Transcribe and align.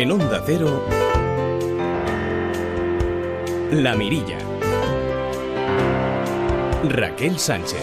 En 0.00 0.10
Onda 0.12 0.42
Cero, 0.46 0.82
La 3.70 3.94
Mirilla. 3.94 4.38
Raquel 6.84 7.38
Sánchez. 7.38 7.82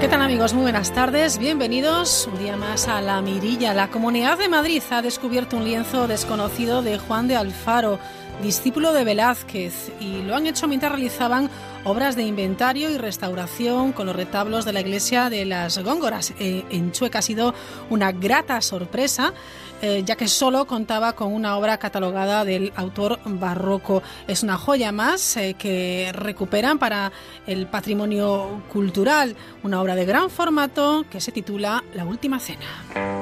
¿Qué 0.00 0.08
tal 0.08 0.20
amigos? 0.20 0.52
Muy 0.52 0.64
buenas 0.64 0.92
tardes, 0.92 1.38
bienvenidos 1.38 2.28
un 2.30 2.38
día 2.38 2.58
más 2.58 2.88
a 2.88 3.00
La 3.00 3.22
Mirilla. 3.22 3.72
La 3.72 3.88
Comunidad 3.88 4.36
de 4.36 4.50
Madrid 4.50 4.82
ha 4.90 5.00
descubierto 5.00 5.56
un 5.56 5.64
lienzo 5.64 6.08
desconocido 6.08 6.82
de 6.82 6.98
Juan 6.98 7.26
de 7.26 7.36
Alfaro, 7.36 7.98
discípulo 8.42 8.92
de 8.92 9.04
Velázquez, 9.04 9.92
y 9.98 10.20
lo 10.20 10.36
han 10.36 10.46
hecho 10.46 10.68
mientras 10.68 10.92
realizaban 10.92 11.48
obras 11.84 12.16
de 12.16 12.22
inventario 12.22 12.90
y 12.90 12.98
restauración 12.98 13.92
con 13.92 14.06
los 14.06 14.16
retablos 14.16 14.64
de 14.64 14.72
la 14.72 14.80
iglesia 14.80 15.30
de 15.30 15.44
las 15.44 15.78
Góngoras. 15.78 16.34
Eh, 16.38 16.64
en 16.70 16.92
Chueca 16.92 17.20
ha 17.20 17.22
sido 17.22 17.54
una 17.90 18.12
grata 18.12 18.60
sorpresa. 18.60 19.32
Eh, 19.80 20.02
ya 20.04 20.16
que 20.16 20.26
solo 20.26 20.66
contaba 20.66 21.12
con 21.12 21.32
una 21.32 21.56
obra 21.56 21.78
catalogada 21.78 22.44
del 22.44 22.72
autor 22.74 23.20
barroco. 23.24 24.02
Es 24.26 24.42
una 24.42 24.56
joya 24.56 24.90
más 24.90 25.36
eh, 25.36 25.54
que 25.56 26.10
recuperan 26.12 26.80
para 26.80 27.12
el 27.46 27.68
patrimonio 27.68 28.64
cultural, 28.72 29.36
una 29.62 29.80
obra 29.80 29.94
de 29.94 30.04
gran 30.04 30.30
formato 30.30 31.04
que 31.08 31.20
se 31.20 31.30
titula 31.30 31.84
La 31.94 32.04
Última 32.04 32.40
Cena. 32.40 33.17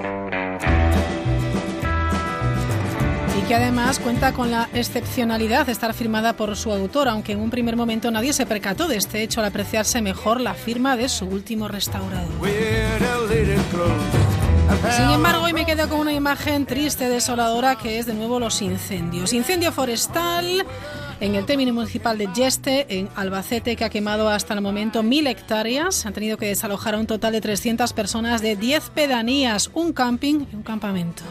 Que 3.46 3.54
además 3.54 4.00
cuenta 4.00 4.32
con 4.32 4.50
la 4.50 4.68
excepcionalidad 4.74 5.66
de 5.66 5.72
estar 5.72 5.94
firmada 5.94 6.32
por 6.36 6.56
su 6.56 6.72
autor, 6.72 7.08
aunque 7.08 7.32
en 7.32 7.40
un 7.40 7.50
primer 7.50 7.76
momento 7.76 8.10
nadie 8.10 8.32
se 8.32 8.44
percató 8.44 8.88
de 8.88 8.96
este 8.96 9.22
hecho 9.22 9.40
al 9.40 9.46
apreciarse 9.46 10.02
mejor 10.02 10.40
la 10.40 10.54
firma 10.54 10.96
de 10.96 11.08
su 11.08 11.26
último 11.26 11.68
restaurador. 11.68 12.32
Sin 14.90 15.10
embargo, 15.10 15.44
hoy 15.44 15.52
me 15.52 15.64
quedo 15.64 15.88
con 15.88 16.00
una 16.00 16.12
imagen 16.12 16.66
triste, 16.66 17.08
desoladora, 17.08 17.76
que 17.76 17.98
es 17.98 18.06
de 18.06 18.14
nuevo 18.14 18.40
los 18.40 18.62
incendios. 18.62 19.32
Incendio 19.32 19.70
forestal 19.70 20.66
en 21.20 21.34
el 21.36 21.46
término 21.46 21.72
municipal 21.72 22.18
de 22.18 22.28
Yeste, 22.34 22.98
en 22.98 23.08
Albacete, 23.14 23.76
que 23.76 23.84
ha 23.84 23.90
quemado 23.90 24.28
hasta 24.28 24.54
el 24.54 24.60
momento 24.60 25.04
mil 25.04 25.26
hectáreas. 25.28 26.04
Han 26.04 26.14
tenido 26.14 26.36
que 26.36 26.46
desalojar 26.46 26.94
a 26.94 26.98
un 26.98 27.06
total 27.06 27.32
de 27.32 27.40
300 27.40 27.92
personas 27.92 28.42
de 28.42 28.56
10 28.56 28.90
pedanías, 28.90 29.70
un 29.72 29.92
camping 29.92 30.46
y 30.52 30.56
un 30.56 30.62
campamento. 30.62 31.22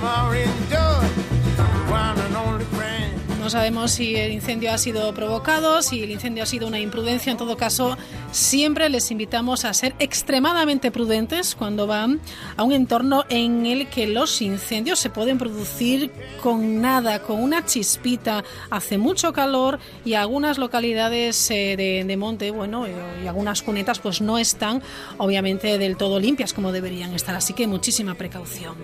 tomorrow 0.00 0.32
ain't 0.32 0.70
done. 0.70 1.04
Why? 1.90 2.29
Sabemos 3.50 3.90
si 3.90 4.14
el 4.14 4.30
incendio 4.30 4.72
ha 4.72 4.78
sido 4.78 5.12
provocado, 5.12 5.82
si 5.82 6.04
el 6.04 6.12
incendio 6.12 6.44
ha 6.44 6.46
sido 6.46 6.68
una 6.68 6.78
imprudencia. 6.78 7.32
En 7.32 7.36
todo 7.36 7.56
caso, 7.56 7.98
siempre 8.30 8.88
les 8.88 9.10
invitamos 9.10 9.64
a 9.64 9.74
ser 9.74 9.92
extremadamente 9.98 10.92
prudentes 10.92 11.56
cuando 11.56 11.88
van 11.88 12.20
a 12.56 12.62
un 12.62 12.70
entorno 12.70 13.24
en 13.28 13.66
el 13.66 13.88
que 13.88 14.06
los 14.06 14.40
incendios 14.40 15.00
se 15.00 15.10
pueden 15.10 15.36
producir 15.36 16.12
con 16.40 16.80
nada, 16.80 17.22
con 17.22 17.42
una 17.42 17.66
chispita. 17.66 18.44
Hace 18.70 18.98
mucho 18.98 19.32
calor 19.32 19.80
y 20.04 20.14
algunas 20.14 20.56
localidades 20.56 21.50
eh, 21.50 21.74
de, 21.76 22.04
de, 22.06 22.16
monte, 22.16 22.52
bueno, 22.52 22.86
eh, 22.86 22.94
y 23.24 23.26
algunas 23.26 23.62
cunetas 23.62 23.98
pues 23.98 24.20
no 24.20 24.38
están 24.38 24.80
obviamente 25.18 25.76
del 25.76 25.96
todo 25.96 26.20
limpias 26.20 26.52
como 26.52 26.70
deberían 26.70 27.14
estar. 27.14 27.34
Así 27.34 27.52
que 27.52 27.66
muchísima 27.66 28.14
precaución. 28.14 28.76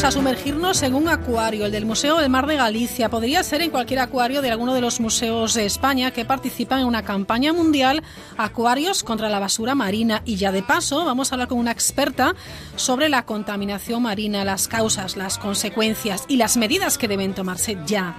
Vamos 0.00 0.16
a 0.16 0.18
sumergirnos 0.18 0.82
en 0.82 0.94
un 0.94 1.10
acuario, 1.10 1.66
el 1.66 1.72
del 1.72 1.84
Museo 1.84 2.16
del 2.16 2.30
Mar 2.30 2.46
de 2.46 2.56
Galicia. 2.56 3.10
Podría 3.10 3.42
ser 3.42 3.60
en 3.60 3.70
cualquier 3.70 4.00
acuario 4.00 4.40
de 4.40 4.50
alguno 4.50 4.72
de 4.72 4.80
los 4.80 4.98
museos 4.98 5.52
de 5.52 5.66
España 5.66 6.10
que 6.10 6.24
participan 6.24 6.80
en 6.80 6.86
una 6.86 7.04
campaña 7.04 7.52
mundial 7.52 8.02
Acuarios 8.38 9.02
contra 9.02 9.28
la 9.28 9.38
basura 9.38 9.74
marina. 9.74 10.22
Y 10.24 10.36
ya 10.36 10.52
de 10.52 10.62
paso 10.62 11.04
vamos 11.04 11.30
a 11.30 11.34
hablar 11.34 11.48
con 11.48 11.58
una 11.58 11.70
experta 11.70 12.34
sobre 12.76 13.10
la 13.10 13.26
contaminación 13.26 14.00
marina, 14.00 14.42
las 14.42 14.68
causas, 14.68 15.18
las 15.18 15.36
consecuencias 15.36 16.24
y 16.28 16.38
las 16.38 16.56
medidas 16.56 16.96
que 16.96 17.06
deben 17.06 17.34
tomarse 17.34 17.76
ya. 17.84 18.16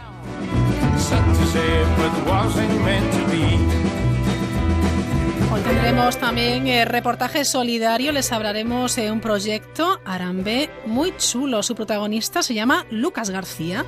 Tendremos 5.64 6.18
también 6.18 6.68
eh, 6.68 6.86
reportaje 6.86 7.46
solidario, 7.46 8.12
les 8.12 8.32
hablaremos 8.32 8.96
de 8.96 9.12
un 9.12 9.22
proyecto 9.22 10.00
Arambe 10.06 10.70
muy 10.86 11.16
chulo. 11.18 11.62
Su 11.62 11.76
protagonista 11.76 12.42
se 12.42 12.54
llama 12.54 12.86
Lucas 12.90 13.30
García. 13.30 13.86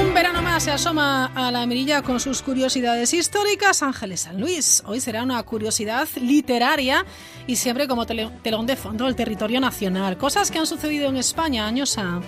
Un 0.00 0.14
verano 0.14 0.42
más 0.42 0.62
se 0.64 0.70
asoma 0.70 1.26
a 1.34 1.50
la 1.50 1.66
mirilla 1.66 2.02
con 2.02 2.20
sus 2.20 2.42
curiosidades 2.42 3.14
históricas. 3.14 3.82
Ángeles 3.82 4.20
San 4.20 4.40
Luis. 4.40 4.82
Hoy 4.86 5.00
será 5.00 5.22
una 5.22 5.42
curiosidad 5.42 6.08
literaria 6.20 7.04
y 7.46 7.56
siempre 7.56 7.88
como 7.88 8.06
telón 8.06 8.66
de 8.66 8.76
fondo 8.76 9.08
el 9.08 9.16
territorio 9.16 9.60
nacional. 9.60 10.18
Cosas 10.18 10.50
que 10.50 10.58
han 10.58 10.66
sucedido 10.66 11.08
en 11.08 11.16
España 11.16 11.66
años 11.66 11.96
a. 11.98 12.20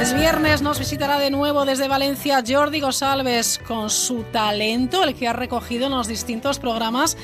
Es 0.00 0.14
viernes, 0.14 0.60
nos 0.60 0.78
visitará 0.78 1.18
de 1.18 1.30
nuevo 1.30 1.64
desde 1.64 1.88
Valencia 1.88 2.42
Jordi 2.46 2.80
Gosalves 2.80 3.58
con 3.66 3.88
su 3.88 4.24
talento, 4.24 5.02
el 5.02 5.14
que 5.14 5.26
ha 5.26 5.32
recogido 5.32 5.86
en 5.86 5.92
los 5.92 6.06
distintos 6.06 6.58
programas, 6.58 7.16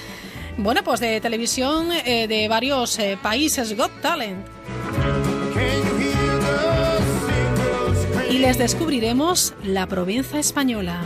bueno, 0.56 0.82
pues 0.82 0.98
de 0.98 1.20
televisión 1.20 1.90
eh, 1.92 2.26
de 2.26 2.48
varios 2.48 2.98
eh, 2.98 3.18
países, 3.22 3.76
Got 3.76 4.00
Talent. 4.00 4.46
Y 8.30 8.38
les 8.38 8.56
descubriremos 8.56 9.52
la 9.62 9.86
Provenza 9.86 10.38
española. 10.38 11.02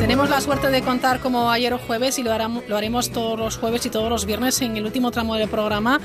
Tenemos 0.00 0.28
la 0.28 0.40
suerte 0.40 0.68
de 0.68 0.82
contar 0.82 1.20
como 1.20 1.50
ayer 1.50 1.72
o 1.72 1.78
jueves 1.78 2.18
y 2.18 2.24
lo 2.24 2.32
haremos 2.32 3.10
todos 3.10 3.38
los 3.38 3.56
jueves 3.56 3.86
y 3.86 3.90
todos 3.90 4.10
los 4.10 4.26
viernes 4.26 4.60
en 4.60 4.76
el 4.76 4.84
último 4.84 5.10
tramo 5.10 5.36
del 5.36 5.48
programa 5.48 6.00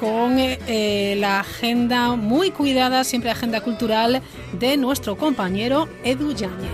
con 0.00 0.36
eh, 0.38 1.14
la 1.18 1.40
agenda 1.40 2.16
muy 2.16 2.50
cuidada, 2.50 3.04
siempre 3.04 3.30
agenda 3.30 3.60
cultural, 3.60 4.22
de 4.52 4.78
nuestro 4.78 5.16
compañero 5.16 5.88
Edu 6.02 6.32
Yáñez. 6.34 6.70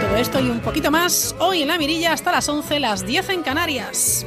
Todo 0.00 0.16
esto 0.16 0.40
y 0.40 0.48
un 0.48 0.60
poquito 0.60 0.92
más 0.92 1.34
hoy 1.40 1.62
en 1.62 1.68
la 1.68 1.76
mirilla 1.76 2.12
hasta 2.12 2.30
las 2.30 2.48
11, 2.48 2.78
las 2.78 3.04
10 3.04 3.30
en 3.30 3.42
Canarias. 3.42 4.24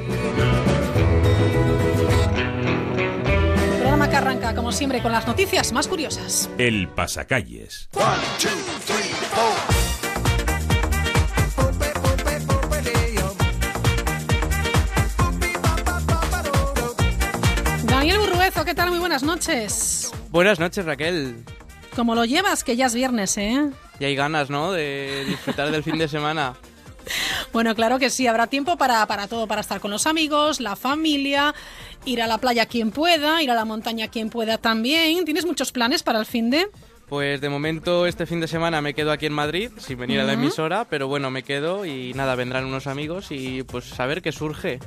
Programa 3.80 4.10
que 4.10 4.16
arranca, 4.18 4.54
como 4.54 4.74
siempre, 4.74 5.02
con 5.02 5.14
las 5.14 5.26
noticias 5.26 5.72
más 5.72 5.88
curiosas. 5.88 6.50
El 6.58 6.90
pasacalles. 6.90 7.88
One, 7.94 8.06
two, 8.38 8.50
tal? 18.86 18.92
Muy 18.92 19.00
buenas 19.00 19.24
noches. 19.24 20.12
Buenas 20.32 20.60
noches, 20.60 20.86
Raquel. 20.86 21.44
¿Cómo 21.96 22.16
lo 22.16 22.26
llevas? 22.26 22.64
Que 22.64 22.76
ya 22.76 22.88
es 22.88 22.94
viernes, 22.94 23.38
¿eh? 23.38 23.70
Y 24.00 24.06
hay 24.06 24.16
ganas, 24.16 24.50
¿no? 24.50 24.72
De 24.72 25.24
disfrutar 25.28 25.72
del 25.72 25.84
fin 25.84 25.98
de 25.98 26.08
semana. 26.08 26.54
Bueno, 27.54 27.76
claro 27.76 28.00
que 28.00 28.10
sí, 28.10 28.26
habrá 28.26 28.48
tiempo 28.48 28.78
para, 28.78 29.06
para 29.06 29.28
todo, 29.28 29.48
para 29.48 29.62
estar 29.62 29.80
con 29.80 29.92
los 29.92 30.08
amigos, 30.08 30.60
la 30.60 30.76
familia, 30.76 31.54
ir 32.04 32.20
a 32.20 32.26
la 32.26 32.40
playa 32.40 32.66
quien 32.66 32.90
pueda, 32.90 33.44
ir 33.44 33.52
a 33.52 33.54
la 33.54 33.64
montaña 33.64 34.08
quien 34.08 34.32
pueda 34.32 34.58
también. 34.58 35.24
¿Tienes 35.24 35.46
muchos 35.46 35.72
planes 35.72 36.02
para 36.02 36.20
el 36.20 36.26
fin 36.26 36.50
de...? 36.50 36.68
Pues 37.08 37.40
de 37.42 37.48
momento 37.48 38.08
este 38.08 38.26
fin 38.26 38.42
de 38.42 38.48
semana 38.48 38.82
me 38.82 38.96
quedo 38.96 39.12
aquí 39.12 39.28
en 39.28 39.34
Madrid 39.34 39.70
sin 39.78 40.00
venir 40.00 40.20
a 40.20 40.24
la 40.24 40.34
emisora, 40.34 40.86
pero 40.90 41.08
bueno, 41.08 41.30
me 41.30 41.44
quedo 41.44 41.86
y 41.86 42.14
nada, 42.16 42.34
vendrán 42.34 42.66
unos 42.66 42.88
amigos 42.88 43.28
y 43.30 43.62
pues 43.62 43.98
a 44.00 44.08
ver 44.08 44.24
qué 44.24 44.32
surge. 44.32 44.80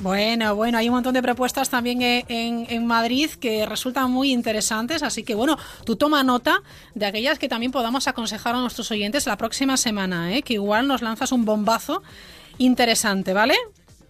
Bueno, 0.00 0.54
bueno, 0.54 0.76
hay 0.76 0.88
un 0.88 0.94
montón 0.94 1.14
de 1.14 1.22
propuestas 1.22 1.70
también 1.70 2.02
en, 2.02 2.86
Madrid 2.86 3.30
que 3.30 3.64
resultan 3.64 4.10
muy 4.10 4.30
interesantes, 4.30 5.02
así 5.02 5.22
que 5.22 5.34
bueno, 5.34 5.56
tú 5.84 5.96
toma 5.96 6.22
nota 6.22 6.62
de 6.94 7.06
aquellas 7.06 7.38
que 7.38 7.48
también 7.48 7.72
podamos 7.72 8.06
aconsejar 8.06 8.54
a 8.54 8.60
nuestros 8.60 8.90
oyentes 8.90 9.26
la 9.26 9.38
próxima 9.38 9.78
semana, 9.78 10.34
¿eh? 10.34 10.42
que 10.42 10.54
igual 10.54 10.86
nos 10.86 11.00
lanzas 11.00 11.32
un 11.32 11.46
bombazo 11.46 12.02
interesante, 12.58 13.32
¿vale? 13.32 13.54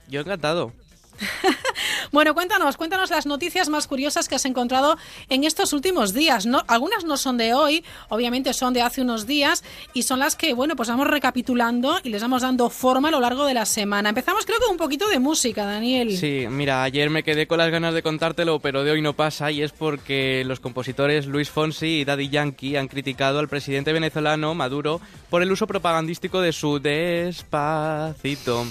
Yo 0.08 0.20
encantado. 0.20 0.72
Bueno, 2.12 2.34
cuéntanos, 2.34 2.76
cuéntanos 2.76 3.10
las 3.10 3.26
noticias 3.26 3.68
más 3.68 3.86
curiosas 3.86 4.28
que 4.28 4.36
has 4.36 4.44
encontrado 4.44 4.96
en 5.28 5.44
estos 5.44 5.72
últimos 5.72 6.14
días. 6.14 6.46
No, 6.46 6.62
algunas 6.68 7.04
no 7.04 7.16
son 7.16 7.36
de 7.36 7.52
hoy, 7.52 7.84
obviamente 8.08 8.54
son 8.54 8.72
de 8.72 8.82
hace 8.82 9.02
unos 9.02 9.26
días 9.26 9.64
y 9.92 10.04
son 10.04 10.20
las 10.20 10.36
que, 10.36 10.54
bueno, 10.54 10.76
pues 10.76 10.88
vamos 10.88 11.06
recapitulando 11.08 11.98
y 12.02 12.10
les 12.10 12.22
vamos 12.22 12.42
dando 12.42 12.70
forma 12.70 13.08
a 13.08 13.10
lo 13.10 13.20
largo 13.20 13.44
de 13.44 13.54
la 13.54 13.66
semana. 13.66 14.08
Empezamos 14.08 14.46
creo 14.46 14.58
con 14.60 14.70
un 14.70 14.76
poquito 14.76 15.08
de 15.08 15.18
música, 15.18 15.64
Daniel. 15.64 16.16
Sí, 16.16 16.46
mira, 16.48 16.82
ayer 16.82 17.10
me 17.10 17.22
quedé 17.22 17.46
con 17.46 17.58
las 17.58 17.70
ganas 17.70 17.94
de 17.94 18.02
contártelo, 18.02 18.60
pero 18.60 18.84
de 18.84 18.92
hoy 18.92 19.02
no 19.02 19.14
pasa 19.14 19.50
y 19.50 19.62
es 19.62 19.72
porque 19.72 20.44
los 20.46 20.60
compositores 20.60 21.26
Luis 21.26 21.50
Fonsi 21.50 22.00
y 22.00 22.04
Daddy 22.04 22.28
Yankee 22.28 22.76
han 22.76 22.88
criticado 22.88 23.38
al 23.38 23.48
presidente 23.48 23.92
venezolano 23.92 24.54
Maduro 24.54 25.00
por 25.28 25.42
el 25.42 25.52
uso 25.52 25.66
propagandístico 25.66 26.40
de 26.40 26.52
su 26.52 26.78
despacito. 26.78 28.66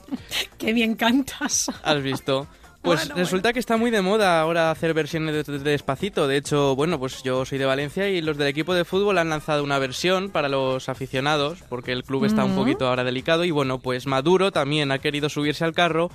Qué 0.58 0.72
bien 0.72 0.94
cantas. 0.94 1.70
¿Has 1.82 2.02
visto? 2.02 2.46
Pues 2.82 3.06
Bueno, 3.06 3.14
resulta 3.14 3.52
que 3.52 3.60
está 3.60 3.76
muy 3.76 3.92
de 3.92 4.02
moda 4.02 4.40
ahora 4.40 4.72
hacer 4.72 4.92
versiones 4.92 5.46
de, 5.46 5.58
de 5.58 5.70
Despacito. 5.70 6.26
De 6.26 6.36
hecho, 6.36 6.74
bueno, 6.74 6.98
pues 6.98 7.22
yo 7.22 7.44
soy 7.44 7.58
de 7.58 7.64
Valencia 7.64 8.08
y 8.08 8.20
los 8.20 8.36
del 8.36 8.48
equipo 8.48 8.74
de 8.74 8.84
fútbol 8.84 9.18
han 9.18 9.28
lanzado 9.28 9.62
una 9.62 9.78
versión 9.78 10.30
para 10.30 10.48
los 10.48 10.88
aficionados, 10.88 11.60
porque 11.68 11.92
el 11.92 12.02
club 12.02 12.24
está 12.24 12.44
un 12.44 12.56
poquito 12.56 12.88
ahora 12.88 13.04
delicado. 13.04 13.44
Y 13.44 13.52
bueno, 13.52 13.78
pues 13.78 14.08
Maduro 14.08 14.50
también 14.50 14.90
ha 14.90 14.98
querido 14.98 15.28
subirse 15.28 15.64
al 15.64 15.74
carro 15.74 16.10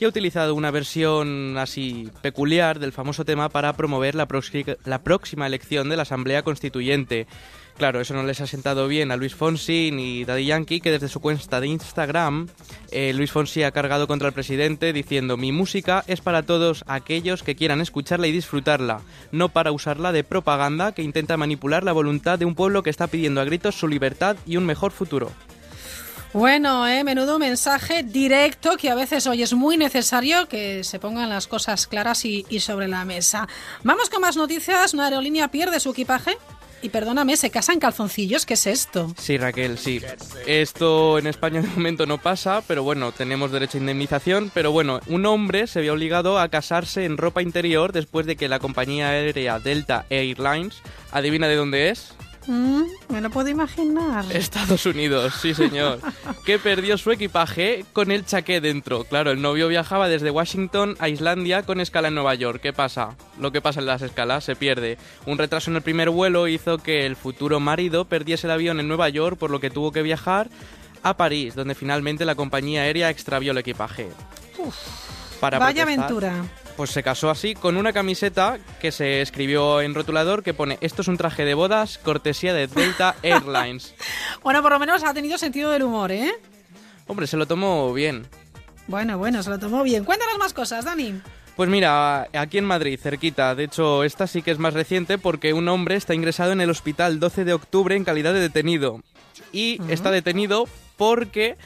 y 0.00 0.06
ha 0.06 0.08
utilizado 0.08 0.56
una 0.56 0.72
versión 0.72 1.56
así 1.56 2.10
peculiar 2.20 2.80
del 2.80 2.92
famoso 2.92 3.24
tema 3.24 3.48
para 3.48 3.72
promover 3.74 4.16
la 4.16 4.26
próxima 4.26 5.46
elección 5.46 5.88
de 5.88 5.96
la 5.96 6.02
Asamblea 6.02 6.42
Constituyente. 6.42 7.28
Claro, 7.78 8.00
eso 8.00 8.12
no 8.12 8.24
les 8.24 8.40
ha 8.40 8.48
sentado 8.48 8.88
bien 8.88 9.12
a 9.12 9.16
Luis 9.16 9.36
Fonsi 9.36 9.92
ni 9.92 10.24
Daddy 10.24 10.46
Yankee, 10.46 10.80
que 10.80 10.90
desde 10.90 11.06
su 11.06 11.20
cuenta 11.20 11.60
de 11.60 11.68
Instagram, 11.68 12.48
eh, 12.90 13.12
Luis 13.14 13.30
Fonsi 13.30 13.62
ha 13.62 13.70
cargado 13.70 14.08
contra 14.08 14.26
el 14.26 14.34
presidente 14.34 14.92
diciendo 14.92 15.36
mi 15.36 15.52
música 15.52 16.02
es 16.08 16.20
para 16.20 16.42
todos 16.42 16.82
aquellos 16.88 17.44
que 17.44 17.54
quieran 17.54 17.80
escucharla 17.80 18.26
y 18.26 18.32
disfrutarla, 18.32 19.02
no 19.30 19.50
para 19.50 19.70
usarla 19.70 20.10
de 20.10 20.24
propaganda 20.24 20.90
que 20.90 21.02
intenta 21.02 21.36
manipular 21.36 21.84
la 21.84 21.92
voluntad 21.92 22.36
de 22.36 22.46
un 22.46 22.56
pueblo 22.56 22.82
que 22.82 22.90
está 22.90 23.06
pidiendo 23.06 23.40
a 23.40 23.44
gritos 23.44 23.76
su 23.76 23.86
libertad 23.86 24.36
y 24.44 24.56
un 24.56 24.66
mejor 24.66 24.90
futuro. 24.90 25.30
Bueno, 26.32 26.84
eh, 26.88 27.04
menudo 27.04 27.38
mensaje 27.38 28.02
directo 28.02 28.76
que 28.76 28.90
a 28.90 28.96
veces 28.96 29.28
hoy 29.28 29.44
es 29.44 29.52
muy 29.52 29.76
necesario 29.76 30.48
que 30.48 30.82
se 30.82 30.98
pongan 30.98 31.28
las 31.28 31.46
cosas 31.46 31.86
claras 31.86 32.24
y, 32.24 32.44
y 32.50 32.58
sobre 32.58 32.88
la 32.88 33.04
mesa. 33.04 33.46
Vamos 33.84 34.10
con 34.10 34.20
más 34.20 34.36
noticias. 34.36 34.94
Una 34.94 35.04
aerolínea 35.04 35.48
pierde 35.48 35.78
su 35.78 35.90
equipaje 35.90 36.36
y 36.82 36.90
perdóname, 36.90 37.36
se 37.36 37.50
casa 37.50 37.72
en 37.72 37.80
calzoncillos. 37.80 38.46
¿Qué 38.46 38.54
es 38.54 38.66
esto? 38.66 39.12
Sí, 39.18 39.38
Raquel, 39.38 39.78
sí. 39.78 40.00
Esto 40.46 41.18
en 41.18 41.26
España 41.26 41.60
de 41.62 41.68
momento 41.68 42.06
no 42.06 42.18
pasa, 42.18 42.62
pero 42.66 42.82
bueno, 42.82 43.12
tenemos 43.12 43.50
derecho 43.50 43.78
a 43.78 43.80
indemnización. 43.80 44.50
Pero 44.54 44.72
bueno, 44.72 45.00
un 45.06 45.26
hombre 45.26 45.66
se 45.66 45.80
vio 45.80 45.94
obligado 45.94 46.38
a 46.38 46.48
casarse 46.48 47.04
en 47.04 47.16
ropa 47.16 47.42
interior 47.42 47.92
después 47.92 48.26
de 48.26 48.36
que 48.36 48.48
la 48.48 48.58
compañía 48.58 49.08
aérea 49.08 49.58
Delta 49.58 50.06
Airlines, 50.10 50.82
adivina 51.10 51.48
de 51.48 51.56
dónde 51.56 51.90
es, 51.90 52.14
Mm, 52.48 52.84
me 53.10 53.20
lo 53.20 53.28
puedo 53.28 53.48
imaginar. 53.48 54.24
Estados 54.32 54.86
Unidos, 54.86 55.34
sí 55.40 55.52
señor, 55.52 56.00
que 56.46 56.58
perdió 56.58 56.96
su 56.96 57.12
equipaje 57.12 57.84
con 57.92 58.10
el 58.10 58.24
chaqué 58.24 58.62
dentro. 58.62 59.04
Claro, 59.04 59.30
el 59.30 59.42
novio 59.42 59.68
viajaba 59.68 60.08
desde 60.08 60.30
Washington 60.30 60.96
a 60.98 61.10
Islandia 61.10 61.62
con 61.62 61.78
escala 61.78 62.08
en 62.08 62.14
Nueva 62.14 62.34
York. 62.34 62.62
¿Qué 62.62 62.72
pasa? 62.72 63.16
Lo 63.38 63.52
que 63.52 63.60
pasa 63.60 63.80
en 63.80 63.86
las 63.86 64.00
escalas, 64.00 64.44
se 64.44 64.56
pierde. 64.56 64.96
Un 65.26 65.36
retraso 65.36 65.70
en 65.70 65.76
el 65.76 65.82
primer 65.82 66.08
vuelo 66.08 66.48
hizo 66.48 66.78
que 66.78 67.04
el 67.04 67.16
futuro 67.16 67.60
marido 67.60 68.06
perdiese 68.06 68.46
el 68.46 68.52
avión 68.52 68.80
en 68.80 68.88
Nueva 68.88 69.10
York, 69.10 69.36
por 69.36 69.50
lo 69.50 69.60
que 69.60 69.68
tuvo 69.68 69.92
que 69.92 70.00
viajar 70.00 70.48
a 71.02 71.18
París, 71.18 71.54
donde 71.54 71.74
finalmente 71.74 72.24
la 72.24 72.34
compañía 72.34 72.80
aérea 72.82 73.10
extravió 73.10 73.52
el 73.52 73.58
equipaje. 73.58 74.08
Para 75.38 75.58
Vaya 75.58 75.84
protestar, 75.84 76.04
aventura. 76.04 76.44
Pues 76.78 76.90
se 76.90 77.02
casó 77.02 77.28
así 77.28 77.56
con 77.56 77.76
una 77.76 77.92
camiseta 77.92 78.56
que 78.80 78.92
se 78.92 79.20
escribió 79.20 79.80
en 79.80 79.96
rotulador 79.96 80.44
que 80.44 80.54
pone 80.54 80.78
esto 80.80 81.02
es 81.02 81.08
un 81.08 81.16
traje 81.16 81.44
de 81.44 81.54
bodas 81.54 81.98
cortesía 81.98 82.54
de 82.54 82.68
Delta 82.68 83.16
Airlines. 83.24 83.96
Bueno, 84.44 84.62
por 84.62 84.70
lo 84.70 84.78
menos 84.78 85.02
ha 85.02 85.12
tenido 85.12 85.38
sentido 85.38 85.72
del 85.72 85.82
humor, 85.82 86.12
¿eh? 86.12 86.30
Hombre, 87.08 87.26
se 87.26 87.36
lo 87.36 87.46
tomó 87.46 87.92
bien. 87.92 88.28
Bueno, 88.86 89.18
bueno, 89.18 89.42
se 89.42 89.50
lo 89.50 89.58
tomó 89.58 89.82
bien. 89.82 90.04
Cuéntanos 90.04 90.38
más 90.38 90.54
cosas, 90.54 90.84
Dani. 90.84 91.20
Pues 91.56 91.68
mira, 91.68 92.28
aquí 92.32 92.58
en 92.58 92.64
Madrid, 92.64 92.96
cerquita, 93.02 93.56
de 93.56 93.64
hecho 93.64 94.04
esta 94.04 94.28
sí 94.28 94.42
que 94.42 94.52
es 94.52 94.60
más 94.60 94.72
reciente 94.72 95.18
porque 95.18 95.54
un 95.54 95.66
hombre 95.66 95.96
está 95.96 96.14
ingresado 96.14 96.52
en 96.52 96.60
el 96.60 96.70
hospital 96.70 97.18
12 97.18 97.44
de 97.44 97.54
octubre 97.54 97.96
en 97.96 98.04
calidad 98.04 98.34
de 98.34 98.38
detenido. 98.38 99.02
Y 99.50 99.80
está 99.88 100.12
detenido 100.12 100.68
porque 100.96 101.56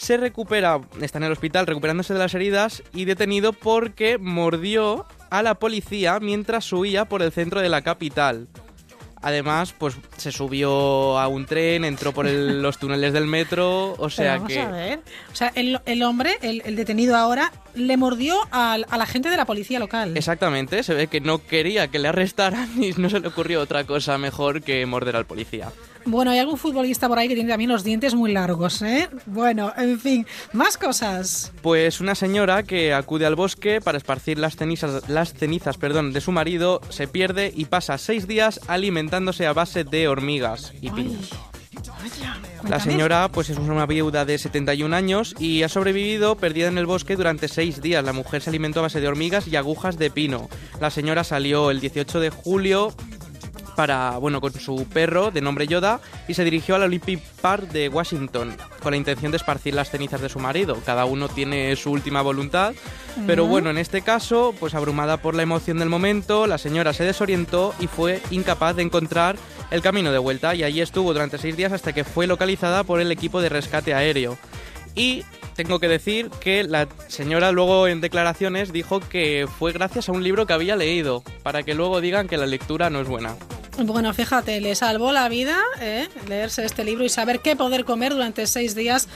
se 0.00 0.16
recupera, 0.16 0.80
está 1.02 1.18
en 1.18 1.24
el 1.24 1.32
hospital 1.32 1.66
recuperándose 1.66 2.14
de 2.14 2.20
las 2.20 2.32
heridas 2.34 2.82
y 2.94 3.04
detenido 3.04 3.52
porque 3.52 4.16
mordió 4.16 5.04
a 5.28 5.42
la 5.42 5.56
policía 5.56 6.18
mientras 6.20 6.72
huía 6.72 7.04
por 7.04 7.20
el 7.20 7.32
centro 7.32 7.60
de 7.60 7.68
la 7.68 7.82
capital. 7.82 8.48
Además, 9.22 9.74
pues 9.76 9.96
se 10.16 10.32
subió 10.32 11.18
a 11.18 11.28
un 11.28 11.44
tren, 11.44 11.84
entró 11.84 12.12
por 12.12 12.26
el- 12.26 12.62
los 12.62 12.78
túneles 12.78 13.12
del 13.12 13.26
metro, 13.26 13.92
o 13.98 14.08
sea 14.08 14.36
vamos 14.36 14.48
que... 14.48 14.58
a 14.60 14.70
ver. 14.70 15.00
O 15.30 15.36
sea, 15.36 15.52
el, 15.54 15.78
el 15.84 16.02
hombre, 16.02 16.38
el, 16.40 16.62
el 16.64 16.74
detenido 16.74 17.14
ahora, 17.14 17.52
le 17.74 17.98
mordió 17.98 18.34
al- 18.50 18.86
a, 18.88 18.96
la 18.96 19.04
gente 19.04 19.28
de 19.28 19.36
la 19.36 19.44
policía 19.44 19.78
local. 19.78 20.16
Exactamente, 20.16 20.82
se 20.82 20.94
ve 20.94 21.08
que 21.08 21.20
no 21.20 21.44
quería 21.46 21.88
que 21.88 21.98
le 21.98 22.08
arrestaran 22.08 22.70
y 22.82 22.92
no 22.92 23.10
se 23.10 23.20
le 23.20 23.28
ocurrió 23.28 23.60
otra 23.60 23.84
cosa 23.84 24.16
mejor 24.16 24.62
que 24.62 24.86
morder 24.86 25.16
al 25.16 25.26
policía. 25.26 25.70
Bueno, 26.04 26.30
hay 26.30 26.38
algún 26.38 26.56
futbolista 26.58 27.08
por 27.08 27.18
ahí 27.18 27.28
que 27.28 27.34
tiene 27.34 27.50
también 27.50 27.70
los 27.70 27.84
dientes 27.84 28.14
muy 28.14 28.32
largos, 28.32 28.82
¿eh? 28.82 29.08
Bueno, 29.26 29.72
en 29.76 29.98
fin, 29.98 30.26
más 30.52 30.76
cosas. 30.76 31.52
Pues 31.62 32.00
una 32.00 32.14
señora 32.14 32.62
que 32.62 32.94
acude 32.94 33.26
al 33.26 33.36
bosque 33.36 33.80
para 33.80 33.98
esparcir 33.98 34.38
las 34.38 34.56
cenizas, 34.56 35.08
las 35.08 35.34
cenizas 35.34 35.76
perdón, 35.76 36.12
de 36.12 36.20
su 36.20 36.32
marido 36.32 36.80
se 36.88 37.06
pierde 37.06 37.52
y 37.54 37.66
pasa 37.66 37.98
seis 37.98 38.26
días 38.26 38.60
alimentándose 38.66 39.46
a 39.46 39.52
base 39.52 39.84
de 39.84 40.08
hormigas 40.08 40.72
y 40.80 40.90
piñas. 40.90 41.30
La 42.68 42.80
señora 42.80 43.28
pues 43.32 43.50
es 43.50 43.58
una 43.58 43.86
viuda 43.86 44.24
de 44.24 44.38
71 44.38 44.94
años 44.94 45.34
y 45.38 45.62
ha 45.62 45.68
sobrevivido 45.68 46.36
perdida 46.36 46.68
en 46.68 46.78
el 46.78 46.86
bosque 46.86 47.16
durante 47.16 47.48
seis 47.48 47.80
días. 47.80 48.04
La 48.04 48.12
mujer 48.12 48.42
se 48.42 48.50
alimentó 48.50 48.80
a 48.80 48.84
base 48.84 49.00
de 49.00 49.08
hormigas 49.08 49.46
y 49.48 49.56
agujas 49.56 49.98
de 49.98 50.10
pino. 50.10 50.48
La 50.80 50.90
señora 50.90 51.24
salió 51.24 51.70
el 51.70 51.80
18 51.80 52.20
de 52.20 52.30
julio 52.30 52.94
para, 53.80 54.18
bueno, 54.18 54.42
con 54.42 54.52
su 54.52 54.84
perro 54.92 55.30
de 55.30 55.40
nombre 55.40 55.66
Yoda 55.66 56.02
y 56.28 56.34
se 56.34 56.44
dirigió 56.44 56.74
al 56.74 56.82
Olympic 56.82 57.18
Park 57.40 57.70
de 57.70 57.88
Washington 57.88 58.54
con 58.82 58.90
la 58.90 58.98
intención 58.98 59.32
de 59.32 59.38
esparcir 59.38 59.72
las 59.72 59.88
cenizas 59.88 60.20
de 60.20 60.28
su 60.28 60.38
marido. 60.38 60.76
Cada 60.84 61.06
uno 61.06 61.30
tiene 61.30 61.74
su 61.76 61.90
última 61.90 62.20
voluntad, 62.20 62.74
pero 63.26 63.46
bueno, 63.46 63.70
en 63.70 63.78
este 63.78 64.02
caso, 64.02 64.54
pues 64.60 64.74
abrumada 64.74 65.16
por 65.16 65.34
la 65.34 65.44
emoción 65.44 65.78
del 65.78 65.88
momento, 65.88 66.46
la 66.46 66.58
señora 66.58 66.92
se 66.92 67.04
desorientó 67.04 67.74
y 67.80 67.86
fue 67.86 68.20
incapaz 68.30 68.76
de 68.76 68.82
encontrar 68.82 69.36
el 69.70 69.80
camino 69.80 70.12
de 70.12 70.18
vuelta 70.18 70.54
y 70.54 70.62
allí 70.62 70.82
estuvo 70.82 71.14
durante 71.14 71.38
seis 71.38 71.56
días 71.56 71.72
hasta 71.72 71.94
que 71.94 72.04
fue 72.04 72.26
localizada 72.26 72.84
por 72.84 73.00
el 73.00 73.10
equipo 73.10 73.40
de 73.40 73.48
rescate 73.48 73.94
aéreo. 73.94 74.36
Y 74.94 75.24
tengo 75.64 75.78
que 75.78 75.88
decir 75.88 76.30
que 76.40 76.64
la 76.64 76.88
señora 77.08 77.52
luego 77.52 77.86
en 77.86 78.00
declaraciones 78.00 78.72
dijo 78.72 78.98
que 78.98 79.46
fue 79.58 79.72
gracias 79.72 80.08
a 80.08 80.12
un 80.12 80.24
libro 80.24 80.46
que 80.46 80.54
había 80.54 80.74
leído, 80.74 81.22
para 81.42 81.62
que 81.62 81.74
luego 81.74 82.00
digan 82.00 82.28
que 82.28 82.38
la 82.38 82.46
lectura 82.46 82.88
no 82.88 83.02
es 83.02 83.08
buena. 83.08 83.36
Bueno, 83.84 84.14
fíjate, 84.14 84.58
le 84.62 84.74
salvó 84.74 85.12
la 85.12 85.28
vida 85.28 85.58
¿eh? 85.78 86.08
leerse 86.28 86.64
este 86.64 86.82
libro 86.82 87.04
y 87.04 87.10
saber 87.10 87.40
qué 87.40 87.56
poder 87.56 87.84
comer 87.84 88.14
durante 88.14 88.46
seis 88.46 88.74
días 88.74 89.06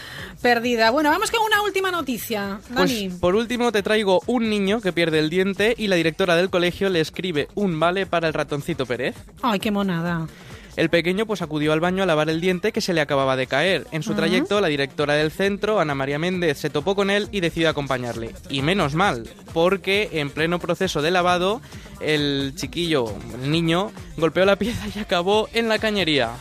perdida. 0.42 0.90
Bueno, 0.90 1.08
vamos 1.08 1.30
con 1.30 1.40
una 1.42 1.62
última 1.62 1.90
noticia, 1.90 2.60
Dani. 2.68 3.08
Pues 3.08 3.20
por 3.20 3.36
último 3.36 3.72
te 3.72 3.82
traigo 3.82 4.20
un 4.26 4.50
niño 4.50 4.82
que 4.82 4.92
pierde 4.92 5.20
el 5.20 5.30
diente 5.30 5.74
y 5.78 5.86
la 5.86 5.96
directora 5.96 6.36
del 6.36 6.50
colegio 6.50 6.90
le 6.90 7.00
escribe 7.00 7.48
un 7.54 7.80
vale 7.80 8.04
para 8.04 8.28
el 8.28 8.34
ratoncito 8.34 8.84
Pérez. 8.84 9.16
Ay, 9.40 9.60
qué 9.60 9.70
monada. 9.70 10.28
El 10.76 10.90
pequeño 10.90 11.24
pues 11.26 11.40
acudió 11.40 11.72
al 11.72 11.80
baño 11.80 12.02
a 12.02 12.06
lavar 12.06 12.28
el 12.30 12.40
diente 12.40 12.72
que 12.72 12.80
se 12.80 12.92
le 12.94 13.00
acababa 13.00 13.36
de 13.36 13.46
caer. 13.46 13.86
En 13.92 14.02
su 14.02 14.14
trayecto, 14.14 14.60
la 14.60 14.66
directora 14.68 15.14
del 15.14 15.30
centro, 15.30 15.78
Ana 15.78 15.94
María 15.94 16.18
Méndez, 16.18 16.58
se 16.58 16.68
topó 16.70 16.96
con 16.96 17.10
él 17.10 17.28
y 17.30 17.40
decidió 17.40 17.68
acompañarle. 17.68 18.32
Y 18.50 18.62
menos 18.62 18.94
mal, 18.94 19.28
porque 19.52 20.08
en 20.12 20.30
pleno 20.30 20.58
proceso 20.58 21.00
de 21.00 21.12
lavado, 21.12 21.60
el 22.00 22.54
chiquillo, 22.56 23.04
el 23.42 23.50
niño, 23.52 23.92
golpeó 24.16 24.44
la 24.44 24.56
pieza 24.56 24.84
y 24.94 24.98
acabó 24.98 25.48
en 25.52 25.68
la 25.68 25.78
cañería. 25.78 26.32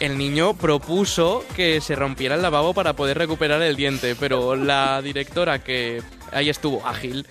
El 0.00 0.16
niño 0.16 0.54
propuso 0.54 1.44
que 1.56 1.80
se 1.80 1.94
rompiera 1.94 2.36
el 2.36 2.42
lavabo 2.42 2.72
para 2.72 2.94
poder 2.94 3.18
recuperar 3.18 3.60
el 3.62 3.76
diente, 3.76 4.14
pero 4.18 4.56
la 4.56 5.02
directora, 5.02 5.62
que 5.62 6.00
ahí 6.32 6.48
estuvo 6.48 6.86
ágil, 6.86 7.26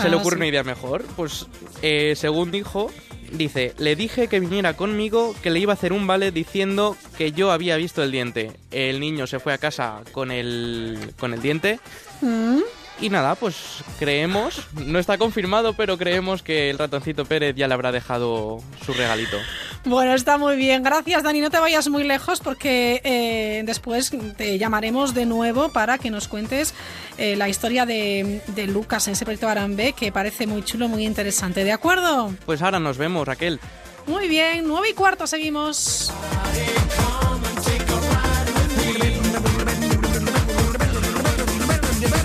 se 0.00 0.08
le 0.08 0.16
Ah, 0.16 0.18
ocurre 0.18 0.34
sí. 0.36 0.40
una 0.40 0.46
idea 0.48 0.64
mejor. 0.64 1.04
Pues, 1.16 1.46
eh, 1.82 2.14
según 2.16 2.50
dijo, 2.50 2.90
dice, 3.32 3.74
le 3.78 3.96
dije 3.96 4.28
que 4.28 4.40
viniera 4.40 4.74
conmigo, 4.74 5.34
que 5.42 5.50
le 5.50 5.58
iba 5.58 5.72
a 5.72 5.76
hacer 5.76 5.92
un 5.92 6.06
vale 6.06 6.30
diciendo 6.30 6.96
que 7.16 7.32
yo 7.32 7.50
había 7.50 7.76
visto 7.76 8.02
el 8.02 8.10
diente. 8.10 8.52
El 8.70 9.00
niño 9.00 9.26
se 9.26 9.40
fue 9.40 9.52
a 9.52 9.58
casa 9.58 10.02
con 10.12 10.30
el, 10.30 11.12
con 11.18 11.34
el 11.34 11.42
diente. 11.42 11.80
Mm. 12.20 12.60
Y 12.98 13.10
nada, 13.10 13.34
pues 13.34 13.84
creemos, 13.98 14.62
no 14.72 14.98
está 14.98 15.18
confirmado, 15.18 15.74
pero 15.74 15.98
creemos 15.98 16.42
que 16.42 16.70
el 16.70 16.78
ratoncito 16.78 17.26
Pérez 17.26 17.54
ya 17.54 17.68
le 17.68 17.74
habrá 17.74 17.92
dejado 17.92 18.62
su 18.86 18.94
regalito. 18.94 19.36
Bueno, 19.84 20.14
está 20.14 20.38
muy 20.38 20.56
bien. 20.56 20.82
Gracias, 20.82 21.22
Dani. 21.22 21.40
No 21.40 21.50
te 21.50 21.58
vayas 21.58 21.88
muy 21.88 22.04
lejos 22.04 22.40
porque 22.40 23.02
eh, 23.04 23.62
después 23.66 24.10
te 24.38 24.56
llamaremos 24.58 25.12
de 25.12 25.26
nuevo 25.26 25.68
para 25.68 25.98
que 25.98 26.10
nos 26.10 26.26
cuentes 26.26 26.72
eh, 27.18 27.36
la 27.36 27.50
historia 27.50 27.84
de, 27.84 28.40
de 28.46 28.66
Lucas 28.66 29.06
en 29.08 29.12
ese 29.12 29.24
proyecto 29.24 29.48
Arambe 29.48 29.92
que 29.92 30.10
parece 30.10 30.46
muy 30.46 30.64
chulo, 30.64 30.88
muy 30.88 31.04
interesante. 31.04 31.64
¿De 31.64 31.72
acuerdo? 31.72 32.34
Pues 32.46 32.62
ahora 32.62 32.80
nos 32.80 32.96
vemos, 32.96 33.28
Raquel. 33.28 33.60
Muy 34.06 34.26
bien, 34.28 34.66
nueve 34.66 34.88
y 34.90 34.94
cuarto 34.94 35.26
seguimos. 35.26 36.12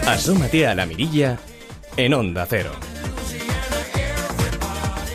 Asómate 0.08 0.68
a 0.68 0.76
la 0.76 0.86
mirilla 0.86 1.38
en 1.98 2.14
Onda 2.14 2.46
Cero. 2.48 2.72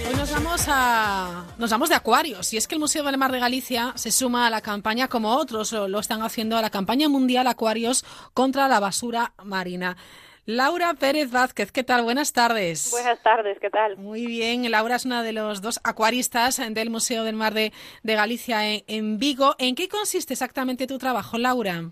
Hoy 0.08 0.16
nos 0.16 0.30
vamos 0.30 0.66
a 0.68 1.44
nos 1.58 1.70
vamos 1.70 1.88
de 1.88 1.94
acuarios 1.94 2.52
y 2.52 2.56
es 2.56 2.66
que 2.66 2.75
el 2.75 2.80
Museo 2.80 3.04
del 3.04 3.18
Mar 3.18 3.32
de 3.32 3.38
Galicia 3.40 3.92
se 3.96 4.11
suma 4.11 4.46
a 4.46 4.50
la 4.50 4.61
campaña 4.61 5.08
como 5.08 5.37
otros 5.37 5.73
lo 5.73 5.99
están 5.99 6.23
haciendo 6.23 6.56
a 6.56 6.62
la 6.62 6.70
campaña 6.70 7.08
mundial 7.08 7.46
Acuarios 7.46 8.04
contra 8.35 8.68
la 8.68 8.80
basura 8.80 9.32
marina. 9.44 9.96
Laura 10.49 10.94
Pérez 10.94 11.32
Vázquez, 11.32 11.73
¿qué 11.73 11.82
tal? 11.82 12.04
Buenas 12.04 12.32
tardes. 12.32 12.92
Buenas 12.92 13.20
tardes, 13.20 13.58
¿qué 13.61 13.68
tal? 13.68 13.96
Muy 13.96 14.26
bien, 14.26 14.70
Laura 14.70 14.94
es 14.94 15.04
una 15.04 15.25
de 15.25 15.32
los 15.32 15.61
dos 15.61 15.80
acuaristas 15.82 16.62
del 16.70 16.88
Museo 16.88 17.25
del 17.25 17.35
Mar 17.35 17.52
de, 17.52 17.73
de 18.04 18.14
Galicia 18.14 18.64
en, 18.68 18.85
en 18.87 19.18
Vigo. 19.18 19.56
¿En 19.58 19.75
qué 19.75 19.88
consiste 19.88 20.35
exactamente 20.35 20.87
tu 20.87 20.99
trabajo, 20.99 21.37
Laura? 21.37 21.90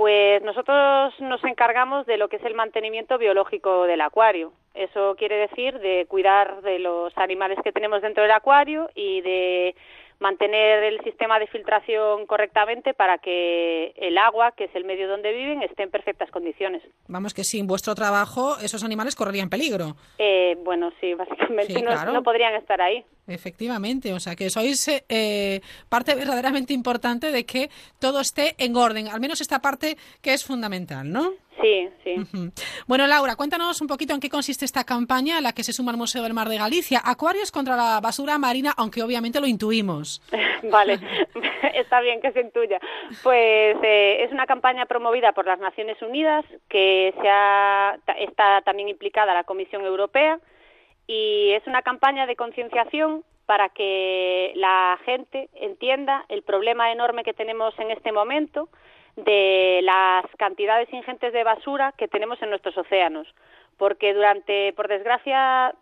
Pues 0.00 0.42
nosotros 0.42 1.12
nos 1.20 1.44
encargamos 1.44 2.06
de 2.06 2.16
lo 2.16 2.30
que 2.30 2.36
es 2.36 2.44
el 2.46 2.54
mantenimiento 2.54 3.18
biológico 3.18 3.84
del 3.84 4.00
acuario. 4.00 4.54
Eso 4.72 5.14
quiere 5.18 5.36
decir 5.36 5.78
de 5.78 6.06
cuidar 6.08 6.62
de 6.62 6.78
los 6.78 7.12
animales 7.18 7.58
que 7.62 7.70
tenemos 7.70 8.00
dentro 8.00 8.22
del 8.22 8.32
acuario 8.32 8.88
y 8.94 9.20
de 9.20 9.74
mantener 10.20 10.84
el 10.84 11.02
sistema 11.02 11.38
de 11.38 11.46
filtración 11.46 12.26
correctamente 12.26 12.94
para 12.94 13.18
que 13.18 13.92
el 13.96 14.18
agua, 14.18 14.52
que 14.52 14.64
es 14.64 14.74
el 14.74 14.84
medio 14.84 15.08
donde 15.08 15.32
viven, 15.32 15.62
esté 15.62 15.82
en 15.82 15.90
perfectas 15.90 16.30
condiciones. 16.30 16.82
Vamos, 17.08 17.34
que 17.34 17.42
sin 17.42 17.66
vuestro 17.66 17.94
trabajo 17.94 18.56
esos 18.62 18.84
animales 18.84 19.16
correrían 19.16 19.48
peligro. 19.48 19.96
Eh, 20.18 20.56
bueno, 20.62 20.92
sí, 21.00 21.14
básicamente 21.14 21.72
Sí, 21.72 21.82
no, 21.82 21.90
claro. 21.90 22.12
no 22.12 22.22
podrían 22.22 22.54
estar 22.54 22.80
ahí. 22.80 23.04
Efectivamente, 23.26 24.12
o 24.12 24.20
sea 24.20 24.34
que 24.34 24.50
sois 24.50 24.88
eh, 25.08 25.60
parte 25.88 26.14
verdaderamente 26.14 26.72
importante 26.72 27.30
de 27.30 27.46
que 27.46 27.70
todo 27.98 28.20
esté 28.20 28.54
en 28.58 28.76
orden, 28.76 29.08
al 29.08 29.20
menos 29.20 29.40
esta 29.40 29.60
parte 29.60 29.96
que 30.20 30.32
es 30.34 30.44
fundamental, 30.44 31.10
¿no? 31.10 31.32
Sí, 31.60 31.88
sí. 32.04 32.16
Bueno, 32.86 33.06
Laura, 33.06 33.36
cuéntanos 33.36 33.80
un 33.80 33.86
poquito 33.86 34.14
en 34.14 34.20
qué 34.20 34.28
consiste 34.30 34.64
esta 34.64 34.84
campaña 34.84 35.38
a 35.38 35.40
la 35.40 35.52
que 35.52 35.62
se 35.62 35.72
suma 35.72 35.90
el 35.92 35.96
Museo 35.98 36.22
del 36.22 36.34
Mar 36.34 36.48
de 36.48 36.58
Galicia. 36.58 37.00
Acuarios 37.04 37.50
contra 37.52 37.76
la 37.76 38.00
basura 38.00 38.38
marina, 38.38 38.72
aunque 38.76 39.02
obviamente 39.02 39.40
lo 39.40 39.46
intuimos. 39.46 40.22
Vale, 40.70 40.98
está 41.74 42.00
bien 42.00 42.20
que 42.20 42.32
se 42.32 42.40
intuya. 42.40 42.78
Pues 43.22 43.76
eh, 43.82 44.22
es 44.24 44.32
una 44.32 44.46
campaña 44.46 44.86
promovida 44.86 45.32
por 45.32 45.46
las 45.46 45.58
Naciones 45.58 46.00
Unidas 46.02 46.44
que 46.68 47.14
se 47.20 47.28
ha- 47.28 47.98
está 48.18 48.62
también 48.62 48.88
implicada 48.88 49.34
la 49.34 49.44
Comisión 49.44 49.84
Europea 49.84 50.38
y 51.06 51.50
es 51.52 51.66
una 51.66 51.82
campaña 51.82 52.26
de 52.26 52.36
concienciación 52.36 53.24
para 53.46 53.68
que 53.70 54.52
la 54.54 54.96
gente 55.04 55.48
entienda 55.54 56.24
el 56.28 56.42
problema 56.42 56.92
enorme 56.92 57.24
que 57.24 57.32
tenemos 57.34 57.76
en 57.80 57.90
este 57.90 58.12
momento 58.12 58.68
de 59.16 59.80
las 59.82 60.24
cantidades 60.36 60.92
ingentes 60.92 61.32
de 61.32 61.44
basura 61.44 61.92
que 61.96 62.08
tenemos 62.08 62.40
en 62.42 62.50
nuestros 62.50 62.76
océanos. 62.76 63.26
Porque 63.76 64.12
durante, 64.12 64.72
por 64.74 64.88
desgracia, 64.88 65.74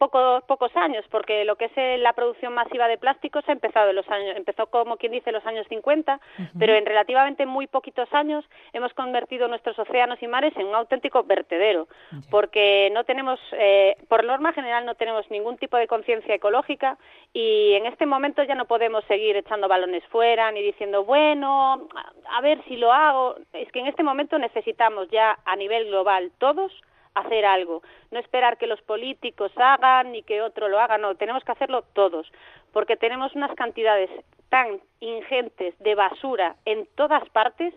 pocos 0.00 0.42
pocos 0.44 0.74
años 0.76 1.04
porque 1.10 1.44
lo 1.44 1.54
que 1.56 1.66
es 1.66 1.72
eh, 1.76 1.98
la 1.98 2.12
producción 2.14 2.52
masiva 2.54 2.88
de 2.88 2.96
plásticos 2.98 3.46
ha 3.48 3.52
empezado 3.52 3.90
en 3.90 3.96
los 3.96 4.08
años 4.08 4.34
empezó 4.36 4.66
como 4.66 4.96
quien 4.96 5.12
dice 5.12 5.28
en 5.30 5.34
los 5.34 5.46
años 5.46 5.66
50 5.68 6.18
pero 6.58 6.74
en 6.74 6.86
relativamente 6.86 7.44
muy 7.46 7.66
poquitos 7.68 8.08
años 8.12 8.44
hemos 8.72 8.92
convertido 8.94 9.46
nuestros 9.46 9.78
océanos 9.78 10.20
y 10.22 10.26
mares 10.26 10.56
en 10.56 10.66
un 10.66 10.74
auténtico 10.74 11.22
vertedero 11.24 11.86
porque 12.30 12.90
no 12.94 13.04
tenemos 13.04 13.38
eh, 13.52 13.96
por 14.08 14.24
norma 14.24 14.52
general 14.54 14.86
no 14.86 14.94
tenemos 14.94 15.30
ningún 15.30 15.58
tipo 15.58 15.76
de 15.76 15.86
conciencia 15.86 16.34
ecológica 16.34 16.96
y 17.34 17.74
en 17.74 17.84
este 17.86 18.06
momento 18.06 18.42
ya 18.42 18.54
no 18.54 18.64
podemos 18.64 19.04
seguir 19.04 19.36
echando 19.36 19.68
balones 19.68 20.02
fuera 20.06 20.50
ni 20.50 20.62
diciendo 20.62 21.04
bueno 21.04 21.88
a- 21.94 22.38
a 22.38 22.40
ver 22.40 22.58
si 22.64 22.76
lo 22.76 22.90
hago 22.92 23.36
es 23.52 23.70
que 23.70 23.80
en 23.80 23.86
este 23.86 24.02
momento 24.02 24.38
necesitamos 24.38 25.08
ya 25.10 25.38
a 25.44 25.56
nivel 25.56 25.86
global 25.88 26.32
todos 26.38 26.72
hacer 27.14 27.44
algo, 27.44 27.82
no 28.10 28.20
esperar 28.20 28.58
que 28.58 28.66
los 28.66 28.80
políticos 28.82 29.52
hagan 29.56 30.12
ni 30.12 30.22
que 30.22 30.42
otro 30.42 30.68
lo 30.68 30.78
haga, 30.78 30.98
no, 30.98 31.14
tenemos 31.16 31.44
que 31.44 31.52
hacerlo 31.52 31.82
todos, 31.92 32.30
porque 32.72 32.96
tenemos 32.96 33.34
unas 33.34 33.54
cantidades 33.54 34.10
tan 34.48 34.80
ingentes 35.00 35.78
de 35.78 35.94
basura 35.94 36.56
en 36.64 36.86
todas 36.96 37.28
partes 37.30 37.72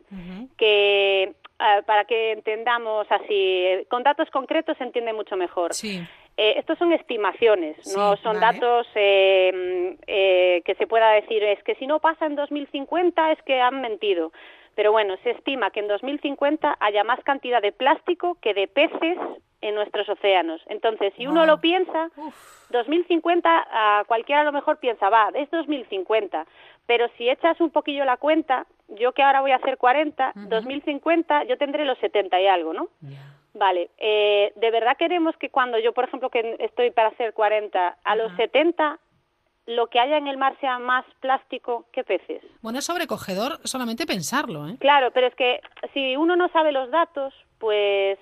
que 0.58 1.24
eh, 1.60 1.82
para 1.86 2.06
que 2.06 2.32
entendamos 2.32 3.08
así, 3.12 3.26
eh, 3.30 3.86
con 3.90 4.04
datos 4.04 4.30
concretos 4.32 4.78
se 4.78 4.84
entiende 4.84 5.14
mucho 5.14 5.36
mejor. 5.38 5.74
Sí. 5.74 6.02
Eh, 6.36 6.56
estos 6.58 6.80
son 6.80 6.92
estimaciones, 6.94 7.78
Sí, 7.82 7.94
no 7.96 8.18
son 8.18 8.40
vale. 8.40 8.60
datos 8.60 8.88
eh, 8.96 9.52
mm, 9.54 10.02
eh, 10.08 10.62
que 10.66 10.74
se 10.76 10.88
pueda 10.88 11.12
decir, 11.12 11.44
es 11.44 11.62
que 11.64 11.76
si 11.76 11.86
no 11.86 12.00
pasa 12.00 12.26
en 12.26 12.36
2050 12.36 13.32
es 13.34 13.42
que 13.44 13.62
han 13.62 13.82
mentido. 13.82 14.32
Pero 14.76 14.92
bueno, 14.92 15.16
se 15.24 15.32
estima 15.32 15.70
que 15.72 15.80
en 15.80 15.88
2050 15.88 16.78
haya 16.80 17.04
más 17.04 17.20
cantidad 17.24 17.62
de 17.62 17.72
plástico 17.72 18.38
que 18.42 18.54
de 18.54 18.68
peces 18.68 19.18
en 19.62 19.76
nuestros 19.76 20.10
océanos. 20.10 20.62
Entonces, 20.68 21.14
si 21.16 21.26
uno 21.28 21.42
Wow. 21.42 21.48
lo 21.48 21.62
piensa, 21.62 22.10
2050 22.70 23.68
a 23.72 24.04
cualquiera 24.06 24.42
a 24.42 24.44
lo 24.46 24.52
mejor 24.52 24.78
piensa, 24.78 25.10
va, 25.10 25.30
es 25.34 25.50
2050. 25.52 26.46
Pero 26.86 27.08
si 27.18 27.30
echas 27.30 27.60
un 27.62 27.70
poquillo 27.70 28.04
la 28.04 28.18
cuenta, 28.18 28.66
yo 28.90 29.14
que 29.14 29.24
ahora 29.24 29.42
voy 29.42 29.52
a 29.52 29.58
hacer 29.58 29.78
40, 29.78 30.34
2050 30.36 31.46
yo 31.46 31.58
tendré 31.58 31.86
los 31.86 31.98
70 32.00 32.40
y 32.42 32.48
algo, 32.48 32.74
¿no? 32.74 32.90
Vale, 33.54 33.92
eh, 34.00 34.52
¿de 34.56 34.72
verdad 34.72 34.98
queremos 34.98 35.38
que 35.38 35.50
cuando 35.50 35.78
yo, 35.78 35.94
por 35.94 36.06
ejemplo, 36.06 36.30
que 36.30 36.56
estoy 36.60 36.90
para 36.90 37.10
hacer 37.10 37.34
40, 37.34 37.98
a 38.04 38.16
los 38.16 38.32
70 38.36 39.00
lo 39.66 39.88
que 39.88 40.00
haya 40.00 40.18
en 40.18 40.28
el 40.28 40.38
mar 40.38 40.56
sea 40.60 40.78
más 40.80 41.06
plástico 41.22 41.86
que 41.94 42.04
peces? 42.04 42.42
Bueno, 42.62 42.80
es 42.80 42.86
sobrecogedor 42.86 43.60
solamente 43.64 44.06
pensarlo, 44.06 44.68
¿eh? 44.68 44.76
Claro, 44.80 45.12
pero 45.12 45.28
es 45.28 45.36
que 45.36 45.62
si 45.94 46.16
uno 46.18 46.36
no 46.36 46.50
sabe 46.50 46.72
los 46.72 46.92
datos, 46.92 47.34
pues 47.60 48.20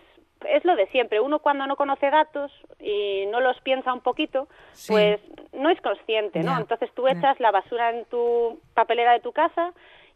es 0.48 0.66
lo 0.66 0.76
de 0.76 0.88
siempre. 0.88 1.20
Uno 1.20 1.40
cuando 1.40 1.66
no 1.68 1.76
conoce 1.76 2.10
datos 2.10 2.52
y 2.80 3.26
no 3.28 3.40
los 3.42 3.60
piensa 3.62 3.94
un 3.94 4.02
poquito, 4.02 4.48
Sí. 4.72 4.92
pues 4.94 5.22
no 5.54 5.70
es 5.70 5.80
consciente, 5.82 6.42
¿no? 6.42 6.58
Entonces 6.58 6.90
tú 6.96 7.08
echas 7.08 7.40
la 7.40 7.52
basura 7.52 7.92
en 7.92 8.06
tu 8.06 8.60
papelera 8.74 9.14
de 9.14 9.20
tu 9.20 9.32
casa 9.32 9.72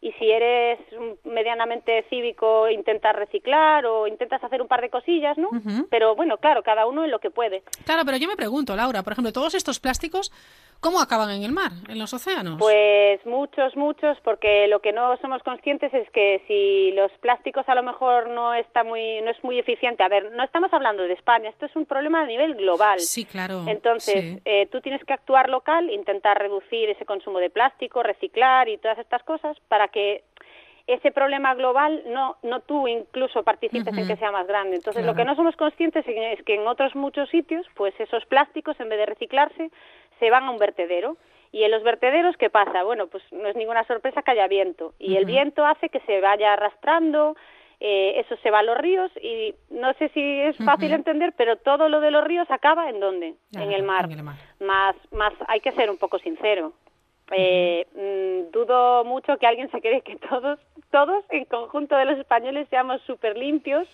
y 0.06 0.12
si 0.12 0.30
eres 0.30 0.78
medianamente 1.24 2.04
cívico 2.08 2.68
intentas 2.68 3.16
reciclar 3.16 3.84
o 3.86 4.06
intentas 4.06 4.42
hacer 4.44 4.62
un 4.62 4.68
par 4.68 4.80
de 4.80 4.88
cosillas, 4.88 5.36
¿no? 5.36 5.48
Ujú. 5.48 5.88
Pero 5.90 6.14
bueno, 6.14 6.36
claro, 6.36 6.62
cada 6.62 6.86
uno 6.86 7.04
en 7.04 7.10
lo 7.10 7.18
que 7.18 7.30
puede. 7.30 7.64
Claro, 7.84 8.02
pero 8.04 8.16
yo 8.16 8.28
me 8.28 8.36
pregunto, 8.36 8.76
Laura, 8.76 9.02
por 9.02 9.14
ejemplo, 9.14 9.32
todos 9.32 9.54
estos 9.56 9.80
plásticos, 9.80 10.30
¿cómo 10.78 11.00
acaban 11.00 11.30
en 11.30 11.42
el 11.42 11.50
mar, 11.50 11.72
en 11.88 11.98
los 11.98 12.14
océanos? 12.14 12.56
Pues 12.60 13.24
muchos, 13.26 13.76
muchos, 13.76 14.16
porque 14.22 14.68
lo 14.68 14.78
que 14.78 14.92
no 14.92 15.16
somos 15.16 15.42
conscientes 15.42 15.92
es 15.92 16.08
que 16.10 16.40
si 16.46 16.92
los 16.94 17.10
plásticos 17.20 17.68
a 17.68 17.74
lo 17.74 17.82
mejor 17.82 18.28
no 18.28 18.54
está 18.54 18.84
muy, 18.84 19.20
no 19.22 19.32
es 19.32 19.42
muy 19.42 19.58
eficiente. 19.58 20.04
A 20.04 20.08
ver, 20.08 20.30
no 20.32 20.44
estamos 20.44 20.72
hablando 20.72 21.02
de 21.02 21.14
España, 21.14 21.50
esto 21.50 21.66
es 21.66 21.74
un 21.74 21.86
problema 21.86 22.20
a 22.20 22.26
nivel 22.26 22.54
global. 22.54 23.00
Sí, 23.00 23.24
claro. 23.24 23.64
Entonces, 23.66 24.34
sí. 24.34 24.40
eh, 24.44 24.68
tú 24.70 24.80
tienes 24.80 25.02
que 25.04 25.14
actuar 25.14 25.48
local, 25.48 25.90
intentar 25.90 26.38
reducir 26.38 26.90
ese 26.90 27.04
consumo 27.04 27.40
de 27.40 27.50
plástico, 27.50 28.04
reciclar 28.04 28.68
y 28.68 28.78
todas 28.78 28.98
estas 28.98 29.24
cosas 29.24 29.56
para 29.66 29.88
que 29.88 29.95
ese 30.86 31.10
problema 31.10 31.54
global 31.54 32.02
no, 32.06 32.36
no 32.42 32.60
tú 32.60 32.86
incluso 32.86 33.42
participes 33.42 33.96
en 33.96 34.06
que 34.06 34.16
sea 34.16 34.30
más 34.30 34.46
grande. 34.46 34.76
Entonces, 34.76 35.02
Claro. 35.02 35.12
lo 35.12 35.16
que 35.16 35.24
no 35.24 35.34
somos 35.34 35.56
conscientes 35.56 36.04
es 36.06 36.42
que 36.44 36.54
en 36.54 36.66
otros 36.66 36.94
muchos 36.94 37.28
sitios, 37.30 37.66
pues 37.74 37.92
esos 37.98 38.24
plásticos, 38.26 38.78
en 38.78 38.88
vez 38.88 38.98
de 38.98 39.06
reciclarse, 39.06 39.70
se 40.20 40.30
van 40.30 40.44
a 40.44 40.50
un 40.50 40.58
vertedero. 40.58 41.16
Y 41.52 41.64
en 41.64 41.70
los 41.70 41.82
vertederos, 41.82 42.36
¿qué 42.36 42.50
pasa? 42.50 42.82
Bueno, 42.82 43.06
pues 43.08 43.22
no 43.32 43.48
es 43.48 43.56
ninguna 43.56 43.84
sorpresa 43.84 44.22
que 44.22 44.32
haya 44.32 44.46
viento. 44.46 44.94
Y 44.98 45.16
el 45.16 45.24
viento 45.24 45.64
hace 45.64 45.88
que 45.88 46.00
se 46.00 46.20
vaya 46.20 46.52
arrastrando, 46.52 47.36
eh, 47.80 48.20
eso 48.20 48.36
se 48.42 48.50
va 48.50 48.60
a 48.60 48.62
los 48.62 48.76
ríos 48.78 49.10
y 49.20 49.54
no 49.70 49.92
sé 49.94 50.08
si 50.10 50.40
es 50.40 50.56
fácil 50.58 50.92
entender, 50.92 51.34
pero 51.36 51.56
todo 51.56 51.88
lo 51.88 52.00
de 52.00 52.10
los 52.10 52.24
ríos 52.24 52.50
acaba 52.50 52.88
en 52.90 53.00
dónde? 53.00 53.34
en 53.54 53.72
el 53.72 53.82
mar. 53.82 54.06
en 54.06 54.12
el 54.12 54.22
mar. 54.22 54.36
Más, 54.60 54.96
más 55.12 55.32
hay 55.48 55.60
que 55.60 55.72
ser 55.72 55.90
un 55.90 55.98
poco 55.98 56.18
sincero. 56.18 56.72
Eh, 57.32 57.86
mm, 57.94 58.52
dudo 58.52 59.04
mucho 59.04 59.36
que 59.38 59.46
alguien 59.46 59.70
se 59.72 59.80
cree 59.80 60.00
que 60.02 60.16
todos, 60.16 60.60
todos 60.92 61.24
en 61.30 61.44
conjunto 61.46 61.96
de 61.96 62.04
los 62.04 62.18
españoles 62.18 62.68
seamos 62.70 63.00
súper 63.02 63.36
limpios, 63.36 63.88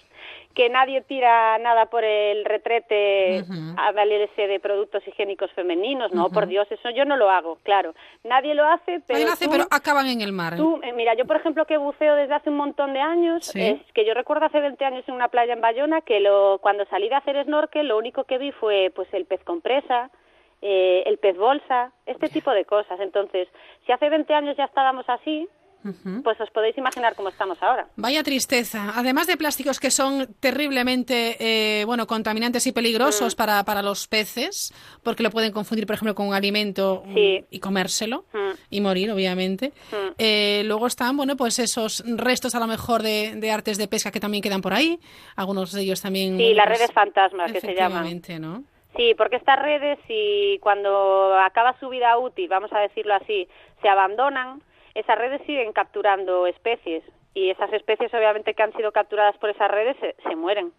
que 0.55 0.69
nadie 0.69 1.01
tira 1.01 1.57
nada 1.59 1.87
por 1.87 2.05
el 2.05 2.45
retrete 2.45 3.43
a 3.79 3.91
valerse 3.93 4.47
de 4.47 4.61
productos 4.61 5.03
higiénicos 5.09 5.51
femeninos. 5.53 6.12
No, 6.12 6.29
por 6.29 6.47
Dios, 6.47 6.71
eso 6.71 6.91
yo 6.91 7.07
no 7.07 7.17
lo 7.17 7.31
hago, 7.31 7.57
claro. 7.62 7.95
Nadie 8.23 8.55
lo 8.55 8.67
hace, 8.67 9.01
pero 9.07 9.15
Nadie 9.15 9.25
lo 9.27 9.33
hace, 9.33 9.45
tú- 9.47 9.51
pero 9.51 9.65
acaban 9.71 10.07
en 10.09 10.21
el 10.21 10.33
mar. 10.33 10.57
Tú, 10.57 10.81
eh, 10.83 10.93
mira, 10.93 11.15
yo 11.15 11.25
por 11.27 11.37
ejemplo 11.37 11.65
que 11.65 11.79
buceo 11.79 12.15
desde 12.17 12.35
hace 12.35 12.51
un 12.51 12.57
montón 12.57 12.93
de 12.93 13.01
años, 13.01 13.47
Sí. 13.47 13.62
es 13.62 13.93
que 13.95 14.05
yo 14.05 14.12
recuerdo 14.12 14.45
hace 14.45 14.61
20 14.61 14.85
años 14.85 15.05
en 15.09 15.15
una 15.15 15.29
playa 15.29 15.55
en 15.55 15.62
Bayona 15.62 16.03
que 16.03 16.21
lo, 16.21 16.59
cuando 16.61 16.85
salí 16.87 17.09
de 17.09 17.15
hacer 17.15 17.43
snorkel 17.45 17.89
lo 17.89 17.97
único 17.97 18.25
que 18.25 18.37
vi 18.37 18.53
fue 18.53 18.93
pues 18.95 19.09
el 19.15 19.25
pez 19.25 19.43
compresa, 19.45 20.11
eh, 20.62 21.02
el 21.07 21.19
pez 21.19 21.37
bolsa, 21.37 21.92
este 22.07 22.28
tipo 22.28 22.52
de 22.52 22.64
cosas. 22.64 22.99
Entonces, 23.00 23.49
si 23.85 23.92
hace 23.92 24.09
20 24.09 24.33
años 24.33 24.57
ya 24.57 24.64
estábamos 24.64 25.04
así, 25.09 25.49
pues 26.23 26.40
os 26.40 26.50
podéis 26.50 26.78
imaginar 26.78 27.16
cómo 27.16 27.28
estamos 27.28 27.61
ahora. 27.61 27.88
Vaya 27.97 28.23
tristeza. 28.23 28.92
Además 28.95 29.26
de 29.26 29.37
plásticos 29.37 29.81
que 29.81 29.90
son 29.90 30.33
terriblemente 30.38 31.37
eh, 31.40 31.85
bueno, 31.85 32.07
contaminantes 32.07 32.66
y 32.69 32.73
peligrosos 32.73 33.35
mm. 33.35 33.37
para, 33.37 33.64
para, 33.64 33.83
los 33.83 34.07
peces, 34.07 34.73
porque 35.02 35.25
lo 35.25 35.31
pueden 35.31 35.52
confundir, 35.52 35.87
por 35.87 35.95
ejemplo, 35.95 36.14
con 36.14 36.28
un 36.28 36.35
alimento 36.35 37.02
y 37.16 37.59
comérselo 37.59 38.25
mm. 38.33 38.50
y 38.71 38.81
morir, 38.81 39.11
obviamente. 39.11 39.73
Mm. 39.90 40.12
Eh, 40.19 40.62
luego 40.66 40.87
están, 40.87 41.16
bueno, 41.16 41.37
pues 41.37 41.59
esos 41.59 42.04
restos 42.07 42.54
a 42.54 42.61
lo 42.61 42.69
mejor 42.69 43.02
de, 43.02 43.35
de, 43.37 43.50
artes 43.50 43.76
de 43.76 43.88
pesca 43.88 44.12
que 44.12 44.21
también 44.21 44.42
quedan 44.42 44.61
por 44.61 44.75
ahí. 44.75 45.00
Algunos 45.35 45.73
de 45.73 45.83
ellos 45.83 46.00
también. 46.00 46.37
Sí, 46.37 46.54
las 46.54 46.66
pues, 46.66 46.78
redes 46.78 46.92
fantasmas 46.92 47.52
que 47.52 47.61
se 47.61 47.75
llaman. 47.75 48.23
¿no? 48.40 48.62
Sí, 48.97 49.15
porque 49.17 49.37
estas 49.37 49.59
redes, 49.61 49.99
si 50.07 50.59
cuando 50.63 51.39
acaba 51.39 51.79
su 51.81 51.89
vida 51.89 52.17
útil, 52.19 52.49
vamos 52.49 52.73
a 52.73 52.81
decirlo 52.81 53.15
así, 53.15 53.49
se 53.81 53.89
abandonan, 53.89 54.63
esas 54.95 55.17
redes 55.17 55.41
siguen 55.47 55.73
capturando 55.73 56.47
especies 56.47 57.03
y 57.35 57.51
esas 57.51 57.73
especies 57.73 58.13
obviamente 58.13 58.55
que 58.55 58.63
han 58.63 58.75
sido 58.75 58.93
capturadas 58.93 59.37
por 59.39 59.49
esas 59.49 59.71
redes 59.71 59.97
se, 60.23 60.37
mueren. 60.37 60.73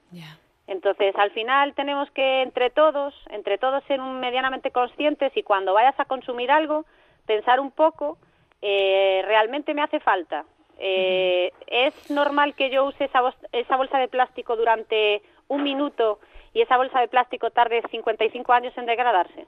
Entonces, 0.67 1.15
al 1.15 1.31
final 1.31 1.73
tenemos 1.73 2.09
que 2.11 2.43
entre 2.43 2.69
todos, 2.69 3.15
entre 3.31 3.57
todos 3.57 3.83
ser 3.85 3.99
medianamente 3.99 4.71
conscientes 4.71 5.35
y 5.35 5.43
cuando 5.43 5.73
vayas 5.73 5.99
a 5.99 6.05
consumir 6.05 6.51
algo, 6.51 6.85
pensar 7.25 7.59
un 7.59 7.71
poco, 7.71 8.17
eh, 8.61 9.23
¿realmente 9.25 9.73
me 9.73 9.81
hace 9.81 9.99
falta? 9.99 10.45
Eh, 10.77 11.51
¿Es 11.67 12.11
normal 12.11 12.55
que 12.55 12.69
yo 12.69 12.85
use 12.85 13.05
esa, 13.05 13.21
esa 13.51 13.75
bolsa 13.75 13.97
de 13.97 14.07
plástico 14.07 14.55
durante 14.55 15.21
un 15.47 15.63
minuto 15.63 16.19
y 16.53 16.61
esa 16.61 16.77
bolsa 16.77 16.99
de 16.99 17.07
plástico 17.07 17.49
tarde 17.51 17.81
55 17.89 18.53
años 18.53 18.73
en 18.77 18.85
degradarse? 18.85 19.45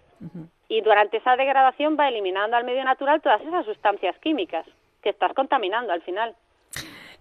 y 0.67 0.81
durante 0.81 1.17
esa 1.17 1.35
degradación 1.35 1.95
va 1.99 2.09
eliminando 2.09 2.57
al 2.57 2.63
medio 2.63 2.83
natural 2.83 3.21
todas 3.21 3.41
esas 3.41 3.65
sustancias 3.65 4.15
químicas 4.19 4.65
que 5.03 5.09
estás 5.09 5.33
contaminando 5.33 5.93
al 5.93 6.01
final. 6.01 6.35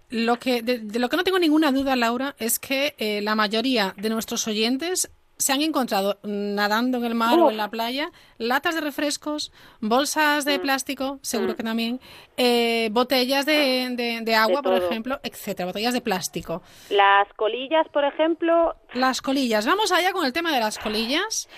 Lo 0.09 0.37
que, 0.37 0.61
de, 0.61 0.99
lo 0.99 1.09
que 1.09 1.17
no 1.17 1.23
tengo 1.23 1.39
ninguna 1.39 1.71
duda, 1.71 1.95
Laura, 1.95 2.35
es 2.39 2.59
que 2.59 2.95
eh, 2.97 3.21
la 3.21 3.35
mayoría 3.35 3.93
de 3.97 4.09
nuestros 4.09 4.47
oyentes 4.47 5.11
se 5.37 5.53
han 5.53 5.61
encontrado 5.61 6.17
nadando 6.23 6.97
en 6.97 7.05
el 7.05 7.15
mar 7.15 7.39
o 7.39 7.49
en 7.49 7.57
la 7.57 7.69
playa 7.69 8.11
latas 8.37 8.75
de 8.75 8.81
refrescos, 8.81 9.51
bolsas 9.81 10.45
de 10.45 10.57
mm. 10.57 10.61
plástico, 10.61 11.19
seguro 11.21 11.53
mm. 11.53 11.55
que 11.55 11.63
también, 11.63 11.99
eh, 12.37 12.89
botellas 12.91 13.45
de, 13.45 14.21
de, 14.23 14.35
agua, 14.35 14.61
por 14.61 14.73
ejemplo, 14.73 15.19
etcétera, 15.23 15.67
botellas 15.67 15.93
de 15.93 16.01
plástico. 16.01 16.61
Las 16.89 17.27
colillas, 17.35 17.87
por 17.91 18.05
ejemplo. 18.05 18.75
Las 18.93 19.21
colillas. 19.21 19.65
Vamos 19.65 19.91
allá 19.91 20.11
con 20.11 20.25
el 20.25 20.33
tema 20.33 20.53
de 20.53 20.59
las 20.59 20.77
colillas. 20.79 21.49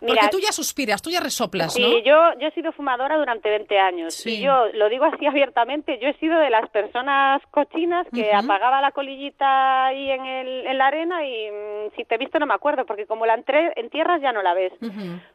Porque 0.00 0.28
tú 0.30 0.38
ya 0.38 0.52
suspiras, 0.52 1.02
tú 1.02 1.10
ya 1.10 1.20
resoplas, 1.20 1.72
sí, 1.72 2.02
yo, 2.04 2.32
yo 2.38 2.48
he 2.48 2.50
sido 2.52 2.72
fumadora 2.72 3.16
durante 3.16 3.48
20 3.48 3.78
años 3.78 4.26
y 4.26 4.40
yo 4.40 4.66
lo 4.74 4.88
digo 4.88 5.04
así 5.04 5.26
abiertamente, 5.26 5.98
yo 6.00 6.08
he 6.08 6.14
sido 6.14 6.38
de 6.38 6.50
las 6.50 6.68
personas 6.70 7.42
cochinas 7.50 8.06
que 8.12 8.32
apagaba 8.32 8.80
la 8.80 8.92
colillita 8.92 9.86
ahí 9.86 10.10
en, 10.10 10.26
el, 10.26 10.66
en 10.66 10.78
la 10.78 10.86
arena 10.86 11.26
y 11.26 11.50
mm, 11.50 11.96
si 11.96 12.04
te 12.04 12.16
he 12.16 12.18
visto 12.18 12.38
no 12.38 12.46
me 12.46 12.54
acuerdo 12.54 12.84
porque 12.86 13.06
como 13.06 13.26
la 13.26 13.34
entré 13.34 13.72
en 13.76 13.90
tierras 13.90 14.20
ya 14.20 14.32
no 14.32 14.42
la 14.42 14.54
ves. 14.54 14.72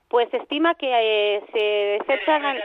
Pues 0.07 0.29
se 0.29 0.37
estima 0.37 0.75
que 0.75 0.89
eh, 0.91 1.43
se 1.53 1.63
desechan, 1.99 2.57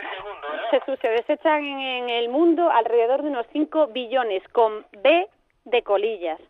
se, 0.70 0.96
se 1.00 1.08
desechan 1.08 1.64
en 1.64 2.10
el 2.10 2.28
mundo 2.28 2.70
alrededor 2.70 3.22
de 3.22 3.28
unos 3.28 3.46
5 3.52 3.88
billones 3.88 4.42
con 4.48 4.84
B 5.02 5.26
de 5.64 5.82
colillas. 5.82 6.40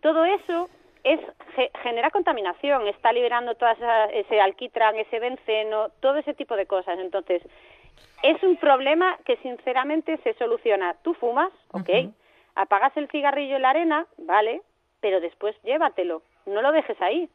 Todo 0.00 0.24
eso 0.24 0.68
es 1.06 1.20
genera 1.84 2.10
contaminación, 2.10 2.88
está 2.88 3.12
liberando 3.12 3.54
todo 3.54 3.70
ese 4.12 4.40
alquitrán, 4.40 4.96
ese 4.96 5.20
benceno, 5.20 5.90
todo 6.00 6.16
ese 6.16 6.34
tipo 6.34 6.56
de 6.56 6.66
cosas. 6.66 6.98
Entonces, 6.98 7.42
es 8.24 8.42
un 8.42 8.56
problema 8.56 9.16
que 9.24 9.36
sinceramente 9.36 10.18
se 10.24 10.34
soluciona. 10.34 10.96
Tú 11.04 11.14
fumas, 11.14 11.52
ok, 11.70 11.88
apagas 12.56 12.96
el 12.96 13.08
cigarrillo 13.08 13.54
en 13.54 13.62
la 13.62 13.70
arena, 13.70 14.06
vale, 14.18 14.62
pero 15.00 15.20
después 15.20 15.54
llévatelo, 15.62 16.22
no 16.44 16.60
lo 16.60 16.72
dejes 16.72 17.00
ahí. 17.00 17.28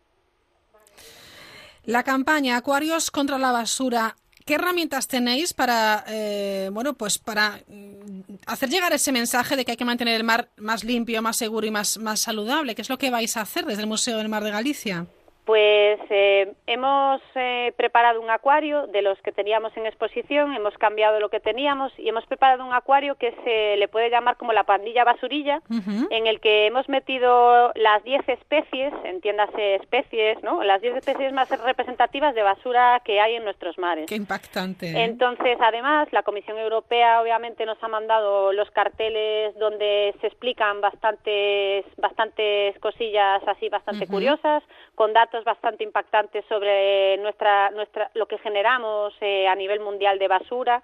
La 1.85 2.03
campaña 2.03 2.57
Acuarios 2.57 3.09
contra 3.09 3.37
la 3.37 3.53
basura 3.53 4.15
¿Qué 4.45 4.55
herramientas 4.55 5.07
tenéis 5.07 5.53
para, 5.53 6.03
eh, 6.07 6.69
bueno, 6.71 6.93
pues 6.93 7.17
para 7.17 7.61
mm, 7.67 8.21
hacer 8.45 8.69
llegar 8.69 8.93
ese 8.93 9.11
mensaje 9.11 9.55
de 9.55 9.65
que 9.65 9.71
hay 9.71 9.77
que 9.77 9.85
mantener 9.85 10.15
el 10.15 10.23
mar 10.23 10.49
más 10.57 10.83
limpio, 10.83 11.21
más 11.21 11.37
seguro 11.37 11.67
y 11.67 11.71
más, 11.71 11.97
más 11.97 12.19
saludable? 12.19 12.75
¿Qué 12.75 12.81
es 12.81 12.89
lo 12.89 12.97
que 12.97 13.09
vais 13.09 13.37
a 13.37 13.41
hacer 13.41 13.65
desde 13.65 13.81
el 13.81 13.87
Museo 13.87 14.17
del 14.17 14.29
Mar 14.29 14.43
de 14.43 14.51
Galicia? 14.51 15.07
Pues 15.51 15.99
eh, 16.09 16.53
hemos 16.65 17.21
eh, 17.35 17.73
preparado 17.75 18.21
un 18.21 18.29
acuario 18.29 18.87
de 18.87 19.01
los 19.01 19.21
que 19.21 19.33
teníamos 19.33 19.75
en 19.75 19.85
exposición, 19.85 20.53
hemos 20.53 20.77
cambiado 20.77 21.19
lo 21.19 21.27
que 21.27 21.41
teníamos 21.41 21.91
y 21.99 22.07
hemos 22.07 22.25
preparado 22.25 22.65
un 22.65 22.71
acuario 22.71 23.15
que 23.15 23.35
se 23.43 23.75
le 23.75 23.89
puede 23.89 24.09
llamar 24.09 24.37
como 24.37 24.53
la 24.53 24.63
pandilla 24.63 25.03
basurilla, 25.03 25.61
en 26.09 26.27
el 26.27 26.39
que 26.39 26.67
hemos 26.67 26.87
metido 26.87 27.73
las 27.75 28.01
10 28.05 28.29
especies, 28.29 28.93
entiéndase 29.03 29.75
especies, 29.75 30.41
¿no? 30.41 30.63
Las 30.63 30.81
10 30.81 30.95
especies 30.95 31.33
más 31.33 31.49
representativas 31.49 32.33
de 32.33 32.43
basura 32.43 33.01
que 33.03 33.19
hay 33.19 33.35
en 33.35 33.43
nuestros 33.43 33.77
mares. 33.77 34.05
Qué 34.07 34.15
impactante. 34.15 34.85
¿eh? 34.85 35.03
Entonces, 35.03 35.57
además, 35.59 36.07
la 36.11 36.23
Comisión 36.23 36.59
Europea 36.59 37.21
obviamente 37.21 37.65
nos 37.65 37.77
ha 37.83 37.89
mandado 37.89 38.53
los 38.53 38.71
carteles 38.71 39.53
donde 39.59 40.15
se 40.21 40.27
explican 40.27 40.79
bastantes, 40.79 41.83
bastantes 41.97 42.79
cosillas 42.79 43.41
así 43.47 43.67
bastante 43.67 44.07
curiosas, 44.07 44.63
con 44.95 45.11
datos 45.11 45.40
bastante 45.43 45.83
impactantes 45.83 46.45
sobre 46.45 47.17
nuestra, 47.17 47.71
nuestra, 47.71 48.11
lo 48.13 48.25
que 48.27 48.37
generamos 48.39 49.13
eh, 49.21 49.47
a 49.47 49.55
nivel 49.55 49.79
mundial 49.79 50.19
de 50.19 50.27
basura. 50.27 50.81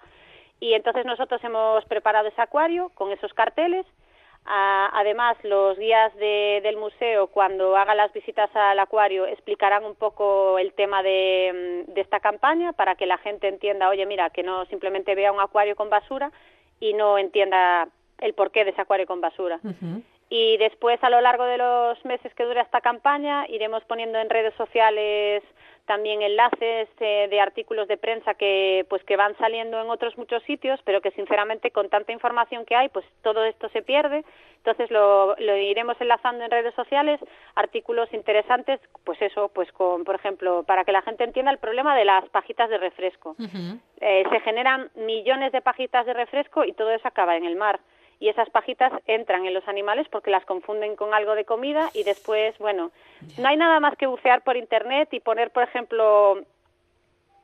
Y 0.60 0.74
entonces 0.74 1.04
nosotros 1.06 1.42
hemos 1.44 1.84
preparado 1.86 2.28
ese 2.28 2.42
acuario 2.42 2.90
con 2.94 3.12
esos 3.12 3.32
carteles. 3.32 3.86
además, 4.50 5.36
los 5.42 5.78
guías 5.78 6.14
del 6.16 6.76
museo, 6.78 7.26
cuando 7.26 7.76
hagan 7.76 7.98
las 7.98 8.12
visitas 8.12 8.48
al 8.54 8.78
acuario, 8.78 9.26
explicarán 9.26 9.84
un 9.84 9.94
poco 9.94 10.58
el 10.58 10.72
tema 10.72 11.02
de, 11.02 11.84
mm, 11.86 11.92
de, 11.92 12.00
esta 12.00 12.18
campaña 12.20 12.72
para 12.72 12.94
que 12.94 13.06
la 13.06 13.18
gente 13.18 13.46
entienda, 13.46 13.90
oye, 13.90 14.06
mira, 14.06 14.30
que 14.30 14.42
no 14.42 14.64
simplemente 14.66 15.14
vea 15.14 15.32
un 15.32 15.40
acuario 15.40 15.76
con 15.76 15.90
basura 15.90 16.32
y 16.80 16.94
no 16.94 17.18
entienda 17.18 17.88
el 18.20 18.34
porqué 18.34 18.64
de 18.64 18.70
ese 18.70 18.80
acuario 18.80 19.06
con 19.06 19.20
basura. 19.20 19.60
Y 20.30 20.58
después, 20.58 21.02
a 21.02 21.10
lo 21.10 21.20
largo 21.20 21.44
de 21.44 21.56
los 21.56 22.04
meses 22.04 22.34
que 22.34 22.44
dura 22.44 22.62
esta 22.62 22.80
campaña, 22.80 23.46
iremos 23.48 23.82
poniendo 23.84 24.18
en 24.18 24.28
redes 24.28 24.54
sociales 24.54 25.42
también 25.88 26.20
enlaces 26.20 26.86
eh, 27.00 27.28
de 27.30 27.40
artículos 27.40 27.88
de 27.88 27.96
prensa 27.96 28.34
que 28.34 28.84
pues 28.90 29.02
que 29.04 29.16
van 29.16 29.34
saliendo 29.38 29.80
en 29.80 29.88
otros 29.88 30.18
muchos 30.18 30.42
sitios, 30.42 30.78
pero 30.84 31.00
que 31.00 31.10
sinceramente 31.12 31.70
con 31.70 31.88
tanta 31.88 32.12
información 32.12 32.66
que 32.66 32.76
hay, 32.76 32.90
pues 32.90 33.06
todo 33.22 33.42
esto 33.46 33.70
se 33.70 33.80
pierde. 33.80 34.22
Entonces 34.58 34.90
lo, 34.90 35.34
lo 35.38 35.56
iremos 35.56 35.96
enlazando 35.98 36.44
en 36.44 36.50
redes 36.50 36.74
sociales, 36.74 37.18
artículos 37.54 38.12
interesantes, 38.12 38.80
pues 39.04 39.20
eso, 39.22 39.48
pues 39.48 39.72
con, 39.72 40.04
por 40.04 40.14
ejemplo, 40.14 40.62
para 40.64 40.84
que 40.84 40.92
la 40.92 41.00
gente 41.00 41.24
entienda 41.24 41.50
el 41.50 41.58
problema 41.58 41.96
de 41.96 42.04
las 42.04 42.28
pajitas 42.28 42.68
de 42.68 42.76
refresco. 42.76 43.34
eh, 44.00 44.24
se 44.30 44.40
generan 44.40 44.90
millones 44.94 45.52
de 45.52 45.62
pajitas 45.62 46.04
de 46.04 46.12
refresco 46.12 46.64
y 46.64 46.72
todo 46.72 46.90
eso 46.90 47.08
acaba 47.08 47.34
en 47.36 47.46
el 47.46 47.56
mar 47.56 47.80
y 48.20 48.28
esas 48.28 48.50
pajitas 48.50 48.92
entran 49.06 49.46
en 49.46 49.54
los 49.54 49.66
animales 49.68 50.06
porque 50.10 50.30
las 50.30 50.44
confunden 50.44 50.96
con 50.96 51.14
algo 51.14 51.34
de 51.34 51.44
comida 51.44 51.90
y 51.94 52.02
después, 52.02 52.56
bueno, 52.58 52.90
no 53.38 53.48
hay 53.48 53.56
nada 53.56 53.78
más 53.80 53.96
que 53.96 54.06
bucear 54.06 54.42
por 54.42 54.56
internet 54.56 55.08
y 55.12 55.20
poner, 55.20 55.50
por 55.50 55.62
ejemplo, 55.62 56.40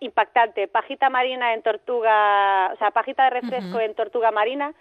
impactante, 0.00 0.66
pajita 0.66 1.10
marina 1.10 1.54
en 1.54 1.62
tortuga, 1.62 2.72
o 2.72 2.76
sea, 2.76 2.90
pajita 2.90 3.24
de 3.24 3.30
refresco 3.30 3.78
en 3.78 3.94
tortuga 3.94 4.30
marina 4.32 4.74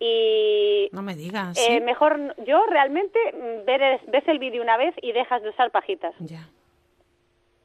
y 0.00 0.88
no 0.92 1.02
me 1.02 1.16
digas 1.16 1.58
eh, 1.58 1.80
mejor 1.80 2.36
yo 2.46 2.64
realmente 2.66 3.18
mm, 3.32 3.64
ves, 3.64 4.00
ves 4.06 4.28
el 4.28 4.38
vídeo 4.38 4.62
una 4.62 4.76
vez 4.76 4.94
y 5.02 5.12
dejas 5.12 5.42
de 5.42 5.48
usar 5.48 5.70
pajitas. 5.70 6.14
Ya. 6.20 6.48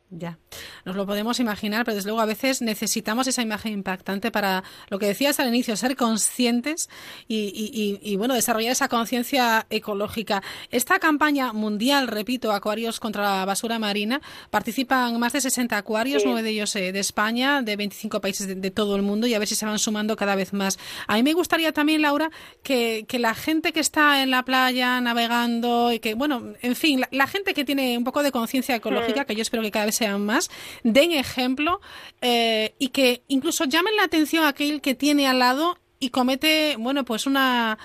Ya 0.09 0.37
nos 0.85 0.95
lo 0.95 1.05
podemos 1.05 1.39
imaginar, 1.39 1.85
pero 1.85 1.95
desde 1.95 2.09
luego 2.09 2.21
a 2.21 2.25
veces 2.25 2.61
necesitamos 2.61 3.27
esa 3.27 3.41
imagen 3.41 3.73
impactante 3.73 4.31
para 4.31 4.63
lo 4.89 4.99
que 4.99 5.07
decías 5.07 5.39
al 5.39 5.47
inicio, 5.47 5.75
ser 5.77 5.95
conscientes 5.95 6.89
y, 7.27 8.15
bueno, 8.17 8.33
desarrollar 8.33 8.71
esa 8.71 8.87
conciencia 8.87 9.65
ecológica. 9.69 10.43
Esta 10.71 10.99
campaña 10.99 11.53
mundial, 11.53 12.07
repito, 12.07 12.51
Acuarios 12.51 12.99
contra 12.99 13.39
la 13.39 13.45
basura 13.45 13.79
marina, 13.79 14.21
participan 14.49 15.19
más 15.19 15.33
de 15.33 15.41
60 15.41 15.77
acuarios, 15.77 16.23
nueve 16.25 16.43
de 16.43 16.49
ellos 16.49 16.75
eh, 16.75 16.91
de 16.91 16.99
España, 16.99 17.61
de 17.61 17.75
25 17.75 18.21
países 18.21 18.61
de, 18.61 18.71
todo 18.71 18.95
el 18.95 19.01
mundo 19.01 19.27
y 19.27 19.33
a 19.33 19.39
ver 19.39 19.47
si 19.47 19.55
se 19.55 19.65
van 19.65 19.79
sumando 19.79 20.15
cada 20.15 20.35
vez 20.35 20.53
más. 20.53 20.79
A 21.07 21.15
mí 21.15 21.23
me 21.23 21.33
gustaría 21.33 21.71
también, 21.71 22.01
Laura, 22.01 22.29
que, 22.63 23.05
la 23.13 23.35
gente 23.35 23.71
que 23.71 23.79
está 23.79 24.21
en 24.21 24.31
la 24.31 24.43
playa 24.43 24.99
navegando 24.99 25.91
y 25.93 25.99
que, 25.99 26.13
bueno, 26.13 26.53
en 26.61 26.75
fin, 26.75 27.01
la, 27.11 27.27
gente 27.27 27.53
que 27.53 27.63
tiene 27.63 27.97
un 27.97 28.03
poco 28.03 28.21
de 28.21 28.31
conciencia 28.31 28.75
ecológica, 28.75 29.25
que 29.25 29.35
yo 29.35 29.41
espero 29.41 29.63
que 29.63 29.71
cada 29.71 29.85
vez 29.85 29.95
sean 29.95 30.25
más, 30.25 30.49
den 30.83 31.11
ejemplo 31.11 31.81
eh, 32.21 32.73
y 32.79 32.89
que 32.89 33.23
incluso 33.27 33.65
llamen 33.65 33.95
la 33.95 34.03
atención 34.03 34.43
a 34.45 34.49
aquel 34.49 34.81
que 34.81 34.95
tiene 34.95 35.27
al 35.27 35.39
lado 35.39 35.77
y 35.99 36.09
comete, 36.09 36.75
bueno, 36.77 37.05
pues 37.05 37.25
una 37.25 37.77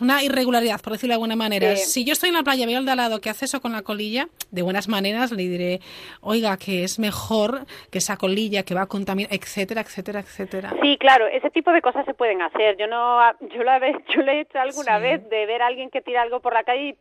una 0.00 0.22
irregularidad, 0.22 0.80
por 0.80 0.94
decirlo 0.94 1.12
de 1.12 1.16
alguna 1.16 1.36
manera. 1.36 1.76
Si 1.76 2.04
yo 2.04 2.12
estoy 2.12 2.30
en 2.30 2.34
la 2.34 2.42
playa, 2.42 2.66
veo 2.66 2.78
al 2.78 2.84
de 2.84 2.90
al 2.90 2.96
lado 2.96 3.20
que 3.20 3.30
hace 3.30 3.44
eso 3.44 3.60
con 3.60 3.72
la 3.72 3.82
colilla, 3.82 4.28
de 4.50 4.62
buenas 4.62 4.88
maneras 4.88 5.32
le 5.32 5.44
diré, 5.44 5.80
oiga, 6.20 6.56
que 6.56 6.84
es 6.84 6.98
mejor 6.98 7.66
que 7.90 7.98
esa 7.98 8.16
colilla 8.16 8.64
que 8.64 8.74
va 8.74 8.82
a 8.82 8.86
contaminar, 8.86 9.32
etcétera, 9.32 9.82
etcétera, 9.82 10.20
etcétera. 10.20 10.74
Sí, 10.82 10.96
claro, 10.98 11.26
ese 11.26 11.50
tipo 11.50 11.72
de 11.72 11.82
cosas 11.82 12.04
se 12.04 12.14
pueden 12.14 12.42
hacer. 12.42 12.76
Yo 12.78 12.86
no, 12.86 13.20
yo 13.54 13.62
la 13.62 13.80
yo 14.14 14.22
le 14.22 14.32
he 14.32 14.40
hecho 14.40 14.58
alguna 14.58 14.98
vez 14.98 15.28
de 15.28 15.46
ver 15.46 15.62
a 15.62 15.66
alguien 15.66 15.90
que 15.90 16.00
tira 16.00 16.22
algo 16.22 16.40
por 16.40 16.54
la 16.54 16.64
calle 16.64 16.88
y 16.88 16.96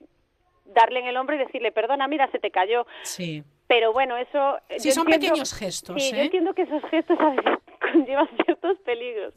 darle 0.66 1.00
en 1.00 1.08
el 1.08 1.18
hombro 1.18 1.36
y 1.36 1.40
decirle, 1.40 1.72
perdona, 1.72 2.08
mira, 2.08 2.30
se 2.32 2.40
te 2.40 2.52
cayó. 2.52 2.86
Sí. 3.04 3.44
Pero 3.70 3.94
bueno, 3.94 4.18
eso... 4.18 4.58
Sí, 4.80 4.92
son 4.92 5.06
pequeños 5.06 5.54
gestos. 5.54 6.02
Sí, 6.02 6.10
yo 6.12 6.18
¿eh? 6.18 6.24
entiendo 6.24 6.56
que 6.56 6.64
esos 6.64 6.82
gestos 6.90 7.20
a 7.20 7.30
veces 7.30 7.60
conllevan 7.94 8.28
ciertos 8.44 8.80
peligros. 8.80 9.32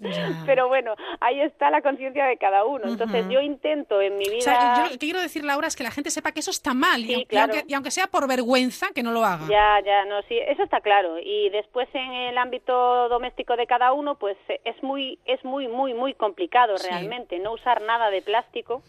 Pero 0.46 0.68
bueno, 0.68 0.94
ahí 1.20 1.42
está 1.42 1.68
la 1.70 1.82
conciencia 1.82 2.24
de 2.24 2.38
cada 2.38 2.64
uno. 2.64 2.88
Entonces 2.88 3.26
yo 3.28 3.42
intento 3.42 4.00
en 4.00 4.16
mi 4.16 4.24
vida... 4.24 4.38
O 4.38 4.40
sea, 4.40 4.76
yo 4.76 4.82
lo 4.84 4.88
que 4.92 4.98
quiero 4.98 5.20
decir, 5.20 5.44
Laura, 5.44 5.68
es 5.68 5.76
que 5.76 5.82
la 5.82 5.90
gente 5.90 6.08
sepa 6.08 6.32
que 6.32 6.40
eso 6.40 6.50
está 6.50 6.72
mal. 6.72 7.04
y, 7.04 7.26
aunque, 7.36 7.64
y, 7.68 7.74
aunque, 7.74 7.90
sea 7.90 8.06
por 8.06 8.26
vergüenza, 8.26 8.86
que 8.94 9.02
no 9.02 9.12
lo 9.12 9.22
haga. 9.22 9.46
Ya, 9.50 9.84
ya, 9.84 10.06
no, 10.06 10.22
sí, 10.22 10.38
eso 10.38 10.62
está 10.62 10.80
claro. 10.80 11.18
Y 11.22 11.50
después 11.50 11.86
en 11.92 12.12
el 12.12 12.38
ámbito 12.38 13.10
doméstico 13.10 13.54
de 13.58 13.66
cada 13.66 13.92
uno, 13.92 14.14
pues 14.14 14.38
es 14.64 14.82
muy, 14.82 15.18
es 15.26 15.44
muy, 15.44 15.68
muy, 15.68 15.92
muy 15.92 16.14
complicado 16.14 16.76
realmente 16.82 17.38
no 17.38 17.52
usar 17.52 17.82
nada 17.82 18.08
de 18.08 18.22
plástico 18.22 18.82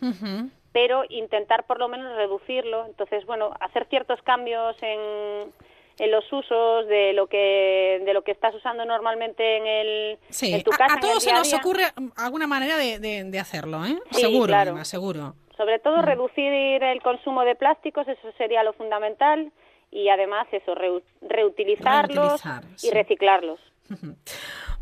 pero 0.74 1.04
intentar 1.08 1.66
por 1.66 1.80
lo 1.80 1.88
menos 1.88 2.16
reducirlo. 2.18 2.86
Entonces, 2.88 3.26
bueno, 3.26 3.54
hacer 3.62 3.86
ciertos 3.90 4.22
cambios 4.24 4.76
en, 4.82 5.54
en 6.00 6.12
los 6.12 6.26
usos 6.34 6.88
de 6.88 7.14
lo 7.14 7.28
que 7.28 8.02
de 8.04 8.14
lo 8.14 8.24
que 8.24 8.32
estás 8.32 8.54
usando 8.56 8.84
normalmente 8.84 9.58
en 9.58 9.68
el 9.68 10.20
en 10.42 10.64
tu 10.64 10.72
casa. 10.72 10.96
A, 10.96 11.00
todos 11.00 11.24
se 11.24 11.32
nos 11.32 11.54
ocurre 11.54 11.84
alguna 12.18 12.48
manera 12.48 12.76
de, 12.76 13.00
de, 13.00 13.40
hacerlo, 13.40 13.86
¿eh? 13.86 13.98
seguro, 14.12 14.84
seguro. 14.84 15.36
Sobre 15.56 15.78
todo 15.80 15.98
mm. 15.98 16.06
reducir 16.06 16.52
el 16.84 17.02
consumo 17.02 17.44
de 17.46 17.56
plásticos, 17.56 18.08
eso 18.08 18.32
sería 18.38 18.64
lo 18.64 18.74
fundamental 18.74 19.52
y 19.92 20.10
además 20.10 20.48
eso 20.52 20.74
reutilizarlos 21.22 22.42
y 22.82 22.90
reciclarlos. 22.90 23.60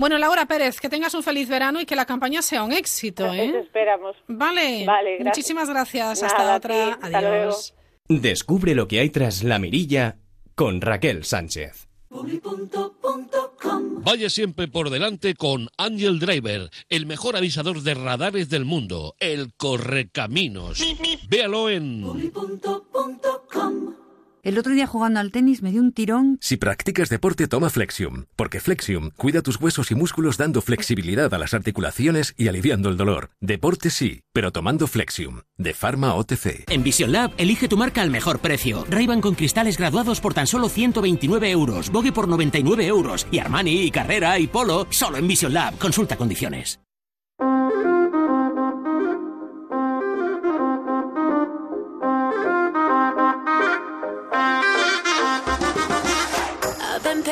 Bueno, 0.02 0.18
Laura 0.18 0.48
Pérez, 0.48 0.80
que 0.80 0.90
tengas 0.90 1.14
un 1.14 1.22
feliz 1.22 1.48
verano 1.48 1.80
y 1.80 1.86
que 1.86 1.96
la 1.96 2.08
campaña 2.08 2.42
sea 2.42 2.64
un 2.64 2.72
éxito. 2.72 3.32
¿eh? 3.32 3.54
esperamos. 3.60 4.16
Vale. 4.28 4.88
Muchísimas 5.20 5.70
gracias. 5.70 6.24
hasta 6.24 6.56
otra. 6.56 6.98
Adiós. 7.04 7.76
Descubre 8.08 8.74
lo 8.74 8.88
que 8.88 9.00
hay 9.00 9.12
tras 9.12 9.44
la 9.44 9.60
mirilla 9.60 10.18
con 10.56 10.82
Raquel 10.82 11.24
Sánchez. 11.24 11.88
Vaya 14.04 14.32
siempre 14.32 14.68
por 14.68 14.90
delante 14.90 15.36
con 15.36 15.70
Angel 15.78 16.18
Driver, 16.18 16.72
el 16.90 17.06
mejor 17.06 17.36
avisador 17.36 17.84
de 17.84 17.94
radares 17.94 18.50
del 18.50 18.66
mundo, 18.66 19.14
el 19.20 19.54
Correcaminos. 19.54 20.84
Véalo 21.30 21.70
en 21.70 22.32
el 24.44 24.58
otro 24.58 24.74
día 24.74 24.88
jugando 24.88 25.20
al 25.20 25.32
tenis 25.32 25.62
me 25.62 25.72
dio 25.72 25.82
un 25.82 25.92
tirón. 25.92 26.38
Si 26.42 26.58
practicas 26.58 27.10
deporte, 27.10 27.48
toma 27.48 27.70
Flexium, 27.70 28.26
porque 28.36 28.60
Flexium 28.60 29.12
cuida 29.16 29.42
tus 29.42 29.60
huesos 29.60 29.92
y 29.92 29.96
músculos 29.96 30.38
dando 30.38 30.62
flexibilidad 30.62 31.34
a 31.34 31.38
las 31.38 31.54
articulaciones 31.54 32.34
y 32.38 32.48
aliviando 32.48 32.90
el 32.90 32.98
dolor. 32.98 33.32
Deporte 33.40 33.90
sí, 33.90 34.22
pero 34.34 34.52
tomando 34.52 34.88
Flexium, 34.88 35.42
de 35.58 35.74
Pharma 35.74 36.16
OTC. 36.16 36.70
En 36.70 36.84
Vision 36.84 37.12
Lab, 37.12 37.32
elige 37.38 37.68
tu 37.68 37.78
marca 37.78 38.02
al 38.02 38.10
mejor 38.10 38.40
precio. 38.40 38.86
ray 38.90 39.08
con 39.22 39.36
cristales 39.36 39.78
graduados 39.78 40.22
por 40.22 40.34
tan 40.34 40.48
solo 40.48 40.70
129 40.70 41.52
euros, 41.52 41.90
Bogue 41.90 42.12
por 42.12 42.28
99 42.28 42.86
euros 42.86 43.28
y 43.32 43.40
Armani 43.40 43.82
y 43.84 43.92
Carrera 43.92 44.40
y 44.40 44.48
Polo 44.48 44.88
solo 44.90 45.18
en 45.18 45.28
Vision 45.28 45.54
Lab. 45.54 45.78
Consulta 45.78 46.18
condiciones. 46.18 46.80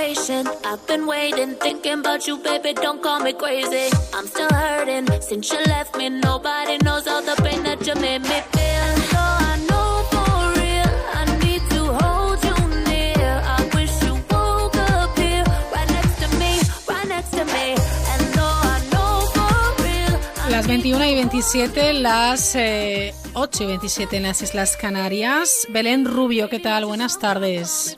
Patient. 0.10 0.48
I've 0.66 0.86
been 0.88 1.06
waiting, 1.06 1.56
thinking 1.56 2.00
about 2.00 2.26
you, 2.28 2.38
baby. 2.38 2.74
Don't 2.74 3.02
call 3.02 3.20
me 3.20 3.34
crazy. 3.34 3.88
I'm 4.16 4.28
still 4.28 4.50
hurting 4.50 5.08
since 5.22 5.52
you 5.52 5.60
left 5.74 5.96
me. 5.98 6.10
Nobody 6.10 6.78
knows 6.86 7.06
all 7.08 7.22
the 7.22 7.36
pain 7.44 7.62
that 7.64 7.86
you 7.88 7.96
made 7.96 8.24
me 8.32 8.40
feel. 8.54 8.88
So 9.12 9.22
I 9.52 9.54
know 9.70 9.90
for 10.12 10.34
real, 10.60 10.92
I 11.20 11.24
need 11.44 11.64
to 11.76 11.82
hold 12.02 12.40
you 12.50 12.58
near. 12.90 13.34
I 13.58 13.60
wish 13.76 13.94
you 14.06 14.14
woke 14.32 14.78
up 14.94 15.12
here, 15.18 15.46
right 15.74 15.90
next 15.98 16.16
to 16.22 16.28
me, 16.42 16.52
right 16.92 17.08
next 17.16 17.32
to 17.40 17.44
me. 17.56 17.66
And 18.12 18.22
though 18.36 18.60
I 18.74 18.78
know 18.92 19.12
for 19.36 19.84
real. 19.84 20.50
Las 20.50 20.66
21 20.68 21.06
y 21.06 21.14
27, 21.16 21.94
las 21.94 22.56
eh, 22.56 23.14
8 23.34 23.64
y 23.64 23.68
27 23.68 24.18
en 24.18 24.24
las 24.24 24.42
Islas 24.42 24.76
Canarias. 24.76 25.68
Belén 25.70 26.06
Rubio, 26.06 26.50
¿qué 26.50 26.60
tal? 26.60 26.86
Buenas 26.86 27.20
tardes. 27.20 27.98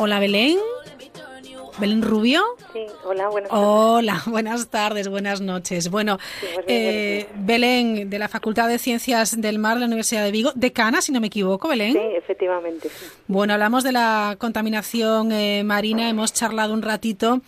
Hola 0.00 0.20
Belén. 0.20 0.58
Belén 1.80 2.02
Rubio. 2.02 2.42
Sí, 2.72 2.86
hola, 3.04 3.28
buenas 3.28 3.50
tardes. 3.50 3.64
Hola, 3.66 4.22
buenas 4.26 4.68
tardes, 4.68 5.08
buenas 5.08 5.40
noches. 5.40 5.90
Bueno, 5.90 6.18
eh, 6.66 7.26
Belén, 7.36 8.08
de 8.08 8.18
la 8.18 8.28
Facultad 8.28 8.68
de 8.68 8.78
Ciencias 8.78 9.40
del 9.40 9.58
Mar 9.58 9.74
de 9.74 9.80
la 9.80 9.86
Universidad 9.86 10.24
de 10.24 10.30
Vigo, 10.30 10.52
decana, 10.54 11.02
si 11.02 11.10
no 11.12 11.20
me 11.20 11.28
equivoco, 11.28 11.68
Belén. 11.68 11.92
Sí, 11.92 12.00
efectivamente. 12.16 12.88
Bueno, 13.26 13.54
hablamos 13.54 13.82
de 13.82 13.92
la 13.92 14.36
contaminación 14.38 15.32
eh, 15.32 15.62
marina, 15.64 16.08
hemos 16.08 16.32
charlado 16.32 16.74
un 16.74 16.82
ratito 16.82 17.40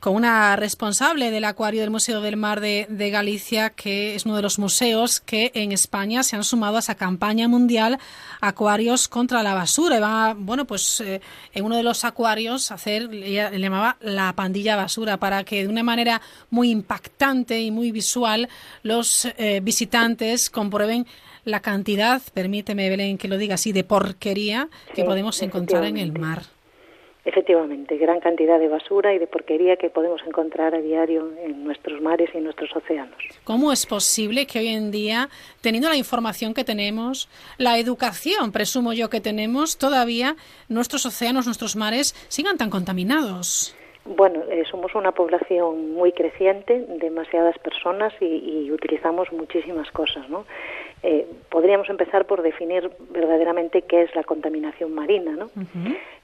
con 0.00 0.14
una 0.14 0.56
responsable 0.56 1.30
del 1.30 1.44
Acuario 1.44 1.82
del 1.82 1.90
Museo 1.90 2.22
del 2.22 2.38
Mar 2.38 2.60
de, 2.60 3.10
Galicia, 3.10 3.70
que 3.70 4.14
es 4.14 4.24
uno 4.24 4.36
de 4.36 4.42
los 4.42 4.58
museos 4.58 5.20
que 5.20 5.52
en 5.54 5.72
España 5.72 6.22
se 6.22 6.36
han 6.36 6.44
sumado 6.44 6.76
a 6.76 6.78
esa 6.80 6.94
campaña 6.94 7.48
mundial 7.48 7.98
Acuarios 8.40 9.08
contra 9.08 9.42
la 9.42 9.54
basura. 9.54 9.98
Y 9.98 10.00
va, 10.00 10.34
bueno, 10.36 10.64
pues 10.64 11.00
eh, 11.02 11.20
en 11.52 11.64
uno 11.64 11.76
de 11.76 11.82
los 11.82 12.04
acuarios 12.04 12.72
hacer, 12.72 13.10
ella 13.12 13.50
le 13.50 13.58
llamaba 13.58 13.98
la 14.00 14.34
pandilla 14.34 14.74
basura, 14.76 15.18
para 15.18 15.44
que 15.44 15.62
de 15.62 15.68
una 15.68 15.82
manera 15.82 16.22
muy 16.48 16.70
impactante 16.70 17.60
y 17.60 17.70
muy 17.70 17.92
visual 17.92 18.48
los 18.82 19.26
eh, 19.36 19.60
visitantes 19.62 20.48
comprueben 20.48 21.06
la 21.44 21.60
cantidad, 21.60 22.22
permíteme 22.32 22.88
Belén 22.88 23.18
que 23.18 23.28
lo 23.28 23.36
diga 23.36 23.54
así, 23.54 23.72
de 23.72 23.84
porquería 23.84 24.68
que 24.94 25.04
podemos 25.04 25.40
encontrar 25.42 25.84
en 25.84 25.98
el 25.98 26.12
mar. 26.12 26.59
Efectivamente, 27.30 27.96
gran 27.96 28.18
cantidad 28.18 28.58
de 28.58 28.66
basura 28.66 29.14
y 29.14 29.20
de 29.20 29.28
porquería 29.28 29.76
que 29.76 29.88
podemos 29.88 30.20
encontrar 30.26 30.74
a 30.74 30.80
diario 30.80 31.30
en 31.44 31.62
nuestros 31.62 32.02
mares 32.02 32.28
y 32.34 32.38
en 32.38 32.42
nuestros 32.42 32.74
océanos. 32.74 33.16
¿Cómo 33.44 33.70
es 33.70 33.86
posible 33.86 34.48
que 34.48 34.58
hoy 34.58 34.66
en 34.66 34.90
día, 34.90 35.28
teniendo 35.60 35.88
la 35.88 35.94
información 35.94 36.54
que 36.54 36.64
tenemos, 36.64 37.28
la 37.56 37.78
educación, 37.78 38.50
presumo 38.50 38.92
yo 38.94 39.10
que 39.10 39.20
tenemos, 39.20 39.78
todavía 39.78 40.34
nuestros 40.68 41.06
océanos, 41.06 41.46
nuestros 41.46 41.76
mares 41.76 42.16
sigan 42.26 42.58
tan 42.58 42.68
contaminados? 42.68 43.76
Bueno, 44.04 44.40
eh, 44.50 44.64
somos 44.68 44.94
una 44.96 45.12
población 45.12 45.92
muy 45.92 46.10
creciente, 46.10 46.84
demasiadas 46.98 47.56
personas 47.58 48.12
y, 48.20 48.68
utilizamos 48.72 49.30
muchísimas 49.30 49.88
cosas, 49.92 50.28
¿no? 50.28 50.46
Eh, 51.02 51.26
podríamos 51.48 51.88
empezar 51.88 52.26
por 52.26 52.42
definir 52.42 52.90
verdaderamente 53.10 53.82
qué 53.82 54.02
es 54.02 54.14
la 54.14 54.22
contaminación 54.22 54.94
marina, 54.94 55.32
¿no? 55.32 55.50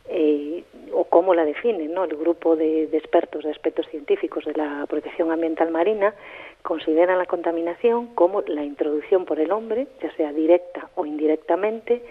Eh, 0.08 0.62
o 0.92 1.04
cómo 1.04 1.34
la 1.34 1.44
definen, 1.44 1.92
¿no? 1.92 2.04
El 2.04 2.16
grupo 2.16 2.56
de, 2.56 2.84
expertos 2.92 3.44
de 3.44 3.50
aspectos 3.50 3.86
científicos 3.88 4.44
de 4.44 4.52
la 4.52 4.86
protección 4.86 5.32
ambiental 5.32 5.70
marina 5.70 6.14
consideran 6.62 7.18
la 7.18 7.26
contaminación 7.26 8.08
como 8.14 8.42
la 8.42 8.64
introducción 8.64 9.24
por 9.24 9.40
el 9.40 9.50
hombre, 9.50 9.86
ya 10.02 10.14
sea 10.16 10.32
directa 10.32 10.90
o 10.94 11.06
indirectamente, 11.06 12.02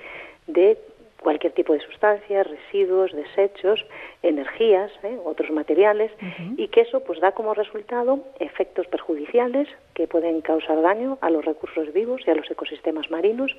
de 0.48 0.78
cualquier 1.26 1.54
tipo 1.54 1.74
de 1.74 1.80
sustancias, 1.80 2.46
residuos, 2.46 3.12
desechos, 3.12 3.84
energías, 4.22 4.92
¿eh? 5.02 5.18
otros 5.26 5.50
materiales, 5.50 6.12
y 6.56 6.68
que 6.68 6.82
eso 6.82 7.00
pues 7.00 7.20
da 7.20 7.32
como 7.32 7.56
resultado 7.56 8.20
efectos 8.40 8.86
perjudiciales 8.86 9.68
que 9.96 10.06
pueden 10.08 10.42
causar 10.42 10.80
daño 10.84 11.18
a 11.22 11.32
los 11.32 11.44
recursos 11.44 11.92
vivos 11.94 12.22
y 12.28 12.30
a 12.30 12.36
los 12.36 12.50
ecosistemas 12.52 13.10
marinos, 13.10 13.58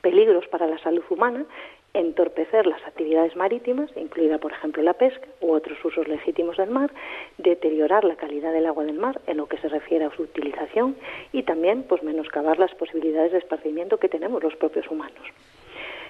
peligros 0.00 0.48
para 0.48 0.66
la 0.66 0.78
salud 0.78 1.04
humana, 1.10 1.44
entorpecer 1.92 2.66
las 2.66 2.82
actividades 2.86 3.36
marítimas, 3.36 3.90
incluida 3.94 4.38
por 4.38 4.52
ejemplo 4.52 4.82
la 4.82 4.94
pesca 4.94 5.28
u 5.42 5.52
otros 5.52 5.76
usos 5.84 6.08
legítimos 6.08 6.56
del 6.56 6.70
mar, 6.70 6.90
deteriorar 7.36 8.04
la 8.04 8.16
calidad 8.16 8.54
del 8.54 8.64
agua 8.64 8.84
del 8.84 8.98
mar 8.98 9.20
en 9.26 9.36
lo 9.36 9.46
que 9.46 9.58
se 9.58 9.68
refiere 9.68 10.06
a 10.06 10.10
su 10.16 10.22
utilización 10.22 10.96
y 11.32 11.42
también 11.42 11.82
pues 11.82 12.02
menoscabar 12.02 12.58
las 12.58 12.74
posibilidades 12.76 13.32
de 13.32 13.38
esparcimiento 13.38 13.98
que 13.98 14.08
tenemos 14.08 14.42
los 14.42 14.56
propios 14.56 14.90
humanos. 14.90 15.26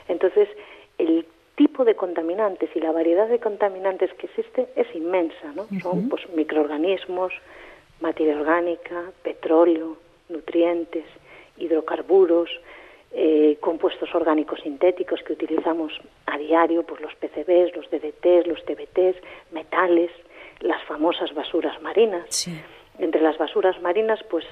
Entonces, 0.09 0.49
el 0.99 1.27
tipo 1.57 1.85
de 1.85 1.97
contaminantes 1.97 2.71
y 2.75 2.81
la 2.81 2.93
variedad 2.93 3.29
de 3.29 3.41
contaminantes 3.41 4.13
que 4.15 4.27
existe 4.27 4.69
es 4.77 4.87
inmensa, 4.95 5.53
¿no? 5.55 5.67
Son 5.81 6.09
pues 6.09 6.23
microorganismos, 6.31 7.33
materia 8.01 8.37
orgánica, 8.37 9.11
petróleo, 9.23 9.97
nutrientes, 10.29 11.05
hidrocarburos, 11.57 12.49
eh, 13.11 13.57
compuestos 13.61 14.15
orgánicos 14.15 14.61
sintéticos 14.61 15.21
que 15.23 15.33
utilizamos 15.33 15.93
a 16.27 16.39
diario, 16.39 16.85
pues 16.85 17.01
los 17.01 17.15
PCBs, 17.17 17.75
los 17.75 17.91
DDTs, 17.91 18.47
los 18.47 18.65
TBTs, 18.65 19.17
metales, 19.51 20.11
las 20.61 20.83
famosas 20.85 21.35
basuras 21.35 21.81
marinas. 21.83 22.49
Entre 22.99 23.21
las 23.21 23.39
basuras 23.39 23.81
marinas, 23.81 24.21
pues 24.31 24.45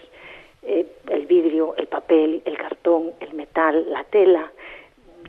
eh, 0.62 0.86
el 1.10 1.26
vidrio, 1.26 1.74
el 1.76 1.86
papel, 1.86 2.42
el 2.44 2.56
cartón, 2.56 3.12
el 3.20 3.34
metal, 3.34 3.86
la 3.90 4.04
tela, 4.04 4.50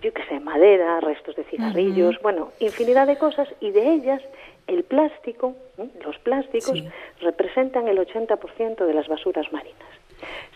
yo 0.01 0.13
qué 0.13 0.23
sé, 0.25 0.39
madera, 0.39 0.99
restos 0.99 1.35
de 1.35 1.43
cigarrillos, 1.45 2.19
bueno, 2.21 2.51
infinidad 2.59 3.07
de 3.07 3.17
cosas 3.17 3.47
y 3.59 3.71
de 3.71 3.93
ellas 3.93 4.21
el 4.67 4.83
plástico, 4.83 5.55
los 6.03 6.17
plásticos, 6.19 6.83
representan 7.21 7.87
el 7.87 7.97
80% 7.97 8.85
de 8.85 8.93
las 8.93 9.07
basuras 9.07 9.51
marinas. 9.51 9.87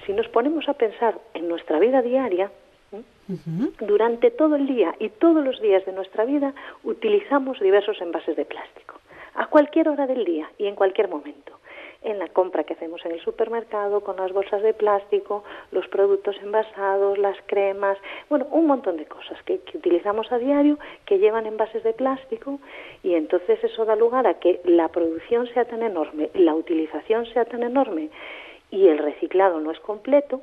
Si 0.06 0.14
nos 0.14 0.28
ponemos 0.28 0.68
a 0.68 0.74
pensar 0.74 1.18
en 1.34 1.48
nuestra 1.48 1.80
vida 1.80 2.02
diaria, 2.02 2.52
durante 3.80 4.32
todo 4.32 4.58
el 4.58 4.68
día 4.68 4.94
y 5.00 5.10
todos 5.10 5.44
los 5.44 5.62
días 5.62 5.86
de 5.86 5.94
nuestra 5.94 6.26
vida 6.26 6.54
utilizamos 6.84 7.60
diversos 7.62 8.02
envases 8.02 8.36
de 8.36 8.44
plástico, 8.44 9.00
a 9.36 9.48
cualquier 9.48 9.88
hora 9.88 10.08
del 10.08 10.26
día 10.26 10.52
y 10.58 10.68
en 10.68 10.76
cualquier 10.76 11.08
momento 11.08 11.62
en 12.04 12.18
la 12.18 12.28
compra 12.30 12.64
que 12.64 12.74
hacemos 12.74 13.06
en 13.06 13.12
el 13.12 13.22
supermercado, 13.22 14.02
con 14.02 14.18
las 14.18 14.32
bolsas 14.34 14.64
de 14.64 14.74
plástico, 14.74 15.44
los 15.72 15.88
productos 15.88 16.36
envasados, 16.42 17.18
las 17.18 17.38
cremas, 17.46 17.98
bueno, 18.30 18.48
un 18.52 18.66
montón 18.66 18.98
de 18.98 19.06
cosas 19.06 19.38
que, 19.44 19.62
utilizamos 19.76 20.32
a 20.32 20.40
diario 20.40 20.80
que 21.06 21.20
llevan 21.20 21.46
envases 21.46 21.84
de 21.84 21.94
plástico 21.94 22.60
y 23.04 23.14
entonces 23.14 23.64
eso 23.64 23.86
da 23.86 23.96
lugar 23.96 24.26
a 24.26 24.36
que 24.36 24.62
la 24.64 24.88
producción 24.88 25.48
sea 25.54 25.66
tan 25.66 25.84
enorme, 25.84 26.30
la 26.34 26.56
utilización 26.56 27.26
sea 27.28 27.46
tan 27.46 27.64
enorme 27.64 28.10
y 28.72 28.88
el 28.88 28.98
reciclado 28.98 29.60
no 29.60 29.72
es 29.72 29.80
completo, 29.80 30.42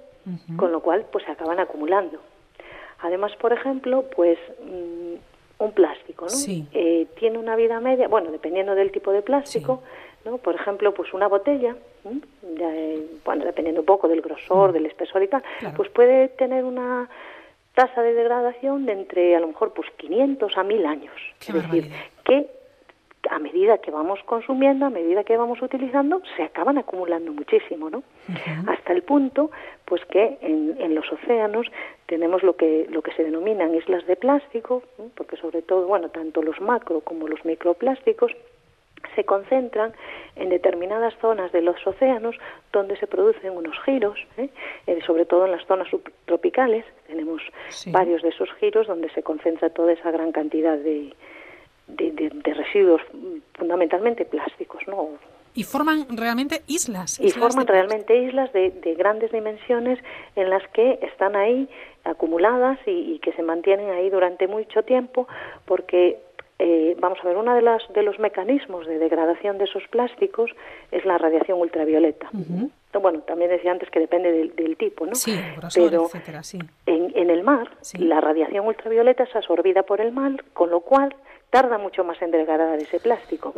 con 0.57 0.73
lo 0.73 0.81
cual 0.81 1.07
pues 1.11 1.25
se 1.25 1.33
acaban 1.33 1.59
acumulando. 1.59 2.18
Además, 3.01 3.35
por 3.37 3.53
ejemplo, 3.53 4.05
pues 4.14 4.38
mm, 4.62 5.14
un 5.64 5.73
plástico, 5.73 6.27
¿no? 6.27 6.37
Eh, 6.73 7.07
tiene 7.18 7.38
una 7.38 7.57
vida 7.57 7.81
media, 7.81 8.09
bueno, 8.09 8.31
dependiendo 8.31 8.75
del 8.75 8.92
tipo 8.92 9.11
de 9.11 9.23
plástico, 9.23 9.83
¿no? 10.29 10.38
Por 10.38 10.55
ejemplo, 10.55 10.93
pues 10.93 11.12
una 11.14 11.27
botella, 11.27 11.75
bueno, 13.25 13.45
dependiendo 13.45 13.81
un 13.81 13.87
poco 13.87 14.09
del 14.09 14.21
grosor, 14.21 14.71
mm. 14.71 14.73
del 14.75 14.87
espesor 14.87 15.23
y 15.23 15.29
tal, 15.29 15.43
pues 15.77 15.88
puede 15.91 16.29
tener 16.29 16.64
una 16.64 17.09
tasa 17.75 18.03
de 18.03 18.12
degradación 18.12 18.87
de 18.87 18.93
entre 18.93 19.37
a 19.37 19.41
lo 19.41 19.49
mejor 19.49 19.73
pues 19.73 19.88
500 19.97 20.57
a 20.57 20.62
1000 20.64 20.87
años. 20.87 21.14
es 21.41 21.55
decir, 21.55 21.91
que 22.25 22.47
a 23.31 23.38
medida 23.38 23.79
que 23.79 23.91
vamos 23.91 24.21
consumiendo, 24.25 24.87
a 24.87 24.91
medida 24.91 25.25
que 25.25 25.37
vamos 25.37 25.61
utilizando, 25.61 26.23
se 26.37 26.43
acaban 26.43 26.79
acumulando 26.79 27.33
muchísimo, 27.33 27.91
¿no? 27.91 28.03
Hasta 28.67 28.93
el 28.93 29.03
punto, 29.03 29.51
pues 29.85 30.05
que 30.07 30.38
en, 30.41 30.77
en, 30.81 30.95
los 30.95 31.11
océanos 31.12 31.67
tenemos 32.07 32.43
lo 32.43 32.57
que 32.57 32.87
lo 32.91 33.03
que 33.03 33.12
se 33.12 33.25
denominan 33.25 33.75
islas 33.75 34.07
de 34.07 34.17
plástico, 34.17 34.83
porque 35.14 35.37
sobre 35.37 35.62
todo, 35.62 35.87
bueno, 35.87 36.09
tanto 36.11 36.43
los 36.43 36.61
macro 36.61 37.01
como 37.01 37.29
los 37.29 37.45
microplásticos 37.45 38.33
se 39.15 39.25
concentran 39.25 39.93
en 40.37 40.49
determinadas 40.49 41.15
zonas 41.21 41.53
de 41.53 41.63
los 41.63 41.85
océanos 41.87 42.37
donde 42.73 42.97
se 42.97 43.07
producen 43.07 43.57
unos 43.57 43.77
giros, 43.85 44.19
¿eh? 44.37 44.49
Eh, 44.87 45.01
sobre 45.07 45.27
todo 45.27 45.47
en 45.47 45.53
las 45.53 45.67
zonas 45.67 45.89
subtropicales. 45.89 46.85
Tenemos 47.07 47.43
varios 47.87 48.23
de 48.23 48.29
esos 48.29 48.49
giros 48.61 48.87
donde 48.87 49.11
se 49.11 49.23
concentra 49.23 49.71
toda 49.71 49.93
esa 49.93 50.11
gran 50.11 50.33
cantidad 50.33 50.77
de, 50.79 51.13
de, 51.89 52.55
residuos, 52.55 53.01
fundamentalmente 53.55 54.25
plásticos, 54.25 54.83
¿no? 54.87 55.11
Y 55.55 55.65
forman 55.65 56.07
realmente 56.17 56.63
islas. 56.69 57.19
y 57.19 57.31
forman 57.31 57.67
realmente 57.67 58.17
islas 58.17 58.53
de, 58.53 58.95
grandes 58.97 59.33
dimensiones 59.33 59.99
en 60.37 60.51
las 60.51 60.63
que 60.69 60.99
están 61.03 61.35
ahí 61.35 61.69
acumuladas 62.05 62.79
y, 62.87 63.19
que 63.19 63.33
se 63.33 63.43
mantienen 63.43 63.91
ahí 63.91 64.09
durante 64.11 64.47
mucho 64.47 64.83
tiempo 64.83 65.27
porque 65.65 66.21
eh, 66.59 66.97
vamos 66.99 67.18
a 67.23 67.29
ver, 67.29 67.37
uno 67.37 67.55
de, 67.55 67.62
las, 67.62 67.83
de 67.92 68.03
los 68.03 68.18
mecanismos 68.18 68.87
de 68.87 68.99
degradación 68.99 69.59
de 69.59 69.64
esos 69.64 69.87
plásticos 69.88 70.51
es 70.90 71.05
la 71.05 71.16
radiación 71.16 71.61
ultravioleta. 71.61 72.29
Bueno, 73.01 73.21
también 73.21 73.51
decía 73.51 73.71
antes 73.71 73.90
que 73.90 74.01
depende 74.01 74.51
del, 74.57 74.77
tipo, 74.77 75.07
¿no? 75.07 75.14
Sí, 75.14 75.38
Pero 75.75 76.07
etcétera, 76.07 76.42
sí. 76.42 76.59
En, 76.87 77.12
en 77.14 77.31
el 77.31 77.44
mar, 77.44 77.71
la 77.99 78.21
radiación 78.21 78.66
ultravioleta 78.66 79.25
es 79.25 79.37
absorbida 79.37 79.85
por 79.85 80.01
el 80.01 80.11
mar, 80.11 80.42
con 80.53 80.71
lo 80.71 80.81
cual 80.81 81.14
tarda 81.51 81.79
mucho 81.79 82.03
más 82.03 82.21
en 82.23 82.33
degradar 82.33 82.79
ese 82.79 82.99
plástico. 82.99 83.55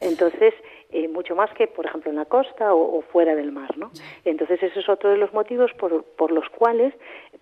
Entonces, 0.00 0.54
eh, 0.94 1.08
mucho 1.08 1.34
más 1.34 1.52
que, 1.54 1.66
por 1.66 1.86
ejemplo, 1.86 2.10
en 2.10 2.16
la 2.16 2.24
costa 2.24 2.72
o, 2.72 3.02
fuera 3.12 3.34
del 3.34 3.52
mar, 3.52 3.76
¿no? 3.76 3.90
Entonces, 4.24 4.62
ese 4.62 4.78
es 4.78 4.88
otro 4.88 5.10
de 5.10 5.16
los 5.16 5.32
motivos 5.32 5.72
por, 5.78 6.04
por 6.16 6.30
los 6.30 6.48
cuales 6.50 6.94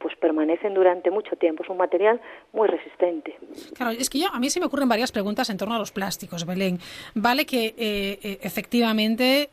pues 0.02 0.16
permanecen 0.16 0.74
durante 0.74 1.10
mucho 1.10 1.36
tiempo. 1.36 1.62
Es 1.62 1.68
un 1.68 1.76
material 1.76 2.20
muy 2.52 2.68
resistente. 2.68 3.36
Claro, 3.74 3.92
es 3.92 4.10
que 4.10 4.18
yo, 4.18 4.28
a 4.32 4.38
mí 4.40 4.50
se 4.50 4.58
me 4.58 4.66
ocurren 4.66 4.88
varias 4.88 5.12
preguntas 5.12 5.48
en 5.50 5.56
torno 5.56 5.74
a 5.74 5.78
los 5.78 5.92
plásticos, 5.92 6.44
Belén. 6.44 6.78
Vale 7.14 7.46
que 7.46 7.66
eh, 7.76 8.18
eh, 8.22 8.38
efectivamente 8.42 9.48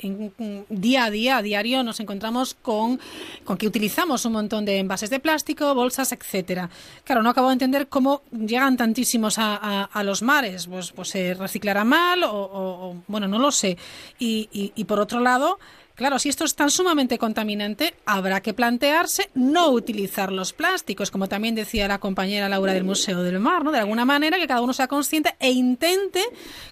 día 0.69 1.05
a 1.05 1.11
día, 1.11 1.37
a 1.37 1.41
diario, 1.41 1.83
nos 1.83 1.99
encontramos 1.99 2.55
con, 2.55 2.99
con 3.43 3.57
que 3.57 3.67
utilizamos 3.67 4.25
un 4.25 4.33
montón 4.33 4.65
de 4.65 4.79
envases 4.79 5.09
de 5.09 5.19
plástico, 5.19 5.75
bolsas, 5.75 6.11
etcétera. 6.11 6.69
Claro, 7.03 7.21
no 7.21 7.29
acabo 7.29 7.47
de 7.47 7.53
entender 7.53 7.87
cómo 7.87 8.21
llegan 8.31 8.77
tantísimos 8.77 9.37
a, 9.37 9.83
a, 9.85 10.03
los 10.03 10.21
mares. 10.21 10.67
Pues, 10.67 10.91
pues 10.91 11.09
se 11.09 11.33
reciclará 11.33 11.83
mal 11.83 12.23
o, 12.23 12.95
bueno, 13.07 13.27
no 13.27 13.39
lo 13.39 13.51
sé. 13.51 13.77
Y, 14.17 14.49
y, 14.51 14.71
y 14.75 14.85
por 14.85 14.99
otro 14.99 15.19
lado, 15.19 15.59
Claro, 15.99 16.17
si 16.17 16.29
esto 16.29 16.45
es 16.45 16.55
tan 16.55 16.69
sumamente 16.69 17.17
contaminante, 17.17 17.93
habrá 18.05 18.39
que 18.39 18.53
plantearse 18.53 19.23
no 19.35 19.69
utilizar 19.71 20.31
los 20.31 20.53
plásticos, 20.53 21.11
como 21.11 21.27
también 21.27 21.55
decía 21.55 21.89
la 21.89 21.99
compañera 21.99 22.47
Laura 22.47 22.71
del 22.71 22.85
Museo 22.85 23.21
del 23.21 23.37
Mar, 23.39 23.65
¿no? 23.65 23.73
De 23.73 23.79
alguna 23.79 24.05
manera 24.05 24.37
que 24.37 24.47
cada 24.47 24.61
uno 24.61 24.71
sea 24.71 24.87
consciente 24.87 25.31
e 25.41 25.51
intente 25.51 26.21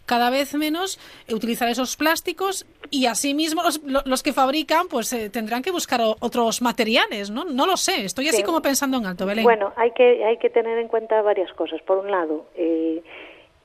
cada 0.06 0.30
vez 0.30 0.54
menos 0.54 0.98
utilizar 1.30 1.68
esos 1.68 1.98
plásticos 1.98 2.66
y 2.90 3.08
asimismo 3.08 3.64
los, 3.64 3.82
los 3.84 4.24
que 4.24 4.32
fabrican 4.32 4.88
pues 4.88 5.12
eh, 5.12 5.30
tendrán 5.30 5.62
que 5.62 5.72
buscar 5.72 6.00
otros 6.22 6.62
materiales, 6.62 7.30
¿no? 7.30 7.44
No 7.44 7.66
lo 7.66 7.76
sé, 7.76 8.06
estoy 8.06 8.30
así 8.30 8.44
como 8.44 8.62
pensando 8.62 8.96
en 8.98 9.08
alto, 9.08 9.26
Belén. 9.26 9.44
Bueno, 9.44 9.74
hay 9.76 9.92
que, 9.92 10.24
hay 10.24 10.38
que 10.38 10.50
tener 10.50 10.78
en 10.78 10.88
cuenta 10.88 11.22
varias 11.22 11.52
cosas. 11.52 11.82
Por 11.82 11.98
un 11.98 12.12
lado, 12.12 12.46
eh, 12.56 13.04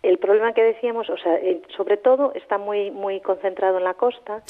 el 0.02 0.18
problema 0.18 0.52
que 0.52 0.62
decíamos, 0.62 1.08
o 1.10 1.16
sea, 1.16 1.36
eh, 1.36 1.62
sobre 1.76 1.96
todo 1.96 2.32
está 2.34 2.58
muy 2.58 2.90
muy 2.90 3.20
concentrado 3.20 3.78
en 3.78 3.84
la 3.84 3.94
costa 3.94 4.42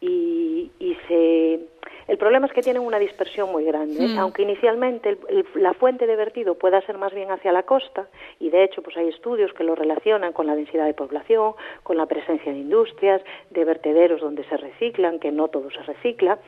y, 0.00 0.70
y 0.78 0.96
se 1.06 1.60
el 2.08 2.16
problema 2.16 2.46
es 2.46 2.52
que 2.54 2.62
tienen 2.62 2.82
una 2.82 2.98
dispersión 2.98 3.52
muy 3.52 3.64
grande, 3.64 4.08
mm. 4.08 4.18
aunque 4.18 4.42
inicialmente 4.42 5.18
la 5.54 5.74
fuente 5.74 6.06
de 6.06 6.16
vertido 6.16 6.54
pueda 6.54 6.80
ser 6.86 6.96
más 6.96 7.12
bien 7.12 7.30
hacia 7.30 7.52
la 7.52 7.64
costa 7.64 8.08
y 8.40 8.48
de 8.48 8.64
hecho 8.64 8.82
pues 8.82 8.96
hay 8.96 9.08
estudios 9.08 9.52
que 9.52 9.62
lo 9.62 9.74
relacionan 9.74 10.32
con 10.32 10.46
la 10.46 10.56
densidad 10.56 10.86
de 10.86 10.94
población, 10.94 11.52
con 11.82 11.98
la 11.98 12.06
presencia 12.06 12.50
de 12.50 12.58
industrias, 12.58 13.20
de 13.50 13.64
vertederos 13.64 14.22
donde 14.22 14.42
se 14.44 14.56
reciclan, 14.56 15.18
que 15.18 15.30
no 15.30 15.48
todo 15.48 15.70
se 15.70 15.82
recicla. 15.82 16.38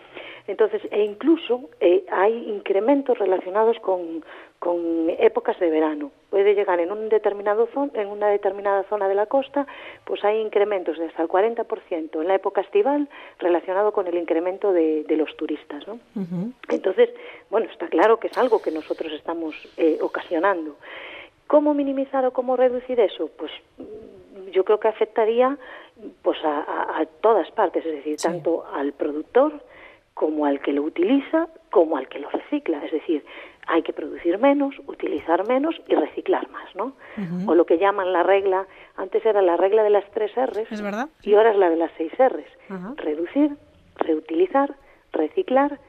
Entonces, 0.50 0.82
e 0.90 1.04
incluso 1.04 1.70
eh, 1.80 2.04
hay 2.10 2.34
incrementos 2.48 3.16
relacionados 3.18 3.78
con, 3.78 4.24
con 4.58 5.08
épocas 5.18 5.58
de 5.60 5.70
verano. 5.70 6.10
Puede 6.28 6.54
llegar 6.54 6.80
en, 6.80 6.90
un 6.90 7.08
determinado 7.08 7.68
en 7.94 8.08
una 8.08 8.28
determinada 8.28 8.82
zona 8.84 9.08
de 9.08 9.14
la 9.14 9.26
costa, 9.26 9.66
pues 10.04 10.24
hay 10.24 10.40
incrementos 10.40 10.98
de 10.98 11.06
hasta 11.06 11.22
el 11.22 11.28
40% 11.28 12.20
en 12.20 12.28
la 12.28 12.34
época 12.34 12.60
estival 12.62 13.08
relacionado 13.38 13.92
con 13.92 14.08
el 14.08 14.16
incremento 14.16 14.72
de, 14.72 15.04
los 15.16 15.36
turistas. 15.36 15.86
¿no? 15.86 16.00
Entonces, 16.68 17.10
bueno, 17.48 17.68
está 17.70 17.88
claro 17.88 18.18
que 18.18 18.26
es 18.26 18.36
algo 18.36 18.60
que 18.60 18.70
nosotros 18.72 19.12
estamos 19.12 19.54
eh, 19.76 19.98
ocasionando. 20.00 20.76
¿Cómo 21.46 21.74
minimizar 21.74 22.24
o 22.26 22.32
cómo 22.32 22.56
reducir 22.56 22.98
eso? 22.98 23.30
Pues 23.36 23.52
mm, 23.78 24.50
yo 24.50 24.64
creo 24.64 24.80
que 24.80 24.88
afectaría 24.88 25.56
pues 26.22 26.38
a, 26.44 27.04
todas 27.20 27.50
partes, 27.50 27.84
es 27.84 27.92
decir, 27.92 28.16
tanto 28.16 28.64
al 28.72 28.92
productor 28.92 29.52
como 30.20 30.44
al 30.44 30.60
que 30.60 30.74
lo 30.74 30.82
utiliza, 30.82 31.48
como 31.70 31.96
al 31.96 32.06
que 32.06 32.18
lo 32.18 32.28
recicla. 32.28 32.84
Es 32.84 32.92
decir, 32.92 33.24
hay 33.66 33.80
que 33.80 33.94
producir 33.94 34.36
menos, 34.36 34.74
utilizar 34.86 35.48
menos 35.48 35.74
y 35.88 35.94
reciclar 35.94 36.46
más, 36.50 36.76
¿no? 36.76 36.92
O 37.46 37.54
lo 37.54 37.64
que 37.64 37.78
llaman 37.78 38.12
la 38.12 38.22
regla, 38.22 38.66
antes 38.96 39.24
era 39.24 39.40
la 39.40 39.56
regla 39.56 39.82
de 39.82 39.88
las 39.88 40.04
tres 40.10 40.30
R's 40.36 40.70
¿Es 40.70 40.82
verdad? 40.82 41.08
y 41.22 41.32
ahora 41.32 41.52
es 41.52 41.56
la 41.56 41.70
de 41.70 41.76
las 41.76 41.90
seis 41.96 42.12
R's. 42.18 42.44
Reducir, 42.96 43.56
reutilizar, 43.96 44.74
reciclar, 45.12 45.80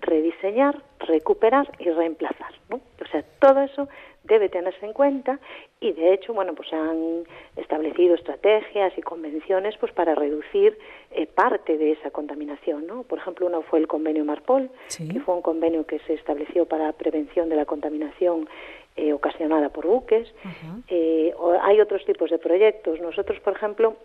rediseñar, 0.00 0.82
recuperar 1.00 1.70
y 1.78 1.90
reemplazar, 1.90 2.52
¿no? 2.68 2.76
O 2.76 3.06
sea, 3.10 3.24
todo 3.40 3.60
eso 3.62 3.88
debe 4.24 4.48
tenerse 4.48 4.84
en 4.84 4.92
cuenta 4.92 5.38
y 5.80 5.92
de 5.92 6.12
hecho 6.12 6.34
bueno 6.34 6.54
pues 6.54 6.68
se 6.68 6.74
han 6.74 7.22
establecido 7.54 8.16
estrategias 8.16 8.92
y 8.98 9.02
convenciones 9.02 9.76
pues 9.78 9.92
para 9.92 10.16
reducir 10.16 10.76
eh, 11.12 11.26
parte 11.26 11.78
de 11.78 11.92
esa 11.92 12.10
contaminación 12.10 12.88
no 12.88 13.04
por 13.04 13.20
ejemplo 13.20 13.46
uno 13.46 13.62
fue 13.62 13.78
el 13.78 13.86
convenio 13.86 14.24
Marpol 14.24 14.68
que 14.88 15.20
fue 15.20 15.32
un 15.32 15.42
convenio 15.42 15.86
que 15.86 16.00
se 16.00 16.14
estableció 16.14 16.66
para 16.66 16.92
prevención 16.94 17.48
de 17.48 17.54
la 17.54 17.66
contaminación 17.66 18.48
eh, 18.96 19.12
ocasionada 19.12 19.68
por 19.68 19.86
buques. 19.86 20.26
Eh, 20.88 21.34
hay 21.60 21.80
otros 21.82 22.02
tipos 22.06 22.30
de 22.30 22.38
proyectos. 22.38 22.98
Nosotros 22.98 23.38
por 23.40 23.54
ejemplo 23.54 23.96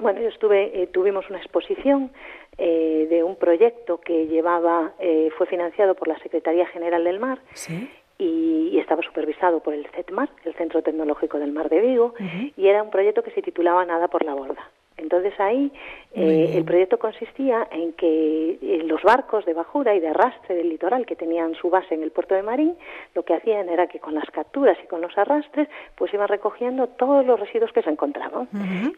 bueno, 0.00 0.20
yo 0.20 0.28
estuve, 0.28 0.88
tuvimos 0.92 1.28
una 1.30 1.38
exposición 1.38 2.10
de 2.56 3.22
un 3.22 3.36
proyecto 3.36 4.00
que 4.00 4.26
llevaba, 4.26 4.92
fue 5.36 5.46
financiado 5.46 5.94
por 5.94 6.08
la 6.08 6.18
Secretaría 6.20 6.66
General 6.66 7.04
del 7.04 7.20
Mar 7.20 7.38
¿Sí? 7.52 7.88
y, 8.18 8.78
estaba 8.78 9.02
supervisado 9.02 9.60
por 9.60 9.74
el 9.74 9.86
CETMAR, 9.88 10.28
el 10.44 10.54
Centro 10.54 10.82
Tecnológico 10.82 11.38
del 11.38 11.52
Mar 11.52 11.68
de 11.68 11.80
Vigo, 11.80 12.14
y 12.56 12.68
era 12.68 12.82
un 12.82 12.90
proyecto 12.90 13.22
que 13.22 13.30
se 13.32 13.42
titulaba 13.42 13.84
Nada 13.84 14.08
por 14.08 14.24
la 14.24 14.34
Borda. 14.34 14.70
Entonces 14.96 15.38
ahí 15.38 15.70
eh, 16.14 16.54
el 16.56 16.64
proyecto 16.64 16.98
consistía 16.98 17.68
en 17.70 17.92
que 17.92 18.58
eh, 18.62 18.82
los 18.84 19.02
barcos 19.02 19.44
de 19.44 19.52
bajura 19.52 19.94
y 19.94 20.00
de 20.00 20.08
arrastre 20.08 20.54
del 20.54 20.70
litoral 20.70 21.04
que 21.04 21.16
tenían 21.16 21.54
su 21.54 21.68
base 21.68 21.94
en 21.94 22.02
el 22.02 22.10
puerto 22.10 22.34
de 22.34 22.42
Marín, 22.42 22.74
lo 23.14 23.22
que 23.22 23.34
hacían 23.34 23.68
era 23.68 23.86
que 23.88 24.00
con 24.00 24.14
las 24.14 24.24
capturas 24.30 24.78
y 24.82 24.86
con 24.86 25.02
los 25.02 25.16
arrastres, 25.18 25.68
pues 25.96 26.12
iban 26.14 26.28
recogiendo 26.28 26.86
todos 26.88 27.26
los 27.26 27.38
residuos 27.38 27.72
que 27.72 27.82
se 27.82 27.90
encontraban. 27.90 28.48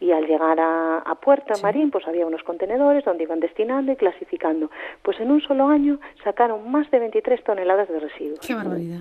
Y 0.01 0.13
al 0.13 0.27
llegar 0.27 0.61
a, 0.61 0.99
a 0.99 1.15
puerto 1.17 1.55
de 1.55 1.63
Marín, 1.63 1.91
pues 1.91 2.07
había 2.07 2.27
unos 2.27 2.45
contenedores 2.45 3.05
donde 3.05 3.25
iban 3.25 3.41
destinando 3.41 3.91
y 3.91 3.97
clasificando. 3.97 4.71
Pues 5.03 5.19
en 5.19 5.31
un 5.33 5.41
solo 5.41 5.67
año 5.67 5.99
sacaron 6.23 6.71
más 6.71 6.89
de 6.91 7.01
23 7.01 7.43
toneladas 7.43 7.89
de 7.89 7.99
residuos. 7.99 8.41
Qué 8.41 8.55
barbaridad. 8.55 9.01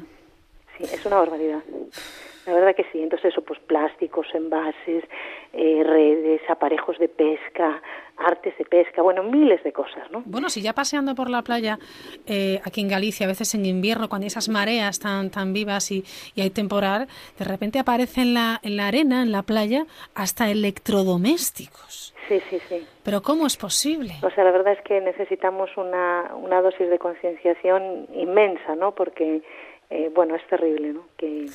Sí, 0.77 0.83
es 0.83 1.05
una 1.05 1.17
barbaridad. 1.17 1.59
La 2.47 2.53
verdad 2.53 2.73
que 2.73 2.85
sí. 2.93 3.01
Entonces 3.01 3.33
eso, 3.33 3.41
pues 3.41 3.59
plásticos, 3.59 4.25
envases, 4.33 5.03
eh, 5.51 5.83
redes, 5.85 6.41
aparejos 6.49 6.97
de 6.97 7.09
pesca, 7.09 7.81
artes 8.15 8.57
de 8.57 8.63
pesca, 8.63 9.01
bueno, 9.01 9.21
miles 9.21 9.61
de 9.65 9.73
cosas, 9.73 10.09
¿no? 10.11 10.23
Bueno, 10.25 10.49
si 10.49 10.61
ya 10.61 10.71
paseando 10.71 11.13
por 11.13 11.29
la 11.29 11.41
playa 11.41 11.77
eh, 12.25 12.61
aquí 12.63 12.79
en 12.79 12.87
Galicia, 12.87 13.25
a 13.25 13.27
veces 13.27 13.53
en 13.53 13.65
invierno, 13.65 14.07
cuando 14.07 14.23
hay 14.23 14.27
esas 14.27 14.47
mareas 14.47 14.97
tan, 14.97 15.29
tan 15.29 15.51
vivas 15.51 15.91
y, 15.91 16.05
y 16.35 16.41
hay 16.41 16.49
temporal, 16.49 17.07
de 17.37 17.43
repente 17.43 17.79
aparece 17.79 18.21
en 18.21 18.33
la, 18.33 18.61
en 18.63 18.77
la 18.77 18.87
arena, 18.87 19.23
en 19.23 19.33
la 19.33 19.43
playa, 19.43 19.85
hasta 20.15 20.49
electrodomésticos. 20.49 22.15
Sí, 22.29 22.41
sí, 22.49 22.59
sí. 22.69 22.87
Pero 23.03 23.21
¿cómo 23.21 23.45
es 23.45 23.57
posible? 23.57 24.13
O 24.23 24.29
sea, 24.29 24.45
la 24.45 24.51
verdad 24.51 24.71
es 24.71 24.81
que 24.83 25.01
necesitamos 25.01 25.69
una, 25.75 26.31
una 26.35 26.61
dosis 26.61 26.89
de 26.89 26.97
concienciación 26.97 28.07
inmensa, 28.13 28.75
¿no? 28.75 28.93
Porque 28.93 29.41
eh, 29.89 30.11
bueno, 30.13 30.35
es 30.35 30.45
terrible, 30.47 30.89
¿no? 30.89 31.05
Que, 31.17 31.45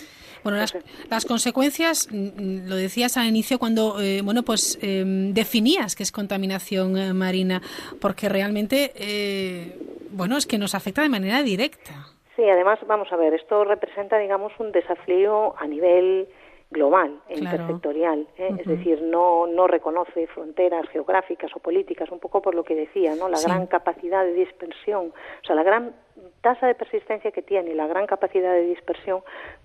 bueno, 0.43 0.59
las, 0.59 0.77
las 1.11 1.25
consecuencias, 1.25 2.09
mm, 2.11 2.17
mm, 2.17 2.69
lo 2.69 2.77
decías 2.77 3.17
al 3.17 3.27
inicio 3.27 3.59
cuando, 3.59 4.01
eh, 4.01 4.23
bueno, 4.23 4.43
pues 4.43 4.79
eh, 4.83 5.05
definías 5.33 5.95
que 5.95 6.03
es 6.03 6.13
contaminación 6.13 6.97
eh, 6.97 7.13
marina, 7.13 7.61
porque 8.01 8.29
realmente, 8.29 8.93
eh, 8.97 9.79
bueno, 10.11 10.37
es 10.37 10.47
que 10.47 10.59
nos 10.59 10.75
afecta 10.75 11.03
de 11.03 11.09
manera 11.09 11.43
directa. 11.43 11.93
Sí, 12.37 12.43
además, 12.49 12.79
vamos 12.87 13.13
a 13.13 13.17
ver, 13.17 13.35
esto 13.35 13.65
representa, 13.65 14.19
digamos, 14.19 14.53
un 14.59 14.73
desafío 14.73 15.55
a 15.59 15.67
nivel 15.67 16.29
global 16.73 17.21
e 17.29 17.35
Claro. 17.35 17.57
intersectorial, 17.57 18.27
¿eh? 18.39 18.51
es 18.59 18.67
decir, 18.67 19.01
no, 19.03 19.47
no 19.47 19.67
reconoce 19.67 20.27
fronteras 20.29 20.89
geográficas 20.89 21.55
o 21.55 21.61
políticas, 21.61 22.11
un 22.11 22.19
poco 22.19 22.41
por 22.43 22.55
lo 22.55 22.65
que 22.65 22.75
decía, 22.75 23.15
¿no? 23.15 23.29
La 23.29 23.37
Sí. 23.37 23.47
gran 23.47 23.67
capacidad 23.67 24.25
de 24.25 24.33
dispersión, 24.33 25.13
o 25.43 25.45
sea, 25.47 25.55
la 25.55 25.63
gran 25.63 25.95
tasa 26.41 26.67
de 26.67 26.75
persistencia 26.75 27.31
que 27.31 27.43
tiene 27.43 27.71
y 27.71 27.75
la 27.75 27.87
gran 27.87 28.07
capacidad 28.07 28.53
de 28.53 28.63
dispersión, 28.67 29.21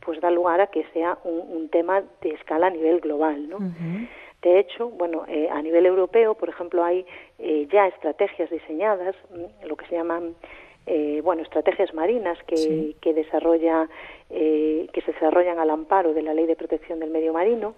pues 0.05 0.21
da 0.21 0.29
lugar 0.29 0.61
a 0.61 0.67
que 0.67 0.83
sea 0.93 1.17
un, 1.23 1.39
un 1.57 1.69
tema 1.69 2.03
de 2.21 2.29
escala 2.31 2.67
a 2.67 2.69
nivel 2.69 2.99
global, 2.99 3.49
¿no? 3.49 3.57
De 4.43 4.59
hecho, 4.59 4.89
bueno, 4.89 5.25
eh, 5.27 5.49
a 5.51 5.61
nivel 5.63 5.85
europeo, 5.87 6.35
por 6.35 6.47
ejemplo, 6.49 6.83
hay 6.83 7.05
eh, 7.39 7.67
ya 7.71 7.87
estrategias 7.87 8.49
diseñadas, 8.51 9.15
mm, 9.31 9.65
lo 9.67 9.75
que 9.75 9.87
se 9.87 9.95
llaman, 9.95 10.35
eh, 10.87 11.21
bueno, 11.23 11.41
estrategias 11.43 11.93
marinas 11.93 12.37
que, 12.47 12.57
Sí. 12.57 12.95
que 13.01 13.13
desarrolla, 13.13 13.87
eh, 14.29 14.87
que 14.93 15.01
se 15.01 15.11
desarrollan 15.11 15.59
al 15.59 15.69
amparo 15.69 16.13
de 16.13 16.21
la 16.23 16.33
Ley 16.33 16.45
de 16.47 16.55
Protección 16.55 16.99
del 16.99 17.11
Medio 17.11 17.33
Marino, 17.33 17.75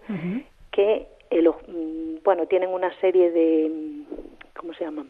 que, 0.72 1.08
el 1.30 1.48
o- 1.48 1.58
mm, 1.68 2.24
bueno, 2.24 2.46
tienen 2.48 2.70
una 2.70 2.92
serie 3.02 3.32
de, 3.32 3.72
¿cómo 4.56 4.74
se 4.74 4.84
llaman? 4.86 5.10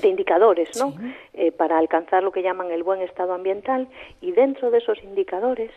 de 0.00 0.08
indicadores, 0.08 0.68
¿no? 0.78 0.92
Eh, 1.32 1.52
para 1.52 1.78
alcanzar 1.78 2.22
lo 2.22 2.30
que 2.30 2.42
llaman 2.42 2.70
el 2.70 2.82
buen 2.82 3.00
estado 3.00 3.32
ambiental 3.32 3.88
y 4.20 4.32
dentro 4.32 4.70
de 4.70 4.76
esos 4.78 5.02
indicadores 5.02 5.70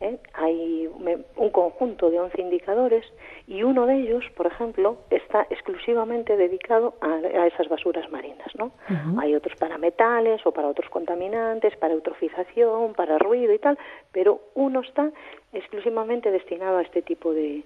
¿eh? 0.00 0.18
hay 0.34 0.88
un 1.36 1.50
conjunto 1.50 2.10
de 2.10 2.20
11 2.20 2.40
indicadores 2.40 3.04
y 3.46 3.62
uno 3.62 3.86
de 3.86 3.96
ellos, 3.96 4.24
por 4.36 4.46
ejemplo, 4.46 4.98
está 5.10 5.46
exclusivamente 5.50 6.36
dedicado 6.36 6.94
a, 7.00 7.14
a 7.14 7.46
esas 7.46 7.68
basuras 7.68 8.10
marinas, 8.10 8.48
¿no? 8.56 8.72
Hay 9.18 9.34
otros 9.34 9.56
para 9.58 9.78
metales 9.78 10.44
o 10.46 10.52
para 10.52 10.68
otros 10.68 10.88
contaminantes, 10.90 11.76
para 11.76 11.94
eutrofización, 11.94 12.94
para 12.94 13.18
ruido 13.18 13.52
y 13.52 13.58
tal, 13.58 13.78
pero 14.12 14.40
uno 14.54 14.80
está 14.80 15.10
exclusivamente 15.52 16.30
destinado 16.30 16.78
a 16.78 16.82
este 16.82 17.02
tipo 17.02 17.32
de 17.32 17.64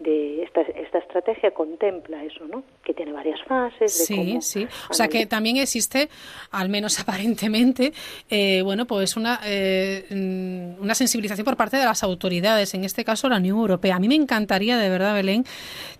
de 0.00 0.42
esta, 0.42 0.62
esta 0.62 0.98
estrategia 0.98 1.50
contempla 1.52 2.24
eso, 2.24 2.46
¿no? 2.46 2.64
Que 2.82 2.94
tiene 2.94 3.12
varias 3.12 3.38
fases. 3.46 3.98
De 3.98 4.04
Sí, 4.06 4.16
cómo 4.16 4.40
sí. 4.40 4.66
O 4.88 4.94
sea 4.94 5.08
que 5.08 5.26
también 5.26 5.58
existe, 5.58 6.08
al 6.50 6.70
menos 6.70 6.98
aparentemente, 7.00 7.92
eh, 8.30 8.62
bueno, 8.62 8.86
pues 8.86 9.16
una, 9.16 9.40
eh, 9.44 10.06
mm, 10.10 10.82
una 10.82 10.94
sensibilización 10.94 11.44
por 11.44 11.56
parte 11.56 11.76
de 11.76 11.84
las 11.84 12.02
autoridades, 12.02 12.72
en 12.72 12.84
este 12.84 13.04
caso 13.04 13.28
la 13.28 13.36
Unión 13.36 13.58
Europea. 13.58 13.96
A 13.96 14.00
mí 14.00 14.08
me 14.08 14.14
encantaría, 14.14 14.78
de 14.78 14.88
verdad, 14.88 15.14
Belén, 15.14 15.44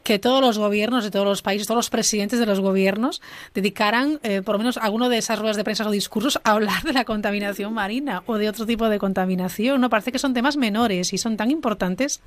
que 0.03 0.19
todos 0.19 0.41
los 0.41 0.59
gobiernos 0.59 1.05
de 1.05 1.11
todos 1.11 1.27
los 1.27 1.43
países, 1.43 1.67
todos 1.67 1.79
los 1.79 1.91
presidentes 1.91 2.39
de 2.39 2.47
los 2.47 2.61
gobiernos, 2.61 3.21
dedicaran 3.53 4.19
eh, 4.23 4.41
por 4.41 4.55
lo 4.55 4.61
menos 4.61 4.79
alguno 4.79 5.11
de 5.11 5.19
esas 5.19 5.39
ruedas 5.39 5.59
de 5.59 5.65
prensa 5.65 5.87
o 5.87 5.91
discursos 5.91 6.41
a 6.43 6.53
hablar 6.53 6.83
de 6.85 6.95
la 6.95 7.05
contaminación 7.05 7.75
marina 7.75 8.23
o 8.25 8.39
de 8.39 8.49
otro 8.49 8.65
tipo 8.65 8.89
de 8.89 8.99
contaminación. 8.99 9.79
No 9.79 9.91
parece 9.91 10.11
que 10.11 10.19
son 10.19 10.33
temas 10.33 10.57
menores 10.57 11.13
y 11.13 11.19
son 11.19 11.37
tan 11.37 11.51
importantes. 11.51 12.23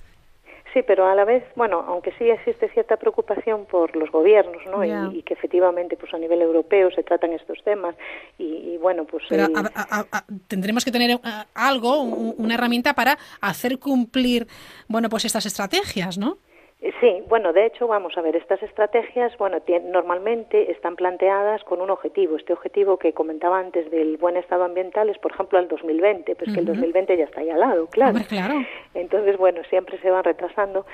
Sí, 0.73 0.81
pero 0.85 1.05
a 1.05 1.13
la 1.13 1.23
vez, 1.23 1.43
bueno, 1.55 1.85
aunque 1.87 2.11
sí 2.17 2.27
existe 2.29 2.67
cierta 2.69 2.97
preocupación 2.97 3.65
por 3.65 3.95
los 3.95 4.09
gobiernos, 4.11 4.61
¿no? 4.65 4.83
Y, 5.11 5.19
y 5.19 5.21
que 5.23 5.35
efectivamente, 5.35 5.95
pues 5.97 6.11
a 6.13 6.17
nivel 6.17 6.41
europeo 6.41 6.89
se 6.91 7.03
tratan 7.03 7.31
estos 7.33 7.63
temas 7.63 7.95
y, 8.39 8.43
y, 8.45 8.77
bueno, 8.77 9.05
pues 9.05 9.23
Pero 9.29 9.45
el- 9.45 9.55
a- 9.55 9.71
a- 9.75 10.05
a- 10.11 10.25
tendremos 10.47 10.83
que 10.83 10.91
tener 10.91 11.11
eh, 11.11 11.17
algo, 11.53 12.01
un- 12.01 12.33
una 12.39 12.55
herramienta 12.55 12.93
para 12.95 13.17
hacer 13.39 13.77
cumplir, 13.77 14.47
bueno, 14.87 15.09
pues 15.09 15.25
estas 15.25 15.45
estrategias, 15.45 16.17
¿no? 16.17 16.37
Eh, 16.83 16.91
Sí, 16.99 17.23
bueno, 17.27 17.53
de 17.53 17.65
hecho, 17.65 17.87
vamos 17.87 18.17
a 18.17 18.21
ver, 18.21 18.35
estas 18.35 18.61
estrategias, 18.61 19.35
bueno, 19.37 19.57
normalmente 19.85 20.71
están 20.71 20.95
planteadas 20.95 21.63
con 21.63 21.81
un 21.81 21.89
objetivo. 21.89 22.35
Este 22.35 22.53
objetivo 22.53 22.97
que 22.97 23.13
comentaba 23.13 23.57
antes 23.59 23.89
del 23.89 24.17
buen 24.17 24.37
estado 24.37 24.63
ambiental 24.65 25.09
es, 25.09 25.17
por 25.17 25.31
ejemplo, 25.31 25.57
al 25.59 25.67
2020, 25.67 26.35
pues 26.35 26.53
que 26.53 26.59
el 26.59 26.65
Ujú. 26.65 26.73
2020 26.75 27.17
ya 27.17 27.23
está 27.23 27.41
ahí 27.41 27.49
al 27.49 27.59
lado, 27.61 27.87
claro. 27.87 28.11
Hombre, 28.11 28.25
claro. 28.27 28.55
Entonces, 28.93 29.37
bueno, 29.37 29.61
siempre 29.69 29.97
se 29.99 30.09
van 30.11 30.23
retrasando. 30.23 30.85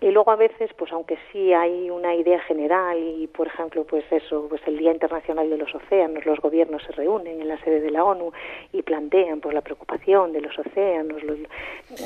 Y 0.00 0.10
luego 0.10 0.30
a 0.30 0.36
veces, 0.36 0.70
pues 0.76 0.92
aunque 0.92 1.18
sí 1.32 1.52
hay 1.52 1.90
una 1.90 2.14
idea 2.14 2.40
general 2.40 2.98
y, 2.98 3.26
por 3.26 3.48
ejemplo, 3.48 3.84
pues 3.84 4.04
eso, 4.10 4.46
pues 4.48 4.60
el 4.66 4.78
Día 4.78 4.92
Internacional 4.92 5.50
de 5.50 5.56
los 5.56 5.74
Océanos, 5.74 6.24
los 6.24 6.38
gobiernos 6.40 6.82
se 6.84 6.92
reúnen 6.92 7.40
en 7.40 7.48
la 7.48 7.58
sede 7.58 7.80
de 7.80 7.90
la 7.90 8.04
ONU 8.04 8.32
y 8.72 8.82
plantean 8.82 9.40
pues 9.40 9.54
la 9.54 9.60
preocupación 9.60 10.32
de 10.32 10.40
los 10.40 10.58
océanos, 10.58 11.22
los, 11.22 11.38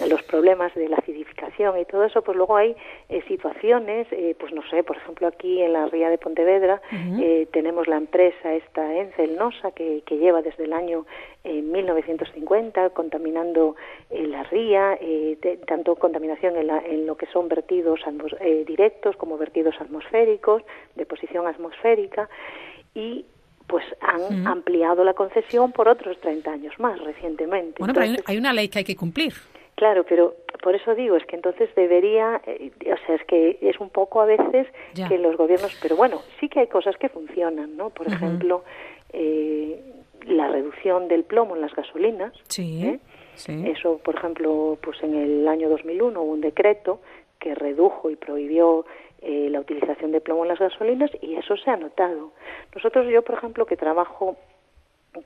los 0.08 0.22
problemas 0.22 0.74
de 0.74 0.88
la 0.88 0.96
acidificación 0.96 1.78
y 1.78 1.84
todo 1.84 2.04
eso, 2.04 2.22
pues 2.22 2.36
luego 2.36 2.56
hay 2.56 2.74
eh, 3.08 3.22
situaciones, 3.28 4.06
eh, 4.10 4.34
pues 4.38 4.52
no 4.52 4.62
sé, 4.70 4.82
por 4.82 4.96
ejemplo 4.96 5.26
aquí 5.26 5.60
en 5.60 5.72
la 5.72 5.86
ría 5.86 6.10
de 6.10 6.18
Pontevedra 6.18 6.80
eh, 7.20 7.46
tenemos 7.52 7.88
la 7.88 7.96
empresa 7.96 8.54
esta 8.54 8.94
Encel 8.94 9.36
Nosa 9.36 9.72
que, 9.72 10.02
que 10.06 10.18
lleva 10.18 10.42
desde 10.42 10.64
el 10.64 10.72
año 10.72 11.06
eh, 11.44 11.60
1950 11.62 12.90
contaminando 12.90 13.76
eh, 14.10 14.26
la 14.26 14.42
ría, 14.44 14.96
eh, 15.00 15.36
de- 15.42 15.56
tanto 15.58 15.96
contaminación 15.96 16.56
en, 16.56 16.66
la- 16.68 16.78
en 16.84 17.06
lo 17.06 17.16
que 17.16 17.26
son 17.26 17.48
vertidos 17.48 18.00
atmos- 18.06 18.36
eh, 18.40 18.64
directos 18.66 19.16
como 19.16 19.36
vertidos 19.38 19.74
atmosféricos, 19.80 20.62
de 20.94 21.06
posición 21.06 21.46
atmosférica, 21.46 22.28
y 22.94 23.24
pues 23.66 23.84
han 24.00 24.46
ampliado 24.46 25.02
la 25.02 25.14
concesión 25.14 25.72
por 25.72 25.88
otros 25.88 26.20
30 26.20 26.52
años 26.52 26.74
más 26.78 27.00
recientemente. 27.02 27.76
Bueno, 27.78 27.94
pero 27.94 28.06
hay, 28.26 28.36
una 28.38 28.52
ley 28.52 28.68
que 28.68 28.78
hay 28.80 28.84
que 28.84 28.96
cumplir. 28.96 29.32
Claro, 29.76 30.04
pero 30.06 30.34
por 30.62 30.74
eso 30.74 30.94
digo, 30.94 31.16
es 31.16 31.24
que 31.26 31.36
entonces 31.36 31.74
debería, 31.74 32.40
eh, 32.46 32.70
o 32.82 33.06
sea, 33.06 33.14
es 33.16 33.24
que 33.24 33.58
es 33.62 33.80
un 33.80 33.88
poco 33.88 34.20
a 34.20 34.26
veces 34.26 34.66
Ya. 34.94 35.08
que 35.08 35.16
los 35.18 35.36
gobiernos, 35.36 35.76
pero 35.80 35.96
bueno, 35.96 36.20
sí 36.38 36.48
que 36.48 36.60
hay 36.60 36.66
cosas 36.66 36.96
que 36.98 37.08
funcionan, 37.08 37.76
¿no? 37.76 37.88
Por 37.90 38.06
ejemplo, 38.08 38.62
eh, 39.12 39.80
la 40.26 40.48
reducción 40.48 41.08
del 41.08 41.24
plomo 41.24 41.54
en 41.56 41.62
las 41.62 41.74
gasolinas. 41.74 42.32
Sí, 42.48 42.84
¿eh? 42.86 43.00
sí. 43.34 43.64
Eso, 43.66 43.98
por 43.98 44.16
ejemplo, 44.16 44.78
pues 44.82 45.02
en 45.02 45.14
el 45.14 45.48
año 45.48 45.68
2001 45.68 46.20
hubo 46.20 46.32
un 46.32 46.40
decreto 46.40 47.00
que 47.38 47.54
redujo 47.54 48.10
y 48.10 48.16
prohibió 48.16 48.84
eh, 49.20 49.48
la 49.50 49.60
utilización 49.60 50.12
de 50.12 50.20
plomo 50.20 50.42
en 50.42 50.48
las 50.48 50.58
gasolinas 50.58 51.10
y 51.20 51.34
eso 51.36 51.56
se 51.56 51.70
ha 51.70 51.76
notado. 51.76 52.32
Nosotros, 52.74 53.06
yo, 53.08 53.22
por 53.22 53.36
ejemplo, 53.36 53.66
que 53.66 53.76
trabajo 53.76 54.36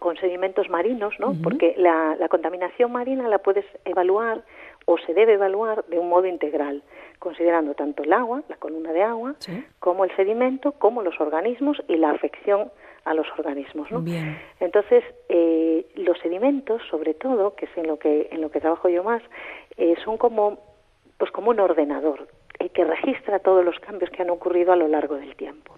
con 0.00 0.16
sedimentos 0.16 0.68
marinos, 0.68 1.14
¿no? 1.20 1.34
Porque 1.42 1.74
la, 1.76 2.16
la 2.18 2.28
contaminación 2.28 2.90
marina 2.90 3.28
la 3.28 3.38
puedes 3.38 3.64
evaluar 3.84 4.42
o 4.84 4.98
se 4.98 5.14
debe 5.14 5.34
evaluar 5.34 5.84
de 5.86 5.98
un 6.00 6.08
modo 6.08 6.26
integral, 6.26 6.82
considerando 7.20 7.74
tanto 7.74 8.02
el 8.02 8.12
agua, 8.12 8.42
la 8.48 8.56
columna 8.56 8.92
de 8.92 9.02
agua, 9.02 9.34
Sí. 9.38 9.64
como 9.78 10.04
el 10.04 10.14
sedimento, 10.16 10.72
como 10.72 11.02
los 11.02 11.20
organismos 11.20 11.80
y 11.86 11.96
la 11.96 12.10
afección 12.10 12.72
a 13.06 13.14
los 13.14 13.26
organismos, 13.38 13.90
¿no? 13.90 14.00
Bien. 14.00 14.36
Entonces, 14.60 15.04
eh, 15.28 15.86
los 15.94 16.18
sedimentos, 16.18 16.82
sobre 16.90 17.14
todo, 17.14 17.54
que 17.54 17.66
es 17.66 17.70
en 17.76 17.86
lo 17.86 17.98
que 17.98 18.28
en 18.32 18.40
lo 18.40 18.50
que 18.50 18.60
trabajo 18.60 18.88
yo 18.88 19.04
más, 19.04 19.22
eh, 19.76 19.94
son 20.04 20.18
como 20.18 20.58
pues 21.16 21.30
como 21.30 21.50
un 21.50 21.60
ordenador 21.60 22.26
eh, 22.58 22.68
que 22.70 22.84
registra 22.84 23.38
todos 23.38 23.64
los 23.64 23.78
cambios 23.78 24.10
que 24.10 24.22
han 24.22 24.30
ocurrido 24.30 24.72
a 24.72 24.76
lo 24.76 24.88
largo 24.88 25.14
del 25.14 25.34
tiempo. 25.36 25.74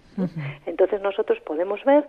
Entonces 0.65 1.01
nosotros 1.01 1.39
podemos 1.45 1.81
ver 1.85 2.03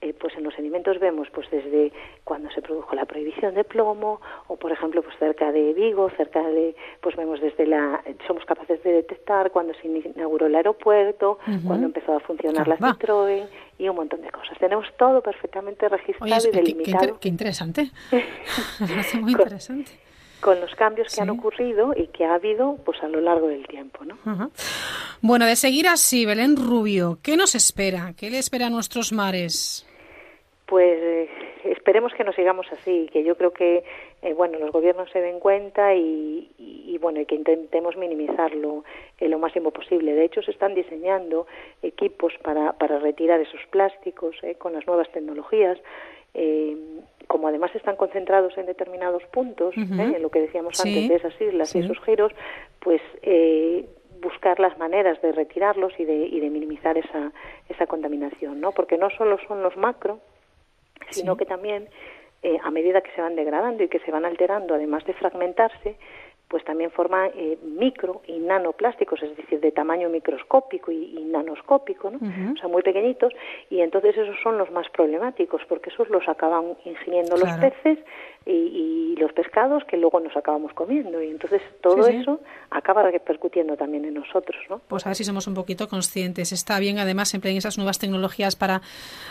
eh, 0.00 0.14
pues 0.14 0.34
en 0.36 0.44
los 0.44 0.54
sedimentos 0.54 0.98
vemos 0.98 1.28
pues 1.32 1.50
desde 1.50 1.92
cuando 2.24 2.50
se 2.50 2.62
produjo 2.62 2.94
la 2.94 3.04
prohibición 3.04 3.54
de 3.54 3.64
plomo 3.64 4.20
o 4.48 4.56
por 4.56 4.72
ejemplo 4.72 5.02
pues 5.02 5.16
cerca 5.18 5.52
de 5.52 5.72
Vigo 5.72 6.10
cerca 6.16 6.42
de 6.42 6.74
pues 7.00 7.16
vemos 7.16 7.40
desde 7.40 7.66
la 7.66 8.02
somos 8.26 8.44
capaces 8.44 8.82
de 8.82 8.92
detectar 8.92 9.50
cuando 9.50 9.72
se 9.74 9.86
inauguró 9.86 10.46
el 10.46 10.54
aeropuerto 10.54 11.38
cuando 11.66 11.86
empezó 11.86 12.16
a 12.16 12.20
funcionar 12.20 12.68
la 12.68 12.76
Citroën 12.76 13.46
y 13.78 13.88
un 13.88 13.96
montón 13.96 14.22
de 14.22 14.30
cosas. 14.30 14.56
Tenemos 14.58 14.86
todo 14.96 15.20
perfectamente 15.20 15.88
registrado 15.88 16.48
y 16.48 16.52
delimitado. 16.52 17.18
qué, 17.18 17.28
interesante. 17.28 17.90
Me 18.12 18.86
parece 18.86 19.18
muy 19.18 19.32
interesante 19.32 20.03
con 20.44 20.60
los 20.60 20.74
cambios 20.74 21.08
que 21.14 21.22
han 21.22 21.30
ocurrido 21.30 21.94
y 21.96 22.08
que 22.08 22.26
ha 22.26 22.34
habido 22.34 22.76
pues 22.84 23.02
a 23.02 23.08
lo 23.08 23.22
largo 23.22 23.48
del 23.48 23.66
tiempo. 23.66 24.04
¿no? 24.04 24.18
Bueno, 25.22 25.46
de 25.46 25.56
seguir 25.56 25.88
así, 25.88 26.26
Belén 26.26 26.56
Rubio, 26.56 27.18
¿qué 27.22 27.38
nos 27.38 27.54
espera? 27.54 28.12
¿Qué 28.14 28.28
le 28.28 28.38
espera 28.38 28.66
a 28.66 28.70
nuestros 28.70 29.10
mares? 29.10 29.86
Pues 30.66 30.98
eh, 31.00 31.30
esperemos 31.64 32.12
que 32.12 32.24
nos 32.24 32.34
sigamos 32.34 32.66
así, 32.72 33.08
que 33.10 33.24
yo 33.24 33.38
creo 33.38 33.54
que 33.54 33.84
eh, 34.20 34.34
bueno 34.34 34.58
los 34.58 34.70
gobiernos 34.70 35.10
se 35.10 35.22
den 35.22 35.40
cuenta 35.40 35.94
y, 35.94 36.98
bueno 37.00 37.20
y 37.20 37.26
que 37.26 37.36
intentemos 37.36 37.96
minimizarlo 37.96 38.84
eh, 39.20 39.28
lo 39.28 39.38
máximo 39.38 39.70
posible. 39.70 40.12
De 40.12 40.26
hecho, 40.26 40.42
se 40.42 40.50
están 40.50 40.74
diseñando 40.74 41.46
equipos 41.82 42.34
para, 42.42 42.74
para 42.74 42.98
retirar 42.98 43.40
esos 43.40 43.62
plásticos 43.70 44.36
con 44.58 44.74
las 44.74 44.86
nuevas 44.86 45.10
tecnologías 45.10 45.78
como 47.26 47.48
además 47.48 47.74
están 47.74 47.96
concentrados 47.96 48.56
en 48.58 48.66
determinados 48.66 49.22
puntos, 49.24 49.76
¿eh? 49.76 49.80
en 49.80 50.22
lo 50.22 50.30
que 50.30 50.40
decíamos 50.40 50.78
antes 50.80 51.08
de 51.08 51.14
esas 51.14 51.40
islas 51.40 51.74
y 51.74 51.80
esos 51.80 51.98
giros, 52.04 52.32
pues 52.80 53.00
eh, 53.22 53.86
buscar 54.20 54.58
las 54.60 54.78
maneras 54.78 55.20
de 55.22 55.32
retirarlos 55.32 55.92
y 55.98 56.04
de, 56.04 56.26
y 56.26 56.40
de 56.40 56.50
minimizar 56.50 56.96
esa, 56.96 57.32
esa 57.68 57.86
contaminación, 57.86 58.60
¿no? 58.60 58.72
Porque 58.72 58.96
no 58.96 59.10
solo 59.10 59.38
son 59.46 59.62
los 59.62 59.76
macro, 59.76 60.20
sino 61.10 61.36
que 61.36 61.44
también 61.44 61.88
eh, 62.42 62.58
a 62.62 62.70
medida 62.70 63.00
que 63.00 63.10
se 63.12 63.20
van 63.20 63.36
degradando 63.36 63.82
y 63.82 63.88
que 63.88 64.00
se 64.00 64.10
van 64.10 64.24
alterando, 64.24 64.74
además 64.74 65.04
de 65.04 65.14
fragmentarse, 65.14 65.96
pues 66.48 66.64
también 66.64 66.90
forman 66.90 67.30
eh, 67.34 67.58
micro 67.62 68.22
y 68.26 68.38
nanoplásticos, 68.38 69.22
es 69.22 69.36
decir, 69.36 69.60
de 69.60 69.72
tamaño 69.72 70.08
microscópico 70.08 70.92
y, 70.92 71.24
nanoscópico, 71.24 72.10
¿no? 72.10 72.18
O 72.18 72.56
sea, 72.56 72.68
muy 72.68 72.82
pequeñitos, 72.82 73.32
y 73.70 73.80
entonces 73.80 74.16
esos 74.16 74.36
son 74.42 74.58
los 74.58 74.70
más 74.70 74.88
problemáticos, 74.90 75.62
porque 75.68 75.90
esos 75.90 76.08
los 76.10 76.28
acaban 76.28 76.76
ingiriendo 76.84 77.36
los 77.36 77.50
peces 77.58 77.98
y, 78.46 79.14
los 79.14 79.32
pescados 79.32 79.84
que 79.84 79.96
luego 79.96 80.18
nos 80.18 80.36
acabamos 80.36 80.72
comiendo, 80.74 81.22
y 81.22 81.30
entonces 81.30 81.62
todo 81.80 82.06
eso 82.08 82.40
acaba 82.68 83.08
repercutiendo 83.08 83.76
también 83.76 84.04
en 84.04 84.14
nosotros, 84.14 84.60
¿no? 84.68 84.80
Pues 84.88 85.06
a 85.06 85.10
ver 85.10 85.16
si 85.16 85.22
somos 85.22 85.46
un 85.46 85.54
poquito 85.54 85.88
conscientes. 85.88 86.50
Está 86.50 86.80
bien, 86.80 86.98
además, 86.98 87.32
emplear 87.32 87.56
esas 87.56 87.78
nuevas 87.78 88.00
tecnologías 88.00 88.56
para, 88.56 88.82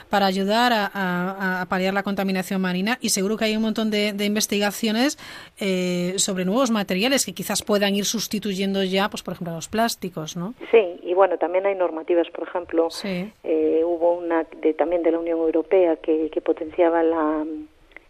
para 0.09 0.26
ayudar 0.26 0.72
a, 0.74 1.66
paliar 1.70 1.93
la 1.93 2.01
contaminación 2.03 2.61
marina, 2.61 2.97
y 3.01 3.09
seguro 3.09 3.36
que 3.36 3.45
hay 3.45 3.57
un 3.57 3.64
montón 3.64 3.91
de, 3.91 4.16
investigaciones 4.24 5.18
eh, 5.59 6.14
sobre 6.18 6.45
nuevos 6.45 6.72
materiales 6.72 7.26
que 7.26 7.34
quizás 7.34 7.61
puedan 7.61 7.93
ir 7.93 8.05
sustituyendo 8.05 8.84
ya, 8.84 9.09
pues 9.09 9.22
por 9.22 9.34
ejemplo, 9.34 9.53
los 9.53 9.68
plásticos, 9.68 10.38
¿no? 10.38 10.53
Sí, 10.72 10.99
y 11.03 11.14
bueno, 11.14 11.38
también 11.38 11.66
hay 11.66 11.76
normativas, 11.76 12.30
por 12.30 12.47
ejemplo, 12.47 12.88
eh, 13.03 13.84
hubo 13.86 14.14
una 14.14 14.45
de, 14.61 14.74
también 14.74 15.03
de 15.03 15.11
la 15.11 15.20
Unión 15.20 15.39
Europea 15.39 15.97
que, 15.97 16.30
que 16.30 16.41
potenciaba 16.41 17.03
la 17.03 17.45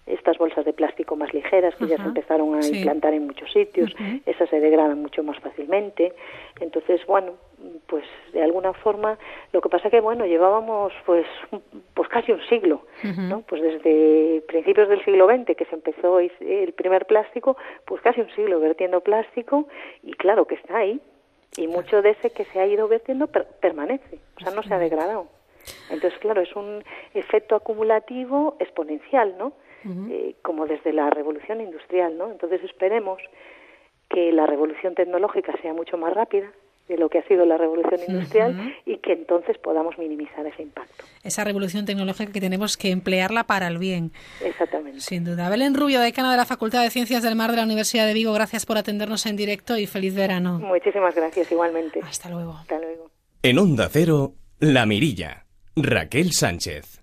estas 0.06 0.38
bolsas 0.38 0.66
de 0.66 0.74
plástico 0.74 1.16
más 1.16 1.34
ligeras 1.34 1.76
que 1.76 1.88
ya 1.88 1.98
se 1.98 2.04
empezaron 2.04 2.56
a 2.56 2.66
implantar 2.66 3.14
en 3.14 3.26
muchos 3.26 3.52
sitios, 3.52 3.94
esas 4.26 4.50
se 4.50 4.60
degradan 4.60 5.02
mucho 5.02 5.24
más 5.24 5.40
fácilmente. 5.40 6.14
Entonces, 6.60 7.06
bueno, 7.06 7.34
pues 7.88 8.04
de 8.34 8.42
alguna 8.42 8.74
forma, 8.74 9.18
lo 9.54 9.62
que 9.62 9.70
pasa 9.70 9.90
que, 9.90 10.02
bueno, 10.02 10.26
llevábamos 10.26 10.92
pues, 11.06 11.26
pues 11.94 12.10
casi 12.10 12.32
un 12.32 12.42
siglo, 12.50 12.82
¿no? 13.04 13.42
Pues 13.42 13.62
desde 13.62 14.42
principios 14.48 14.90
del 14.90 15.04
siglo 15.06 15.28
XX 15.28 15.56
que 15.56 15.66
se 15.66 15.76
empezó 15.76 16.20
el 16.20 16.74
primer 16.74 17.06
plástico, 17.06 17.56
pues 17.86 18.02
casi 18.02 18.22
un 18.22 18.30
siglo 18.32 18.60
vertiendo 18.60 19.02
plástico 19.02 19.68
y 20.04 20.14
claro 20.14 20.46
que 20.46 20.56
está 20.56 20.78
ahí. 20.78 21.00
Y 21.56 21.68
mucho 21.68 22.02
de 22.02 22.10
ese 22.10 22.32
que 22.32 22.46
se 22.46 22.60
ha 22.60 22.66
ido 22.66 22.88
vertiendo 22.88 23.28
permanece, 23.28 24.18
o 24.38 24.40
sea, 24.40 24.52
no 24.54 24.64
se 24.64 24.74
ha 24.74 24.80
degradado. 24.80 25.28
Entonces, 25.92 26.20
claro, 26.20 26.42
es 26.42 26.54
un 26.56 26.84
efecto 27.14 27.56
acumulativo 27.56 28.58
exponencial, 28.60 29.36
¿no? 29.38 29.54
Eh, 30.10 30.36
como 30.42 30.66
desde 30.66 30.94
la 30.94 31.10
revolución 31.10 31.62
industrial, 31.62 32.18
¿no? 32.18 32.32
Entonces 32.32 32.64
esperemos 32.64 33.22
que 34.10 34.32
la 34.32 34.46
revolución 34.46 34.96
tecnológica 34.96 35.54
sea 35.62 35.74
mucho 35.74 35.98
más 35.98 36.14
rápida 36.14 36.52
de 36.88 36.98
lo 36.98 37.10
que 37.10 37.20
ha 37.20 37.28
sido 37.28 37.46
la 37.46 37.58
revolución 37.58 38.00
industrial 38.08 38.76
y 38.86 38.98
que 38.98 39.14
entonces 39.14 39.58
podamos 39.58 39.98
minimizar 39.98 40.46
ese 40.46 40.64
impacto. 40.64 41.06
Esa 41.24 41.44
revolución 41.44 41.86
tecnológica 41.86 42.32
que 42.32 42.42
tenemos 42.42 42.76
que 42.76 42.92
emplearla 42.92 43.46
para 43.46 43.68
el 43.68 43.78
bien. 43.78 44.12
Exactamente. 44.44 45.00
Sin 45.00 45.24
duda. 45.24 45.50
Belén 45.50 45.76
Rubio, 45.76 46.02
decana 46.02 46.32
de 46.32 46.38
la 46.38 46.46
Facultad 46.46 46.84
de 46.84 46.90
Ciencias 46.90 47.24
del 47.24 47.36
Mar 47.36 47.52
de 47.52 47.58
la 47.58 47.64
Universidad 47.64 48.06
de 48.06 48.14
Vigo, 48.14 48.34
gracias 48.34 48.66
por 48.66 48.78
atendernos 48.78 49.26
en 49.26 49.38
directo 49.38 49.78
y 49.78 49.88
feliz 49.88 50.14
verano. 50.14 50.60
Muchísimas 50.60 51.16
gracias, 51.16 51.52
igualmente. 51.52 52.02
Hasta 52.04 52.30
luego. 52.30 52.58
Hasta 52.58 52.80
luego. 52.80 53.10
En 53.42 53.58
Onda 53.58 53.88
Cero, 53.90 54.34
La 54.60 54.86
Mirilla, 54.86 55.46
Raquel 55.76 56.32
Sánchez. 56.34 57.03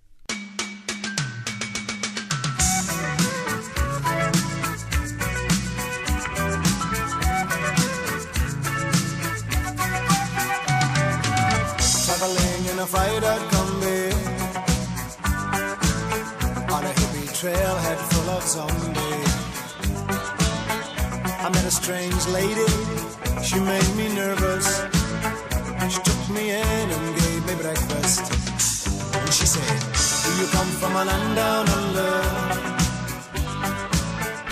You 31.00 31.06
come 31.06 31.08
from 31.08 31.08
a 31.08 31.12
land 31.12 31.36
down 31.36 31.60
under? 31.60 31.69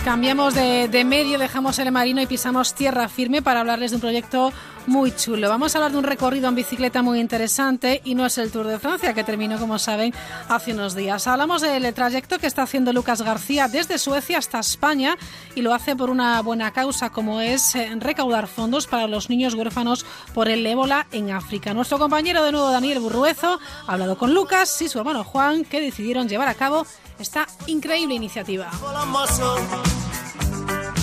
Cambiamos 0.08 0.54
de, 0.54 0.88
de, 0.88 1.04
medio, 1.04 1.38
dejamos 1.38 1.78
el 1.78 1.92
marino 1.92 2.22
y 2.22 2.26
pisamos 2.26 2.74
tierra 2.74 3.10
firme 3.10 3.42
para 3.42 3.60
hablarles 3.60 3.90
de 3.90 3.96
un 3.96 4.00
proyecto 4.00 4.54
muy 4.86 5.14
chulo. 5.14 5.50
Vamos 5.50 5.74
a 5.74 5.78
hablar 5.78 5.92
de 5.92 5.98
un 5.98 6.04
recorrido 6.04 6.48
en 6.48 6.54
bicicleta 6.54 7.02
muy 7.02 7.20
interesante 7.20 8.00
y 8.06 8.14
no 8.14 8.24
es 8.24 8.38
el 8.38 8.50
Tour 8.50 8.66
de 8.68 8.78
Francia 8.78 9.12
que 9.12 9.22
terminó, 9.22 9.58
como 9.58 9.78
saben, 9.78 10.14
hace 10.48 10.72
unos 10.72 10.94
días. 10.94 11.26
Hablamos 11.26 11.60
del 11.60 11.92
trayecto 11.92 12.38
que 12.38 12.46
está 12.46 12.62
haciendo 12.62 12.94
Lucas 12.94 13.20
García 13.20 13.68
desde 13.68 13.98
Suecia 13.98 14.38
hasta 14.38 14.60
España 14.60 15.18
y 15.54 15.60
lo 15.60 15.74
hace 15.74 15.94
por 15.94 16.08
una 16.08 16.40
buena 16.40 16.72
causa 16.72 17.10
como 17.10 17.42
es 17.42 17.74
eh, 17.74 17.90
recaudar 17.98 18.46
fondos 18.46 18.86
para 18.86 19.08
los 19.08 19.28
niños 19.28 19.52
huérfanos 19.52 20.06
por 20.32 20.48
el 20.48 20.66
ébola 20.66 21.06
en 21.12 21.32
África. 21.32 21.74
Nuestro 21.74 21.98
compañero 21.98 22.42
de 22.44 22.52
nuevo 22.52 22.70
Daniel 22.70 23.00
Burruezo 23.00 23.60
ha 23.86 23.92
hablado 23.92 24.16
con 24.16 24.32
Lucas 24.32 24.80
y 24.80 24.88
su 24.88 24.98
hermano 24.98 25.22
Juan 25.22 25.66
que 25.66 25.82
decidieron 25.82 26.30
llevar 26.30 26.48
a 26.48 26.54
cabo 26.54 26.86
esta 27.18 27.46
increíble 27.66 28.14
iniciativa. 28.14 28.70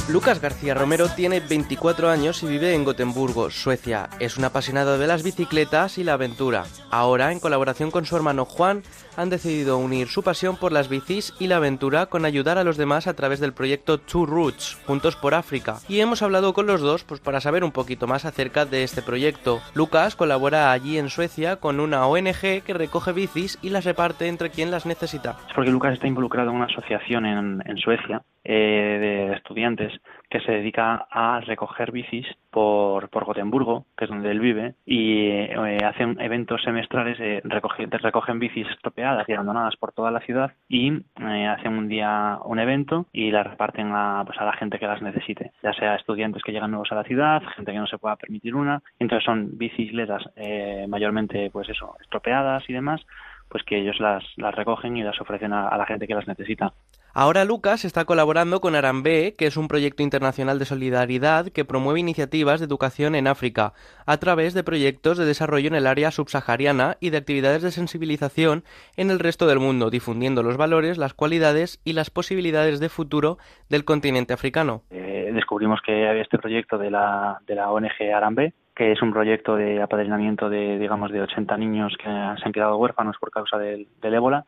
Lucas 0.08 0.40
García 0.40 0.76
Romero 0.76 1.10
tiene 1.10 1.40
24 1.40 2.10
años 2.10 2.44
y 2.44 2.46
vive 2.46 2.76
en 2.76 2.84
Gotemburgo, 2.84 3.50
Suecia. 3.50 4.08
Es 4.20 4.38
un 4.38 4.46
apasionado 4.46 5.00
de 5.00 5.08
las 5.08 5.24
bicicletas 5.24 5.98
y 5.98 6.04
la 6.04 6.14
aventura. 6.14 6.66
Ahora, 6.92 7.32
en 7.32 7.40
colaboración 7.40 7.90
con 7.90 8.06
su 8.06 8.16
hermano 8.16 8.46
Juan, 8.46 8.84
han 9.18 9.30
decidido 9.30 9.78
unir 9.78 10.08
su 10.08 10.24
pasión 10.24 10.58
por 10.58 10.72
las 10.72 10.90
bicis 10.90 11.34
y 11.40 11.48
la 11.48 11.58
aventura 11.58 12.06
con 12.08 12.26
ayudar 12.26 12.58
a 12.58 12.64
los 12.64 12.78
demás 12.78 13.08
a 13.08 13.16
través 13.16 13.40
del 13.40 13.54
proyecto 13.54 14.00
Two 14.00 14.26
Roots, 14.26 14.82
Juntos 14.86 15.16
por 15.16 15.34
África. 15.34 15.78
Y 15.88 16.00
hemos 16.00 16.22
hablado 16.22 16.54
con 16.54 16.68
los 16.68 16.82
dos 16.82 17.04
pues, 17.04 17.20
para 17.20 17.42
saber 17.42 17.64
un 17.64 17.72
poquito 17.72 18.08
más 18.08 18.26
acerca 18.26 18.66
de 18.66 18.84
este 18.84 19.02
proyecto. 19.02 19.60
Lucas 19.74 20.16
colabora 20.16 20.72
allí 20.72 20.98
en 20.98 21.10
Suecia 21.10 21.58
con 21.58 21.80
una 21.80 22.08
ONG 22.08 22.64
que 22.66 22.74
recoge 22.74 23.14
bicis 23.14 23.58
y 23.62 23.70
las 23.70 23.86
reparte 23.86 24.28
entre 24.28 24.50
quien 24.50 24.72
las 24.72 24.86
necesita. 24.86 25.38
Es 25.48 25.54
porque 25.54 25.72
Lucas 25.72 25.94
está 25.94 26.08
involucrado 26.08 26.50
en 26.50 26.58
una 26.58 26.66
asociación 26.66 27.26
en, 27.26 27.78
Suecia 27.78 28.22
eh, 28.44 29.28
de 29.32 29.34
estudiantes 29.34 29.92
que 30.36 30.42
se 30.42 30.52
dedica 30.52 31.08
a 31.10 31.40
recoger 31.40 31.94
bicis 31.94 32.28
por, 32.52 33.08
por 33.08 33.24
Gotemburgo, 33.24 33.86
que 33.98 34.04
es 34.04 34.10
donde 34.12 34.32
él 34.32 34.42
vive, 34.42 34.76
y 34.86 35.28
eh, 35.28 35.78
hacen 35.86 36.20
eventos 36.20 36.62
semestrales 36.62 37.18
de, 37.18 37.40
recoger, 37.46 37.90
recogen 37.90 38.40
bicis 38.40 38.68
estropeadas 38.68 39.30
y 39.30 39.32
abandonadas 39.32 39.78
por 39.78 39.94
toda 39.94 40.12
la 40.12 40.20
ciudad 40.20 40.52
y 40.68 40.92
eh, 40.92 41.48
hacen 41.48 41.78
un 41.78 41.88
día 41.88 42.38
un 42.44 42.60
evento 42.60 43.06
y 43.14 43.32
las 43.32 43.48
reparten 43.48 43.94
a, 43.94 44.24
pues, 44.26 44.38
a 44.38 44.44
la 44.44 44.52
gente 44.58 44.78
que 44.78 44.88
las 44.88 45.02
necesite, 45.02 45.54
ya 45.64 45.72
sea 45.72 45.96
estudiantes 45.96 46.44
que 46.44 46.52
llegan 46.52 46.72
nuevos 46.72 46.92
a 46.92 46.96
la 46.96 47.06
ciudad, 47.06 47.42
gente 47.56 47.72
que 47.72 47.80
no 47.80 47.88
se 47.88 47.98
pueda 47.98 48.18
permitir 48.18 48.56
una, 48.56 48.82
entonces 49.00 49.24
son 49.24 49.58
bicicletas 49.58 50.22
eh, 50.36 50.86
mayormente 50.90 51.50
pues 51.50 51.70
eso, 51.70 51.96
estropeadas 52.02 52.70
y 52.70 52.74
demás, 52.74 53.00
pues 53.50 53.64
que 53.64 53.80
ellos 53.80 54.00
las, 54.00 54.24
las 54.38 54.54
recogen 54.56 54.98
y 54.98 55.04
las 55.04 55.20
ofrecen 55.22 55.54
a 55.54 55.78
la 55.78 55.86
gente 55.86 56.08
que 56.08 56.16
las 56.16 56.28
necesita. 56.28 56.74
Ahora 57.18 57.46
Lucas 57.46 57.86
está 57.86 58.04
colaborando 58.04 58.60
con 58.60 58.76
Arambé, 58.76 59.36
que 59.38 59.48
es 59.48 59.56
un 59.56 59.70
proyecto 59.70 60.04
internacional 60.04 60.60
de 60.60 60.66
solidaridad 60.66 61.48
que 61.48 61.64
promueve 61.64 62.02
iniciativas 62.02 62.60
de 62.60 62.66
educación 62.66 63.16
en 63.16 63.28
África 63.28 63.72
a 64.06 64.18
través 64.18 64.54
de 64.54 64.66
proyectos 64.66 65.18
de 65.18 65.24
desarrollo 65.24 65.70
en 65.70 65.76
el 65.76 65.88
área 65.88 66.12
subsahariana 66.12 66.98
y 67.00 67.12
de 67.12 67.18
actividades 67.18 67.62
de 67.62 67.72
sensibilización 67.72 68.66
en 68.98 69.12
el 69.12 69.20
resto 69.20 69.48
del 69.48 69.62
mundo, 69.62 69.90
difundiendo 69.90 70.44
los 70.44 70.58
valores, 70.58 70.98
las 70.98 71.14
cualidades 71.14 71.80
y 71.86 71.94
las 71.94 72.10
posibilidades 72.10 72.82
de 72.82 72.90
futuro 72.90 73.38
del 73.70 73.86
continente 73.86 74.34
africano. 74.34 74.82
Eh, 74.90 75.32
descubrimos 75.34 75.80
que 75.86 76.10
había 76.10 76.22
este 76.22 76.38
proyecto 76.38 76.78
de 76.78 76.92
la, 76.92 77.40
de 77.48 77.56
la 77.56 77.72
ONG 77.72 78.12
Arambé, 78.14 78.54
que 78.76 78.92
es 78.92 79.02
un 79.02 79.12
proyecto 79.12 79.56
de 79.56 79.82
apadrinamiento 79.82 80.50
de, 80.50 80.78
digamos, 80.78 81.12
de 81.12 81.22
80 81.22 81.58
niños 81.58 81.94
que 81.98 82.04
se 82.04 82.46
han 82.46 82.52
quedado 82.52 82.78
huérfanos 82.78 83.16
por 83.20 83.32
causa 83.32 83.58
del, 83.58 83.88
del 84.02 84.14
ébola 84.14 84.46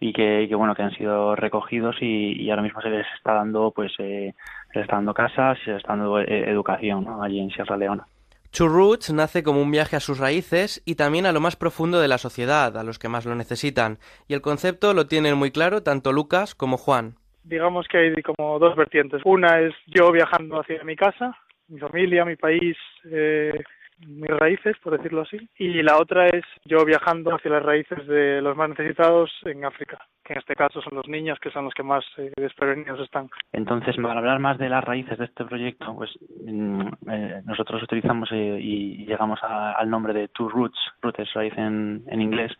y 0.00 0.14
que, 0.14 0.48
bueno 0.54 0.74
que 0.74 0.82
han 0.82 0.94
sido 0.96 1.36
recogidos 1.36 1.96
y, 2.00 2.48
ahora 2.48 2.62
mismo 2.62 2.80
se 2.80 2.88
les 2.88 3.06
está 3.16 3.34
dando 3.34 3.70
pues 3.70 3.92
eh, 3.98 4.34
se 4.72 4.78
les 4.78 4.84
está 4.84 4.96
dando 4.96 5.12
casas 5.12 5.58
y 5.60 5.64
se 5.64 5.70
les 5.72 5.78
está 5.78 5.94
dando 5.94 6.18
eh, 6.20 6.50
educación 6.50 7.06
allí 7.22 7.38
en 7.38 7.50
Sierra 7.50 7.76
Leona. 7.76 8.06
True 8.50 8.68
Roots 8.68 9.12
nace 9.12 9.44
como 9.44 9.62
un 9.62 9.70
viaje 9.70 9.94
a 9.94 10.00
sus 10.00 10.18
raíces 10.18 10.82
y 10.84 10.96
también 10.96 11.26
a 11.26 11.32
lo 11.32 11.40
más 11.40 11.54
profundo 11.54 12.00
de 12.00 12.08
la 12.08 12.18
sociedad, 12.18 12.76
a 12.76 12.82
los 12.82 12.98
que 12.98 13.08
más 13.08 13.24
lo 13.24 13.36
necesitan, 13.36 13.98
y 14.26 14.34
el 14.34 14.40
concepto 14.40 14.92
lo 14.92 15.06
tienen 15.06 15.38
muy 15.38 15.52
claro 15.52 15.84
tanto 15.84 16.12
Lucas 16.12 16.56
como 16.56 16.76
Juan. 16.76 17.14
Digamos 17.44 17.86
que 17.86 17.98
hay 17.98 18.22
como 18.22 18.58
dos 18.58 18.74
vertientes. 18.74 19.22
Una 19.24 19.60
es 19.60 19.72
yo 19.86 20.10
viajando 20.10 20.60
hacia 20.60 20.82
mi 20.82 20.96
casa, 20.96 21.36
mi 21.70 21.78
familia, 21.78 22.24
mi 22.24 22.36
país, 22.36 22.76
eh, 23.04 23.62
mis 24.06 24.30
raíces, 24.30 24.76
por 24.82 24.96
decirlo 24.96 25.22
así, 25.22 25.48
y 25.58 25.82
la 25.82 25.98
otra 25.98 26.26
es 26.26 26.44
yo 26.64 26.84
viajando 26.84 27.34
hacia 27.34 27.50
las 27.50 27.62
raíces 27.62 28.06
de 28.06 28.40
los 28.40 28.56
más 28.56 28.70
necesitados 28.70 29.30
en 29.44 29.64
África, 29.64 29.98
que 30.24 30.32
en 30.32 30.38
este 30.38 30.54
caso 30.54 30.80
son 30.80 30.96
los 30.96 31.08
niños, 31.08 31.38
que 31.38 31.50
son 31.50 31.64
los 31.64 31.74
que 31.74 31.82
más 31.82 32.04
eh, 32.16 32.32
desprevenidos 32.36 33.00
están. 33.00 33.28
Entonces, 33.52 33.96
para 33.96 34.18
hablar 34.18 34.38
más 34.38 34.58
de 34.58 34.68
las 34.68 34.84
raíces 34.84 35.18
de 35.18 35.26
este 35.26 35.44
proyecto, 35.44 35.94
pues 35.94 36.10
mm, 36.44 36.88
eh, 37.10 37.42
nosotros 37.44 37.82
utilizamos 37.82 38.30
eh, 38.32 38.58
y 38.60 39.04
llegamos 39.06 39.40
al 39.42 39.88
nombre 39.90 40.12
de 40.14 40.28
Two 40.28 40.48
Roots, 40.48 40.78
roots 41.02 41.32
raíz 41.34 41.56
en, 41.56 42.02
inglés, 42.10 42.52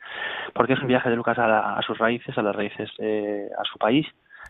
porque 0.54 0.74
es 0.74 0.80
un 0.80 0.88
viaje 0.88 1.08
de 1.10 1.16
Lucas 1.16 1.38
a, 1.38 1.80
sus 1.86 1.98
raíces, 1.98 2.36
a 2.36 2.42
las 2.42 2.54
raíces, 2.54 2.90
a 3.58 3.64
su 3.64 3.78
país, 3.78 4.06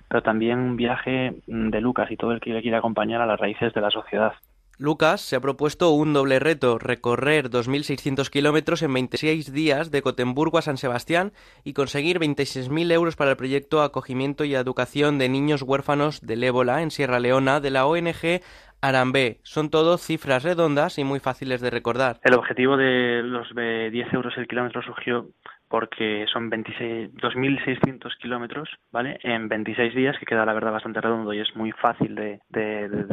pero 0.09 0.23
también 0.23 0.59
un 0.59 0.77
viaje 0.77 1.35
mm, 1.47 1.71
de 1.71 1.81
Lucas 1.81 2.11
y 2.11 2.17
todo 2.17 2.33
el 2.33 2.41
que 2.41 2.53
le 2.53 2.63
quiere 2.63 2.77
acompañar 2.77 3.21
a 3.21 3.27
las 3.27 3.39
raíces 3.39 3.73
de 3.73 3.81
la 3.81 3.91
sociedad. 3.91 4.33
Lucas 4.81 5.21
se 5.21 5.37
ha 5.37 5.41
propuesto 5.41 5.91
un 5.91 6.15
doble 6.15 6.39
reto, 6.39 6.79
recorrer 6.79 7.51
2.600 7.51 8.31
kilómetros 8.31 8.81
en 8.81 8.95
26 8.95 9.53
días 9.53 9.91
de 9.91 10.01
Cotemburgo 10.01 10.57
a 10.57 10.63
San 10.63 10.79
Sebastián 10.79 11.33
y 11.65 11.75
conseguir 11.75 12.19
26.000 12.19 12.91
euros 12.91 13.15
para 13.15 13.33
el 13.33 13.37
proyecto 13.37 13.83
Acogimiento 13.83 14.45
y 14.45 14.55
Educación 14.55 15.19
de 15.19 15.29
Niños 15.29 15.61
Huérfanos 15.61 16.23
del 16.23 16.43
Ébola 16.45 16.81
en 16.81 16.91
Sierra 16.91 17.21
Leona 17.21 17.61
de 17.61 17.71
la 17.71 17.85
ONG 17.85 18.41
Arambé. 18.81 19.41
Son 19.43 19.69
todo 19.69 19.99
cifras 19.99 20.45
redondas 20.45 20.99
y 20.99 21.05
muy 21.05 21.21
fáciles 21.21 21.61
de 21.61 21.69
recordar. 21.69 22.19
El 22.25 22.33
objetivo 22.33 22.79
de 22.79 23.23
los 23.23 23.55
10 23.55 23.93
euros 24.15 24.33
el 24.39 24.49
kilómetro 24.49 24.81
surgió 24.81 25.29
porque 25.71 26.27
son 26.33 26.51
2.600 26.51 28.17
kilómetros, 28.19 28.69
¿vale? 28.91 29.21
En 29.23 29.49
26 29.49 29.95
días, 29.95 30.19
que 30.19 30.27
queda 30.27 30.45
la 30.45 30.53
verdad 30.53 30.73
bastante 30.73 31.01
redondo 31.01 31.33
y 31.33 31.39
es 31.39 31.55
muy 31.55 31.71
fácil 31.71 32.17
de, 32.17 32.41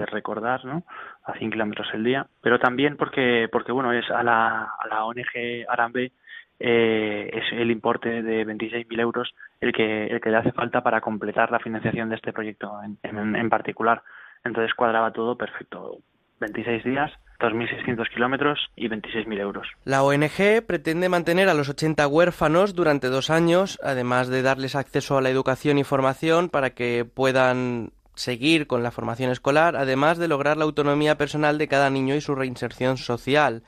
recordar, 0.08 0.66
¿no? 0.66 0.84
A 1.28 1.34
100 1.34 1.52
kilómetros 1.52 1.88
el 1.94 2.04
día. 2.04 2.26
Pero 2.42 2.58
también 2.58 2.98
porque, 2.98 3.48
porque 3.52 3.72
bueno, 3.72 3.92
es 3.92 4.10
a 4.10 4.24
la, 4.24 4.64
a 4.80 4.88
la 4.90 5.06
ONG 5.06 5.66
Arambe 5.68 6.12
eh, 6.60 7.30
es 7.34 7.44
el 7.52 7.70
importe 7.70 8.24
de 8.24 8.46
26.000 8.46 9.00
euros 9.00 9.36
el 9.62 9.74
que, 9.74 10.08
el 10.08 10.22
que 10.22 10.30
le 10.30 10.38
hace 10.38 10.54
falta 10.54 10.82
para 10.82 11.02
completar 11.02 11.52
la 11.52 11.60
financiación 11.60 12.10
de 12.10 12.16
este 12.16 12.34
proyecto 12.34 12.72
en, 12.84 12.98
en, 13.04 13.36
en 13.36 13.50
particular. 13.50 14.02
Entonces 14.44 14.74
cuadraba 14.74 15.12
todo 15.12 15.38
perfecto. 15.38 16.00
26 16.40 16.84
días 16.84 17.12
2.600 17.40 18.10
kilómetros 18.10 18.60
y 18.76 18.88
26.000 18.88 19.40
euros. 19.40 19.68
La 19.84 20.04
ONG 20.04 20.66
pretende 20.66 21.10
mantener 21.10 21.50
a 21.50 21.54
los 21.54 21.70
80 21.70 22.08
huérfanos 22.08 22.74
durante 22.74 23.08
dos 23.08 23.30
años, 23.30 23.80
además 23.84 24.28
de 24.28 24.42
darles 24.42 24.76
acceso 24.76 25.18
a 25.18 25.22
la 25.22 25.30
educación 25.30 25.78
y 25.78 25.84
formación 25.84 26.50
para 26.50 26.72
que 26.72 27.06
puedan 27.06 27.92
seguir 28.18 28.68
con 28.68 28.84
la 28.84 28.92
formación 28.92 29.32
escolar, 29.32 29.76
además 29.76 30.18
de 30.18 30.28
lograr 30.28 30.58
la 30.58 30.66
autonomía 30.66 31.18
personal 31.18 31.58
de 31.58 31.68
cada 31.68 31.90
niño 31.90 32.16
y 32.16 32.22
su 32.22 32.36
reinserción 32.36 32.98
social. 32.98 33.64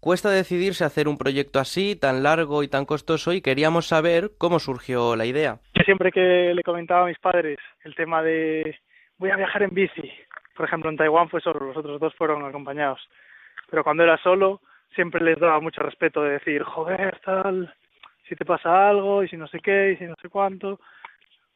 Cuesta 0.00 0.30
decidirse 0.30 0.84
hacer 0.84 1.08
un 1.08 1.18
proyecto 1.18 1.58
así, 1.58 1.96
tan 1.96 2.22
largo 2.22 2.62
y 2.62 2.68
tan 2.68 2.84
costoso, 2.84 3.32
y 3.32 3.40
queríamos 3.40 3.86
saber 3.86 4.30
cómo 4.38 4.58
surgió 4.58 5.16
la 5.16 5.26
idea. 5.26 5.58
siempre 5.84 6.12
que 6.12 6.52
le 6.54 6.62
comentaba 6.62 7.04
a 7.04 7.06
mis 7.06 7.18
padres 7.18 7.58
el 7.84 7.94
tema 7.94 8.22
de 8.22 8.76
voy 9.18 9.30
a 9.30 9.36
viajar 9.36 9.62
en 9.62 9.74
bici, 9.74 10.12
por 10.56 10.66
ejemplo, 10.66 10.90
en 10.90 10.96
Taiwán 10.96 11.28
fue 11.28 11.40
solo, 11.40 11.66
los 11.66 11.76
otros 11.76 12.00
dos 12.00 12.14
fueron 12.14 12.44
acompañados. 12.44 13.00
Pero 13.70 13.84
cuando 13.84 14.02
era 14.02 14.16
solo, 14.18 14.62
siempre 14.94 15.22
les 15.22 15.38
daba 15.38 15.60
mucho 15.60 15.82
respeto 15.82 16.22
de 16.22 16.32
decir, 16.32 16.62
joder, 16.62 17.20
tal, 17.24 17.72
si 18.26 18.34
te 18.34 18.44
pasa 18.44 18.88
algo, 18.88 19.22
y 19.22 19.28
si 19.28 19.36
no 19.36 19.46
sé 19.48 19.60
qué, 19.60 19.92
y 19.92 19.96
si 19.96 20.04
no 20.04 20.14
sé 20.20 20.30
cuánto, 20.30 20.80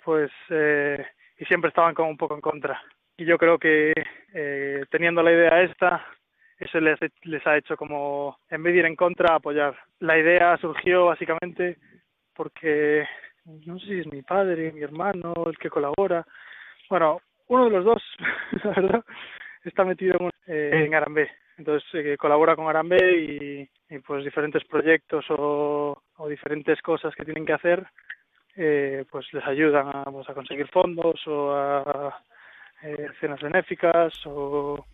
pues, 0.04 0.30
eh, 0.50 1.04
y 1.40 1.44
siempre 1.46 1.70
estaban 1.70 1.94
como 1.94 2.10
un 2.10 2.18
poco 2.18 2.34
en 2.34 2.40
contra. 2.40 2.80
Y 3.16 3.24
yo 3.24 3.38
creo 3.38 3.58
que 3.58 3.92
eh, 4.32 4.84
teniendo 4.90 5.22
la 5.22 5.32
idea 5.32 5.62
esta, 5.62 6.06
eso 6.58 6.78
les, 6.78 6.98
les 7.22 7.46
ha 7.46 7.56
hecho 7.56 7.76
como, 7.76 8.38
en 8.50 8.62
vez 8.62 8.74
de 8.74 8.80
ir 8.80 8.86
en 8.86 8.94
contra, 8.94 9.34
apoyar. 9.34 9.74
La 10.00 10.18
idea 10.18 10.56
surgió 10.58 11.06
básicamente 11.06 11.78
porque, 12.34 13.06
no 13.44 13.78
sé 13.78 13.86
si 13.86 13.98
es 14.00 14.06
mi 14.06 14.22
padre, 14.22 14.70
mi 14.72 14.82
hermano, 14.82 15.34
el 15.46 15.56
que 15.58 15.70
colabora. 15.70 16.26
Bueno, 16.90 17.20
uno 17.48 17.64
de 17.64 17.70
los 17.70 17.84
dos, 17.84 18.02
la 18.64 18.70
verdad, 18.70 19.04
está 19.64 19.84
metido 19.84 20.18
en, 20.20 20.30
eh, 20.46 20.84
en 20.84 20.94
Arambé. 20.94 21.30
Entonces 21.60 21.86
eh, 21.92 22.16
colabora 22.16 22.56
con 22.56 22.68
Arambé 22.68 23.68
y, 23.90 23.98
pues 24.06 24.24
diferentes 24.24 24.64
proyectos 24.64 25.26
o, 25.28 26.02
diferentes 26.28 26.80
cosas 26.80 27.14
que 27.14 27.24
tienen 27.24 27.44
que 27.44 27.52
hacer, 27.52 27.86
eh, 28.56 29.04
pues 29.10 29.26
les 29.32 29.44
ayudan 29.46 29.88
a, 29.88 30.04
pues, 30.04 30.28
a 30.28 30.34
conseguir 30.34 30.68
fondos 30.68 31.26
o 31.26 31.52
a 31.52 32.22
eh, 32.82 33.08
cenas 33.20 33.40
benéficas 33.40 34.14
o 34.26 34.84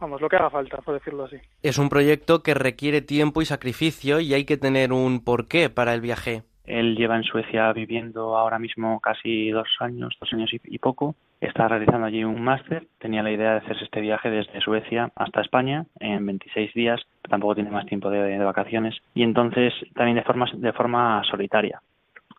vamos, 0.00 0.20
lo 0.20 0.28
que 0.28 0.36
haga 0.36 0.50
falta, 0.50 0.78
por 0.78 0.94
decirlo 0.94 1.24
así. 1.24 1.36
Es 1.62 1.78
un 1.78 1.88
proyecto 1.88 2.42
que 2.42 2.54
requiere 2.54 3.02
tiempo 3.02 3.42
y 3.42 3.44
sacrificio 3.44 4.20
y 4.20 4.34
hay 4.34 4.44
que 4.44 4.56
tener 4.56 4.92
un 4.92 5.22
porqué 5.24 5.70
para 5.70 5.94
el 5.94 6.00
viaje. 6.00 6.42
Él 6.64 6.96
lleva 6.96 7.16
en 7.16 7.24
Suecia 7.24 7.72
viviendo 7.72 8.36
ahora 8.36 8.58
mismo 8.58 9.00
casi 9.00 9.50
dos 9.50 9.68
años, 9.80 10.16
dos 10.20 10.32
años 10.32 10.50
y, 10.52 10.78
poco. 10.78 11.16
Está 11.40 11.66
realizando 11.66 12.06
allí 12.06 12.22
un 12.22 12.42
máster. 12.42 12.86
Tenía 12.98 13.22
la 13.22 13.32
idea 13.32 13.52
de 13.52 13.58
hacerse 13.58 13.84
este 13.84 14.00
viaje 14.00 14.30
desde 14.30 14.60
Suecia 14.60 15.10
hasta 15.16 15.40
España 15.40 15.86
en 15.98 16.24
26 16.24 16.72
días. 16.74 17.00
Tampoco 17.28 17.56
tiene 17.56 17.70
más 17.70 17.86
tiempo 17.86 18.08
de, 18.10 18.38
vacaciones. 18.38 18.96
Y 19.14 19.22
entonces 19.22 19.72
también 19.94 20.16
de 20.16 20.22
forma, 20.22 20.46
de 20.54 20.72
forma 20.72 21.22
solitaria. 21.24 21.80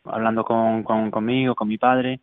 Hablando 0.05 0.43
con, 0.43 0.83
con 0.83 1.11
conmigo, 1.11 1.55
con 1.55 1.67
mi 1.67 1.77
padre, 1.77 2.21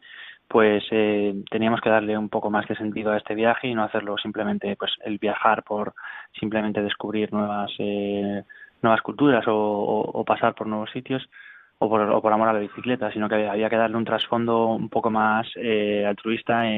pues 0.48 0.84
eh, 0.90 1.34
teníamos 1.50 1.80
que 1.80 1.90
darle 1.90 2.16
un 2.16 2.28
poco 2.28 2.50
más 2.50 2.66
de 2.66 2.76
sentido 2.76 3.12
a 3.12 3.18
este 3.18 3.34
viaje 3.34 3.68
y 3.68 3.74
no 3.74 3.84
hacerlo 3.84 4.16
simplemente 4.18 4.76
pues 4.76 4.92
el 5.04 5.18
viajar 5.18 5.62
por 5.62 5.94
simplemente 6.38 6.82
descubrir 6.82 7.32
nuevas 7.32 7.70
eh, 7.78 8.42
nuevas 8.82 9.02
culturas 9.02 9.44
o 9.48 10.24
pasar 10.26 10.54
por 10.54 10.66
nuevos 10.66 10.90
sitios 10.90 11.28
o 11.78 11.88
por, 11.88 12.00
o 12.00 12.20
por 12.20 12.32
amor 12.32 12.48
a 12.48 12.52
la 12.52 12.58
bicicleta, 12.58 13.12
sino 13.12 13.28
que 13.28 13.46
había 13.46 13.70
que 13.70 13.76
darle 13.76 13.96
un 13.96 14.04
trasfondo 14.04 14.66
un 14.66 14.88
poco 14.88 15.10
más 15.10 15.46
eh, 15.56 16.04
altruista 16.06 16.68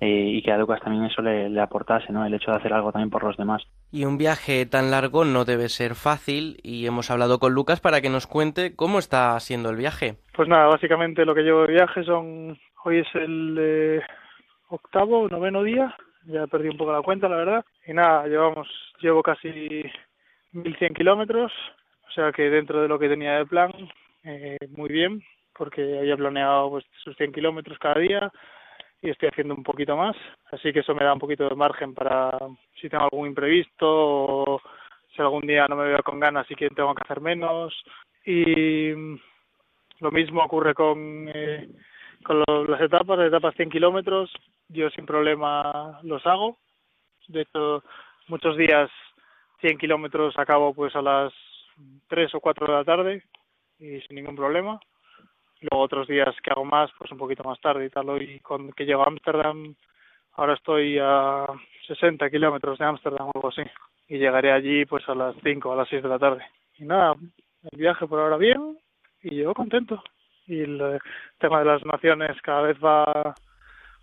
eh, 0.00 0.06
eh, 0.06 0.30
y 0.30 0.42
que 0.42 0.52
a 0.52 0.58
Lucas 0.58 0.80
también 0.80 1.04
eso 1.04 1.22
le, 1.22 1.60
aportase, 1.60 2.12
¿no? 2.12 2.24
El 2.24 2.34
hecho 2.34 2.50
de 2.50 2.58
hacer 2.58 2.72
algo 2.72 2.92
también 2.92 3.10
por 3.10 3.24
los 3.24 3.36
demás. 3.36 3.62
Y 3.90 4.04
un 4.04 4.18
viaje 4.18 4.66
tan 4.66 4.90
largo 4.90 5.24
no 5.24 5.44
debe 5.44 5.68
ser 5.68 5.94
fácil 5.94 6.58
y 6.62 6.86
hemos 6.86 7.10
hablado 7.10 7.38
con 7.38 7.52
Lucas 7.52 7.80
para 7.80 8.00
que 8.00 8.10
nos 8.10 8.26
cuente 8.26 8.74
cómo 8.76 8.98
está 8.98 9.38
siendo 9.40 9.70
el 9.70 9.76
viaje. 9.76 10.16
Pues 10.34 10.48
nada, 10.48 10.66
básicamente 10.66 11.24
lo 11.24 11.34
que 11.34 11.42
llevo 11.42 11.62
de 11.62 11.72
viaje 11.72 12.04
son... 12.04 12.58
Hoy 12.84 13.00
es 13.00 13.14
el 13.14 14.00
octavo, 14.68 15.28
noveno 15.28 15.62
día, 15.62 15.94
ya 16.26 16.46
perdí 16.46 16.68
un 16.68 16.76
poco 16.76 16.92
la 16.92 17.02
cuenta, 17.02 17.28
la 17.28 17.36
verdad. 17.36 17.64
Y 17.86 17.92
nada, 17.92 18.26
llevamos, 18.26 18.68
llevo 19.00 19.22
casi 19.22 19.82
1.100 20.52 20.94
kilómetros, 20.94 21.52
o 22.08 22.12
sea 22.12 22.30
que 22.32 22.48
dentro 22.50 22.80
de 22.80 22.88
lo 22.88 22.98
que 22.98 23.08
tenía 23.08 23.38
de 23.38 23.46
plan, 23.46 23.72
eh, 24.24 24.56
muy 24.76 24.88
bien 24.88 25.22
porque 25.58 25.98
había 25.98 26.16
planeado 26.16 26.70
pues, 26.70 26.84
sus 27.02 27.16
100 27.16 27.32
kilómetros 27.32 27.78
cada 27.78 27.98
día 27.98 28.32
y 29.00 29.10
estoy 29.10 29.28
haciendo 29.28 29.54
un 29.54 29.62
poquito 29.62 29.96
más, 29.96 30.16
así 30.50 30.72
que 30.72 30.80
eso 30.80 30.94
me 30.94 31.04
da 31.04 31.12
un 31.12 31.20
poquito 31.20 31.48
de 31.48 31.54
margen 31.54 31.94
para 31.94 32.36
si 32.80 32.88
tengo 32.88 33.04
algún 33.04 33.28
imprevisto 33.28 33.86
o 33.86 34.60
si 35.14 35.22
algún 35.22 35.46
día 35.46 35.66
no 35.68 35.76
me 35.76 35.88
veo 35.88 36.02
con 36.02 36.18
ganas 36.18 36.50
y 36.50 36.54
que 36.54 36.70
tengo 36.70 36.94
que 36.94 37.02
hacer 37.04 37.20
menos 37.20 37.74
y 38.24 38.92
lo 40.00 40.10
mismo 40.10 40.42
ocurre 40.42 40.74
con, 40.74 41.28
eh, 41.32 41.68
con 42.24 42.42
las 42.68 42.80
etapas, 42.80 43.18
las 43.18 43.28
etapas 43.28 43.54
100 43.54 43.70
kilómetros, 43.70 44.32
yo 44.68 44.90
sin 44.90 45.06
problema 45.06 46.00
los 46.02 46.26
hago, 46.26 46.58
de 47.28 47.42
hecho 47.42 47.84
muchos 48.26 48.56
días 48.56 48.90
100 49.60 49.78
kilómetros 49.78 50.38
acabo 50.38 50.74
pues 50.74 50.94
a 50.96 51.02
las 51.02 51.32
3 52.08 52.34
o 52.34 52.40
4 52.40 52.66
de 52.66 52.72
la 52.72 52.84
tarde, 52.84 53.22
y 53.78 54.00
sin 54.00 54.16
ningún 54.16 54.36
problema. 54.36 54.80
Luego 55.60 55.84
otros 55.84 56.06
días 56.06 56.34
que 56.42 56.50
hago 56.50 56.64
más, 56.64 56.90
pues 56.98 57.10
un 57.10 57.18
poquito 57.18 57.42
más 57.42 57.60
tarde 57.60 57.86
y 57.86 57.90
tal. 57.90 58.08
Hoy 58.10 58.40
con 58.40 58.72
que 58.72 58.84
llego 58.84 59.02
a 59.02 59.06
Ámsterdam, 59.06 59.74
ahora 60.34 60.54
estoy 60.54 60.98
a 61.00 61.46
60 61.86 62.30
kilómetros 62.30 62.78
de 62.78 62.84
Ámsterdam 62.84 63.28
o 63.28 63.32
algo 63.34 63.48
así. 63.48 63.62
Y 64.08 64.18
llegaré 64.18 64.52
allí 64.52 64.84
pues 64.86 65.08
a 65.08 65.14
las 65.14 65.34
5 65.42 65.68
o 65.68 65.72
a 65.72 65.76
las 65.76 65.88
6 65.88 66.02
de 66.02 66.08
la 66.08 66.18
tarde. 66.18 66.44
Y 66.78 66.84
nada, 66.84 67.14
el 67.70 67.78
viaje 67.78 68.06
por 68.06 68.20
ahora 68.20 68.36
bien 68.36 68.78
y 69.22 69.36
yo 69.36 69.52
contento. 69.54 70.02
Y 70.46 70.60
el 70.60 70.98
tema 71.38 71.58
de 71.58 71.66
las 71.66 71.84
naciones 71.84 72.40
cada 72.42 72.62
vez 72.62 72.78
va 72.82 73.34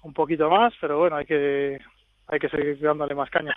un 0.04 0.14
poquito 0.14 0.50
más, 0.50 0.74
pero 0.80 1.00
bueno, 1.00 1.16
hay 1.16 1.26
que, 1.26 1.80
hay 2.28 2.40
que 2.40 2.50
seguir 2.50 2.80
dándole 2.80 3.16
más 3.16 3.30
caña. 3.30 3.56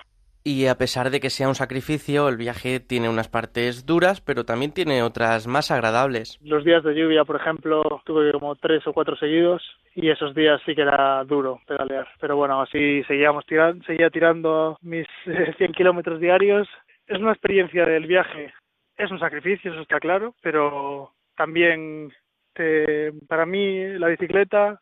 Y 0.50 0.66
a 0.66 0.76
pesar 0.76 1.10
de 1.10 1.20
que 1.20 1.28
sea 1.28 1.46
un 1.46 1.54
sacrificio, 1.54 2.26
el 2.30 2.38
viaje 2.38 2.80
tiene 2.80 3.10
unas 3.10 3.28
partes 3.28 3.84
duras, 3.84 4.22
pero 4.22 4.44
también 4.46 4.72
tiene 4.72 5.02
otras 5.02 5.46
más 5.46 5.70
agradables. 5.70 6.38
Los 6.42 6.64
días 6.64 6.82
de 6.82 6.94
lluvia, 6.94 7.26
por 7.26 7.36
ejemplo, 7.36 7.82
tuve 8.06 8.32
como 8.32 8.56
tres 8.56 8.86
o 8.86 8.94
cuatro 8.94 9.14
seguidos 9.16 9.62
y 9.94 10.08
esos 10.08 10.34
días 10.34 10.58
sí 10.64 10.74
que 10.74 10.80
era 10.80 11.22
duro 11.24 11.60
pedalear. 11.66 12.08
Pero 12.18 12.36
bueno, 12.36 12.62
así 12.62 13.04
seguíamos 13.04 13.44
tirando, 13.44 13.84
seguía 13.84 14.08
tirando 14.08 14.78
mis 14.80 15.06
100 15.58 15.72
kilómetros 15.74 16.18
diarios. 16.18 16.66
Es 17.06 17.18
una 17.18 17.32
experiencia 17.32 17.84
del 17.84 18.06
viaje. 18.06 18.54
Es 18.96 19.10
un 19.10 19.20
sacrificio, 19.20 19.70
eso 19.70 19.82
está 19.82 20.00
claro, 20.00 20.34
pero 20.40 21.12
también 21.36 22.10
te, 22.54 23.12
para 23.28 23.44
mí 23.44 23.98
la 23.98 24.08
bicicleta 24.08 24.80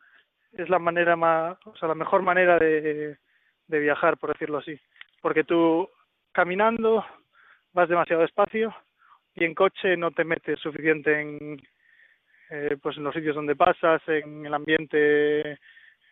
es 0.53 0.69
la 0.69 0.79
manera 0.79 1.17
más, 1.17 1.57
o 1.65 1.75
sea, 1.75 1.89
la 1.89 1.95
mejor 1.95 2.21
manera 2.21 2.57
de 2.57 3.17
viajar, 3.67 4.15
por 4.17 4.31
decirlo 4.31 4.59
así 4.59 4.79
porque 5.27 5.43
tú 5.43 5.89
caminando 6.31 7.05
vas 7.73 7.89
demasiado 7.89 8.21
despacio 8.21 8.73
y 9.35 9.43
en 9.43 9.53
coche 9.53 9.97
no 9.97 10.11
te 10.11 10.23
metes 10.23 10.57
suficiente 10.57 11.19
en 11.19 11.61
eh, 12.49 12.77
pues 12.81 12.95
en 12.95 13.03
los 13.03 13.13
sitios 13.13 13.35
donde 13.35 13.53
pasas, 13.53 14.01
en 14.07 14.45
el 14.45 14.53
ambiente 14.53 15.51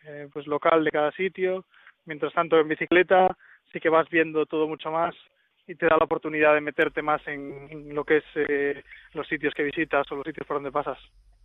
eh, 0.04 0.28
pues 0.30 0.46
local 0.46 0.84
de 0.84 0.90
cada 0.90 1.12
sitio. 1.12 1.64
Mientras 2.04 2.34
tanto 2.34 2.60
en 2.60 2.68
bicicleta 2.68 3.34
sí 3.72 3.80
que 3.80 3.88
vas 3.88 4.06
viendo 4.10 4.44
todo 4.44 4.68
mucho 4.68 4.90
más 4.90 5.14
y 5.66 5.76
te 5.76 5.86
da 5.86 5.96
la 5.96 6.04
oportunidad 6.04 6.52
de 6.52 6.60
meterte 6.60 7.00
más 7.00 7.26
en, 7.26 7.94
lo 7.94 8.04
que 8.04 8.18
es 8.18 8.24
eh, 8.34 8.84
los 9.14 9.26
sitios 9.28 9.54
que 9.54 9.62
visitas 9.62 10.12
o 10.12 10.16
los 10.16 10.26
sitios 10.26 10.46
por 10.46 10.58
donde 10.58 10.72
pasas. 10.72 10.98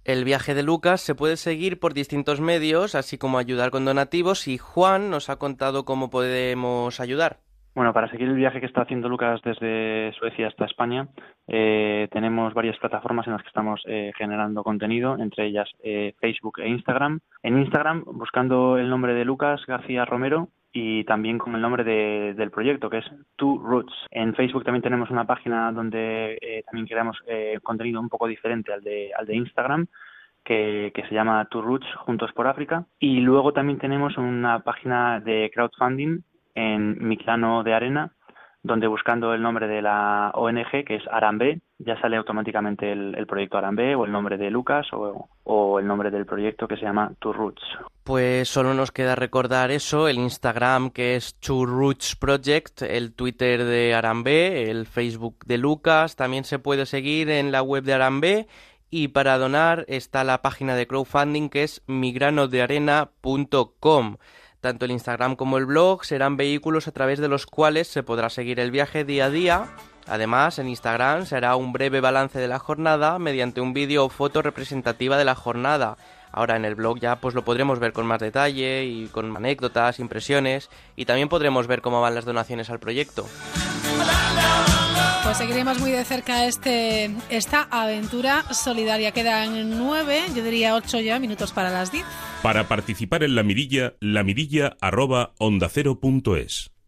El 0.04 0.26
viaje 0.26 0.54
de 0.56 0.64
Lucas 0.64 1.00
se 1.00 1.16
puede 1.16 1.38
seguir 1.38 1.80
por 1.80 1.94
distintos 1.94 2.42
medios, 2.42 2.96
así 2.96 3.18
como 3.18 3.38
ayudar 3.38 3.72
con 3.72 3.86
donativos, 3.86 4.50
y 4.50 4.58
Juan 4.58 5.10
nos 5.10 5.30
ha 5.30 5.40
contado 5.40 5.86
cómo 5.86 6.10
podemos 6.10 7.00
ayudar. 7.00 7.40
Bueno, 7.74 7.94
para 7.94 8.10
seguir 8.10 8.28
el 8.28 8.36
viaje 8.36 8.60
que 8.60 8.66
está 8.66 8.82
haciendo 8.82 9.08
Lucas 9.08 9.42
desde 9.44 10.12
Suecia 10.20 10.48
hasta 10.48 10.66
España, 10.66 11.08
eh, 11.48 12.10
tenemos 12.12 12.54
varias 12.54 12.78
plataformas 12.78 13.26
en 13.28 13.34
las 13.34 13.42
que 13.44 13.48
estamos 13.48 13.82
eh, 13.88 14.12
generando 14.18 14.62
contenido, 14.62 15.18
entre 15.18 15.46
ellas 15.46 15.70
eh, 15.82 16.14
Facebook 16.20 16.60
e 16.60 16.68
Instagram. 16.68 17.22
En 17.44 17.60
Instagram, 17.60 18.04
buscando 18.06 18.78
el 18.78 18.90
nombre 18.90 19.14
de 19.14 19.24
Lucas 19.24 19.66
García 19.66 20.04
Romero 20.04 20.50
y 20.74 21.06
también 21.06 21.38
con 21.38 21.56
el 21.56 21.62
nombre 21.62 21.86
del 21.86 22.52
proyecto, 22.52 22.90
que 22.90 22.98
es 22.98 23.06
Two 23.38 23.62
Roots. 23.64 23.94
En 24.12 24.36
Facebook 24.36 24.66
también 24.66 24.84
tenemos 24.84 25.10
una 25.10 25.26
página 25.26 25.72
donde 25.72 26.64
también 26.66 26.88
creamos 26.88 27.18
contenido 27.62 28.00
un 28.00 28.08
poco 28.08 28.28
diferente 28.28 28.72
al 28.72 28.82
de, 28.82 29.12
al 29.18 29.26
de 29.26 29.36
Instagram, 29.36 29.88
que, 30.46 30.92
que, 30.96 31.06
se 31.08 31.14
llama 31.14 31.46
Two 31.52 31.62
Roots 31.62 31.88
Juntos 31.98 32.32
por 32.32 32.48
África. 32.48 32.86
Y 33.00 33.20
luego 33.20 33.52
también 33.52 33.80
tenemos 33.80 34.18
una 34.18 34.60
página 34.60 35.20
de 35.20 35.52
crowdfunding 35.54 36.22
en 36.56 37.08
Miclano 37.08 37.64
de 37.64 37.74
Arena, 37.74 38.12
donde 38.64 38.88
buscando 38.88 39.34
el 39.34 39.42
nombre 39.42 39.68
de 39.68 39.82
la 39.82 40.32
ONG, 40.36 40.86
que 40.86 40.96
es 40.96 41.04
Arambe, 41.12 41.62
ya 41.80 42.00
sale 42.00 42.18
automáticamente 42.18 42.92
el, 42.92 43.26
proyecto 43.26 43.58
Arambe 43.58 43.96
o 43.96 44.06
el 44.06 44.12
nombre 44.12 44.38
de 44.38 44.52
Lucas 44.52 44.86
o, 44.94 45.80
el 45.80 45.88
nombre 45.88 46.12
del 46.12 46.28
proyecto 46.28 46.68
que 46.68 46.78
se 46.78 46.84
llama 46.84 47.12
Two 47.20 47.34
Roots. 47.34 47.64
Pues 48.04 48.50
solo 48.50 48.76
nos 48.76 48.92
queda 48.92 49.16
recordar 49.16 49.72
eso, 49.72 50.08
el 50.08 50.18
Instagram 50.18 50.92
que 50.92 51.16
es 51.16 51.40
Two 51.40 51.66
Roots 51.66 52.16
Project, 52.16 52.84
el 52.84 53.14
Twitter 53.14 53.64
de 53.64 53.96
Arambe, 53.96 54.70
el 54.70 54.86
Facebook 54.86 55.44
de 55.46 55.58
Lucas, 55.58 56.16
también 56.16 56.44
se 56.44 56.60
puede 56.60 56.86
seguir 56.86 57.32
en 57.32 57.52
la 57.52 57.64
web 57.64 57.84
de 57.84 57.94
Arambe 57.94 58.48
y 58.92 59.08
para 59.08 59.40
donar 59.40 59.86
está 59.88 60.24
la 60.24 60.44
página 60.44 60.76
de 60.76 60.86
crowdfunding 60.86 61.50
que 61.50 61.64
es 61.64 61.82
migranodearena.com. 61.88 64.18
Tanto 64.62 64.86
el 64.86 64.92
Instagram 64.92 65.36
como 65.36 65.58
el 65.58 65.66
blog 65.66 66.06
serán 66.06 66.38
vehículos 66.38 66.88
a 66.88 66.92
través 66.92 67.20
de 67.20 67.28
los 67.28 67.48
cuales 67.48 67.88
se 67.88 68.04
podrá 68.04 68.30
seguir 68.30 68.60
el 68.60 68.70
viaje 68.70 69.04
día 69.04 69.26
a 69.26 69.30
día. 69.32 69.66
Además, 70.08 70.60
en 70.60 70.70
Instagram 70.70 71.26
será 71.26 71.56
un 71.56 71.74
breve 71.74 72.00
balance 72.00 72.38
de 72.38 72.48
la 72.48 72.60
jornada 72.60 73.18
mediante 73.18 73.60
un 73.60 73.74
vídeo 73.74 74.06
o 74.06 74.10
foto 74.10 74.44
representativa 74.44 75.18
de 75.18 75.26
la 75.26 75.34
jornada. 75.34 75.98
Ahora 76.32 76.56
en 76.56 76.66
el 76.66 76.76
blog 76.76 77.00
ya 77.00 77.16
pues 77.18 77.34
lo 77.34 77.44
podremos 77.44 77.80
ver 77.80 77.92
con 77.92 78.06
más 78.06 78.22
detalle 78.22 78.86
y 78.86 79.08
con 79.08 79.36
anécdotas, 79.36 80.00
impresiones 80.00 80.70
y 80.96 81.06
también 81.06 81.28
podremos 81.28 81.66
ver 81.66 81.82
cómo 81.82 82.00
van 82.00 82.14
las 82.14 82.26
donaciones 82.26 82.70
al 82.70 82.80
proyecto. 82.80 83.26
Pues 85.24 85.38
seguiremos 85.38 85.80
muy 85.80 85.92
de 85.92 86.04
cerca 86.04 86.46
este, 86.46 87.12
esta 87.30 87.68
aventura 87.70 88.44
solidaria. 88.54 89.12
Quedan 89.12 89.78
nueve, 89.78 90.24
yo 90.36 90.44
diría 90.44 90.76
ocho 90.76 91.00
ya, 91.00 91.20
minutos 91.20 91.52
para 91.52 91.70
las 91.70 91.92
diez. 91.92 92.06
Para 92.42 92.68
participar 92.68 93.24
en 93.24 93.36
la 93.36 93.44
mirilla, 93.44 93.94
la 94.00 94.24
mirilla 94.24 94.78
arroba 94.82 95.34
onda. 95.38 95.70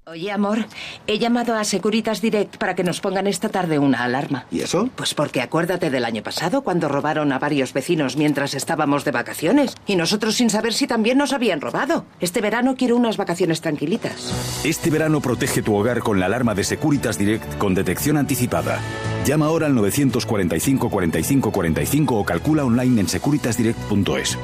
Oye, 0.06 0.34
amor, 0.34 0.66
he 1.08 1.18
llamado 1.18 1.56
a 1.56 1.64
Securitas 1.64 2.20
Direct 2.20 2.58
para 2.58 2.76
que 2.76 2.84
nos 2.84 3.00
pongan 3.00 3.26
esta 3.26 3.48
tarde 3.48 3.80
una 3.80 4.04
alarma. 4.04 4.46
¿Y 4.52 4.60
eso? 4.60 4.90
Pues 4.98 5.14
porque 5.14 5.40
acuérdate 5.40 5.90
del 5.90 6.04
año 6.04 6.22
pasado 6.22 6.62
cuando 6.62 6.90
robaron 6.90 7.32
a 7.32 7.40
varios 7.40 7.72
vecinos 7.72 8.18
mientras 8.18 8.54
estábamos 8.54 9.06
de 9.06 9.12
vacaciones 9.12 9.78
y 9.88 9.96
nosotros 9.96 10.36
sin 10.36 10.50
saber 10.50 10.74
si 10.74 10.88
también 10.88 11.18
nos 11.18 11.32
habían 11.32 11.62
robado. 11.62 12.06
Este 12.20 12.42
verano 12.42 12.76
quiero 12.78 12.98
unas 12.98 13.16
vacaciones 13.16 13.62
tranquilitas. 13.62 14.62
Este 14.66 14.90
verano 14.90 15.22
protege 15.22 15.62
tu 15.62 15.74
hogar 15.74 16.00
con 16.00 16.20
la 16.20 16.26
alarma 16.26 16.54
de 16.54 16.66
Securitas 16.66 17.18
Direct 17.18 17.58
con 17.58 17.74
detección 17.74 18.18
anticipada. 18.18 18.82
Llama 19.26 19.46
ahora 19.46 19.68
al 19.68 19.76
945 19.76 20.90
45 20.90 21.52
45 21.52 22.20
o 22.20 22.26
calcula 22.26 22.66
online 22.66 23.00
en 23.00 23.08
securitasdirect.es. 23.08 24.38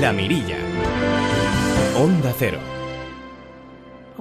La 0.00 0.14
Mirilla. 0.14 0.56
Onda 1.98 2.32
Cero. 2.38 2.75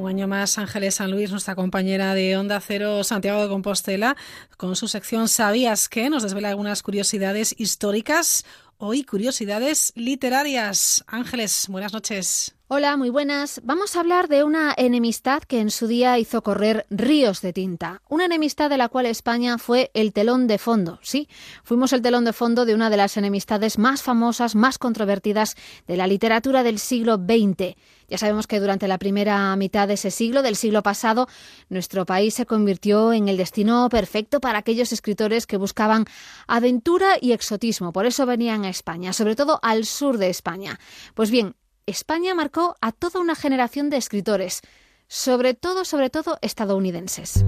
Un 0.06 0.10
año 0.10 0.28
más, 0.28 0.60
Ángeles 0.60 0.93
San 0.93 1.10
Luis, 1.10 1.32
nuestra 1.32 1.56
compañera 1.56 2.14
de 2.14 2.38
Onda 2.38 2.62
Cero, 2.62 3.03
Santiago 3.03 3.41
de 3.41 3.49
Compostela, 3.49 4.16
con 4.56 4.76
su 4.76 4.88
sección 4.88 5.28
¿Sabías 5.28 5.89
qué? 5.89 6.12
Nos 6.12 6.22
desvela 6.22 6.49
algunas 6.49 6.84
curiosidades 6.84 7.56
históricas, 7.58 8.45
hoy 8.78 9.03
curiosidades 9.03 9.93
literarias. 9.95 11.03
Ángeles, 11.08 11.66
buenas 11.70 11.91
noches. 11.91 12.55
Hola, 12.68 12.97
muy 12.97 13.11
buenas. 13.11 13.61
Vamos 13.63 13.95
a 13.95 13.99
hablar 13.99 14.28
de 14.28 14.43
una 14.43 14.74
enemistad 14.76 15.43
que 15.43 15.59
en 15.59 15.70
su 15.70 15.86
día 15.86 16.18
hizo 16.18 16.41
correr 16.41 16.88
ríos 16.89 17.41
de 17.41 17.53
tinta. 17.53 18.01
Una 18.09 18.26
enemistad 18.26 18.72
de 18.72 18.78
la 18.80 18.89
cual 18.89 19.05
España 19.05 19.59
fue 19.59 19.91
el 19.93 20.13
telón 20.13 20.47
de 20.47 20.57
fondo. 20.57 20.97
Sí, 21.03 21.30
fuimos 21.63 21.93
el 21.93 22.01
telón 22.01 22.26
de 22.26 22.34
fondo 22.34 22.66
de 22.66 22.74
una 22.74 22.89
de 22.89 22.97
las 22.97 23.18
enemistades 23.18 23.78
más 23.78 24.01
famosas, 24.01 24.55
más 24.55 24.80
controvertidas 24.80 25.55
de 25.86 25.95
la 25.95 26.07
literatura 26.07 26.63
del 26.63 26.80
siglo 26.80 27.18
XX. 27.18 27.76
Ya 28.07 28.18
sabemos 28.18 28.47
que 28.47 28.59
durante 28.59 28.88
la 28.88 28.97
primera 28.97 29.55
mitad 29.57 29.88
de 29.88 29.93
ese 29.93 30.09
siglo, 30.09 30.41
del 30.41 30.55
siglo 30.55 30.82
pasado, 30.82 31.28
nuestro 31.70 32.07
país 32.07 32.34
se 32.34 32.47
convirtió 32.47 33.13
en 33.13 33.30
el 33.30 33.38
destino 33.38 33.89
perfecto 33.89 34.39
para 34.39 34.57
aquellos 34.57 34.91
escritores 34.91 35.45
que 35.45 35.57
buscaban 35.57 36.05
aventura 36.47 37.18
y 37.22 37.34
exotismo. 37.34 37.93
Por 37.93 38.07
eso 38.07 38.26
venían 38.26 38.66
a 38.66 38.70
España, 38.70 39.13
sobre 39.13 39.36
todo 39.36 39.59
al 39.61 39.86
sur 39.86 40.18
de 40.18 40.32
España. 40.32 40.80
Pues 41.13 41.30
bien, 41.30 41.55
España 41.88 42.33
marcó 42.33 42.75
a 42.81 42.91
toda 42.91 43.19
una 43.19 43.36
generación 43.36 43.91
de 43.91 43.97
escritores, 43.97 44.61
sobre 45.07 45.53
todo, 45.53 45.86
sobre 45.86 46.09
todo 46.09 46.39
estadounidenses. 46.41 47.45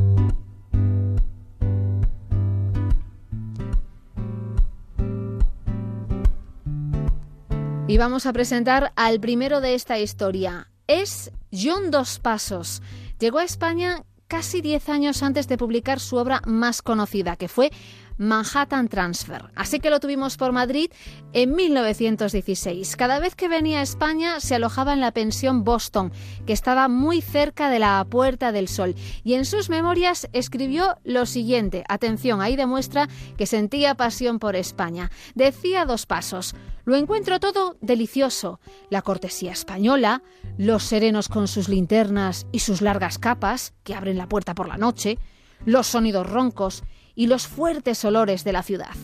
Y 7.87 7.97
vamos 7.97 8.27
a 8.27 8.33
presentar 8.33 8.93
al 8.95 9.19
primero 9.19 9.59
de 9.59 9.73
esta 9.73 9.97
historia. 9.97 10.69
Es 10.85 11.31
John 11.51 11.89
Dos 11.89 12.19
Pasos. 12.19 12.83
Llegó 13.17 13.39
a 13.39 13.43
España 13.43 14.03
casi 14.27 14.61
10 14.61 14.89
años 14.89 15.23
antes 15.23 15.47
de 15.47 15.57
publicar 15.57 15.99
su 15.99 16.17
obra 16.17 16.41
más 16.45 16.83
conocida, 16.83 17.37
que 17.37 17.47
fue 17.47 17.71
Manhattan 18.17 18.87
Transfer. 18.87 19.45
Así 19.55 19.79
que 19.79 19.89
lo 19.89 19.99
tuvimos 19.99 20.37
por 20.37 20.51
Madrid 20.51 20.91
en 21.33 21.55
1916. 21.55 22.95
Cada 22.95 23.19
vez 23.19 23.35
que 23.35 23.47
venía 23.47 23.79
a 23.79 23.83
España 23.83 24.39
se 24.39 24.55
alojaba 24.55 24.93
en 24.93 25.01
la 25.01 25.11
pensión 25.11 25.63
Boston, 25.63 26.11
que 26.45 26.53
estaba 26.53 26.87
muy 26.87 27.21
cerca 27.21 27.69
de 27.69 27.79
la 27.79 28.05
Puerta 28.09 28.51
del 28.51 28.67
Sol. 28.67 28.95
Y 29.23 29.35
en 29.35 29.45
sus 29.45 29.69
memorias 29.69 30.27
escribió 30.33 30.97
lo 31.03 31.25
siguiente. 31.25 31.83
Atención, 31.87 32.41
ahí 32.41 32.55
demuestra 32.55 33.07
que 33.37 33.45
sentía 33.45 33.95
pasión 33.95 34.39
por 34.39 34.55
España. 34.55 35.11
Decía 35.35 35.85
dos 35.85 36.05
pasos. 36.05 36.55
Lo 36.85 36.95
encuentro 36.95 37.39
todo 37.39 37.77
delicioso. 37.81 38.59
La 38.89 39.01
cortesía 39.01 39.51
española, 39.51 40.23
los 40.57 40.83
serenos 40.83 41.27
con 41.27 41.47
sus 41.47 41.67
linternas 41.67 42.47
y 42.51 42.59
sus 42.59 42.81
largas 42.81 43.19
capas, 43.19 43.73
que 43.83 43.93
abren 43.93 44.17
la 44.17 44.29
puerta 44.29 44.55
por 44.55 44.67
la 44.67 44.77
noche, 44.77 45.19
los 45.65 45.87
sonidos 45.87 46.29
roncos 46.29 46.83
y 47.17 47.27
los 47.27 47.47
fuertes 47.47 48.05
olores 48.05 48.45
de 48.45 48.53
la 48.53 48.63
ciudad. 48.63 48.95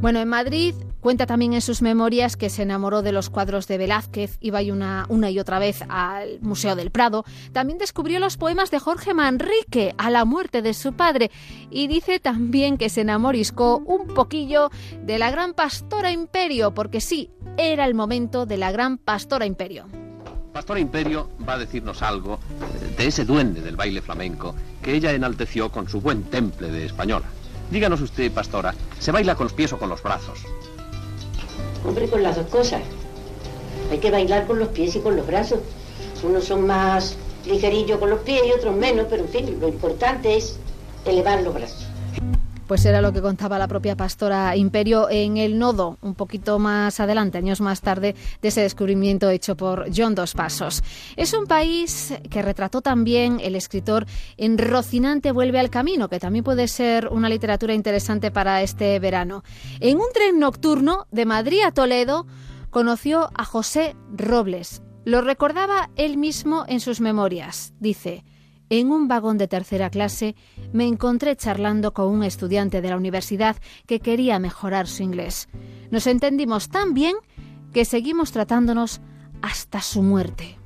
Bueno, 0.00 0.20
en 0.20 0.28
Madrid 0.28 0.74
cuenta 1.00 1.26
también 1.26 1.52
en 1.52 1.60
sus 1.60 1.80
memorias 1.80 2.36
que 2.36 2.50
se 2.50 2.62
enamoró 2.62 3.02
de 3.02 3.12
los 3.12 3.30
cuadros 3.30 3.66
de 3.66 3.78
Velázquez, 3.78 4.36
iba 4.40 4.60
una, 4.62 5.06
una 5.08 5.30
y 5.30 5.38
otra 5.38 5.58
vez 5.58 5.82
al 5.88 6.38
Museo 6.42 6.76
del 6.76 6.90
Prado. 6.90 7.24
También 7.52 7.78
descubrió 7.78 8.20
los 8.20 8.36
poemas 8.36 8.70
de 8.70 8.78
Jorge 8.78 9.14
Manrique 9.14 9.94
a 9.96 10.10
la 10.10 10.24
muerte 10.24 10.60
de 10.60 10.74
su 10.74 10.92
padre 10.92 11.30
y 11.70 11.86
dice 11.86 12.20
también 12.20 12.78
que 12.78 12.88
se 12.88 13.00
enamoriscó 13.00 13.78
un 13.78 14.08
poquillo 14.08 14.70
de 15.04 15.18
la 15.18 15.30
gran 15.30 15.54
Pastora 15.54 16.12
Imperio, 16.12 16.74
porque 16.74 17.00
sí, 17.00 17.30
era 17.56 17.86
el 17.86 17.94
momento 17.94 18.44
de 18.44 18.58
la 18.58 18.70
gran 18.70 18.98
Pastora 18.98 19.46
Imperio. 19.46 20.01
Pastora 20.52 20.80
Imperio 20.80 21.30
va 21.48 21.54
a 21.54 21.58
decirnos 21.58 22.02
algo 22.02 22.38
de 22.96 23.06
ese 23.06 23.24
duende 23.24 23.62
del 23.62 23.74
baile 23.74 24.02
flamenco 24.02 24.54
que 24.82 24.94
ella 24.94 25.12
enalteció 25.12 25.70
con 25.70 25.88
su 25.88 26.00
buen 26.00 26.24
temple 26.24 26.68
de 26.68 26.84
española. 26.84 27.24
Díganos 27.70 28.02
usted, 28.02 28.30
pastora, 28.30 28.74
¿se 28.98 29.12
baila 29.12 29.34
con 29.34 29.44
los 29.44 29.54
pies 29.54 29.72
o 29.72 29.78
con 29.78 29.88
los 29.88 30.02
brazos? 30.02 30.40
Hombre, 31.86 32.06
con 32.08 32.22
las 32.22 32.36
dos 32.36 32.46
cosas. 32.48 32.82
Hay 33.90 33.98
que 33.98 34.10
bailar 34.10 34.46
con 34.46 34.58
los 34.58 34.68
pies 34.68 34.94
y 34.94 35.00
con 35.00 35.16
los 35.16 35.26
brazos. 35.26 35.60
Unos 36.22 36.44
son 36.44 36.66
más 36.66 37.16
ligerillos 37.46 37.98
con 37.98 38.10
los 38.10 38.20
pies 38.20 38.42
y 38.46 38.52
otros 38.52 38.76
menos, 38.76 39.06
pero 39.08 39.24
en 39.24 39.28
fin, 39.30 39.58
lo 39.58 39.68
importante 39.68 40.36
es 40.36 40.58
elevar 41.06 41.42
los 41.42 41.54
brazos. 41.54 41.86
Pues 42.72 42.86
era 42.86 43.02
lo 43.02 43.12
que 43.12 43.20
contaba 43.20 43.58
la 43.58 43.68
propia 43.68 43.98
pastora 43.98 44.56
Imperio 44.56 45.10
en 45.10 45.36
el 45.36 45.58
nodo, 45.58 45.98
un 46.00 46.14
poquito 46.14 46.58
más 46.58 47.00
adelante, 47.00 47.36
años 47.36 47.60
más 47.60 47.82
tarde, 47.82 48.16
de 48.40 48.48
ese 48.48 48.62
descubrimiento 48.62 49.28
hecho 49.28 49.58
por 49.58 49.90
John 49.94 50.14
Dos 50.14 50.32
Pasos. 50.32 50.82
Es 51.16 51.34
un 51.34 51.46
país 51.46 52.14
que 52.30 52.40
retrató 52.40 52.80
también 52.80 53.40
el 53.42 53.56
escritor 53.56 54.06
en 54.38 54.56
Rocinante 54.56 55.32
vuelve 55.32 55.58
al 55.58 55.68
camino, 55.68 56.08
que 56.08 56.18
también 56.18 56.44
puede 56.44 56.66
ser 56.66 57.08
una 57.08 57.28
literatura 57.28 57.74
interesante 57.74 58.30
para 58.30 58.62
este 58.62 58.98
verano. 58.98 59.44
En 59.80 59.98
un 59.98 60.06
tren 60.14 60.38
nocturno 60.38 61.06
de 61.10 61.26
Madrid 61.26 61.60
a 61.66 61.72
Toledo, 61.72 62.26
conoció 62.70 63.28
a 63.34 63.44
José 63.44 63.96
Robles. 64.16 64.80
Lo 65.04 65.20
recordaba 65.20 65.90
él 65.96 66.16
mismo 66.16 66.64
en 66.66 66.80
sus 66.80 67.02
memorias. 67.02 67.74
Dice, 67.80 68.24
en 68.72 68.90
un 68.90 69.06
vagón 69.06 69.36
de 69.36 69.48
tercera 69.48 69.90
clase 69.90 70.34
me 70.72 70.86
encontré 70.86 71.36
charlando 71.36 71.92
con 71.92 72.06
un 72.06 72.24
estudiante 72.24 72.80
de 72.80 72.88
la 72.88 72.96
universidad 72.96 73.56
que 73.86 74.00
quería 74.00 74.38
mejorar 74.38 74.86
su 74.86 75.02
inglés. 75.02 75.50
Nos 75.90 76.06
entendimos 76.06 76.70
tan 76.70 76.94
bien 76.94 77.14
que 77.74 77.84
seguimos 77.84 78.32
tratándonos 78.32 79.02
hasta 79.42 79.82
su 79.82 80.02
muerte. 80.02 80.58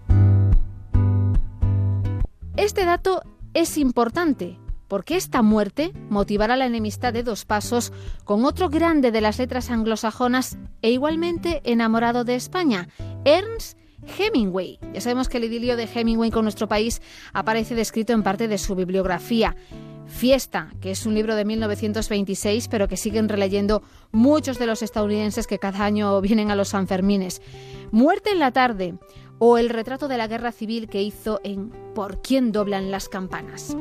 Este 2.57 2.85
dato 2.85 3.23
es 3.55 3.77
importante 3.77 4.57
porque 4.87 5.17
esta 5.17 5.43
muerte 5.43 5.91
motivará 6.09 6.57
la 6.57 6.67
enemistad 6.67 7.13
de 7.13 7.25
dos 7.25 7.45
pasos 7.45 7.93
con 8.25 8.45
otro 8.45 8.69
grande 8.69 9.11
de 9.11 9.21
las 9.21 9.41
letras 9.41 9.69
anglosajonas 9.69 10.59
e 10.81 10.93
igualmente 10.93 11.61
enamorado 11.65 12.23
de 12.23 12.37
España, 12.37 12.89
Ernst 13.25 13.77
Hemingway. 14.19 14.79
Ya 14.93 15.01
sabemos 15.01 15.29
que 15.29 15.39
el 15.39 15.45
idilio 15.45 15.77
de 15.77 15.89
Hemingway 15.93 16.31
con 16.31 16.45
nuestro 16.45 16.69
país 16.69 17.03
aparece 17.33 17.75
descrito 17.75 18.13
en 18.13 18.23
parte 18.23 18.49
de 18.49 18.59
su 18.59 18.75
bibliografía. 18.75 19.57
Fiesta, 20.07 20.73
que 20.81 20.93
es 20.93 21.05
un 21.05 21.15
libro 21.15 21.35
de 21.35 21.45
1926, 21.45 22.69
pero 22.69 22.89
que 22.89 22.97
siguen 22.97 23.29
releyendo 23.29 23.83
muchos 24.13 24.59
de 24.59 24.67
los 24.67 24.83
estadounidenses 24.83 25.47
que 25.47 25.59
cada 25.59 25.85
año 25.85 26.21
vienen 26.21 26.51
a 26.51 26.57
los 26.57 26.69
Sanfermines. 26.69 27.43
Muerte 27.91 28.31
en 28.31 28.39
la 28.39 28.53
tarde, 28.53 28.95
o 29.39 29.59
el 29.59 29.69
retrato 29.69 30.09
de 30.09 30.17
la 30.17 30.29
guerra 30.29 30.53
civil 30.53 30.89
que 30.89 31.03
hizo 31.03 31.41
en 31.45 31.71
Por 31.95 32.23
quién 32.23 32.53
doblan 32.53 32.91
las 32.91 33.09
campanas. 33.09 33.77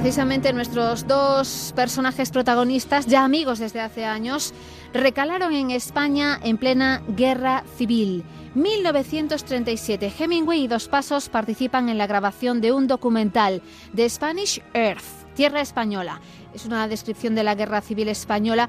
Precisamente 0.00 0.52
nuestros 0.52 1.08
dos 1.08 1.72
personajes 1.74 2.30
protagonistas, 2.30 3.06
ya 3.06 3.24
amigos 3.24 3.58
desde 3.58 3.80
hace 3.80 4.04
años, 4.04 4.54
recalaron 4.94 5.52
en 5.52 5.72
España 5.72 6.38
en 6.44 6.56
plena 6.56 7.02
guerra 7.08 7.64
civil. 7.76 8.22
1937, 8.54 10.12
Hemingway 10.16 10.62
y 10.62 10.68
Dos 10.68 10.86
Pasos 10.86 11.28
participan 11.28 11.88
en 11.88 11.98
la 11.98 12.06
grabación 12.06 12.60
de 12.60 12.70
un 12.70 12.86
documental, 12.86 13.60
The 13.92 14.08
Spanish 14.08 14.62
Earth, 14.72 15.02
Tierra 15.34 15.62
Española. 15.62 16.20
Es 16.54 16.64
una 16.64 16.86
descripción 16.86 17.34
de 17.34 17.42
la 17.42 17.56
guerra 17.56 17.80
civil 17.80 18.06
española 18.06 18.68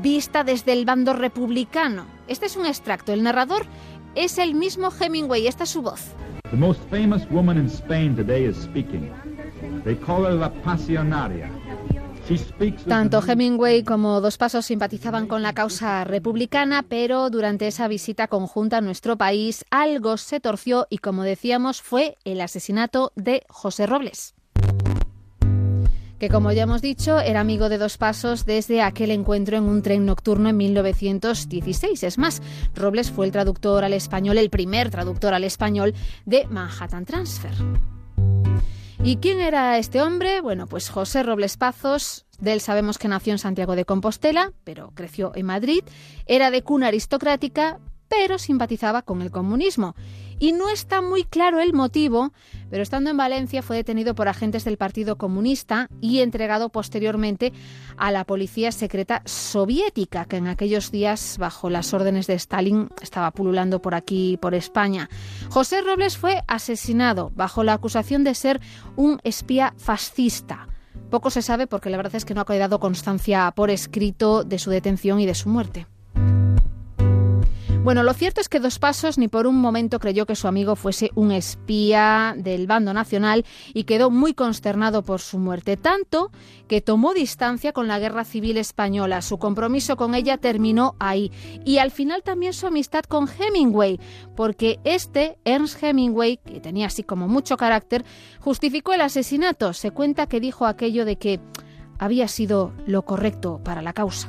vista 0.00 0.42
desde 0.42 0.72
el 0.72 0.86
bando 0.86 1.12
republicano. 1.12 2.06
Este 2.28 2.46
es 2.46 2.56
un 2.56 2.64
extracto. 2.64 3.12
El 3.12 3.22
narrador 3.22 3.66
es 4.14 4.38
el 4.38 4.54
mismo 4.54 4.88
Hemingway. 4.90 5.48
Esta 5.48 5.64
es 5.64 5.70
su 5.70 5.82
voz. 5.82 6.14
The 6.50 6.56
most 6.56 6.80
famous 6.88 7.28
woman 7.30 7.58
in 7.58 7.66
Spain 7.66 8.16
today 8.16 8.48
is 8.48 8.56
speaking. 8.56 9.12
They 9.84 9.96
call 9.96 10.26
her 10.26 10.34
la 10.34 10.52
pasionaria. 10.52 11.50
She 12.28 12.38
speaks 12.38 12.82
with 12.82 12.88
Tanto 12.88 13.22
Hemingway 13.22 13.84
como 13.84 14.20
Dos 14.20 14.36
Pasos 14.36 14.66
simpatizaban 14.66 15.28
con 15.28 15.42
la 15.42 15.52
causa 15.52 16.02
republicana, 16.04 16.82
pero 16.82 17.30
durante 17.30 17.68
esa 17.68 17.86
visita 17.86 18.26
conjunta 18.26 18.78
a 18.78 18.80
nuestro 18.80 19.16
país 19.16 19.64
algo 19.70 20.16
se 20.16 20.40
torció 20.40 20.88
y, 20.90 20.98
como 20.98 21.22
decíamos, 21.22 21.82
fue 21.82 22.16
el 22.24 22.40
asesinato 22.40 23.12
de 23.14 23.44
José 23.48 23.86
Robles 23.86 24.34
que 26.18 26.28
como 26.28 26.52
ya 26.52 26.62
hemos 26.62 26.82
dicho 26.82 27.20
era 27.20 27.40
amigo 27.40 27.68
de 27.68 27.78
Dos 27.78 27.98
Pasos 27.98 28.46
desde 28.46 28.82
aquel 28.82 29.10
encuentro 29.10 29.56
en 29.56 29.64
un 29.64 29.82
tren 29.82 30.06
nocturno 30.06 30.48
en 30.48 30.56
1916. 30.56 32.02
Es 32.02 32.18
más, 32.18 32.42
Robles 32.74 33.10
fue 33.10 33.26
el 33.26 33.32
traductor 33.32 33.84
al 33.84 33.92
español, 33.92 34.38
el 34.38 34.50
primer 34.50 34.90
traductor 34.90 35.34
al 35.34 35.44
español 35.44 35.94
de 36.24 36.46
Manhattan 36.46 37.04
Transfer. 37.04 37.52
¿Y 39.02 39.16
quién 39.16 39.40
era 39.40 39.78
este 39.78 40.00
hombre? 40.00 40.40
Bueno, 40.40 40.66
pues 40.66 40.88
José 40.88 41.22
Robles 41.22 41.56
Pazos. 41.56 42.26
De 42.38 42.52
él 42.52 42.60
sabemos 42.60 42.98
que 42.98 43.08
nació 43.08 43.32
en 43.32 43.38
Santiago 43.38 43.76
de 43.76 43.84
Compostela, 43.84 44.52
pero 44.64 44.92
creció 44.94 45.32
en 45.34 45.46
Madrid. 45.46 45.82
Era 46.26 46.50
de 46.50 46.62
cuna 46.62 46.88
aristocrática, 46.88 47.78
pero 48.08 48.38
simpatizaba 48.38 49.02
con 49.02 49.22
el 49.22 49.30
comunismo. 49.30 49.94
Y 50.38 50.52
no 50.52 50.68
está 50.68 51.00
muy 51.00 51.24
claro 51.24 51.60
el 51.60 51.72
motivo, 51.72 52.32
pero 52.70 52.82
estando 52.82 53.10
en 53.10 53.16
Valencia 53.16 53.62
fue 53.62 53.76
detenido 53.76 54.14
por 54.14 54.28
agentes 54.28 54.64
del 54.64 54.76
Partido 54.76 55.16
Comunista 55.16 55.88
y 56.00 56.20
entregado 56.20 56.68
posteriormente 56.68 57.52
a 57.96 58.10
la 58.10 58.24
policía 58.24 58.72
secreta 58.72 59.22
soviética, 59.24 60.24
que 60.24 60.36
en 60.36 60.48
aquellos 60.48 60.90
días, 60.90 61.36
bajo 61.38 61.70
las 61.70 61.94
órdenes 61.94 62.26
de 62.26 62.34
Stalin, 62.34 62.88
estaba 63.00 63.30
pululando 63.30 63.80
por 63.80 63.94
aquí, 63.94 64.38
por 64.40 64.54
España. 64.54 65.08
José 65.50 65.80
Robles 65.82 66.16
fue 66.16 66.42
asesinado 66.46 67.30
bajo 67.34 67.64
la 67.64 67.74
acusación 67.74 68.24
de 68.24 68.34
ser 68.34 68.60
un 68.96 69.20
espía 69.24 69.74
fascista. 69.76 70.68
Poco 71.10 71.30
se 71.30 71.42
sabe 71.42 71.66
porque 71.66 71.90
la 71.90 71.96
verdad 71.96 72.16
es 72.16 72.24
que 72.24 72.34
no 72.34 72.40
ha 72.40 72.46
quedado 72.46 72.80
constancia 72.80 73.52
por 73.54 73.70
escrito 73.70 74.44
de 74.44 74.58
su 74.58 74.70
detención 74.70 75.20
y 75.20 75.26
de 75.26 75.34
su 75.34 75.48
muerte. 75.48 75.86
Bueno, 77.86 78.02
lo 78.02 78.14
cierto 78.14 78.40
es 78.40 78.48
que 78.48 78.58
Dos 78.58 78.80
Pasos 78.80 79.16
ni 79.16 79.28
por 79.28 79.46
un 79.46 79.60
momento 79.60 80.00
creyó 80.00 80.26
que 80.26 80.34
su 80.34 80.48
amigo 80.48 80.74
fuese 80.74 81.12
un 81.14 81.30
espía 81.30 82.34
del 82.36 82.66
bando 82.66 82.92
nacional 82.92 83.44
y 83.74 83.84
quedó 83.84 84.10
muy 84.10 84.34
consternado 84.34 85.04
por 85.04 85.20
su 85.20 85.38
muerte, 85.38 85.76
tanto 85.76 86.32
que 86.66 86.80
tomó 86.80 87.14
distancia 87.14 87.72
con 87.72 87.86
la 87.86 88.00
guerra 88.00 88.24
civil 88.24 88.56
española. 88.56 89.22
Su 89.22 89.38
compromiso 89.38 89.96
con 89.96 90.16
ella 90.16 90.36
terminó 90.36 90.96
ahí 90.98 91.30
y 91.64 91.78
al 91.78 91.92
final 91.92 92.24
también 92.24 92.54
su 92.54 92.66
amistad 92.66 93.04
con 93.04 93.28
Hemingway, 93.28 94.00
porque 94.34 94.80
este, 94.82 95.38
Ernst 95.44 95.80
Hemingway, 95.80 96.38
que 96.38 96.58
tenía 96.58 96.88
así 96.88 97.04
como 97.04 97.28
mucho 97.28 97.56
carácter, 97.56 98.04
justificó 98.40 98.94
el 98.94 99.02
asesinato. 99.02 99.72
Se 99.74 99.92
cuenta 99.92 100.26
que 100.26 100.40
dijo 100.40 100.66
aquello 100.66 101.04
de 101.04 101.18
que 101.18 101.38
había 102.00 102.26
sido 102.26 102.72
lo 102.84 103.02
correcto 103.02 103.60
para 103.62 103.80
la 103.80 103.92
causa. 103.92 104.28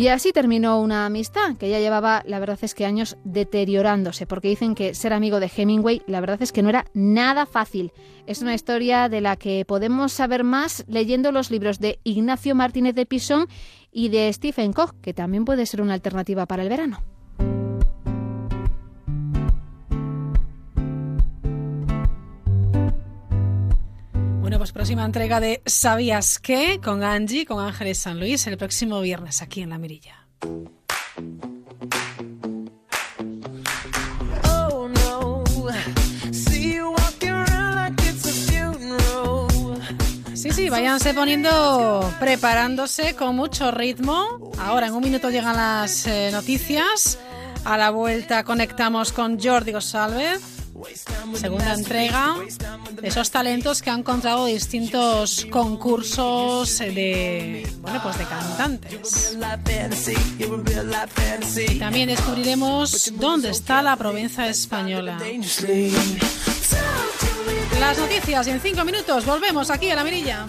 Y 0.00 0.08
así 0.08 0.32
terminó 0.32 0.80
una 0.80 1.04
amistad 1.04 1.58
que 1.58 1.68
ya 1.68 1.78
llevaba, 1.78 2.22
la 2.26 2.38
verdad 2.38 2.58
es 2.62 2.72
que 2.74 2.86
años 2.86 3.18
deteriorándose, 3.24 4.26
porque 4.26 4.48
dicen 4.48 4.74
que 4.74 4.94
ser 4.94 5.12
amigo 5.12 5.40
de 5.40 5.50
Hemingway, 5.54 6.00
la 6.06 6.20
verdad 6.20 6.40
es 6.40 6.52
que 6.52 6.62
no 6.62 6.70
era 6.70 6.86
nada 6.94 7.44
fácil. 7.44 7.92
Es 8.26 8.40
una 8.40 8.54
historia 8.54 9.10
de 9.10 9.20
la 9.20 9.36
que 9.36 9.66
podemos 9.66 10.14
saber 10.14 10.42
más 10.42 10.86
leyendo 10.88 11.32
los 11.32 11.50
libros 11.50 11.80
de 11.80 12.00
Ignacio 12.02 12.54
Martínez 12.54 12.94
de 12.94 13.04
Pisón 13.04 13.46
y 13.92 14.08
de 14.08 14.32
Stephen 14.32 14.72
Koch, 14.72 14.94
que 15.02 15.12
también 15.12 15.44
puede 15.44 15.66
ser 15.66 15.82
una 15.82 15.92
alternativa 15.92 16.46
para 16.46 16.62
el 16.62 16.70
verano. 16.70 17.04
Bueno, 24.50 24.58
pues 24.58 24.72
próxima 24.72 25.04
entrega 25.04 25.38
de 25.38 25.62
¿Sabías 25.64 26.40
qué? 26.40 26.80
con 26.82 27.04
Angie, 27.04 27.46
con 27.46 27.64
Ángeles 27.64 27.98
San 27.98 28.18
Luis, 28.18 28.48
el 28.48 28.56
próximo 28.56 29.00
viernes 29.00 29.42
aquí 29.42 29.62
en 29.62 29.70
La 29.70 29.78
Mirilla. 29.78 30.26
Oh. 34.42 34.90
Sí, 40.34 40.50
sí, 40.50 40.68
váyanse 40.68 41.14
poniendo, 41.14 42.12
preparándose 42.18 43.14
con 43.14 43.36
mucho 43.36 43.70
ritmo. 43.70 44.50
Ahora 44.58 44.88
en 44.88 44.94
un 44.94 45.04
minuto 45.04 45.30
llegan 45.30 45.54
las 45.54 46.08
eh, 46.08 46.30
noticias. 46.32 47.20
A 47.64 47.78
la 47.78 47.90
vuelta 47.90 48.42
conectamos 48.42 49.12
con 49.12 49.38
Jordi 49.38 49.70
González. 49.70 50.59
Segunda 51.34 51.74
entrega 51.74 52.36
de 52.92 53.08
esos 53.08 53.30
talentos 53.30 53.82
que 53.82 53.90
han 53.90 54.00
encontrado 54.00 54.46
distintos 54.46 55.46
concursos 55.50 56.78
de, 56.78 57.68
bueno, 57.80 58.02
pues 58.02 58.18
de 58.18 58.24
cantantes. 58.24 59.38
También 61.78 62.08
descubriremos 62.08 63.12
dónde 63.16 63.50
está 63.50 63.82
la 63.82 63.96
Provenza 63.96 64.48
española. 64.48 65.18
Las 67.78 67.98
noticias 67.98 68.46
en 68.46 68.60
cinco 68.60 68.84
minutos 68.84 69.24
volvemos 69.24 69.70
aquí 69.70 69.90
a 69.90 69.96
la 69.96 70.04
mirilla. 70.04 70.46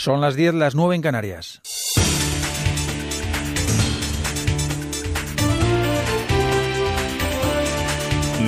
Son 0.00 0.22
las 0.22 0.34
10, 0.34 0.54
las 0.54 0.74
9 0.74 0.96
en 0.96 1.02
Canarias. 1.02 1.60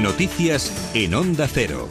Noticias 0.00 0.90
en 0.94 1.12
Onda 1.12 1.46
Cero. 1.46 1.90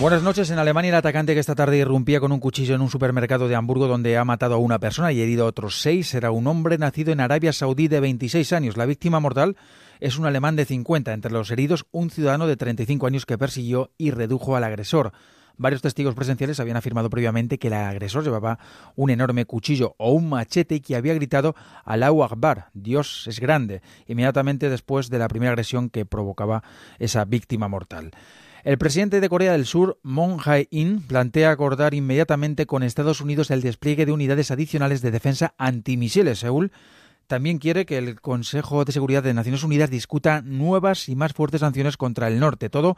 Buenas 0.00 0.22
noches. 0.22 0.48
En 0.48 0.58
Alemania, 0.58 0.88
el 0.88 0.94
atacante 0.94 1.34
que 1.34 1.40
esta 1.40 1.54
tarde 1.54 1.76
irrumpía 1.76 2.20
con 2.20 2.32
un 2.32 2.40
cuchillo 2.40 2.74
en 2.74 2.80
un 2.80 2.88
supermercado 2.88 3.48
de 3.48 3.54
Hamburgo 3.54 3.86
donde 3.86 4.16
ha 4.16 4.24
matado 4.24 4.54
a 4.54 4.58
una 4.58 4.78
persona 4.78 5.12
y 5.12 5.20
herido 5.20 5.44
a 5.44 5.48
otros 5.48 5.82
seis 5.82 6.14
era 6.14 6.30
un 6.30 6.46
hombre 6.46 6.78
nacido 6.78 7.12
en 7.12 7.20
Arabia 7.20 7.52
Saudí 7.52 7.88
de 7.88 8.00
26 8.00 8.50
años. 8.54 8.78
La 8.78 8.86
víctima 8.86 9.20
mortal 9.20 9.58
es 10.00 10.16
un 10.16 10.24
alemán 10.24 10.56
de 10.56 10.64
50. 10.64 11.12
Entre 11.12 11.30
los 11.30 11.50
heridos, 11.50 11.84
un 11.92 12.08
ciudadano 12.08 12.46
de 12.46 12.56
35 12.56 13.06
años 13.06 13.26
que 13.26 13.36
persiguió 13.36 13.90
y 13.98 14.10
redujo 14.10 14.56
al 14.56 14.64
agresor. 14.64 15.12
Varios 15.56 15.82
testigos 15.82 16.14
presenciales 16.14 16.58
habían 16.60 16.76
afirmado 16.76 17.10
previamente 17.10 17.58
que 17.58 17.68
el 17.68 17.74
agresor 17.74 18.24
llevaba 18.24 18.58
un 18.96 19.10
enorme 19.10 19.44
cuchillo 19.44 19.94
o 19.98 20.12
un 20.12 20.28
machete 20.28 20.76
y 20.76 20.80
que 20.80 20.96
había 20.96 21.14
gritado 21.14 21.54
Allahu 21.84 22.24
Akbar, 22.24 22.70
Dios 22.74 23.26
es 23.28 23.40
grande, 23.40 23.82
inmediatamente 24.06 24.68
después 24.68 25.10
de 25.10 25.18
la 25.18 25.28
primera 25.28 25.52
agresión 25.52 25.90
que 25.90 26.04
provocaba 26.06 26.62
esa 26.98 27.24
víctima 27.24 27.68
mortal. 27.68 28.10
El 28.64 28.78
presidente 28.78 29.20
de 29.20 29.28
Corea 29.28 29.52
del 29.52 29.66
Sur, 29.66 29.98
Moon 30.02 30.38
Jae-in, 30.38 31.02
plantea 31.02 31.50
acordar 31.50 31.92
inmediatamente 31.92 32.64
con 32.64 32.82
Estados 32.82 33.20
Unidos 33.20 33.50
el 33.50 33.60
despliegue 33.60 34.06
de 34.06 34.12
unidades 34.12 34.50
adicionales 34.50 35.02
de 35.02 35.10
defensa 35.10 35.54
antimisiles. 35.58 36.38
Seúl 36.38 36.72
también 37.26 37.58
quiere 37.58 37.86
que 37.86 37.98
el 37.98 38.20
Consejo 38.20 38.84
de 38.84 38.92
Seguridad 38.92 39.22
de 39.22 39.34
Naciones 39.34 39.62
Unidas 39.64 39.90
discuta 39.90 40.42
nuevas 40.42 41.08
y 41.08 41.16
más 41.16 41.32
fuertes 41.32 41.60
sanciones 41.60 41.96
contra 41.96 42.28
el 42.28 42.40
norte. 42.40 42.70
Todo 42.70 42.96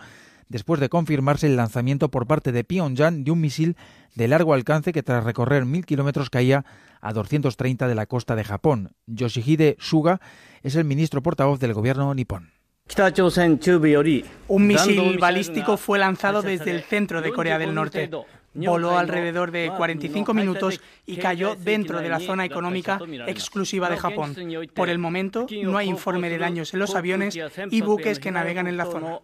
después 0.48 0.80
de 0.80 0.88
confirmarse 0.88 1.46
el 1.46 1.56
lanzamiento 1.56 2.10
por 2.10 2.26
parte 2.26 2.52
de 2.52 2.64
Pyongyang 2.64 3.24
de 3.24 3.30
un 3.30 3.40
misil 3.40 3.76
de 4.14 4.28
largo 4.28 4.54
alcance 4.54 4.92
que 4.92 5.02
tras 5.02 5.24
recorrer 5.24 5.64
mil 5.64 5.84
kilómetros 5.84 6.30
caía 6.30 6.64
a 7.00 7.12
230 7.12 7.88
de 7.88 7.94
la 7.94 8.06
costa 8.06 8.36
de 8.36 8.44
Japón. 8.44 8.92
Yoshihide 9.06 9.76
Suga 9.78 10.20
es 10.62 10.76
el 10.76 10.84
ministro 10.84 11.22
portavoz 11.22 11.60
del 11.60 11.74
gobierno 11.74 12.14
nipón. 12.14 12.52
Un 14.48 14.66
misil 14.66 15.18
balístico 15.18 15.76
fue 15.76 15.98
lanzado 15.98 16.42
desde 16.42 16.70
el 16.70 16.82
centro 16.82 17.20
de 17.20 17.32
Corea 17.32 17.58
del 17.58 17.74
Norte. 17.74 18.08
Voló 18.56 18.96
alrededor 18.98 19.50
de 19.50 19.70
45 19.76 20.34
minutos 20.34 20.80
y 21.04 21.16
cayó 21.16 21.54
dentro 21.56 22.00
de 22.00 22.08
la 22.08 22.20
zona 22.20 22.44
económica 22.44 22.98
exclusiva 23.26 23.90
de 23.90 23.96
Japón. 23.96 24.34
Por 24.74 24.88
el 24.88 24.98
momento, 24.98 25.46
no 25.62 25.78
hay 25.78 25.88
informe 25.88 26.28
de 26.30 26.38
daños 26.38 26.72
en 26.72 26.80
los 26.80 26.94
aviones 26.94 27.38
y 27.70 27.80
buques 27.82 28.18
que 28.18 28.30
navegan 28.30 28.66
en 28.66 28.76
la 28.76 28.86
zona. 28.86 29.20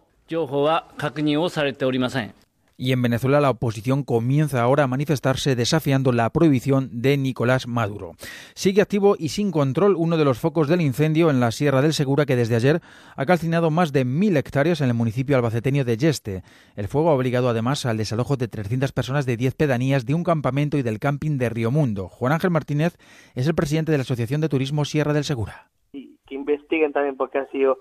Y 2.77 2.91
en 2.91 3.01
Venezuela 3.01 3.39
la 3.39 3.49
oposición 3.49 4.03
comienza 4.03 4.61
ahora 4.61 4.83
a 4.83 4.87
manifestarse 4.87 5.55
desafiando 5.55 6.11
la 6.11 6.29
prohibición 6.29 6.89
de 7.01 7.17
Nicolás 7.17 7.67
Maduro. 7.67 8.13
Sigue 8.55 8.81
activo 8.81 9.15
y 9.17 9.29
sin 9.29 9.51
control 9.51 9.95
uno 9.97 10.17
de 10.17 10.25
los 10.25 10.39
focos 10.39 10.67
del 10.67 10.81
incendio 10.81 11.29
en 11.29 11.39
la 11.39 11.51
Sierra 11.51 11.81
del 11.81 11.93
Segura 11.93 12.25
que 12.25 12.35
desde 12.35 12.55
ayer 12.55 12.81
ha 13.15 13.25
calcinado 13.25 13.71
más 13.71 13.93
de 13.93 14.05
mil 14.05 14.35
hectáreas 14.37 14.81
en 14.81 14.87
el 14.87 14.93
municipio 14.93 15.35
albaceteño 15.35 15.85
de 15.85 15.97
Yeste. 15.97 16.43
El 16.75 16.87
fuego 16.87 17.09
ha 17.09 17.15
obligado 17.15 17.49
además 17.49 17.85
al 17.85 17.97
desalojo 17.97 18.37
de 18.37 18.47
300 18.47 18.91
personas 18.91 19.25
de 19.25 19.37
10 19.37 19.55
pedanías 19.55 20.05
de 20.05 20.13
un 20.13 20.23
campamento 20.23 20.77
y 20.77 20.81
del 20.81 20.99
camping 20.99 21.37
de 21.37 21.49
Río 21.49 21.71
Mundo. 21.71 22.07
Juan 22.07 22.33
Ángel 22.33 22.51
Martínez 22.51 22.97
es 23.35 23.47
el 23.47 23.55
presidente 23.55 23.91
de 23.91 23.97
la 23.97 24.03
Asociación 24.03 24.41
de 24.41 24.49
Turismo 24.49 24.85
Sierra 24.85 25.13
del 25.13 25.23
Segura. 25.23 25.69
Y 25.91 26.17
que 26.25 26.35
investiguen 26.35 26.91
también 26.91 27.17
porque 27.17 27.37
ha 27.37 27.47
sido 27.51 27.77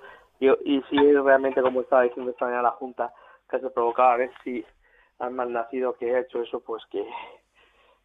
y, 0.65 0.83
si 0.91 0.97
es 0.97 1.23
realmente, 1.23 1.63
como 1.63 1.83
estaba 1.83 2.03
diciendo 2.03 2.33
esta 2.33 2.47
mañana 2.47 2.63
la 2.63 2.71
Junta, 2.73 3.13
que 3.49 3.61
se 3.61 3.71
provocaba 3.71 4.15
a 4.15 4.17
ver 4.17 4.31
si 4.43 4.65
al 5.23 5.33
malnacido 5.33 5.95
que 5.95 6.15
ha 6.15 6.21
hecho 6.21 6.43
eso, 6.43 6.61
pues 6.61 6.83
que, 6.91 7.05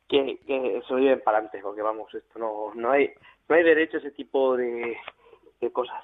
que, 0.07 0.39
que 0.45 0.82
se 0.88 0.93
lo 0.93 0.99
lleven 0.99 1.22
para 1.22 1.38
adelante, 1.39 1.59
porque 1.61 1.82
vamos, 1.82 2.13
esto 2.13 2.39
no, 2.39 2.74
no 2.76 2.91
hay 2.91 3.11
no 3.49 3.55
hay 3.55 3.63
derecho 3.63 3.97
a 3.97 3.99
ese 4.01 4.11
tipo 4.11 4.55
de, 4.55 4.97
de 5.61 5.72
cosas. 5.72 6.03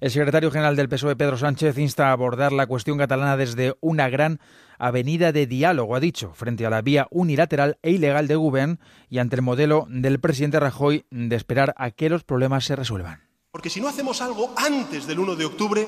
El 0.00 0.10
secretario 0.10 0.50
general 0.50 0.76
del 0.76 0.88
PSOE, 0.88 1.16
Pedro 1.16 1.36
Sánchez, 1.36 1.76
insta 1.76 2.08
a 2.08 2.12
abordar 2.12 2.52
la 2.52 2.68
cuestión 2.68 2.98
catalana 2.98 3.36
desde 3.36 3.74
una 3.80 4.08
gran 4.08 4.38
avenida 4.78 5.32
de 5.32 5.46
diálogo, 5.46 5.96
ha 5.96 6.00
dicho, 6.00 6.32
frente 6.34 6.64
a 6.64 6.70
la 6.70 6.82
vía 6.82 7.08
unilateral 7.10 7.78
e 7.82 7.90
ilegal 7.90 8.28
de 8.28 8.36
Gubern 8.36 8.78
y 9.08 9.18
ante 9.18 9.36
el 9.36 9.42
modelo 9.42 9.86
del 9.88 10.20
presidente 10.20 10.60
Rajoy 10.60 11.04
de 11.10 11.34
esperar 11.34 11.74
a 11.76 11.90
que 11.90 12.10
los 12.10 12.22
problemas 12.22 12.64
se 12.64 12.76
resuelvan. 12.76 13.28
Porque 13.50 13.70
si 13.70 13.80
no 13.80 13.88
hacemos 13.88 14.22
algo 14.22 14.50
antes 14.56 15.06
del 15.08 15.18
1 15.18 15.34
de 15.34 15.46
octubre, 15.46 15.86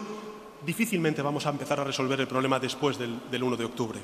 difícilmente 0.65 1.23
vamos 1.23 1.47
a 1.47 1.51
empezar 1.51 1.81
a 1.81 1.85
resolver 1.85 2.21
el 2.21 2.29
problema 2.29 2.59
después 2.59 2.99
del, 2.99 3.43
1 3.43 3.57
de 3.57 3.65
octubre. 3.65 4.01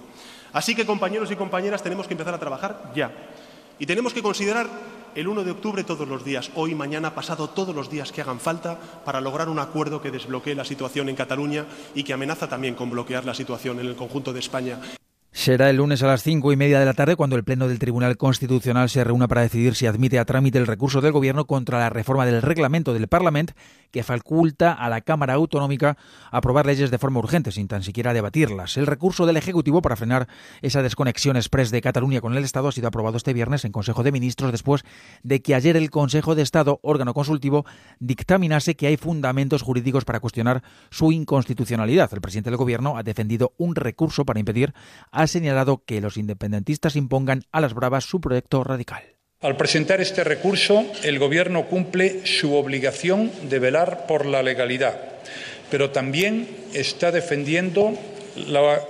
Así 0.52 0.74
que, 0.74 0.86
compañeros 0.86 1.30
y 1.30 1.36
compañeras, 1.36 1.82
tenemos 1.82 2.07
que 2.07 2.14
empezar 2.14 2.34
a 2.34 2.38
trabajar 2.38 2.92
ya. 2.94 3.12
Y 3.78 3.86
tenemos 3.86 4.12
que 4.12 4.22
considerar 4.22 4.68
el 5.14 5.28
1 5.28 5.44
de 5.44 5.50
octubre 5.50 5.84
todos 5.84 6.07
los 6.07 6.24
días, 6.24 6.50
hoy, 6.54 6.74
mañana, 6.74 7.14
pasado, 7.14 7.48
todos 7.50 7.74
los 7.74 7.90
días 7.90 8.12
que 8.12 8.20
hagan 8.20 8.40
falta 8.40 8.78
para 9.04 9.20
lograr 9.20 9.48
un 9.48 9.59
acuerdo 9.59 10.00
que 10.00 10.11
desbloquee 10.11 10.54
la 10.54 10.64
situación 10.64 11.09
en 11.09 11.16
Cataluña 11.16 11.66
y 11.94 12.04
que 12.04 12.12
amenaza 12.12 12.48
también 12.48 12.74
con 12.74 12.90
bloquear 12.90 13.24
la 13.24 13.34
situación 13.34 13.80
en 13.80 13.86
el 13.86 13.96
conjunto 13.96 14.32
de 14.32 14.40
España. 14.40 14.78
Será 15.37 15.68
el 15.68 15.76
lunes 15.76 16.03
a 16.03 16.07
las 16.07 16.22
cinco 16.22 16.51
y 16.51 16.57
media 16.57 16.80
de 16.80 16.87
la 16.87 16.95
tarde 16.95 17.14
cuando 17.14 17.37
el 17.37 17.45
Pleno 17.45 17.68
del 17.68 17.78
Tribunal 17.78 18.16
Constitucional 18.16 18.89
se 18.89 19.05
reúna 19.05 19.28
para 19.28 19.43
decidir 19.43 19.74
si 19.74 19.87
admite 19.87 20.18
a 20.18 20.24
trámite 20.24 20.57
el 20.57 20.66
recurso 20.66 21.03
del 21.03 21.12
Gobierno 21.12 21.47
contra 21.47 21.78
la 21.78 21.91
reforma 21.91 22.24
del 22.24 22.41
reglamento 22.41 22.95
del 22.95 23.07
Parlamento 23.07 23.53
que 23.91 24.03
faculta 24.03 24.72
a 24.72 24.89
la 24.89 25.03
Cámara 25.03 25.34
Autonómica 25.34 25.99
aprobar 26.30 26.66
leyes 26.66 26.91
de 26.91 26.99
forma 26.99 27.18
urgente, 27.18 27.53
sin 27.53 27.68
tan 27.68 27.82
siquiera 27.82 28.14
debatirlas. 28.14 28.78
El 28.78 28.87
recurso 28.87 29.26
del 29.26 29.37
Ejecutivo 29.37 29.82
para 29.82 29.95
frenar 29.95 30.26
esa 30.62 30.82
desconexión 30.82 31.37
express 31.37 31.70
de 31.70 31.82
Cataluña 31.82 32.22
con 32.22 32.34
el 32.34 32.43
Estado 32.43 32.68
ha 32.68 32.72
sido 32.72 32.89
aprobado 32.89 33.18
este 33.18 33.34
viernes 33.34 33.64
en 33.66 33.72
Consejo 33.72 34.03
de 34.03 34.12
Ministros 34.12 34.53
después 34.53 34.84
de 35.22 35.43
que 35.43 35.55
ayer 35.55 35.76
el 35.76 35.91
Consejo 35.91 36.34
de 36.34 36.43
Estado, 36.43 36.80
órgano 36.82 37.12
consultivo, 37.12 37.66
dictaminase 38.01 38.74
que 38.74 38.87
hay 38.87 38.97
fundamentos 38.97 39.62
jurídicos 39.62 40.07
para 40.07 40.20
cuestionar 40.20 40.62
su 40.91 41.12
inconstitucionalidad. 41.12 42.12
El 42.12 42.22
presidente 42.22 42.51
del 42.51 42.57
Gobierno 42.57 42.97
ha 42.97 43.03
defendido 43.03 43.53
un 43.59 43.74
recurso 43.74 44.24
para 44.24 44.41
impedir, 44.41 44.72
ha 45.27 45.29
señalado 45.29 45.83
que 45.85 46.01
los 46.01 46.16
independentistas 46.16 46.97
impongan 46.97 47.43
a 47.53 47.61
las 47.61 47.74
bravas 47.74 48.05
su 48.05 48.20
proyecto 48.20 48.64
radical. 48.64 49.03
Al 49.43 49.57
presentar 49.57 50.01
este 50.01 50.24
recurso, 50.24 50.87
el 51.03 51.18
Gobierno 51.18 51.66
cumple 51.66 52.27
su 52.27 52.55
obligación 52.55 53.31
de 53.51 53.59
velar 53.59 54.07
por 54.07 54.24
la 54.24 54.43
legalidad, 54.43 54.99
pero 55.70 55.91
también 55.91 56.49
está 56.72 57.12
defendiendo 57.12 57.93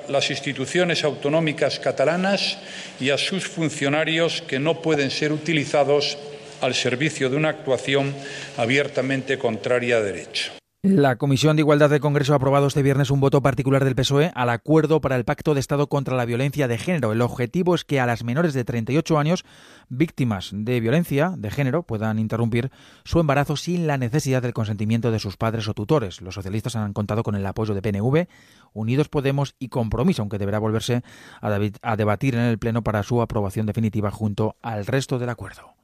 las 0.08 0.30
instituciones 0.30 1.04
autonómicas 1.04 1.78
catalanas 1.78 2.58
y 3.00 3.10
a 3.10 3.18
sus 3.18 3.46
funcionarios 3.46 4.42
que 4.42 4.58
no 4.58 4.82
pueden 4.82 5.10
ser 5.10 5.32
utilizados 5.32 6.18
al 6.60 6.74
servicio 6.74 7.30
de 7.30 7.36
una 7.36 7.50
actuación 7.50 8.14
abiertamente 8.56 9.38
contraria 9.38 9.96
a 9.96 10.02
derecho. 10.02 10.52
La 10.88 11.16
Comisión 11.16 11.56
de 11.56 11.62
Igualdad 11.62 11.90
del 11.90 11.98
Congreso 11.98 12.32
ha 12.32 12.36
aprobado 12.36 12.68
este 12.68 12.80
viernes 12.80 13.10
un 13.10 13.18
voto 13.18 13.42
particular 13.42 13.84
del 13.84 13.96
PSOE 13.96 14.30
al 14.36 14.50
acuerdo 14.50 15.00
para 15.00 15.16
el 15.16 15.24
Pacto 15.24 15.52
de 15.52 15.58
Estado 15.58 15.88
contra 15.88 16.14
la 16.14 16.24
Violencia 16.24 16.68
de 16.68 16.78
Género. 16.78 17.10
El 17.10 17.22
objetivo 17.22 17.74
es 17.74 17.84
que 17.84 17.98
a 17.98 18.06
las 18.06 18.22
menores 18.22 18.54
de 18.54 18.64
38 18.64 19.18
años 19.18 19.44
víctimas 19.88 20.50
de 20.52 20.78
violencia 20.78 21.34
de 21.36 21.50
género 21.50 21.82
puedan 21.82 22.20
interrumpir 22.20 22.70
su 23.02 23.18
embarazo 23.18 23.56
sin 23.56 23.88
la 23.88 23.98
necesidad 23.98 24.42
del 24.42 24.54
consentimiento 24.54 25.10
de 25.10 25.18
sus 25.18 25.36
padres 25.36 25.66
o 25.66 25.74
tutores. 25.74 26.20
Los 26.20 26.36
socialistas 26.36 26.76
han 26.76 26.92
contado 26.92 27.24
con 27.24 27.34
el 27.34 27.46
apoyo 27.46 27.74
de 27.74 27.82
PNV, 27.82 28.28
Unidos 28.72 29.08
Podemos 29.08 29.56
y 29.58 29.70
Compromiso, 29.70 30.22
aunque 30.22 30.38
deberá 30.38 30.60
volverse 30.60 31.02
a 31.40 31.96
debatir 31.96 32.36
en 32.36 32.42
el 32.42 32.58
Pleno 32.58 32.82
para 32.82 33.02
su 33.02 33.20
aprobación 33.20 33.66
definitiva 33.66 34.12
junto 34.12 34.54
al 34.62 34.86
resto 34.86 35.18
del 35.18 35.30
acuerdo. 35.30 35.74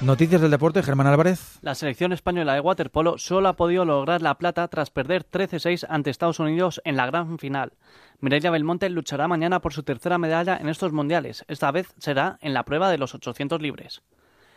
Noticias 0.00 0.40
del 0.40 0.50
deporte, 0.50 0.82
Germán 0.82 1.06
Álvarez. 1.06 1.58
La 1.62 1.74
selección 1.74 2.12
española 2.12 2.54
de 2.54 2.60
waterpolo 2.60 3.16
solo 3.16 3.48
ha 3.48 3.56
podido 3.56 3.84
lograr 3.84 4.20
la 4.20 4.36
plata 4.36 4.68
tras 4.68 4.90
perder 4.90 5.24
13-6 5.24 5.86
ante 5.88 6.10
Estados 6.10 6.40
Unidos 6.40 6.82
en 6.84 6.96
la 6.96 7.06
gran 7.06 7.38
final. 7.38 7.72
Mireia 8.20 8.50
Belmonte 8.50 8.90
luchará 8.90 9.28
mañana 9.28 9.60
por 9.60 9.72
su 9.72 9.82
tercera 9.82 10.18
medalla 10.18 10.56
en 10.56 10.68
estos 10.68 10.92
mundiales. 10.92 11.44
Esta 11.48 11.70
vez 11.70 11.94
será 11.98 12.38
en 12.42 12.52
la 12.54 12.64
prueba 12.64 12.90
de 12.90 12.98
los 12.98 13.14
800 13.14 13.62
libres. 13.62 14.02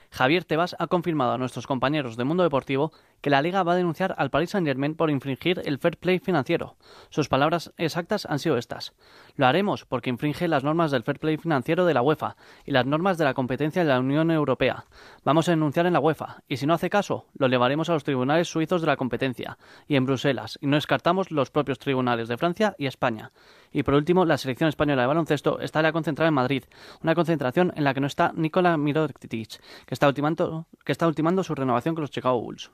Javier 0.09 0.43
Tebas 0.43 0.75
ha 0.79 0.87
confirmado 0.87 1.33
a 1.33 1.37
nuestros 1.37 1.67
compañeros 1.67 2.17
de 2.17 2.23
Mundo 2.23 2.43
Deportivo 2.43 2.91
que 3.21 3.29
la 3.29 3.41
Liga 3.41 3.63
va 3.63 3.73
a 3.73 3.75
denunciar 3.75 4.15
al 4.17 4.29
Paris 4.29 4.51
Saint-Germain 4.51 4.95
por 4.95 5.09
infringir 5.09 5.61
el 5.65 5.79
fair 5.79 5.97
play 5.97 6.19
financiero. 6.19 6.75
Sus 7.09 7.29
palabras 7.29 7.73
exactas 7.77 8.25
han 8.25 8.39
sido 8.39 8.57
estas. 8.57 8.93
Lo 9.35 9.47
haremos 9.47 9.85
porque 9.85 10.09
infringe 10.09 10.47
las 10.47 10.63
normas 10.63 10.91
del 10.91 11.03
fair 11.03 11.19
play 11.19 11.37
financiero 11.37 11.85
de 11.85 11.93
la 11.93 12.01
UEFA 12.01 12.35
y 12.65 12.71
las 12.71 12.85
normas 12.85 13.17
de 13.17 13.25
la 13.25 13.33
competencia 13.33 13.83
de 13.83 13.89
la 13.89 13.99
Unión 13.99 14.31
Europea. 14.31 14.85
Vamos 15.23 15.47
a 15.47 15.51
denunciar 15.51 15.85
en 15.85 15.93
la 15.93 15.99
UEFA 15.99 16.43
y 16.47 16.57
si 16.57 16.65
no 16.65 16.73
hace 16.73 16.89
caso, 16.89 17.25
lo 17.37 17.47
llevaremos 17.47 17.89
a 17.89 17.93
los 17.93 18.03
tribunales 18.03 18.47
suizos 18.49 18.81
de 18.81 18.87
la 18.87 18.97
competencia 18.97 19.57
y 19.87 19.95
en 19.95 20.05
Bruselas 20.05 20.57
y 20.61 20.67
no 20.67 20.75
descartamos 20.75 21.31
los 21.31 21.51
propios 21.51 21.79
tribunales 21.79 22.27
de 22.27 22.37
Francia 22.37 22.75
y 22.77 22.85
España. 22.85 23.31
Y 23.71 23.83
por 23.83 23.93
último, 23.95 24.25
la 24.25 24.37
selección 24.37 24.69
española 24.69 25.01
de 25.01 25.07
baloncesto 25.07 25.59
estará 25.59 25.91
concentrada 25.91 26.29
en 26.29 26.33
Madrid, 26.33 26.63
una 27.03 27.15
concentración 27.15 27.73
en 27.75 27.83
la 27.83 27.93
que 27.93 27.99
no 27.99 28.07
está 28.07 28.31
Nikola 28.35 28.77
Mirotic, 28.77 29.29
que 29.29 29.93
está 29.93 30.07
ultimando, 30.07 30.67
que 30.85 30.91
está 30.91 31.07
ultimando 31.07 31.43
su 31.43 31.53
renovación 31.53 31.95
con 31.95 32.01
los 32.01 32.11
Chicago 32.11 32.41
Bulls. 32.41 32.71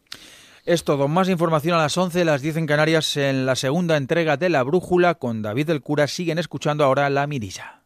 Es 0.66 0.86
todo. 0.86 1.09
Más 1.09 1.28
información 1.28 1.76
a 1.76 1.82
las 1.82 1.97
11, 1.97 2.24
las 2.24 2.41
10 2.41 2.57
en 2.57 2.68
Canarias, 2.68 3.18
en 3.18 3.45
la 3.45 3.55
segunda 3.55 3.97
entrega 3.97 4.38
de 4.38 4.47
La 4.47 4.64
Brújula 4.64 5.16
con 5.16 5.41
David 5.41 5.68
del 5.68 5.82
Cura. 5.82 6.07
Siguen 6.07 6.39
escuchando 6.39 6.86
ahora 6.86 7.09
La 7.09 7.28
Mirilla. 7.28 7.82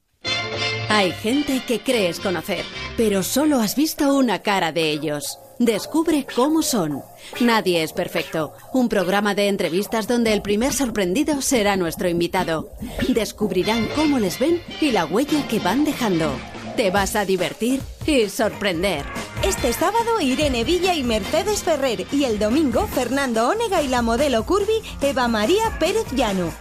Hay 0.90 1.12
gente 1.12 1.62
que 1.68 1.80
crees 1.80 2.20
conocer, 2.20 2.64
pero 2.96 3.22
solo 3.24 3.60
has 3.60 3.76
visto 3.76 4.16
una 4.16 4.42
cara 4.42 4.72
de 4.72 4.92
ellos. 4.92 5.40
Descubre 5.60 6.26
cómo 6.36 6.62
son. 6.62 7.02
Nadie 7.42 7.82
es 7.82 7.94
perfecto. 7.94 8.54
Un 8.74 8.90
programa 8.90 9.34
de 9.34 9.48
entrevistas 9.48 10.08
donde 10.08 10.32
el 10.32 10.42
primer 10.42 10.72
sorprendido 10.72 11.42
será 11.42 11.78
nuestro 11.78 12.08
invitado. 12.08 12.70
Descubrirán 13.10 13.88
cómo 13.96 14.20
les 14.20 14.40
ven 14.40 14.62
y 14.80 14.92
la 14.92 15.06
huella 15.06 15.48
que 15.48 15.60
van 15.60 15.84
dejando. 15.84 16.32
Te 16.76 16.92
vas 16.92 17.16
a 17.16 17.26
divertir 17.26 17.82
y 18.06 18.30
sorprender. 18.30 19.04
Este 19.44 19.72
sábado 19.72 20.20
Irene 20.20 20.64
Villa 20.64 20.94
y 20.94 21.04
Mercedes 21.04 21.64
Ferrer 21.64 22.08
y 22.12 22.26
el 22.26 22.40
domingo 22.40 22.88
Fernando 22.88 23.50
Onega 23.50 23.82
y 23.82 23.88
la 23.88 24.02
modelo 24.02 24.46
curvy 24.46 24.82
Eva 25.02 25.28
María 25.28 25.78
Pérez 25.80 26.06
Llano. 26.12 26.52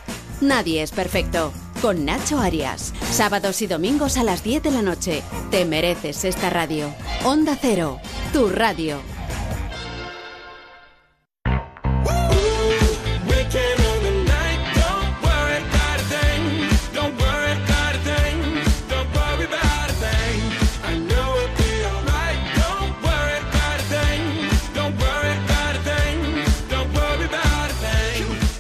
Nadie 0.41 0.83
es 0.83 0.93
perfecto. 0.93 1.53
Con 1.81 2.05
Nacho 2.05 2.39
Arias. 2.39 2.93
Sábados 3.11 3.63
y 3.63 3.67
domingos 3.67 4.17
a 4.19 4.25
las 4.25 4.43
10 4.43 4.63
de 4.63 4.71
la 4.71 4.83
noche. 4.83 5.23
Te 5.51 5.65
mereces 5.65 6.25
esta 6.25 6.51
radio. 6.51 6.95
Onda 7.25 7.57
Cero. 7.61 7.99
Tu 8.33 8.49
radio. 8.49 8.99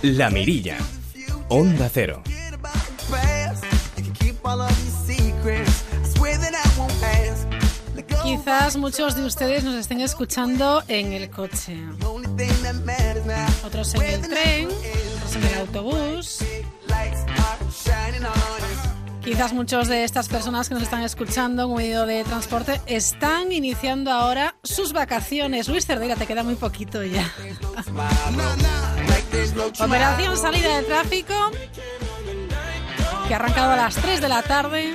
La 0.03 0.31
Mirilla. 0.31 0.77
Onda 1.49 1.89
Cero. 1.93 2.23
Quizás 8.23 8.77
muchos 8.77 9.15
de 9.15 9.25
ustedes 9.25 9.65
nos 9.65 9.75
estén 9.75 10.01
escuchando 10.01 10.83
en 10.89 11.13
el 11.13 11.31
coche. 11.31 11.79
Otros 13.65 13.95
en 13.95 14.03
el 14.03 14.21
tren, 14.21 14.69
otros 15.17 15.37
en 15.37 15.45
el 15.45 15.55
autobús. 15.61 16.39
Quizás 19.25 19.53
muchos 19.53 19.89
de 19.89 20.05
estas 20.05 20.29
personas 20.29 20.69
que 20.69 20.75
nos 20.75 20.85
están 20.85 21.03
escuchando 21.03 21.65
en 21.65 21.71
un 21.71 21.77
medio 21.77 22.07
de 22.07 22.23
transporte 22.23 22.81
están 22.87 23.51
iniciando 23.51 24.13
ahora 24.13 24.57
sus 24.63 24.93
vacaciones. 24.93 25.69
Luis 25.69 25.87
Cerdeira, 25.87 26.15
te 26.17 26.27
queda 26.27 26.43
muy 26.43 26.55
poquito 26.55 27.03
ya. 27.03 27.33
Operación 29.80 30.37
salida 30.37 30.76
de 30.76 30.82
tráfico 30.84 31.34
que 33.28 33.34
ha 33.34 33.37
arrancado 33.37 33.72
a 33.72 33.76
las 33.76 33.95
3 33.97 34.20
de 34.20 34.28
la 34.28 34.43
tarde. 34.43 34.95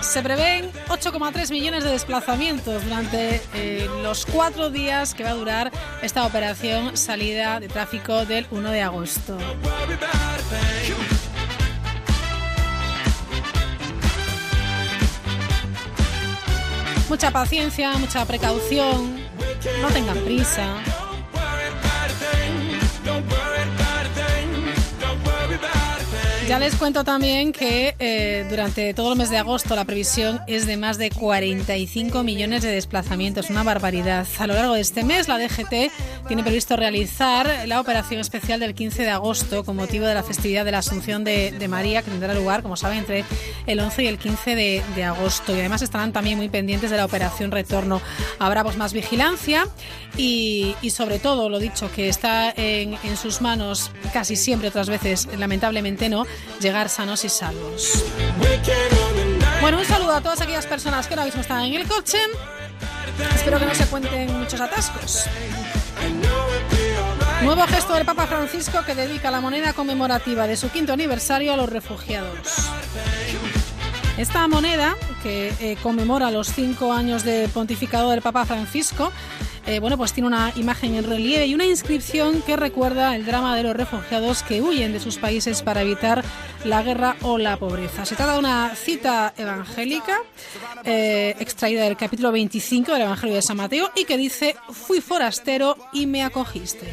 Se 0.00 0.22
prevén 0.22 0.70
8,3 0.88 1.50
millones 1.50 1.84
de 1.84 1.90
desplazamientos 1.90 2.84
durante 2.84 3.42
eh, 3.54 3.88
los 4.02 4.26
cuatro 4.26 4.70
días 4.70 5.14
que 5.14 5.24
va 5.24 5.30
a 5.30 5.34
durar 5.34 5.72
esta 6.02 6.24
operación 6.24 6.96
salida 6.96 7.60
de 7.60 7.68
tráfico 7.68 8.24
del 8.24 8.46
1 8.50 8.70
de 8.70 8.82
agosto. 8.82 9.36
Mucha 17.08 17.30
paciencia, 17.30 17.92
mucha 17.98 18.24
precaución, 18.26 19.16
no 19.80 19.88
tengan 19.88 20.18
prisa. 20.18 20.66
Ya 26.48 26.58
les 26.58 26.74
cuento 26.74 27.04
también 27.04 27.52
que 27.52 27.94
eh, 28.00 28.44
durante 28.50 28.92
todo 28.94 29.12
el 29.12 29.18
mes 29.18 29.30
de 29.30 29.38
agosto 29.38 29.76
la 29.76 29.84
previsión 29.84 30.40
es 30.48 30.66
de 30.66 30.76
más 30.76 30.98
de 30.98 31.10
45 31.10 32.24
millones 32.24 32.62
de 32.62 32.70
desplazamientos, 32.70 33.48
una 33.48 33.62
barbaridad. 33.62 34.26
A 34.38 34.46
lo 34.48 34.54
largo 34.54 34.74
de 34.74 34.80
este 34.80 35.04
mes 35.04 35.28
la 35.28 35.38
DGT 35.38 35.92
tiene 36.26 36.42
previsto 36.42 36.76
realizar 36.76 37.48
la 37.66 37.80
operación 37.80 38.20
especial 38.20 38.58
del 38.58 38.74
15 38.74 39.02
de 39.04 39.10
agosto 39.10 39.64
con 39.64 39.76
motivo 39.76 40.04
de 40.04 40.14
la 40.14 40.24
festividad 40.24 40.64
de 40.64 40.72
la 40.72 40.78
Asunción 40.78 41.22
de, 41.22 41.66
María 41.68 42.02
que 42.02 42.10
tendrá 42.10 42.34
lugar, 42.34 42.62
como 42.62 42.76
saben, 42.76 42.98
entre 42.98 43.24
el 43.66 43.78
11 43.78 44.02
y 44.02 44.06
el 44.08 44.18
15 44.18 44.54
de, 44.56 45.04
agosto. 45.04 45.54
Y 45.54 45.60
además 45.60 45.80
estarán 45.82 46.12
también 46.12 46.36
muy 46.38 46.48
pendientes 46.48 46.90
de 46.90 46.96
la 46.96 47.04
operación 47.04 47.50
retorno. 47.50 48.02
Habrá 48.40 48.64
pues, 48.64 48.76
más 48.76 48.92
vigilancia 48.92 49.66
y, 50.16 50.74
sobre 50.90 51.18
todo, 51.18 51.48
lo 51.48 51.60
dicho, 51.60 51.90
que 51.92 52.08
está 52.08 52.50
en, 52.50 52.96
en 53.04 53.16
sus 53.16 53.40
manos 53.40 53.90
casi 54.12 54.36
siempre, 54.36 54.68
otras 54.68 54.88
veces 54.88 55.28
lamentablemente 55.38 56.08
no, 56.08 56.26
llegar 56.60 56.88
sanos 56.88 57.24
y 57.24 57.28
salvos. 57.28 58.04
Bueno, 59.60 59.78
un 59.78 59.84
saludo 59.84 60.14
a 60.14 60.20
todas 60.20 60.40
aquellas 60.40 60.66
personas 60.66 61.06
que 61.06 61.14
ahora 61.14 61.26
mismo 61.26 61.40
están 61.40 61.62
en 61.62 61.74
el 61.74 61.86
coche. 61.86 62.18
Espero 63.34 63.58
que 63.58 63.66
no 63.66 63.74
se 63.74 63.86
cuenten 63.86 64.38
muchos 64.38 64.60
atascos. 64.60 65.26
Nuevo 67.42 67.62
gesto 67.66 67.94
del 67.94 68.04
Papa 68.04 68.26
Francisco 68.26 68.84
que 68.86 68.94
dedica 68.94 69.30
la 69.30 69.40
moneda 69.40 69.72
conmemorativa 69.72 70.46
de 70.46 70.56
su 70.56 70.70
quinto 70.70 70.92
aniversario 70.92 71.52
a 71.52 71.56
los 71.56 71.68
refugiados. 71.68 72.70
Esta 74.16 74.46
moneda, 74.46 74.94
que 75.22 75.52
eh, 75.58 75.76
conmemora 75.82 76.30
los 76.30 76.48
cinco 76.48 76.92
años 76.92 77.24
de 77.24 77.48
pontificado 77.48 78.10
del 78.10 78.20
Papa 78.22 78.44
Francisco, 78.44 79.10
eh, 79.66 79.78
bueno, 79.78 79.96
pues 79.96 80.12
tiene 80.12 80.26
una 80.26 80.52
imagen 80.56 80.94
en 80.96 81.04
relieve 81.04 81.46
y 81.46 81.54
una 81.54 81.64
inscripción 81.64 82.42
que 82.42 82.56
recuerda 82.56 83.14
el 83.14 83.24
drama 83.24 83.56
de 83.56 83.62
los 83.62 83.76
refugiados 83.76 84.42
que 84.42 84.60
huyen 84.60 84.92
de 84.92 85.00
sus 85.00 85.18
países 85.18 85.62
para 85.62 85.82
evitar 85.82 86.24
la 86.64 86.82
guerra 86.82 87.16
o 87.22 87.38
la 87.38 87.56
pobreza. 87.56 88.04
Se 88.04 88.16
trata 88.16 88.34
de 88.34 88.38
una 88.40 88.74
cita 88.74 89.32
evangélica 89.36 90.18
eh, 90.84 91.36
extraída 91.38 91.84
del 91.84 91.96
capítulo 91.96 92.32
25 92.32 92.92
del 92.92 93.02
Evangelio 93.02 93.36
de 93.36 93.42
San 93.42 93.56
Mateo 93.56 93.90
y 93.94 94.04
que 94.04 94.16
dice, 94.16 94.56
fui 94.70 95.00
forastero 95.00 95.76
y 95.92 96.06
me 96.06 96.24
acogiste. 96.24 96.92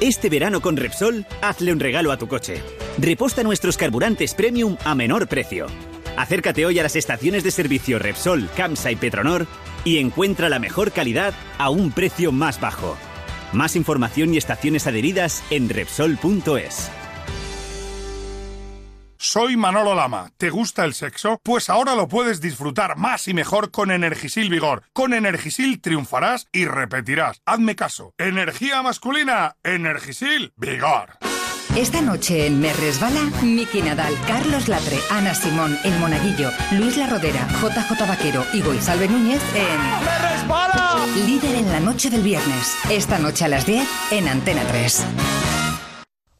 Este 0.00 0.30
verano 0.30 0.60
con 0.60 0.76
Repsol, 0.76 1.26
hazle 1.42 1.72
un 1.72 1.80
regalo 1.80 2.12
a 2.12 2.16
tu 2.16 2.28
coche. 2.28 2.62
Reposta 2.96 3.42
nuestros 3.42 3.76
carburantes 3.76 4.34
premium 4.34 4.76
a 4.84 4.94
menor 4.94 5.26
precio. 5.26 5.66
Acércate 6.16 6.64
hoy 6.64 6.78
a 6.78 6.84
las 6.84 6.94
estaciones 6.94 7.42
de 7.42 7.50
servicio 7.50 7.98
Repsol, 7.98 8.48
Camsa 8.56 8.92
y 8.92 8.96
Petronor 8.96 9.48
y 9.84 9.98
encuentra 9.98 10.48
la 10.48 10.60
mejor 10.60 10.92
calidad 10.92 11.34
a 11.58 11.70
un 11.70 11.90
precio 11.90 12.30
más 12.30 12.60
bajo. 12.60 12.96
Más 13.52 13.74
información 13.74 14.32
y 14.32 14.36
estaciones 14.36 14.86
adheridas 14.86 15.42
en 15.50 15.68
Repsol.es. 15.68 16.90
Soy 19.24 19.56
Manolo 19.56 19.94
Lama. 19.94 20.30
¿Te 20.36 20.50
gusta 20.50 20.84
el 20.84 20.92
sexo? 20.92 21.40
Pues 21.42 21.70
ahora 21.70 21.94
lo 21.94 22.08
puedes 22.08 22.42
disfrutar 22.42 22.98
más 22.98 23.26
y 23.26 23.32
mejor 23.32 23.70
con 23.70 23.90
Energisil 23.90 24.50
Vigor. 24.50 24.82
Con 24.92 25.14
Energisil 25.14 25.80
triunfarás 25.80 26.46
y 26.52 26.66
repetirás. 26.66 27.40
Hazme 27.46 27.74
caso. 27.74 28.12
Energía 28.18 28.82
masculina. 28.82 29.56
Energisil 29.64 30.52
Vigor. 30.56 31.16
Esta 31.74 32.02
noche 32.02 32.46
en 32.46 32.60
Me 32.60 32.74
Resbala, 32.74 33.22
Miki 33.42 33.80
Nadal, 33.80 34.14
Carlos 34.28 34.68
Latre, 34.68 34.98
Ana 35.10 35.34
Simón, 35.34 35.76
El 35.84 35.98
Monaguillo, 36.00 36.50
Luis 36.72 36.98
La 36.98 37.06
Rodera, 37.06 37.48
JJ 37.62 38.06
Vaquero 38.06 38.44
y 38.52 38.60
Goizalve 38.60 39.08
Núñez 39.08 39.42
en 39.54 40.04
¡Me 40.04 40.18
Resbala! 40.18 40.98
Líder 41.26 41.54
en 41.54 41.72
la 41.72 41.80
noche 41.80 42.10
del 42.10 42.22
viernes. 42.22 42.76
Esta 42.90 43.18
noche 43.18 43.46
a 43.46 43.48
las 43.48 43.64
10 43.64 43.88
en 44.10 44.28
Antena 44.28 44.62
3. 44.68 45.06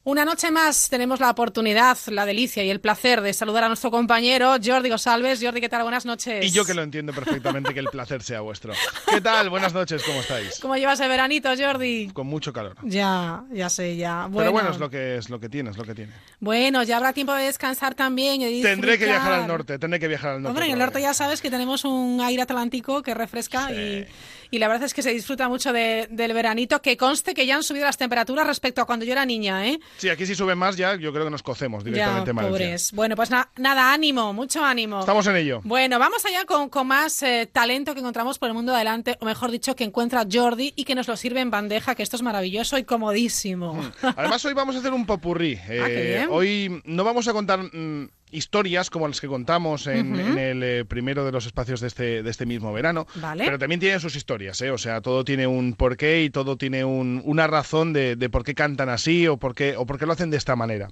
Una 0.07 0.27
noche 0.27 0.51
más 0.51 0.91
tenemos 0.91 1.19
la 1.19 1.31
oportunidad, 1.31 1.97
la 2.09 2.27
delicia 2.27 2.63
y 2.63 2.69
el 2.69 2.79
placer 2.79 3.23
de 3.23 3.33
saludar 3.33 3.65
a 3.65 3.69
nuestro 3.69 3.91
compañero 3.91 4.57
Jordi 4.63 4.91
González. 4.91 5.41
Jordi, 5.43 5.63
¿qué 5.63 5.71
tal? 5.71 5.83
Buenas 5.83 6.05
noches. 6.05 6.45
Y 6.45 6.51
yo 6.51 6.67
que 6.67 6.75
lo 6.75 6.83
entiendo 6.83 7.15
perfectamente 7.15 7.73
que 7.73 7.81
el 7.81 7.87
placer 7.87 8.23
sea 8.23 8.43
vuestro. 8.43 8.75
¿Qué 9.11 9.23
tal? 9.23 9.49
Buenas 9.49 9.73
noches, 9.73 10.03
¿cómo 10.03 10.21
estáis? 10.21 10.61
¿Cómo 10.61 10.77
llevas 10.77 11.01
el 11.01 11.09
veranito, 11.09 11.49
Jordi? 11.59 12.11
Con 12.13 12.27
mucho 12.27 12.53
calor. 12.53 12.77
Ya, 12.83 13.45
ya 13.51 13.71
sé, 13.71 13.97
ya. 13.97 14.27
Bueno, 14.27 14.37
Pero 14.41 14.53
bueno, 14.53 14.71
es 14.73 14.79
lo 14.79 14.91
que 14.91 15.17
es 15.17 15.31
lo 15.31 15.41
que 15.41 15.49
tiene, 15.49 15.71
es 15.71 15.79
lo 15.79 15.85
que 15.85 15.95
tiene. 15.95 16.13
bueno, 16.39 16.83
ya 16.83 16.99
habrá 16.99 17.15
tiempo 17.15 17.33
de 17.33 17.45
descansar 17.45 17.95
también. 17.95 18.43
y 18.43 18.61
de 18.61 18.69
Tendré 18.69 18.99
que 18.99 19.07
viajar 19.07 19.33
al 19.33 19.47
norte, 19.47 19.79
tendré 19.79 19.99
que 20.01 20.09
viajar 20.09 20.33
al 20.33 20.43
norte. 20.43 20.51
Hombre, 20.51 20.67
en 20.67 20.73
el 20.73 20.79
norte 20.81 21.01
ya 21.01 21.15
sabes 21.15 21.41
que 21.41 21.51
tenemos 21.51 21.83
un 21.87 22.21
aire 22.21 22.43
atlántico 22.43 23.03
que 23.03 23.15
refresca 23.15 23.73
y, 23.73 24.07
y 24.51 24.59
la 24.59 24.69
verdad 24.69 24.85
es 24.85 24.95
que 24.95 25.03
se 25.03 25.11
disfruta 25.13 25.49
mucho 25.49 25.73
de- 25.73 26.07
del 26.11 26.33
veranito. 26.33 26.81
Que 26.83 26.97
conste 26.97 27.35
que 27.35 27.47
ya 27.47 27.57
han 27.57 27.63
subido 27.63 27.85
las 27.87 27.97
temperaturas 27.97 28.47
respecto 28.47 28.81
a 28.81 28.85
cuando 28.87 29.05
yo 29.05 29.13
era 29.13 29.25
niña, 29.25 29.67
¿eh? 29.67 29.79
Sí, 29.97 30.09
aquí 30.09 30.27
si 30.27 30.35
sube 30.35 30.55
más 30.55 30.77
ya 30.77 30.97
yo 30.97 31.13
creo 31.13 31.25
que 31.25 31.31
nos 31.31 31.43
cocemos 31.43 31.83
Ya, 31.85 31.91
directamente 31.91 32.31
en 32.31 32.37
Valencia. 32.37 32.59
pobres. 32.67 32.93
Bueno, 32.93 33.17
pues 33.17 33.31
na- 33.31 33.51
nada, 33.57 33.93
ánimo, 33.93 34.33
mucho 34.33 34.65
ánimo. 34.65 35.01
Estamos 35.01 35.27
en 35.27 35.37
ello. 35.37 35.61
Bueno, 35.65 35.99
vamos 35.99 36.25
allá 36.27 36.45
con, 36.45 36.69
con 36.69 36.87
más 36.87 37.23
eh, 37.23 37.49
talento 37.53 37.95
que 37.95 38.01
encontramos 38.01 38.39
por 38.39 38.49
el 38.49 38.55
mundo 38.55 38.73
de 38.73 38.77
adelante, 38.77 39.17
o 39.21 39.25
mejor 39.25 39.51
dicho, 39.51 39.75
que 39.77 39.85
encuentra 39.85 40.27
Jordi 40.31 40.73
y 40.77 40.85
que 40.85 40.95
nos 40.95 41.09
lo 41.09 41.17
sirve 41.17 41.41
en 41.41 41.51
bandeja, 41.51 41.95
que 41.95 42.03
esto 42.03 42.17
es 42.17 42.23
maravilloso 42.23 42.79
y 42.79 42.85
comodísimo. 42.85 43.81
Además, 44.17 44.45
hoy 44.45 44.55
vamos 44.55 44.77
a 44.77 44.79
hacer 44.81 44.93
un 44.93 45.07
popurrí. 45.07 45.57
Ah, 45.63 45.87
qué 45.87 46.23
Eh, 46.23 46.27
hoy 46.29 46.83
no 46.85 47.05
vamos 47.05 47.27
a 47.29 47.33
contar 47.33 47.61
mm, 47.61 48.09
historias 48.37 48.91
como 48.91 49.07
las 49.09 49.21
que 49.21 49.27
contamos 49.29 49.87
en, 49.87 50.15
en 50.19 50.39
el 50.39 50.63
eh, 50.63 50.85
primero 50.85 51.25
de 51.25 51.33
los 51.33 51.47
espacios 51.47 51.81
de 51.81 51.87
este, 51.89 52.23
de 52.23 52.31
este 52.31 52.47
mismo 52.47 52.73
verano. 52.73 53.07
Vale. 53.17 53.45
Pero 53.45 53.59
también 53.59 53.81
tienen 53.81 54.01
sus 54.01 54.17
historias, 54.17 54.61
¿eh? 54.63 54.71
O 54.71 54.79
sea, 54.79 55.01
todo 55.01 55.25
tiene 55.25 55.47
un 55.47 55.75
porqué 55.75 56.23
y 56.25 56.31
todo 56.31 56.57
tiene 56.57 56.85
un- 56.85 57.23
una 57.25 57.47
razón 57.47 57.93
de, 57.93 58.17
de 58.17 58.29
por 58.29 58.45
qué 58.45 58.55
cantan 58.55 58.89
así 58.89 59.27
o 59.29 59.37
por 59.37 59.55
qué, 59.55 59.77
o 59.77 59.87
por 59.87 59.99
qué 59.99 60.07
lo 60.07 60.13
hacen 60.13 60.31
de 60.31 60.37
esta 60.37 60.57
manera. 60.57 60.89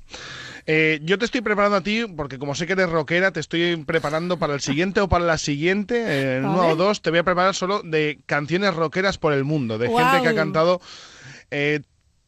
Eh, 0.67 1.01
yo 1.03 1.19
te 1.19 1.25
estoy 1.25 1.41
preparando 1.41 1.77
a 1.77 1.81
ti, 1.83 2.05
porque 2.17 2.39
como 2.39 2.55
sé 2.55 2.67
que 2.67 2.75
eres 2.75 2.89
rockera, 2.89 3.33
te 3.33 3.41
estoy 3.41 3.77
preparando 3.85 4.39
para 4.39 4.55
el 4.55 4.61
siguiente 4.61 5.01
o 5.01 5.09
para 5.09 5.25
la 5.25 5.39
siguiente, 5.39 5.97
eh, 6.07 6.37
en 6.39 6.45
uno 6.45 6.59
Vale. 6.59 6.73
o 6.73 6.77
dos, 6.77 7.03
te 7.03 7.11
voy 7.11 7.19
a 7.19 7.25
preparar 7.25 7.55
solo 7.55 7.83
de 7.83 8.21
canciones 8.27 8.75
rockeras 8.75 9.19
por 9.19 9.33
el 9.33 9.45
mundo, 9.45 9.79
de 9.79 9.89
gente 9.89 10.23
que 10.23 10.29
ha 10.29 10.35
cantado. 10.35 10.81
eh, 11.51 11.81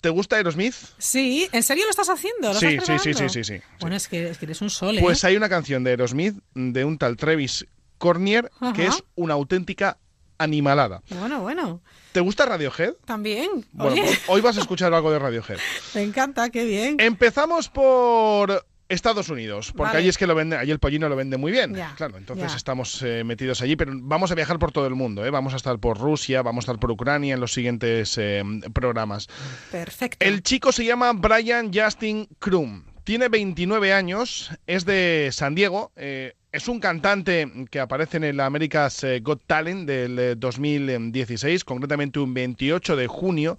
¿Te 0.04 0.10
gusta 0.10 0.36
Aerosmith? 0.36 0.74
Sí, 0.98 1.48
¿en 1.50 1.62
serio 1.62 1.84
lo 1.84 1.90
estás 1.90 2.10
haciendo? 2.10 2.52
¿Lo 2.52 2.60
Sí, 2.60 2.66
estás 2.76 3.00
sí, 3.02 3.14
sí, 3.14 3.26
sí, 3.26 3.28
sí, 3.30 3.42
sí. 3.42 3.62
Bueno, 3.80 3.96
es 3.96 4.06
que, 4.06 4.28
es 4.28 4.36
que 4.36 4.44
eres 4.44 4.60
un 4.60 4.68
sol, 4.68 4.98
¿eh? 4.98 5.00
Pues 5.00 5.24
hay 5.24 5.34
una 5.34 5.48
canción 5.48 5.82
de 5.82 5.92
Aerosmith 5.92 6.36
de 6.52 6.84
un 6.84 6.98
tal 6.98 7.16
Travis 7.16 7.66
Cornier 7.96 8.50
que 8.76 8.84
es 8.84 9.02
una 9.14 9.32
auténtica 9.32 9.96
animalada. 10.36 11.02
Bueno, 11.08 11.40
bueno, 11.40 11.80
¿Te 12.12 12.20
gusta 12.20 12.44
Radiohead? 12.44 12.92
también. 13.06 13.64
Bueno, 13.72 13.92
Oye, 13.92 14.02
pues 14.02 14.20
hoy 14.26 14.42
vas 14.42 14.58
a 14.58 14.60
escuchar 14.60 14.92
algo 14.92 15.10
de 15.10 15.18
Radiohead. 15.20 15.56
me 15.94 16.02
encanta, 16.02 16.50
qué 16.50 16.66
bien. 16.66 16.96
Empezamos 17.00 17.70
por 17.70 18.66
Estados 18.88 19.28
Unidos, 19.28 19.72
porque 19.72 19.88
Vale. 19.90 19.98
allí 19.98 20.08
es 20.08 20.18
que 20.18 20.26
lo 20.26 20.34
vende, 20.34 20.56
allí 20.56 20.70
el 20.70 20.78
pollino 20.78 21.08
lo 21.08 21.16
vende 21.16 21.36
muy 21.36 21.52
bien. 21.52 21.74
Ya, 21.74 21.94
claro, 21.96 22.18
entonces 22.18 22.50
ya. 22.50 22.56
estamos 22.56 23.02
eh, 23.02 23.24
metidos 23.24 23.62
allí, 23.62 23.76
pero 23.76 23.92
vamos 23.94 24.30
a 24.30 24.34
viajar 24.34 24.58
por 24.58 24.72
todo 24.72 24.86
el 24.86 24.94
mundo, 24.94 25.24
¿eh? 25.24 25.30
Vamos 25.30 25.52
a 25.54 25.56
estar 25.56 25.78
por 25.78 25.98
Rusia, 25.98 26.42
vamos 26.42 26.64
a 26.64 26.72
estar 26.72 26.78
por 26.78 26.90
Ucrania 26.90 27.34
en 27.34 27.40
los 27.40 27.52
siguientes 27.52 28.16
eh, 28.18 28.42
programas. 28.72 29.28
Perfecto. 29.70 30.24
El 30.24 30.42
chico 30.42 30.72
se 30.72 30.84
llama 30.84 31.12
Brian 31.12 31.70
Justin 31.72 32.28
Krum. 32.38 32.84
Tiene 33.04 33.28
29 33.28 33.92
años, 33.92 34.50
es 34.66 34.84
de 34.84 35.28
San 35.32 35.54
Diego. 35.54 35.92
eh, 35.96 36.34
es 36.54 36.68
un 36.68 36.78
cantante 36.78 37.50
que 37.68 37.80
aparece 37.80 38.16
en 38.18 38.22
el 38.22 38.38
America's 38.38 39.02
eh, 39.02 39.18
Got 39.20 39.42
Talent 39.44 39.88
del 39.88 40.18
eh, 40.20 40.34
2016, 40.36 41.64
concretamente 41.64 42.20
un 42.20 42.32
28 42.32 42.94
de 42.94 43.08
junio. 43.08 43.58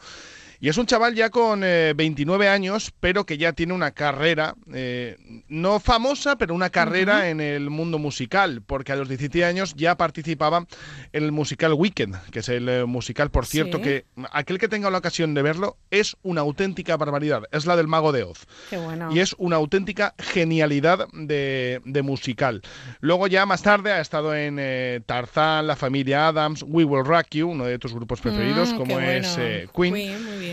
Y 0.60 0.70
es 0.70 0.78
un 0.78 0.86
chaval 0.86 1.16
ya 1.16 1.30
con 1.30 1.62
eh, 1.64 1.94
29 1.96 2.48
años, 2.50 2.94
pero 3.00 3.26
que 3.26 3.38
ya 3.38 3.54
tiene 3.54 3.74
una 3.74 3.92
carrera, 3.92 4.56
eh, 4.74 5.18
no 5.48 5.80
famosa, 5.80 6.38
pero 6.38 6.54
una 6.56 6.70
carrera 6.70 7.30
en 7.30 7.42
el 7.42 7.70
mundo 7.70 8.00
musical, 8.00 8.62
porque 8.66 8.92
a 8.92 8.96
los 8.96 9.08
17 9.10 9.46
años 9.46 9.74
ya 9.76 9.96
participaba 9.98 10.66
en 11.14 11.24
el 11.24 11.32
musical 11.32 11.74
Weekend, 11.74 12.16
que 12.32 12.40
es 12.40 12.50
el 12.50 12.70
eh, 12.70 12.86
musical, 12.86 13.30
por 13.32 13.46
cierto, 13.46 13.78
Sí. 13.78 13.84
que 13.84 14.06
aquel 14.32 14.58
que 14.60 14.68
tenga 14.68 14.90
la 14.90 14.98
ocasión 15.00 15.34
de 15.34 15.42
verlo 15.42 15.78
es 15.92 16.16
una 16.24 16.42
auténtica 16.42 16.98
barbaridad. 16.98 17.44
Es 17.52 17.66
la 17.66 17.76
del 17.76 17.88
Mago 17.88 18.12
de 18.12 18.24
Oz. 18.24 18.46
Qué 18.70 18.78
bueno. 18.78 19.10
Y 19.14 19.20
es 19.20 19.36
una 19.38 19.58
auténtica 19.58 20.16
genialidad 20.20 21.08
de, 21.14 21.82
de 21.84 22.02
musical. 22.02 22.62
Luego 23.02 23.28
ya 23.28 23.46
más 23.46 23.62
tarde 23.62 23.92
ha 23.92 24.00
estado 24.02 24.36
en 24.36 24.58
eh, 24.60 25.02
Tarzán, 25.06 25.68
La 25.68 25.76
Familia 25.76 26.28
Adams, 26.30 26.64
We 26.68 26.84
Will 26.86 27.06
Rock 27.06 27.28
You, 27.32 27.50
uno 27.50 27.66
de 27.66 27.78
tus 27.80 27.94
grupos 27.94 28.22
preferidos, 28.22 28.74
Mm, 28.74 28.78
como 28.78 29.00
es 29.00 29.36
eh, 29.40 29.68
Queen. 29.76 29.92
muy 29.94 30.02
bien. 30.02 30.45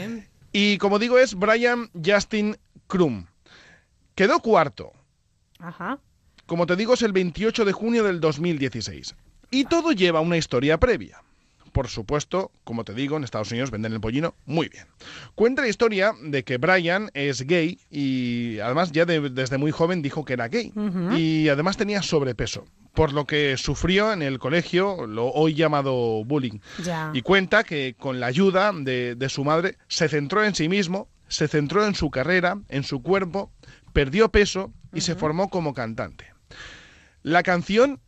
Y 0.53 0.79
como 0.79 0.99
digo, 0.99 1.19
es 1.19 1.35
Brian 1.35 1.91
Justin 2.05 2.57
Krum. 2.87 3.27
Quedó 4.15 4.41
cuarto. 4.41 4.93
Ajá. 5.59 5.99
Como 6.47 6.67
te 6.67 6.77
digo, 6.77 6.95
es 6.95 7.03
el 7.03 7.13
28 7.13 7.65
de 7.65 7.73
junio 7.73 8.05
del 8.05 8.21
2016. 8.21 9.15
Y 9.51 9.65
todo 9.65 9.93
lleva 9.93 10.21
una 10.21 10.37
historia 10.37 10.79
previa. 10.79 11.23
Por 11.73 11.89
supuesto, 11.89 12.53
como 12.65 12.85
te 12.85 12.95
digo, 12.95 13.17
en 13.17 13.25
Estados 13.25 13.51
Unidos 13.51 13.71
venden 13.71 13.93
el 13.93 14.01
pollino 14.01 14.35
muy 14.47 14.69
bien. 14.69 14.87
Cuenta 15.35 15.63
la 15.63 15.69
historia 15.69 16.13
de 16.23 16.45
que 16.45 16.59
Brian 16.59 17.11
es 17.15 17.43
gay 17.43 17.79
y 17.91 18.59
además 18.61 18.93
ya 18.93 19.05
desde 19.05 19.59
muy 19.59 19.71
joven 19.71 20.03
dijo 20.03 20.25
que 20.25 20.35
era 20.35 20.49
gay 20.49 20.73
y 21.17 21.49
además 21.49 21.77
tenía 21.77 22.03
sobrepeso, 22.03 22.67
por 22.95 23.13
lo 23.13 23.27
que 23.27 23.57
sufrió 23.57 24.13
en 24.13 24.23
el 24.23 24.39
colegio 24.39 25.07
lo 25.07 25.29
hoy 25.29 25.55
llamado 25.55 26.25
bullying. 26.25 26.61
Y 27.15 27.23
cuenta 27.23 27.65
que 27.65 27.97
con 27.99 28.21
la 28.21 28.27
ayuda 28.27 28.73
de, 28.75 29.15
de 29.15 29.29
su 29.29 29.45
madre 29.45 29.79
se 29.89 30.09
centró 30.09 30.45
en 30.45 30.55
sí 30.55 30.69
mismo, 30.69 31.09
se 31.29 31.49
centró 31.49 31.87
en 31.87 31.95
su 31.95 32.11
carrera, 32.11 32.59
en 32.69 32.85
su 32.85 33.03
cuerpo, 33.03 33.51
perdió 33.93 34.31
peso 34.31 34.73
y 34.93 35.01
se 35.01 35.15
formó 35.15 35.49
como 35.49 35.73
cantante. 35.73 36.27
La 37.23 37.43
canción 37.43 38.01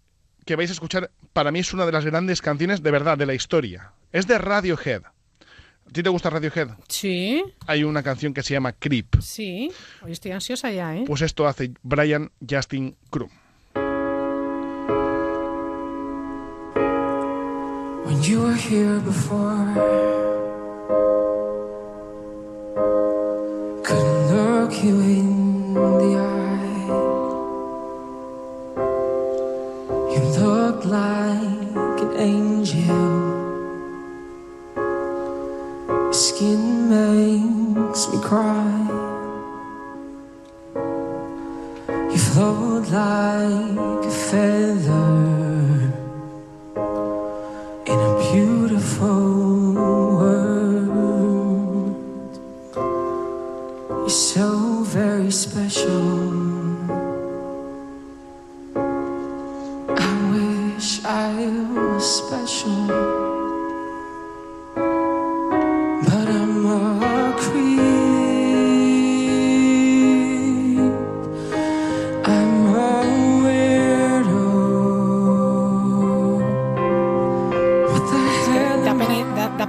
que 0.45 0.57
vais 0.57 0.69
a 0.69 0.75
escuchar 0.75 1.11
para 1.35 1.51
mí 1.51 1.59
es 1.59 1.75
una 1.75 1.85
de 1.85 1.93
las 1.93 2.07
grandes 2.07 2.41
canciones 2.41 2.83
de 2.83 2.91
verdad 2.91 3.19
de 3.19 3.27
la 3.27 3.35
historia. 3.35 3.93
Es 4.13 4.27
de 4.27 4.39
Radiohead. 4.39 5.03
¿A 5.05 5.91
ti 5.93 6.03
te 6.03 6.09
gusta 6.09 6.31
Radiohead? 6.31 6.69
Sí. 6.89 7.45
Hay 7.67 7.85
una 7.85 8.03
canción 8.03 8.33
que 8.33 8.43
se 8.43 8.55
llama 8.55 8.73
Creep. 8.73 9.21
Sí. 9.21 9.71
Hoy 10.01 10.13
estoy 10.13 10.31
ansiosa 10.31 10.71
ya, 10.71 10.97
¿eh? 10.97 11.05
Pues 11.07 11.21
esto 11.21 11.47
hace 11.47 11.73
Brian 11.83 12.31
Justin 12.49 12.97
Krum. 13.11 13.29
When 18.07 18.23
you 18.23 18.43
were 18.43 18.55
here 18.55 19.01
before, 19.01 19.75
couldn't 23.83 24.31
look 24.31 24.73
you 24.85 25.01
in 25.01 25.44
skin 36.45 36.89
makes 36.91 38.09
me 38.13 38.19
cry. 38.21 38.77
You 42.13 42.19
float 42.19 42.85
like 42.91 44.05
a 44.05 44.15
feather 44.29 45.09
in 47.93 47.99
a 48.11 48.13
beautiful 48.31 49.75
world. 50.21 51.15
You're 54.01 54.09
so 54.09 54.49
very 54.85 55.31
special. 55.31 56.05
I 59.97 60.13
wish 60.35 60.91
I 61.05 61.33
was 61.75 62.05
special, 62.21 63.14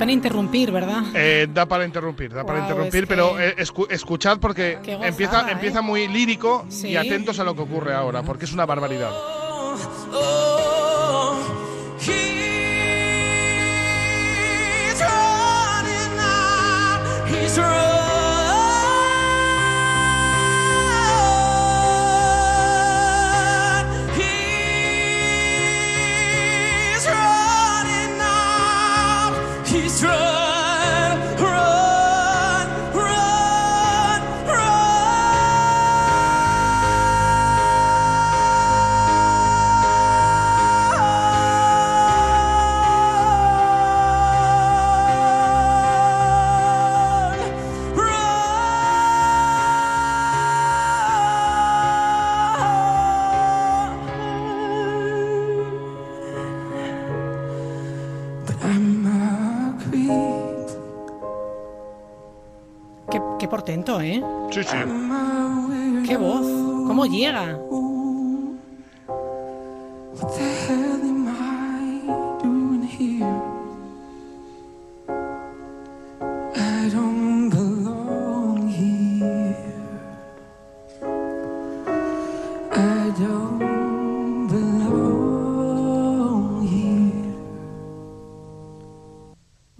pena 0.05 0.11
interrumpir, 0.13 0.71
¿verdad? 0.71 1.03
Eh, 1.15 1.47
da 1.51 1.65
para 1.65 1.83
interrumpir, 1.85 2.31
da 2.33 2.43
para 2.45 2.59
Guau, 2.59 2.69
interrumpir, 2.69 3.03
es 3.03 3.09
que- 3.09 3.15
pero 3.15 3.39
eh, 3.39 3.55
escu- 3.57 3.87
escuchad 3.89 4.37
porque 4.39 4.75
gozada, 4.75 5.07
empieza, 5.07 5.41
¿eh? 5.49 5.51
empieza 5.53 5.81
muy 5.81 6.07
lírico 6.07 6.65
Sí. 6.69 6.89
y 6.89 6.95
atentos 6.95 7.39
a 7.39 7.43
lo 7.43 7.55
que 7.55 7.61
ocurre 7.63 7.93
ahora, 7.93 8.21
porque 8.23 8.45
es 8.45 8.53
una 8.53 8.65
barbaridad. 8.67 9.11
He's 14.87 15.01
running 15.01 16.19
out. 16.19 17.27
He's 17.29 17.57
run. 17.57 17.94
Qué, 63.45 63.49
portento, 63.49 64.01
¿eh? 64.01 64.23
Sí, 64.49 64.63
sí. 64.63 64.75
Qué 66.07 66.17
voz. 66.17 66.41
¿Cómo 66.87 67.05
llega? 67.05 67.55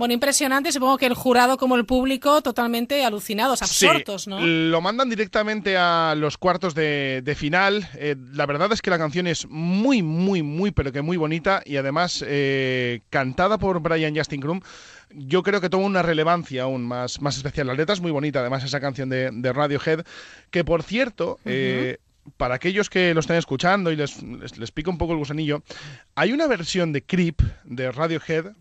Bueno, 0.05 0.13
impresionante. 0.13 0.71
Supongo 0.71 0.99
que 0.99 1.07
el 1.07 1.15
jurado 1.15 1.57
como 1.57 1.75
el 1.75 1.83
público 1.87 2.43
totalmente 2.43 3.03
alucinados, 3.03 3.63
absortos, 3.63 4.25
Sí, 4.25 4.29
¿no? 4.29 4.39
Lo 4.39 4.79
mandan 4.79 5.09
directamente 5.09 5.77
a 5.77 6.13
los 6.15 6.37
cuartos 6.37 6.75
de, 6.75 7.23
de 7.23 7.33
final. 7.33 7.89
Eh, 7.95 8.15
la 8.33 8.45
verdad 8.45 8.71
es 8.71 8.83
que 8.83 8.91
la 8.91 8.99
canción 8.99 9.25
es 9.25 9.47
muy, 9.49 10.03
muy, 10.03 10.43
muy, 10.43 10.69
pero 10.69 10.91
que 10.91 11.01
muy 11.01 11.17
bonita 11.17 11.63
y 11.65 11.77
además 11.77 12.23
eh, 12.27 13.01
cantada 13.09 13.57
por 13.57 13.79
Brian 13.79 14.15
Justin 14.15 14.41
Krum. 14.41 14.61
Yo 15.09 15.41
creo 15.41 15.59
que 15.59 15.71
toma 15.71 15.87
una 15.87 16.03
relevancia 16.03 16.61
aún 16.61 16.85
más, 16.85 17.19
más 17.19 17.37
especial. 17.37 17.65
La 17.65 17.73
letra 17.73 17.93
es 17.93 17.99
muy 17.99 18.11
bonita, 18.11 18.41
además, 18.41 18.63
esa 18.63 18.79
canción 18.79 19.09
de, 19.09 19.31
de 19.33 19.53
Radiohead. 19.53 20.05
Que 20.51 20.63
por 20.63 20.83
cierto, 20.83 21.39
eh, 21.45 21.97
para 22.37 22.53
aquellos 22.53 22.91
que 22.91 23.15
lo 23.15 23.21
están 23.21 23.37
escuchando 23.37 23.91
y 23.91 23.95
les, 23.95 24.21
les, 24.21 24.55
les 24.55 24.71
pica 24.71 24.91
un 24.91 24.99
poco 24.99 25.13
el 25.13 25.17
gusanillo, 25.17 25.63
hay 26.13 26.31
una 26.31 26.45
versión 26.45 26.93
de 26.93 27.03
Creep 27.03 27.41
de 27.63 27.91
Radiohead 27.91 28.53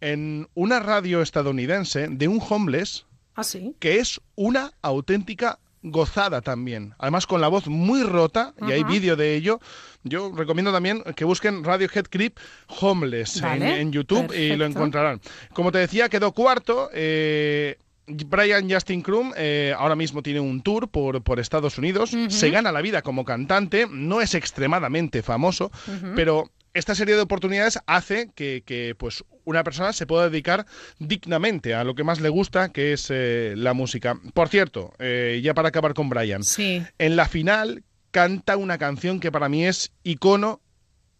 en 0.00 0.48
una 0.54 0.80
radio 0.80 1.22
estadounidense 1.22 2.08
de 2.08 2.28
un 2.28 2.40
homeless 2.46 3.06
¿Ah, 3.34 3.44
sí? 3.44 3.74
que 3.78 3.98
es 3.98 4.20
una 4.34 4.72
auténtica 4.82 5.58
gozada 5.82 6.40
también. 6.40 6.94
Además 6.98 7.26
con 7.26 7.40
la 7.40 7.48
voz 7.48 7.68
muy 7.68 8.02
rota, 8.02 8.52
y 8.66 8.72
hay 8.72 8.82
vídeo 8.84 9.14
de 9.16 9.36
ello. 9.36 9.60
Yo 10.02 10.32
recomiendo 10.34 10.72
también 10.72 11.02
que 11.14 11.24
busquen 11.24 11.62
Radiohead 11.62 12.06
Creep 12.10 12.36
Homeless 12.80 13.36
en, 13.36 13.42
Vale, 13.42 13.80
en 13.80 13.92
YouTube 13.92 14.32
y 14.34 14.56
lo 14.56 14.64
encontrarán. 14.64 15.20
Como 15.52 15.70
te 15.70 15.78
decía, 15.78 16.08
quedó 16.08 16.32
cuarto. 16.32 16.90
eh, 16.92 17.76
Brian 18.08 18.70
Justin 18.70 19.02
Krum 19.02 19.32
eh, 19.36 19.74
ahora 19.76 19.94
mismo 19.94 20.22
tiene 20.22 20.40
un 20.40 20.62
tour 20.62 20.88
por, 20.88 21.22
por 21.22 21.38
Estados 21.38 21.76
Unidos, 21.76 22.16
se 22.28 22.50
gana 22.50 22.72
la 22.72 22.80
vida 22.80 23.02
como 23.02 23.24
cantante, 23.24 23.86
no 23.90 24.22
es 24.22 24.34
extremadamente 24.34 25.22
famoso, 25.22 25.70
pero 26.16 26.50
esta 26.74 26.94
serie 26.94 27.14
de 27.16 27.20
oportunidades 27.22 27.78
hace 27.86 28.30
que, 28.34 28.62
que, 28.64 28.94
pues 28.96 29.24
una 29.44 29.64
persona 29.64 29.92
se 29.92 30.06
pueda 30.06 30.28
dedicar 30.28 30.66
dignamente 30.98 31.74
a 31.74 31.84
lo 31.84 31.94
que 31.94 32.04
más 32.04 32.20
le 32.20 32.28
gusta, 32.28 32.70
que 32.70 32.92
es 32.92 33.08
eh, 33.10 33.54
la 33.56 33.72
música. 33.74 34.18
Por 34.34 34.48
cierto, 34.48 34.92
eh, 34.98 35.40
ya 35.42 35.54
para 35.54 35.68
acabar 35.68 35.94
con 35.94 36.08
Brian, 36.08 36.42
Sí. 36.44 36.82
en 36.98 37.16
la 37.16 37.26
final 37.28 37.82
canta 38.10 38.56
una 38.56 38.78
canción 38.78 39.20
que 39.20 39.32
para 39.32 39.48
mí 39.48 39.66
es 39.66 39.92
icono 40.02 40.60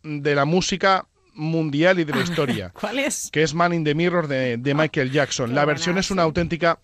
de 0.02 0.34
la 0.34 0.44
música 0.44 1.06
mundial 1.34 1.98
y 2.00 2.04
de 2.04 2.12
la 2.14 2.22
historia, 2.22 2.70
¿Cuál 2.78 2.98
es? 2.98 3.30
que 3.32 3.42
es 3.42 3.54
Man 3.54 3.72
in 3.72 3.84
the 3.84 3.94
Mirror 3.94 4.26
de, 4.28 4.56
de 4.56 4.74
Michael 4.74 5.10
Jackson. 5.12 5.54
La 5.54 5.64
versión 5.64 5.96
es 5.98 6.10
una 6.10 6.22
auténtica 6.22 6.80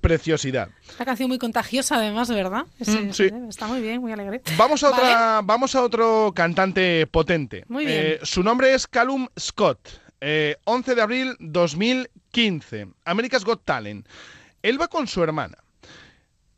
preciosidad. 0.00 0.68
Una 0.96 1.04
canción 1.04 1.28
muy 1.28 1.38
contagiosa, 1.38 1.96
además, 1.96 2.28
¿verdad? 2.28 2.64
Mm, 2.78 3.10
sí. 3.10 3.30
Está 3.48 3.66
muy 3.66 3.80
bien, 3.80 4.00
muy 4.00 4.12
alegre. 4.12 4.42
Vamos 4.56 4.82
a, 4.84 4.90
Vale. 4.90 5.02
otra, 5.02 5.40
vamos 5.44 5.74
a 5.74 5.82
otro 5.82 6.32
cantante 6.34 7.06
potente. 7.06 7.64
Muy 7.68 7.86
bien. 7.86 7.98
Eh, 8.04 8.18
su 8.22 8.42
nombre 8.42 8.74
es 8.74 8.86
Callum 8.86 9.26
Scott. 9.38 9.88
Eh, 10.20 10.56
11 10.64 10.94
de 10.94 11.02
abril 11.02 11.36
2015. 11.40 12.88
America's 13.04 13.44
Got 13.44 13.64
Talent. 13.64 14.06
Él 14.62 14.80
va 14.80 14.88
con 14.88 15.06
su 15.06 15.22
hermana. 15.22 15.58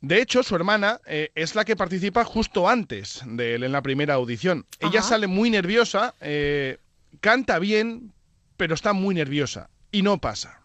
De 0.01 0.21
hecho, 0.23 0.43
su 0.43 0.55
hermana 0.55 1.01
eh, 1.07 1.31
es 1.35 1.55
la 1.55 1.65
que 1.65 1.75
participa 1.75 2.25
justo 2.25 2.69
antes 2.69 3.23
de 3.27 3.57
él 3.57 3.65
en 3.65 3.73
la 3.73 3.83
primera 3.83 4.15
audición. 4.15 4.65
Ella 4.79 5.03
sale 5.03 5.27
muy 5.27 5.51
nerviosa, 5.51 6.15
eh, 6.21 6.79
canta 7.21 7.59
bien, 7.59 8.13
pero 8.57 8.75
está 8.75 8.93
muy 8.93 9.15
nerviosa. 9.15 9.71
y 9.91 10.03
no 10.03 10.19
pasa. 10.19 10.61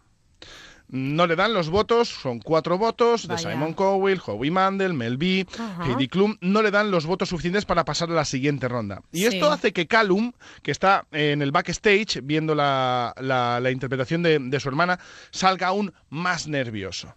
No 0.88 1.26
le 1.26 1.34
dan 1.34 1.54
los 1.54 1.70
votos, 1.70 2.08
son 2.08 2.38
cuatro 2.40 2.76
votos 2.78 3.26
de. 3.26 3.38
Simon 3.38 3.72
Cowell, 3.72 4.20
Howie 4.24 4.50
Mandel, 4.50 4.92
Mel 4.92 5.16
B, 5.16 5.46
Ajá. 5.58 5.86
Heidi 5.86 6.08
Klum, 6.08 6.36
no 6.40 6.62
le 6.62 6.70
dan 6.70 6.90
los 6.90 7.06
votos 7.06 7.30
suficientes 7.30 7.64
para 7.64 7.84
pasar 7.84 8.10
a 8.10 8.14
la 8.14 8.24
siguiente 8.24 8.68
ronda. 8.68 9.00
Y 9.10 9.20
Sí. 9.20 9.26
esto 9.26 9.50
hace 9.50 9.72
que 9.72 9.86
Callum, 9.86 10.32
que 10.62 10.70
está 10.70 11.06
en 11.10 11.42
el 11.42 11.50
backstage 11.52 12.20
viendo 12.22 12.54
la, 12.54 13.14
la- 13.20 13.60
la 13.60 13.70
interpretación 13.70 14.22
de, 14.22 14.38
de 14.38 14.60
su 14.60 14.68
hermana, 14.68 15.00
salga 15.30 15.68
aún 15.68 15.92
más 16.10 16.46
nervioso. 16.46 17.14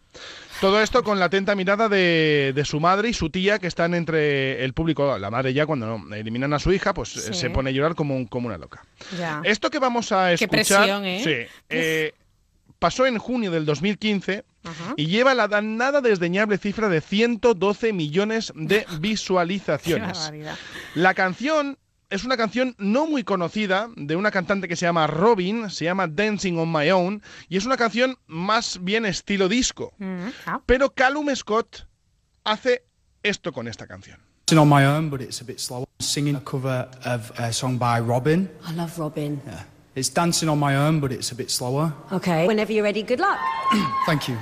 Todo 0.61 0.81
esto 0.81 1.03
con 1.03 1.19
la 1.19 1.25
atenta 1.25 1.53
mirada 1.53 1.87
de, 1.89 2.53
de 2.55 2.65
su 2.65 2.79
madre 2.79 3.09
y 3.09 3.13
su 3.13 3.29
tía 3.29 3.59
que 3.59 3.67
están 3.67 3.93
entre 3.93 4.63
el 4.65 4.73
público. 4.73 5.17
La 5.19 5.29
madre 5.29 5.53
ya 5.53 5.67
cuando 5.67 6.01
eliminan 6.15 6.51
a 6.53 6.59
su 6.59 6.71
hija, 6.71 6.95
pues 6.95 7.15
eh, 7.17 7.21
Sí. 7.21 7.33
se 7.41 7.49
pone 7.51 7.69
a 7.69 7.73
llorar 7.73 7.93
como, 7.93 8.15
un- 8.15 8.25
como 8.25 8.47
una 8.47 8.57
loca. 8.57 8.83
Ya. 9.19 9.41
Esto 9.43 9.69
que 9.69 9.77
vamos 9.77 10.11
a 10.11 10.29
Qué 10.29 10.45
escuchar 10.45 10.49
presión, 10.87 11.05
¿eh? 11.05 11.21
sí, 11.23 11.55
eh, 11.69 12.13
pasó 12.79 13.05
en 13.05 13.17
junio 13.17 13.51
del 13.51 13.65
2015 13.65 14.45
Ajá. 14.63 14.93
y 14.97 15.07
lleva 15.07 15.33
la 15.33 15.47
dan- 15.47 15.77
nada 15.77 16.01
desdeñable 16.01 16.57
cifra 16.57 16.89
de 16.89 17.01
112 17.01 17.93
millones 17.93 18.51
de 18.55 18.85
visualizaciones. 18.99 20.31
La 20.95 21.13
canción 21.13 21.77
es 22.09 22.23
una 22.23 22.37
canción 22.37 22.73
no 22.77 23.05
muy 23.05 23.23
conocida 23.23 23.89
de 23.97 24.15
una 24.15 24.31
cantante 24.31 24.67
que 24.67 24.75
se 24.75 24.85
llama 24.85 25.07
Robin, 25.07 25.69
se 25.69 25.85
llama 25.85 26.07
Dancing 26.07 26.57
on 26.57 26.71
My 26.71 26.89
Own 26.91 27.21
y 27.49 27.57
es 27.57 27.65
una 27.65 27.75
canción 27.77 28.17
más 28.27 28.79
bien 28.81 29.05
estilo 29.05 29.49
disco. 29.49 29.93
Mm, 29.97 30.27
ah. 30.45 30.61
Pero 30.65 30.93
Callum 30.93 31.35
Scott 31.35 31.85
hace 32.43 32.83
esto 33.23 33.51
con 33.51 33.67
esta 33.67 33.87
canción. 33.87 34.19
Dancing 34.47 34.59
on 34.59 34.69
my 34.69 34.85
own, 34.85 35.09
but 35.09 35.19
it's 35.21 35.41
a 35.41 35.43
bit 35.43 35.59
slower. 35.59 35.85
Singing 35.99 36.35
a 36.37 36.41
cover 36.43 36.87
of 37.05 37.37
a 37.37 37.51
song 37.51 37.77
by 37.77 37.99
Robin. 37.99 38.49
I 38.65 38.73
love 38.73 38.97
Robin. 38.97 39.41
Yeah. 39.45 39.65
It's 39.97 40.09
dancing 40.09 40.47
on 40.47 40.59
my 40.59 40.75
own, 40.75 40.99
but 40.99 41.11
it's 41.11 41.31
a 41.31 41.35
bit 41.35 41.49
slower. 41.49 41.91
Okay. 42.11 42.45
Whenever 42.45 42.71
you're 42.71 42.83
ready, 42.83 43.01
good 43.01 43.19
luck. 43.19 43.39
Thank 44.05 44.27
you. 44.27 44.37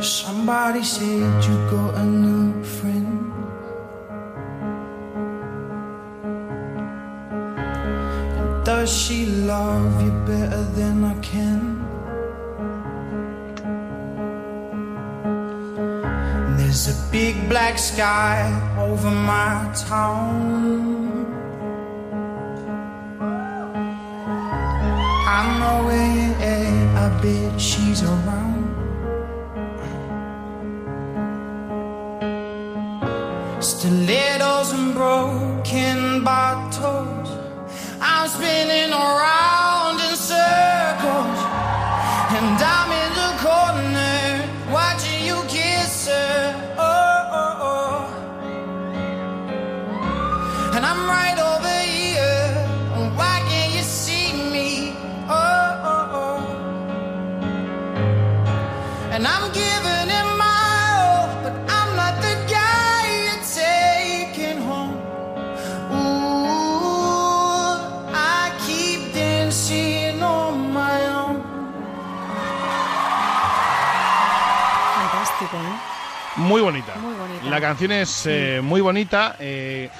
Somebody 0.00 0.84
said 0.84 1.44
you 1.44 1.56
got 1.68 1.96
a 1.96 2.04
new 2.04 2.62
friend. 2.62 3.32
And 8.38 8.64
does 8.64 8.88
she 8.88 9.26
love 9.26 10.00
you 10.00 10.12
better 10.24 10.62
than 10.78 11.02
I 11.02 11.18
can? 11.18 11.77
There's 16.68 16.88
a 16.88 17.10
big 17.10 17.48
black 17.48 17.78
sky 17.78 18.44
over 18.78 19.10
my 19.10 19.72
town. 19.88 21.24
I 25.26 25.40
know 25.58 25.86
where 25.86 26.36
I 27.02 27.08
bet 27.22 27.58
she's 27.58 28.02
around. 28.02 28.68
Stilettos 33.62 34.72
and 34.72 34.92
broken 34.92 36.22
bottles. 36.22 37.30
I'm 37.98 38.28
spinning 38.28 38.92
around 38.92 40.00
in 40.06 40.14
circles. 40.16 41.40
And 42.36 42.60
I'm 42.60 42.92
in 42.92 43.07
La 77.58 77.66
canción 77.66 77.90
es 77.90 78.24
eh, 78.26 78.60
muy 78.62 78.80
bonita. 78.80 79.34
eh, 79.40 79.90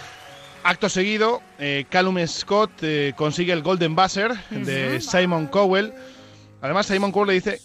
acto 0.63 0.89
seguido, 0.89 1.43
eh, 1.59 1.87
Callum 1.91 2.25
Scott 2.29 2.71
eh, 2.83 3.15
consigue 3.17 3.53
el 3.53 3.63
Golden 3.63 3.97
Buzzer 3.97 4.31
de 4.51 5.01
Simon 5.01 5.49
Cowell. 5.49 5.93
Además, 6.63 6.87
Simon 6.87 7.11
Cowell 7.11 7.27
le 7.27 7.35
dice 7.35 7.61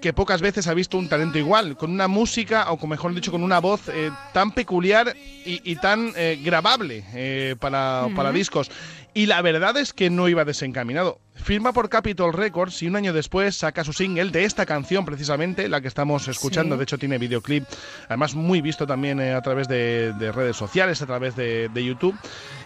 que 0.00 0.12
pocas 0.12 0.40
veces 0.40 0.68
ha 0.68 0.74
visto 0.74 0.96
un 0.96 1.08
talento 1.08 1.38
igual, 1.38 1.76
con 1.76 1.90
una 1.90 2.06
música, 2.06 2.70
o 2.70 2.76
con- 2.76 2.90
mejor 2.90 3.12
dicho, 3.16 3.32
con 3.32 3.42
una 3.42 3.58
voz 3.58 3.80
tan 4.32 4.52
peculiar 4.52 5.12
y, 5.44 5.60
y 5.68 5.74
tan 5.74 6.12
grabable 6.44 7.56
para, 7.58 8.06
para 8.14 8.30
discos. 8.30 8.70
Y 9.14 9.26
la 9.26 9.42
verdad 9.42 9.76
es 9.76 9.92
que 9.92 10.08
no 10.08 10.28
iba 10.28 10.44
desencaminado. 10.44 11.20
Firma 11.34 11.72
por 11.72 11.88
Capitol 11.88 12.32
Records 12.32 12.82
y 12.82 12.86
un 12.86 12.96
año 12.96 13.12
después 13.12 13.56
saca 13.56 13.84
su 13.84 13.92
single 13.92 14.30
de 14.30 14.44
esta 14.44 14.64
canción, 14.64 15.04
precisamente, 15.04 15.68
la 15.68 15.80
que 15.80 15.88
estamos 15.88 16.28
escuchando. 16.28 16.74
Sí. 16.74 16.78
De 16.78 16.82
hecho, 16.84 16.98
tiene 16.98 17.18
videoclip, 17.18 17.64
además 18.08 18.34
muy 18.34 18.60
visto 18.62 18.86
también 18.86 19.20
eh, 19.20 19.34
a 19.34 19.42
través 19.42 19.68
de, 19.68 20.12
de 20.18 20.32
redes 20.32 20.56
sociales, 20.56 21.02
a 21.02 21.06
través 21.06 21.36
de, 21.36 21.68
de 21.68 21.84
YouTube. 21.84 22.16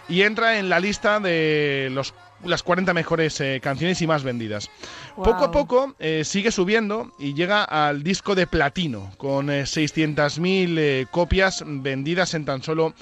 Y 0.07 0.21
entra 0.21 0.57
en 0.57 0.69
la 0.69 0.79
lista 0.79 1.19
de 1.19 1.89
los, 1.91 2.13
las 2.43 2.63
40 2.63 2.93
mejores 2.93 3.39
eh, 3.41 3.59
canciones 3.61 4.01
y 4.01 4.07
más 4.07 4.23
vendidas. 4.23 4.69
Poco 5.15 5.43
a 5.45 5.51
poco 5.51 5.95
eh, 5.99 6.23
sigue 6.23 6.51
subiendo 6.51 7.11
y 7.19 7.33
llega 7.33 7.63
al 7.63 8.03
disco 8.03 8.35
de 8.35 8.47
platino, 8.47 9.11
con 9.17 9.49
eh, 9.49 9.63
600.000 9.63 10.75
eh, 10.77 11.07
copias 11.09 11.63
vendidas 11.65 12.33
en 12.35 12.45
tan 12.45 12.61
solo 12.61 12.93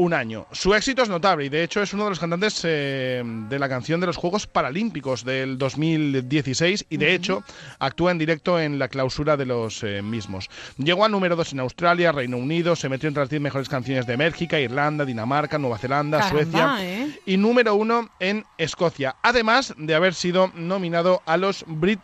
un 0.00 0.14
año. 0.14 0.46
Su 0.50 0.74
éxito 0.74 1.02
es 1.02 1.10
notable 1.10 1.44
y 1.44 1.48
de 1.50 1.62
hecho 1.62 1.82
es 1.82 1.92
uno 1.92 2.04
de 2.04 2.10
los 2.10 2.18
cantantes 2.18 2.62
eh, 2.64 3.22
de 3.24 3.58
la 3.58 3.68
canción 3.68 4.00
de 4.00 4.06
los 4.06 4.16
Juegos 4.16 4.46
Paralímpicos 4.46 5.24
del 5.24 5.58
2016 5.58 6.86
y 6.88 6.96
de 6.96 7.14
hecho 7.14 7.44
actúa 7.78 8.10
en 8.10 8.16
directo 8.16 8.58
en 8.58 8.78
la 8.78 8.88
clausura 8.88 9.36
de 9.36 9.44
los 9.44 9.82
eh, 9.82 10.00
mismos. 10.00 10.48
Llegó 10.78 11.04
a 11.04 11.10
número 11.10 11.36
2 11.36 11.52
en 11.52 11.60
Australia, 11.60 12.12
Reino 12.12 12.38
Unido, 12.38 12.76
se 12.76 12.88
metió 12.88 13.08
entre 13.08 13.22
las 13.22 13.30
10 13.30 13.42
mejores 13.42 13.68
canciones 13.68 14.06
de 14.06 14.16
Bélgica, 14.16 14.58
Irlanda, 14.58 15.04
Dinamarca, 15.04 15.58
Nueva 15.58 15.76
Zelanda, 15.76 16.18
Caramba, 16.18 16.42
Suecia 16.42 16.76
¿eh? 16.80 17.18
y 17.26 17.36
número 17.36 17.74
1 17.74 18.10
en 18.20 18.46
Escocia, 18.56 19.16
además 19.22 19.74
de 19.76 19.94
haber 19.94 20.14
sido 20.14 20.50
nominado 20.54 21.22
a 21.26 21.36
los 21.36 21.64
Brit 21.66 22.00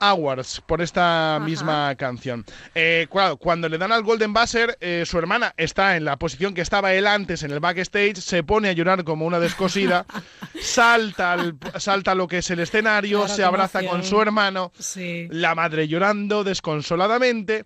Awards 0.00 0.60
por 0.66 0.82
esta 0.82 1.40
misma 1.42 1.94
canción. 1.96 2.44
Eh, 2.74 3.06
claro, 3.10 3.36
cuando 3.36 3.68
le 3.68 3.78
dan 3.78 3.92
al 3.92 4.02
Golden 4.02 4.32
Buzzer, 4.32 4.76
eh, 4.80 5.04
su 5.06 5.18
hermana 5.18 5.54
está 5.56 5.96
en 5.96 6.04
la 6.04 6.16
posición 6.16 6.54
que 6.54 6.60
estaba 6.60 6.92
él 6.94 7.06
antes 7.06 7.42
en 7.42 7.50
el 7.50 7.60
backstage, 7.60 8.16
se 8.16 8.42
pone 8.42 8.68
a 8.68 8.72
llorar 8.72 9.04
como 9.04 9.26
una 9.26 9.38
descosida, 9.40 10.06
salta, 10.60 11.32
al- 11.32 11.56
salta 11.78 12.14
lo 12.14 12.26
que 12.28 12.38
es 12.38 12.50
el 12.50 12.60
escenario, 12.60 13.20
Claro, 13.20 13.34
se 13.34 13.44
abraza 13.44 13.80
emoción. 13.80 14.00
con 14.00 14.08
su 14.08 14.20
hermano, 14.20 14.72
Sí. 14.78 15.28
la 15.30 15.54
madre 15.54 15.88
llorando 15.88 16.44
desconsoladamente. 16.44 17.64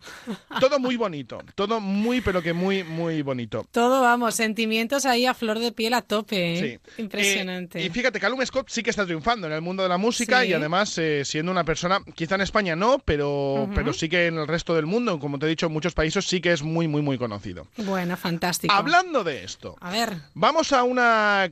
Todo 0.61 0.79
muy 0.79 0.97
bonito, 0.97 1.39
todo 1.55 1.81
muy, 1.81 2.21
pero 2.21 2.43
que 2.43 2.53
muy, 2.53 2.85
muy 2.85 3.23
bonito. 3.23 3.67
Todo, 3.71 4.01
vamos, 4.03 4.35
sentimientos 4.35 5.07
ahí 5.07 5.27
a 5.27 5.35
flor 5.35 5.59
de 5.59 5.73
piel 5.73 5.95
a 5.95 6.03
tope. 6.03 6.55
¿eh? 6.55 6.81
Sí. 6.97 7.03
Impresionante. 7.03 7.83
Y 7.83 7.91
fíjate, 7.91 8.21
Callum 8.21 8.45
Scott 8.45 8.69
sí 8.69 8.83
que 8.83 8.91
está 8.91 9.05
triunfando 9.05 9.47
en 9.47 9.53
el 9.53 9.61
mundo 9.63 9.83
de 9.83 9.89
la 9.89 9.99
música 9.99 10.43
Sí. 10.43 10.49
y 10.49 10.53
además 10.53 10.99
siendo 11.25 11.53
una 11.53 11.65
persona, 11.65 12.01
quizá 12.21 12.35
en 12.35 12.43
España 12.43 12.77
no, 12.77 12.99
pero, 12.99 13.67
pero 13.75 13.95
sí 13.95 14.11
que 14.11 14.27
en 14.27 14.37
el 14.37 14.47
resto 14.47 14.75
del 14.75 14.85
mundo, 14.85 15.19
como 15.19 15.39
te 15.39 15.47
he 15.47 15.49
dicho, 15.49 15.65
en 15.69 15.73
muchos 15.73 15.95
países 15.95 16.27
sí 16.27 16.43
que 16.43 16.53
es 16.53 16.63
muy, 16.63 16.87
muy, 16.87 17.01
muy 17.01 17.17
conocido. 17.17 17.67
Bueno, 17.79 18.15
fantástico. 18.15 18.75
Hablando 18.75 19.25
de 19.25 19.43
esto, 19.43 19.77
A 19.81 19.91
ver, 19.91 20.21
vamos 20.35 20.75
a 20.75 20.83
una 20.83 21.51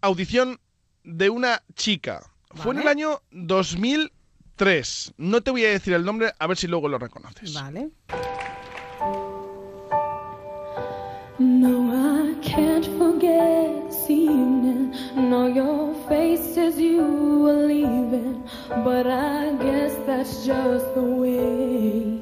audición 0.00 0.58
de 1.04 1.28
una 1.28 1.62
chica. 1.74 2.22
Fue 2.54 2.72
en 2.72 2.80
el 2.80 2.88
año 2.88 3.20
2003. 3.30 5.12
No 5.18 5.42
te 5.42 5.50
voy 5.50 5.66
a 5.66 5.68
decir 5.68 5.92
el 5.92 6.06
nombre, 6.06 6.32
a 6.38 6.46
ver 6.46 6.56
si 6.56 6.66
luego 6.66 6.88
lo 6.88 6.98
reconoces. 6.98 7.52
vale. 7.52 7.90
No, 11.38 11.90
I 11.92 12.34
can't 12.40 12.86
forget 12.96 13.92
seeing 13.92 14.64
it. 14.64 15.16
Know 15.16 15.48
your 15.48 15.92
face 16.08 16.56
as 16.56 16.78
you 16.78 17.42
were 17.42 17.66
leaving. 17.66 18.42
But 18.70 19.06
I 19.06 19.52
guess 19.56 19.94
that's 20.06 20.46
just 20.46 20.94
the 20.94 21.02
way 21.02 22.20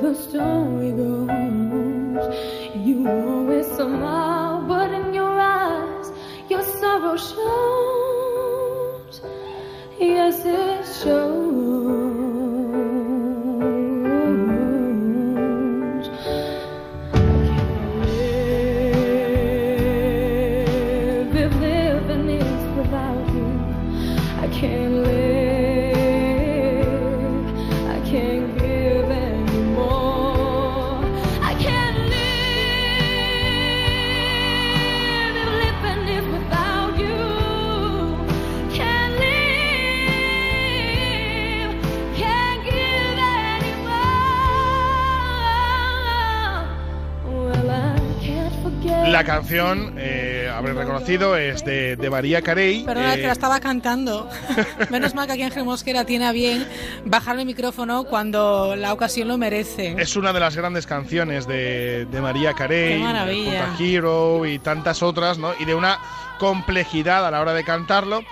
the 0.00 0.14
story 0.14 0.92
goes. 0.92 2.34
You 2.74 3.06
always 3.06 3.66
smile, 3.66 4.62
but 4.66 4.90
in 4.92 5.12
your 5.12 5.38
eyes, 5.38 6.10
your 6.48 6.62
sorrow 6.62 7.18
shows. 7.18 9.20
Yes, 10.00 10.42
it 10.46 10.86
shows. 11.04 12.03
La 49.14 49.22
canción, 49.22 49.94
eh, 49.96 50.50
habréis 50.52 50.76
reconocido, 50.76 51.36
es 51.36 51.64
de, 51.64 51.94
de 51.94 52.10
María 52.10 52.42
Carey. 52.42 52.82
Perdona, 52.82 53.14
eh, 53.14 53.20
que 53.20 53.26
la 53.28 53.32
estaba 53.32 53.60
cantando. 53.60 54.28
Menos 54.90 55.14
mal 55.14 55.28
que 55.28 55.34
aquí 55.34 55.42
Ángel 55.44 55.62
Mosquera 55.62 56.04
tiene 56.04 56.26
a 56.26 56.32
bien 56.32 56.66
bajar 57.04 57.38
el 57.38 57.46
micrófono 57.46 58.02
cuando 58.02 58.74
la 58.74 58.92
ocasión 58.92 59.28
lo 59.28 59.38
merece. 59.38 59.94
Es 59.98 60.16
una 60.16 60.32
de 60.32 60.40
las 60.40 60.56
grandes 60.56 60.88
canciones 60.88 61.46
de, 61.46 62.06
de 62.06 62.20
María 62.20 62.54
Carey, 62.54 63.00
junto 63.00 63.52
a 63.52 63.76
Hero 63.78 64.46
y 64.46 64.58
tantas 64.58 65.00
otras, 65.00 65.38
¿no? 65.38 65.52
Y 65.60 65.64
de 65.64 65.76
una 65.76 66.00
complejidad 66.40 67.24
a 67.24 67.30
la 67.30 67.40
hora 67.40 67.54
de 67.54 67.62
cantarlo. 67.62 68.24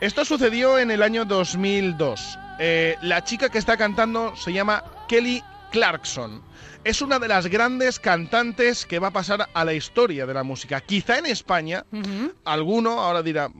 Esto 0.00 0.24
sucedió 0.24 0.78
en 0.78 0.90
el 0.90 1.02
año 1.02 1.26
2002. 1.26 2.38
Eh, 2.58 2.96
la 3.02 3.22
chica 3.24 3.50
que 3.50 3.58
está 3.58 3.76
cantando 3.76 4.34
se 4.36 4.54
llama 4.54 4.84
Kelly 5.06 5.44
Clarkson. 5.70 6.40
Es 6.82 7.02
una 7.02 7.18
de 7.18 7.28
las 7.28 7.46
grandes 7.46 8.00
cantantes 8.00 8.86
que 8.86 8.98
va 8.98 9.08
a 9.08 9.10
pasar 9.10 9.48
a 9.52 9.64
la 9.64 9.74
historia 9.74 10.24
de 10.24 10.32
la 10.32 10.42
música. 10.42 10.80
Quizá 10.80 11.18
en 11.18 11.26
España, 11.26 11.84
alguno 12.44 13.00
ahora 13.00 13.22
dirá, 13.22 13.50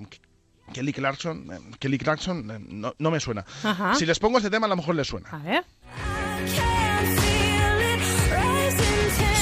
Kelly 0.73 0.93
Clarkson, 0.93 1.47
eh, 1.53 1.77
Kelly 1.79 1.99
Clarkson, 1.99 2.51
eh, 2.51 2.59
no, 2.69 2.95
no 2.99 3.11
me 3.11 3.21
suena. 3.21 3.45
Ajá. 3.63 3.95
Si 3.95 4.07
les 4.07 4.19
pongo 4.19 4.39
este 4.39 4.51
tema, 4.51 4.67
a 4.67 4.69
lo 4.69 4.77
mejor 4.77 4.95
les 4.95 5.07
suena. 5.07 5.29
A 5.31 5.39
ver. 5.39 5.65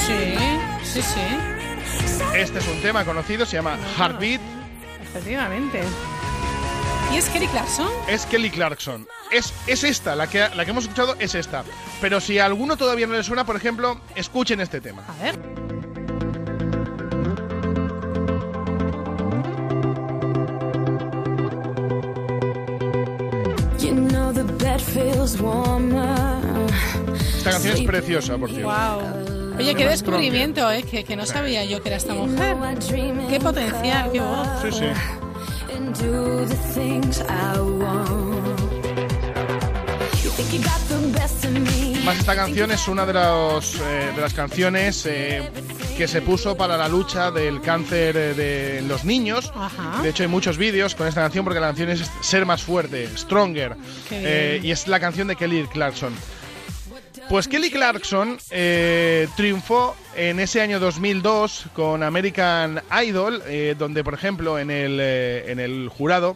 Sí, 0.05 0.35
sí, 0.83 1.01
sí. 1.01 2.19
Este 2.35 2.59
es 2.59 2.67
un 2.67 2.81
tema 2.81 3.05
conocido, 3.05 3.45
se 3.45 3.57
llama 3.57 3.77
Heartbeat. 3.97 4.41
Efectivamente. 5.01 5.83
¿Y 7.11 7.17
es 7.17 7.27
Kelly 7.29 7.47
Clarkson? 7.47 7.87
Es 8.07 8.25
Kelly 8.27 8.49
Clarkson. 8.51 9.07
Es, 9.31 9.53
es 9.65 9.83
esta, 9.83 10.15
la 10.15 10.27
que, 10.27 10.47
la 10.55 10.63
que 10.63 10.71
hemos 10.71 10.83
escuchado 10.83 11.15
es 11.19 11.33
esta. 11.33 11.63
Pero 12.01 12.21
si 12.21 12.37
a 12.37 12.45
alguno 12.45 12.77
todavía 12.77 13.07
no 13.07 13.13
le 13.13 13.23
suena, 13.23 13.45
por 13.45 13.55
ejemplo, 13.55 13.99
escuchen 14.15 14.61
este 14.61 14.79
tema. 14.79 15.03
A 15.07 15.23
ver. 15.23 15.39
Esta 27.37 27.51
canción 27.51 27.75
es 27.75 27.81
preciosa, 27.81 28.37
por 28.37 28.49
cierto. 28.49 28.67
Wow. 28.67 29.57
Oye, 29.57 29.75
qué 29.75 29.87
descubrimiento, 29.87 30.71
¿eh? 30.71 30.83
Que, 30.83 31.03
que 31.03 31.15
no 31.15 31.25
sabía 31.25 31.65
yo 31.65 31.81
que 31.81 31.89
era 31.89 31.97
esta 31.97 32.13
mujer. 32.13 32.55
Qué 33.29 33.39
potencial, 33.39 34.11
qué 34.11 34.19
voz. 34.19 34.47
Sí, 34.61 34.71
sí. 34.71 35.28
And 35.79 35.95
do 35.97 36.45
the 36.45 36.55
things 36.73 37.21
I 37.21 37.57
want. 37.57 38.59
You 40.23 40.29
think 40.31 40.51
you 40.51 40.59
got 40.61 40.81
the 40.89 41.17
best 41.17 41.45
of 41.45 41.51
me. 41.51 42.03
Más 42.03 42.19
esta 42.19 42.35
canción 42.35 42.69
es 42.71 42.85
una 42.89 43.05
de, 43.05 43.13
los, 43.13 43.75
eh, 43.75 44.11
de 44.13 44.21
las 44.21 44.33
canciones 44.33 45.05
eh, 45.05 45.49
que 45.97 46.05
se 46.09 46.21
puso 46.21 46.57
para 46.57 46.75
la 46.75 46.89
lucha 46.89 47.31
del 47.31 47.61
cáncer 47.61 48.17
eh, 48.17 48.33
de 48.33 48.81
los 48.81 49.05
niños. 49.05 49.53
Ajá. 49.55 50.01
De 50.03 50.09
hecho, 50.09 50.23
hay 50.23 50.29
muchos 50.29 50.57
vídeos 50.57 50.95
con 50.95 51.07
esta 51.07 51.21
canción 51.21 51.45
porque 51.45 51.61
la 51.61 51.67
canción 51.67 51.89
es 51.91 52.11
Ser 52.21 52.45
más 52.45 52.61
fuerte, 52.61 53.07
Stronger. 53.15 53.77
Eh, 54.11 54.59
y 54.61 54.71
es 54.71 54.85
la 54.89 54.99
canción 54.99 55.29
de 55.29 55.37
Kelly 55.37 55.65
Clarkson. 55.71 56.13
Pues 57.29 57.47
Kelly 57.47 57.69
Clarkson 57.69 58.39
eh, 58.49 59.27
triunfó 59.37 59.95
en 60.15 60.39
ese 60.39 60.61
año 60.61 60.79
2002 60.79 61.65
con 61.73 62.01
American 62.01 62.81
Idol, 63.05 63.43
eh, 63.45 63.75
donde, 63.77 64.03
por 64.03 64.15
ejemplo, 64.15 64.57
en 64.57 64.71
el, 64.71 64.97
eh, 64.99 65.51
en 65.51 65.59
el 65.59 65.89
jurado 65.89 66.35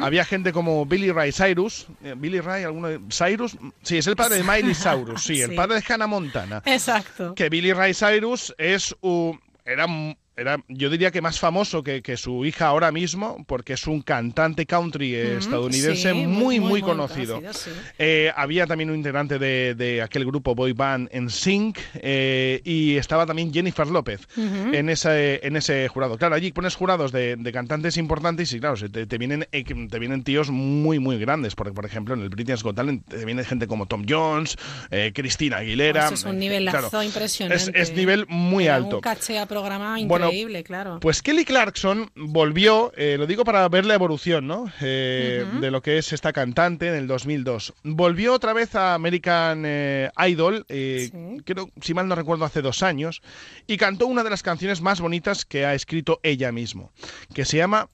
había 0.00 0.24
gente 0.24 0.52
como 0.54 0.86
Billy 0.86 1.12
Ray 1.12 1.30
Cyrus. 1.32 1.86
Eh, 2.02 2.14
¿Billy 2.16 2.40
Ray? 2.40 2.64
¿Alguno 2.64 2.88
de 2.88 3.00
Cyrus? 3.10 3.58
Sí, 3.82 3.98
es 3.98 4.06
el 4.06 4.16
padre 4.16 4.36
de 4.38 4.42
Miley 4.42 4.74
Cyrus, 4.82 5.22
sí, 5.22 5.42
el 5.42 5.54
padre 5.54 5.76
de 5.80 5.84
Hannah 5.86 6.06
Montana. 6.06 6.62
Exacto. 6.64 7.34
Que 7.34 7.50
Billy 7.50 7.74
Ray 7.74 7.92
Cyrus 7.92 8.54
es 8.56 8.96
un, 9.02 9.38
era, 9.66 9.84
un- 9.84 10.16
era, 10.36 10.62
yo 10.68 10.90
diría 10.90 11.10
que 11.10 11.20
más 11.20 11.38
famoso 11.38 11.82
que, 11.82 12.02
que 12.02 12.16
su 12.16 12.44
hija 12.44 12.66
ahora 12.66 12.92
mismo, 12.92 13.44
porque 13.46 13.74
es 13.74 13.86
un 13.86 14.02
cantante 14.02 14.66
country 14.66 15.14
eh, 15.14 15.36
estadounidense 15.38 16.12
sí, 16.12 16.18
muy, 16.18 16.58
muy, 16.58 16.60
muy 16.60 16.82
conocido. 16.82 17.36
conocido, 17.36 17.52
sí. 17.52 17.70
Eh, 17.98 18.32
había 18.34 18.66
también 18.66 18.90
un 18.90 18.96
integrante 18.96 19.38
de, 19.38 19.74
de 19.74 20.02
aquel 20.02 20.24
grupo 20.24 20.54
boy 20.54 20.72
band 20.72 21.08
en 21.12 21.28
Sync 21.30 21.78
eh, 21.94 22.60
y 22.64 22.96
estaba 22.96 23.26
también 23.26 23.52
Jennifer 23.52 23.86
López 23.86 24.26
en, 24.36 24.88
ese, 24.88 25.46
en 25.46 25.56
ese 25.56 25.88
jurado. 25.88 26.16
Claro, 26.16 26.34
allí 26.34 26.52
pones 26.52 26.74
jurados 26.74 27.12
de, 27.12 27.36
de 27.36 27.52
cantantes 27.52 27.96
importantes 27.96 28.52
y 28.52 28.60
claro, 28.60 28.76
te, 28.90 29.06
te 29.06 29.18
vienen, 29.18 29.46
eh, 29.52 29.64
te 29.64 29.98
vienen 29.98 30.22
tíos 30.22 30.50
muy, 30.50 30.98
muy 30.98 31.18
grandes. 31.18 31.54
Porque, 31.54 31.72
por 31.72 31.84
ejemplo, 31.84 32.14
en 32.14 32.22
el 32.22 32.28
Britain's 32.28 32.62
Got 32.62 32.76
Talent 32.76 33.06
te 33.08 33.24
viene 33.24 33.44
gente 33.44 33.66
como 33.66 33.86
Tom 33.86 34.04
Jones, 34.08 34.56
eh, 34.90 35.12
Cristina 35.14 35.58
Aguilera. 35.58 36.06
Eso 36.06 36.14
es 36.14 36.24
un 36.24 36.36
eh, 36.36 36.38
nivelazo 36.38 36.90
claro, 36.90 37.02
impresionante. 37.04 37.62
Es, 37.62 37.90
es 37.90 37.96
nivel 37.96 38.26
muy 38.28 38.64
Era 38.64 38.76
alto. 38.76 38.96
Un 38.96 39.02
caché 39.02 39.38
a 39.38 39.46
programa 39.46 39.98
Bueno, 40.04 40.19
increíble, 40.26 40.64
claro. 40.64 41.00
Pues 41.00 41.22
Kelly 41.22 41.44
Clarkson 41.44 42.10
volvió, 42.14 42.92
eh, 42.96 43.16
lo 43.18 43.26
digo 43.26 43.44
para 43.44 43.68
ver 43.68 43.86
la 43.86 43.94
evolución, 43.94 44.46
¿no? 44.46 44.70
Eh. 44.80 45.44
De 45.60 45.70
lo 45.70 45.82
que 45.82 45.98
es 45.98 46.12
esta 46.12 46.32
cantante 46.32 46.88
en 46.88 46.94
el 46.94 47.06
2002. 47.06 47.74
Volvió 47.82 48.34
otra 48.34 48.52
vez 48.52 48.74
a 48.74 48.94
American 48.94 49.64
eh, 49.66 50.10
Idol, 50.28 50.64
creo, 50.66 51.70
si 51.80 51.94
mal 51.94 52.08
no 52.08 52.14
recuerdo, 52.14 52.44
hace 52.44 52.62
dos 52.62 52.82
años, 52.82 53.22
y 53.66 53.76
cantó 53.76 54.06
una 54.06 54.24
de 54.24 54.30
las 54.30 54.42
canciones 54.42 54.80
más 54.80 55.00
bonitas 55.00 55.44
que 55.44 55.64
ha 55.64 55.74
escrito 55.74 56.20
ella 56.22 56.52
mismo, 56.52 56.92
que 57.34 57.44
se 57.44 57.56
llama 57.56 57.88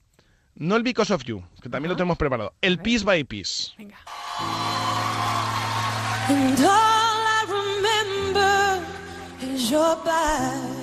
No 0.55 0.75
el 0.75 0.83
Because 0.83 1.13
of 1.13 1.23
You, 1.23 1.43
que 1.61 1.69
también 1.69 1.89
lo 1.89 1.95
tenemos 1.95 2.17
preparado, 2.17 2.53
el 2.61 2.79
Piece 2.79 3.05
by 3.05 3.23
Piece. 3.23 3.71
And 6.29 6.59
all 6.59 6.67
I 6.67 7.45
remember 7.47 8.83
is 9.41 9.71
your 9.71 9.95
back. 10.03 10.76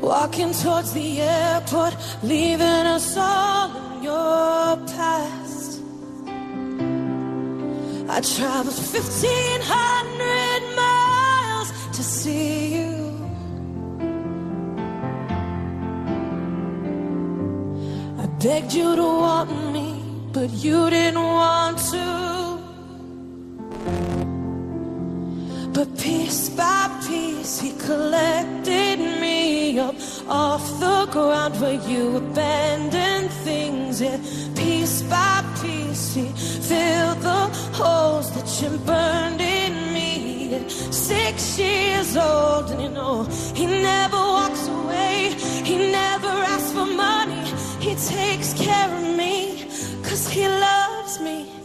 Walking 0.00 0.52
towards 0.52 0.92
the 0.92 1.20
airport, 1.20 1.96
leaving 2.22 2.86
us 2.96 3.16
all 3.16 3.70
in 3.96 4.02
your 4.02 4.76
past. 4.96 5.80
I 8.08 8.20
traveled 8.20 8.74
1,500 8.74 10.74
miles 10.74 11.72
to 11.96 12.02
see 12.02 12.74
you. 12.76 12.90
I 18.18 18.26
begged 18.42 18.72
you 18.72 18.96
to 18.96 19.02
want 19.02 19.50
me, 19.72 20.02
but 20.32 20.50
you 20.50 20.90
didn't 20.90 21.22
want 21.22 21.78
to. 21.92 22.20
But 25.72 25.96
piece 25.98 26.48
by 26.48 26.90
piece, 27.06 27.60
he 27.60 27.70
collected 27.72 28.98
me 28.98 29.78
up 29.78 29.94
off 30.28 30.64
the 30.80 31.06
ground 31.12 31.60
where 31.60 31.80
you 31.88 32.16
abandoned 32.16 33.30
things. 33.44 34.00
And 34.00 34.20
piece 34.56 35.02
by 35.02 35.44
piece, 35.62 36.14
he 36.14 36.26
filled 36.68 37.20
the 37.20 37.42
holes 37.72 38.32
that 38.32 38.48
you 38.60 38.76
burned 38.78 39.40
in 39.40 39.92
me. 39.94 40.54
At 40.56 40.70
six 40.70 41.56
years 41.56 42.16
old, 42.16 42.70
and 42.72 42.82
you 42.82 42.88
know, 42.90 43.24
he 43.54 43.66
never 43.66 44.16
walks 44.16 44.66
away, 44.66 45.36
he 45.64 45.76
never 45.92 46.26
asks 46.26 46.72
for 46.72 46.86
money, 46.86 47.44
he 47.78 47.94
takes 47.94 48.54
care 48.54 48.90
of 48.92 49.16
me, 49.16 49.68
cause 50.02 50.28
he 50.28 50.48
loves 50.48 51.20
me 51.20 51.60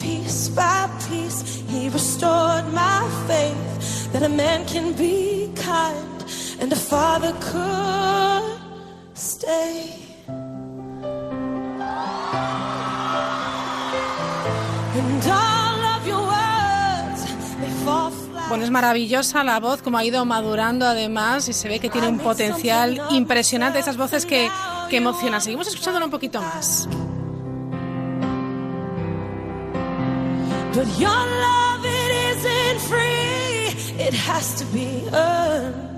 piece 0.00 0.48
by 0.48 0.88
piece, 1.08 1.49
he 1.80 1.88
restored 1.88 2.66
my 2.72 3.00
faith 3.26 4.12
that 4.12 4.22
a 4.22 4.28
man 4.28 4.66
can 4.66 4.92
be 4.92 5.50
kind 5.56 6.24
and 6.60 6.70
a 6.72 6.76
father 6.76 7.32
could 7.40 8.42
stay. 9.14 9.94
And 14.98 15.24
all 15.24 15.80
of 15.96 16.06
your 16.06 16.22
words, 16.36 17.20
they 17.60 17.70
fall 17.84 18.10
flat. 18.10 18.48
Bueno, 18.48 18.64
es 18.64 18.70
maravillosa 18.70 19.42
la 19.44 19.58
voz, 19.60 19.80
como 19.80 19.96
ha 19.96 20.04
ido 20.04 20.24
madurando 20.26 20.86
además 20.86 21.48
y 21.48 21.54
se 21.54 21.68
ve 21.68 21.78
que 21.78 21.88
tiene 21.88 22.08
un 22.08 22.18
potencial 22.18 23.00
impresionante, 23.10 23.78
esas 23.78 23.96
voces 23.96 24.26
que, 24.26 24.50
que 24.90 24.96
emocionan. 24.98 25.40
Seguimos 25.40 25.68
escuchándola 25.68 26.04
un 26.04 26.10
poquito 26.10 26.42
más. 26.42 26.88
But 30.72 30.86
your 30.98 31.10
love, 31.10 31.69
free, 32.90 34.04
it 34.06 34.14
has 34.14 34.54
to 34.54 34.64
be 34.66 35.02
earned. 35.12 35.90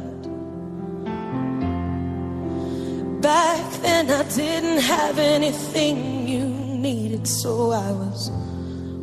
Back 3.22 3.72
then, 3.82 4.10
I 4.10 4.22
didn't 4.34 4.80
have 4.80 5.18
anything 5.18 6.26
you 6.26 6.44
needed, 6.44 7.26
so 7.26 7.70
I 7.70 7.92
was 7.92 8.30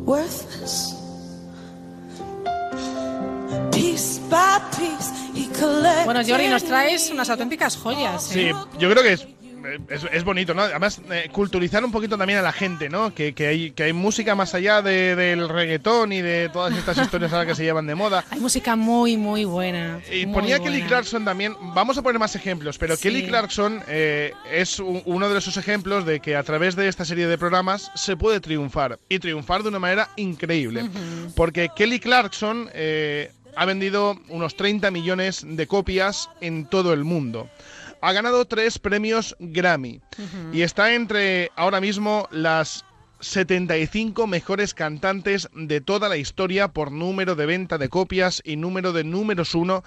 worthless. 0.04 0.94
Piece 3.72 4.18
by 4.30 4.60
piece, 4.76 5.10
he 5.34 5.46
collected. 5.48 6.04
Bueno, 6.04 6.22
Jordi, 6.22 6.48
nos 6.48 6.64
traes 6.64 7.10
unas 7.10 7.30
auténticas 7.30 7.76
joyas. 7.76 8.24
Sí, 8.24 8.50
¿eh? 8.50 8.54
yo 8.78 8.90
creo 8.90 9.02
que 9.02 9.12
es 9.14 9.26
es, 9.88 10.04
es 10.12 10.24
bonito, 10.24 10.54
¿no? 10.54 10.62
Además, 10.62 11.00
eh, 11.10 11.28
culturizar 11.32 11.84
un 11.84 11.92
poquito 11.92 12.16
también 12.18 12.38
a 12.38 12.42
la 12.42 12.52
gente, 12.52 12.88
¿no? 12.88 13.14
Que, 13.14 13.32
que 13.34 13.46
hay, 13.46 13.70
que 13.72 13.84
hay 13.84 13.92
música 13.92 14.34
más 14.34 14.54
allá 14.54 14.82
de- 14.82 15.14
del 15.16 15.48
reggaetón 15.48 16.12
y 16.12 16.22
de 16.22 16.48
todas 16.52 16.76
estas 16.76 16.98
historias 16.98 17.32
ahora 17.32 17.46
que 17.46 17.54
se 17.54 17.64
llevan 17.64 17.86
de 17.86 17.94
moda. 17.94 18.24
Hay 18.30 18.40
música 18.40 18.76
muy, 18.76 19.16
muy 19.16 19.44
buena. 19.44 20.00
Y 20.12 20.26
muy 20.26 20.34
ponía 20.34 20.58
Kelly 20.58 20.70
buena. 20.78 20.86
Clarkson 20.86 21.24
también. 21.24 21.54
Vamos 21.74 21.98
a 21.98 22.02
poner 22.02 22.18
más 22.18 22.34
ejemplos, 22.36 22.78
pero 22.78 22.96
Sí. 22.96 23.02
Kelly 23.02 23.26
Clarkson 23.26 23.82
eh, 23.88 24.32
es 24.50 24.78
u- 24.80 25.02
uno 25.04 25.28
de 25.28 25.38
esos 25.38 25.56
ejemplos 25.56 26.04
de 26.06 26.20
que 26.20 26.36
a 26.36 26.42
través 26.42 26.76
de 26.76 26.88
esta 26.88 27.04
serie 27.04 27.26
de 27.26 27.38
programas 27.38 27.90
se 27.94 28.16
puede 28.16 28.40
triunfar. 28.40 28.98
Y 29.08 29.18
triunfar 29.18 29.62
de 29.62 29.68
una 29.68 29.78
manera 29.78 30.08
increíble. 30.16 30.88
Porque 31.34 31.70
Kelly 31.74 32.00
Clarkson 32.00 32.68
eh, 32.72 33.30
ha 33.56 33.64
vendido 33.64 34.16
unos 34.28 34.56
30 34.56 34.90
millones 34.90 35.42
de 35.46 35.66
copias 35.66 36.28
en 36.40 36.66
todo 36.66 36.92
el 36.92 37.04
mundo. 37.04 37.48
Ha 38.02 38.12
ganado 38.12 38.44
tres 38.46 38.78
premios 38.78 39.36
Grammy. 39.38 40.00
Y 40.52 40.62
está 40.62 40.94
entre 40.94 41.50
ahora 41.56 41.80
mismo 41.80 42.28
las 42.30 42.84
75 43.20 44.26
mejores 44.26 44.74
cantantes 44.74 45.48
de 45.54 45.80
toda 45.80 46.08
la 46.08 46.16
historia 46.16 46.68
por 46.68 46.90
número 46.90 47.34
de 47.34 47.46
venta 47.46 47.78
de 47.78 47.88
copias 47.88 48.42
y 48.44 48.56
número 48.56 48.92
de 48.92 49.04
números 49.04 49.54
uno 49.54 49.84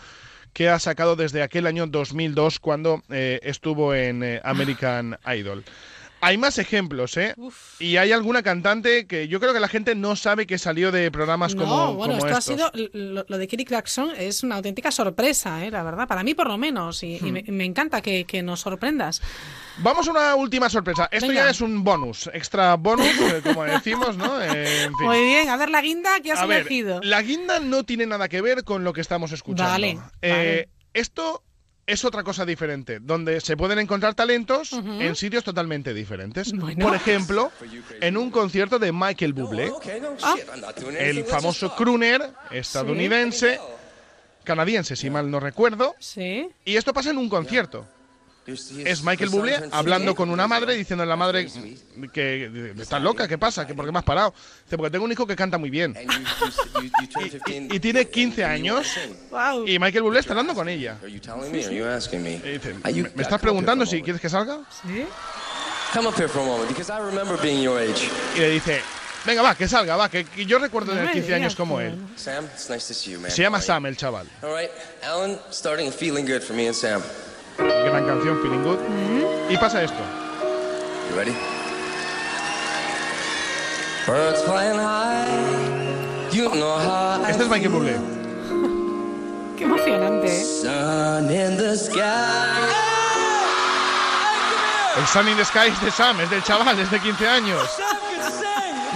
que 0.53 0.69
ha 0.69 0.77
sacado 0.80 1.15
desde 1.15 1.41
aquel 1.41 1.65
año 1.65 1.88
2002 1.88 2.60
cuando 2.60 3.02
eh, 3.10 3.40
estuvo 3.44 3.95
en 3.95 4.23
eh, 4.23 4.41
American 4.44 5.18
Idol. 5.35 5.64
Hay 6.23 6.37
más 6.37 6.57
ejemplos, 6.57 7.17
¿eh? 7.17 7.35
Y 7.79 7.97
hay 7.97 8.11
alguna 8.11 8.41
cantante 8.43 9.05
que 9.07 9.27
yo 9.27 9.39
creo 9.39 9.53
que 9.53 9.59
la 9.59 9.67
gente 9.67 9.93
no 9.95 10.15
sabe 10.15 10.47
que 10.47 10.57
salió 10.57 10.91
de 10.91 11.11
programas 11.11 11.53
No, 11.55 11.63
como, 11.63 11.93
bueno, 11.95 12.13
como 12.15 12.27
esto 12.27 12.27
estos. 12.27 12.37
ha 12.37 12.71
sido 12.71 12.89
lo, 12.93 13.25
lo 13.27 13.37
de 13.37 13.47
Kelly 13.47 13.65
Clarkson 13.65 14.11
es 14.17 14.43
una 14.43 14.55
auténtica 14.55 14.91
sorpresa, 14.91 15.65
¿eh? 15.65 15.71
la 15.71 15.83
verdad, 15.83 16.07
para 16.07 16.23
mí 16.23 16.33
por 16.33 16.47
lo 16.47 16.57
menos, 16.57 17.03
y, 17.03 17.15
y 17.17 17.19
Hmm. 17.21 17.31
me, 17.33 17.43
me 17.49 17.65
encanta 17.65 18.01
que, 18.01 18.25
que 18.25 18.41
nos 18.41 18.61
sorprendas. 18.61 19.21
Vamos 19.79 20.07
a 20.07 20.11
una 20.11 20.35
última 20.35 20.69
sorpresa. 20.69 21.09
Esto 21.11 21.27
Venga. 21.27 21.45
ya 21.45 21.49
es 21.49 21.59
un 21.61 21.83
bonus, 21.83 22.29
extra 22.33 22.75
bonus, 22.75 23.07
eh, 23.07 23.41
como 23.43 23.63
decimos, 23.63 24.15
¿no? 24.15 24.39
Eh, 24.41 24.83
en 24.83 24.95
fin. 24.95 25.07
Muy 25.07 25.19
bien, 25.25 25.49
a 25.49 25.57
ver 25.57 25.69
la 25.69 25.81
guinda 25.81 26.19
que 26.21 26.31
has 26.31 26.39
A 26.39 26.45
ver, 26.45 26.61
elegido. 26.61 27.01
la 27.03 27.21
guinda 27.21 27.59
no 27.59 27.83
tiene 27.83 28.05
nada 28.05 28.29
que 28.29 28.41
ver 28.41 28.63
con 28.63 28.83
lo 28.83 28.93
que 28.93 29.01
estamos 29.01 29.31
escuchando. 29.31 29.71
Vale, 29.71 29.99
Eh, 30.21 30.29
vale. 30.31 30.69
Esto 30.93 31.43
es 31.85 32.05
otra 32.05 32.23
cosa 32.23 32.45
diferente, 32.45 32.99
donde 33.01 33.41
se 33.41 33.57
pueden 33.57 33.80
encontrar 33.80 34.14
talentos 34.15 34.72
en 34.73 35.15
sitios 35.15 35.43
totalmente 35.43 35.93
diferentes. 35.93 36.53
Por 36.80 36.95
ejemplo, 36.95 37.51
en 37.99 38.18
un 38.18 38.31
concierto 38.31 38.80
de 38.80 38.91
Michael 38.91 39.34
Bublé, 39.34 39.72
Ah. 40.22 40.35
el 40.97 41.23
famoso 41.26 41.76
crooner 41.76 42.22
estadounidense, 42.51 43.60
canadiense, 44.43 44.95
si 44.95 45.10
mal 45.10 45.30
no 45.30 45.39
recuerdo. 45.39 45.95
Sí. 45.99 46.47
Y 46.65 46.76
esto 46.76 46.93
pasa 46.93 47.10
en 47.11 47.18
un 47.18 47.30
concierto. 47.30 47.85
Es 48.45 49.03
Michael 49.03 49.29
Bublé 49.29 49.69
hablando 49.71 50.15
con 50.15 50.29
una 50.29 50.47
madre, 50.47 50.75
diciendo 50.75 51.03
a 51.03 51.05
la 51.05 51.15
madre 51.15 51.47
que 52.11 52.73
está 52.77 52.99
loca, 52.99 53.27
¿qué 53.27 53.37
pasa? 53.37 53.65
¿Que 53.65 53.73
¿Por 53.73 53.85
qué 53.85 53.91
me 53.91 53.99
has 53.99 54.03
parado? 54.03 54.33
Dice, 54.65 54.75
porque 54.77 54.91
tengo 54.91 55.05
un 55.05 55.11
hijo 55.11 55.25
que 55.25 55.35
canta 55.35 55.57
muy 55.57 55.69
bien. 55.69 55.95
Y, 56.81 57.75
y 57.75 57.79
tiene 57.79 58.07
15 58.07 58.43
años 58.43 58.87
y 59.65 59.79
Michael 59.79 60.03
Bublé 60.03 60.19
está 60.19 60.33
hablando 60.33 60.53
con 60.53 60.67
ella. 60.67 60.97
Y 61.05 61.13
dice, 61.13 62.73
¿me, 62.83 63.09
me 63.15 63.23
estás 63.23 63.39
preguntando 63.39 63.85
si 63.85 64.01
quieres 64.01 64.21
que 64.21 64.29
salga? 64.29 64.59
Sí. 64.81 65.05
Y 68.35 68.39
le 68.39 68.49
dice, 68.49 68.81
venga, 69.25 69.41
va, 69.41 69.55
que 69.55 69.67
salga, 69.67 69.95
va, 69.95 70.09
que, 70.09 70.25
que 70.25 70.45
yo 70.45 70.57
recuerdo 70.59 70.91
tener 70.91 71.05
me 71.05 71.13
15 71.13 71.35
años 71.35 71.55
como 71.55 71.79
él. 71.79 71.95
Sam, 72.15 72.45
it's 72.53 72.69
nice 72.69 72.87
to 72.87 72.93
see 72.93 73.11
you, 73.11 73.19
man. 73.19 73.31
Se 73.31 73.41
llama 73.41 73.61
Sam, 73.61 73.85
el 73.85 73.95
chaval. 73.95 74.27
All 74.41 74.53
right, 74.53 74.71
Alan, 75.03 75.39
starting 75.51 75.91
feeling 75.91 76.25
good 76.25 76.41
for 76.41 76.55
me 76.55 76.67
and 76.67 76.75
Sam. 76.75 77.01
Gran 77.57 78.05
canción, 78.05 78.41
Feeling 78.41 78.63
Good. 78.63 78.80
Y 79.49 79.57
pasa 79.57 79.84
esto. 79.84 79.99
You 81.09 81.17
ready? 81.17 81.35
Birds 84.05 84.43
flying 84.43 84.77
high, 84.77 86.30
you 86.31 86.49
know 86.49 86.77
how 86.77 87.23
I 87.23 87.30
Este 87.31 87.43
es 87.43 87.49
Michael 87.49 87.71
Bublé. 87.71 87.97
Qué 89.57 89.63
emocionante. 89.63 90.27
¿eh? 90.27 90.43
Sun 90.43 91.31
in 91.31 91.57
the 91.57 91.77
sky. 91.77 92.93
El 94.97 95.07
Sun 95.07 95.27
in 95.27 95.38
the 95.38 95.45
Sky 95.45 95.69
es 95.69 95.81
de 95.81 95.89
Sam, 95.89 96.19
es 96.21 96.30
del 96.30 96.43
chaval, 96.43 96.77
es 96.77 96.91
de 96.91 96.99
15 96.99 97.27
años. 97.27 97.67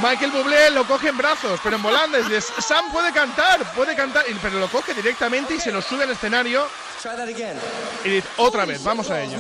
Michael 0.02 0.32
Bublé 0.32 0.70
lo 0.72 0.86
coge 0.86 1.08
en 1.10 1.18
brazos, 1.18 1.60
pero 1.64 1.76
en 1.76 1.82
volandas. 1.82 2.30
Dice, 2.30 2.54
Sam 2.62 2.92
puede 2.92 3.12
cantar, 3.12 3.64
puede 3.74 3.96
cantar, 3.96 4.24
y- 4.30 4.34
pero 4.42 4.60
lo 4.60 4.68
coge 4.70 4.94
directamente 4.94 5.56
y 5.56 5.60
se 5.60 5.72
lo 5.72 5.82
sube 5.82 6.04
al 6.04 6.12
escenario. 6.12 6.68
Try 7.02 7.16
that 7.16 7.28
again. 7.28 7.58
Y 8.06 8.10
dice, 8.10 8.28
otra 8.38 8.66
vez, 8.66 8.84
vamos 8.84 9.10
a 9.10 9.22
ello. 9.22 9.38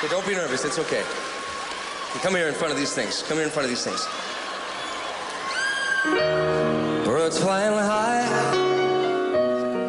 Hey, 0.00 0.08
don't 0.10 0.26
be 0.26 0.34
nervous. 0.34 0.64
It's 0.64 0.78
okay. 0.78 1.02
Come 2.22 2.36
here 2.36 2.48
in 2.48 2.54
front 2.54 2.72
of 2.72 2.78
these 2.78 2.92
things. 2.94 3.22
Come 3.28 3.36
here 3.38 3.44
in 3.46 3.50
front 3.50 3.64
of 3.64 3.70
these 3.70 3.82
things. 3.84 4.06
Birds 7.04 7.38
flying 7.38 7.72
high. 7.72 8.24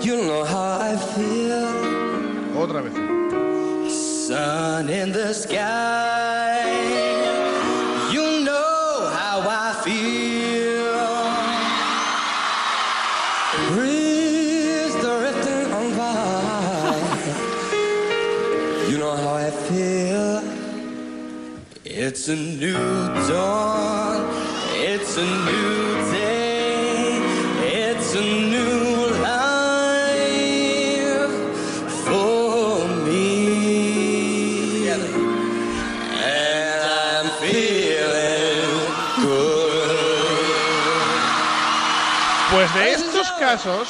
You 0.01 0.23
know 0.25 0.43
how 0.45 0.79
I 0.81 0.95
feel. 1.15 1.67
Otra 2.55 2.81
vez. 2.83 2.93
Sun 4.27 4.89
in 4.89 5.11
the 5.11 5.33
sky. 5.33 6.24
It's 22.27 22.33
a 22.33 22.35
new 22.37 22.73
dawn. 23.27 24.25
It's 24.73 25.15
a 25.15 25.23
new 25.23 26.11
day. 26.11 27.21
It's 27.61 28.15
a 28.15 28.21
new 28.23 29.11
life 29.21 30.25
for 32.03 32.87
me. 33.05 34.89
And 34.89 36.81
I'm 36.83 37.29
feeling 37.41 38.73
good. 39.21 39.97
Pues 42.49 42.73
de 42.73 42.91
estos 42.93 43.29
casos, 43.33 43.87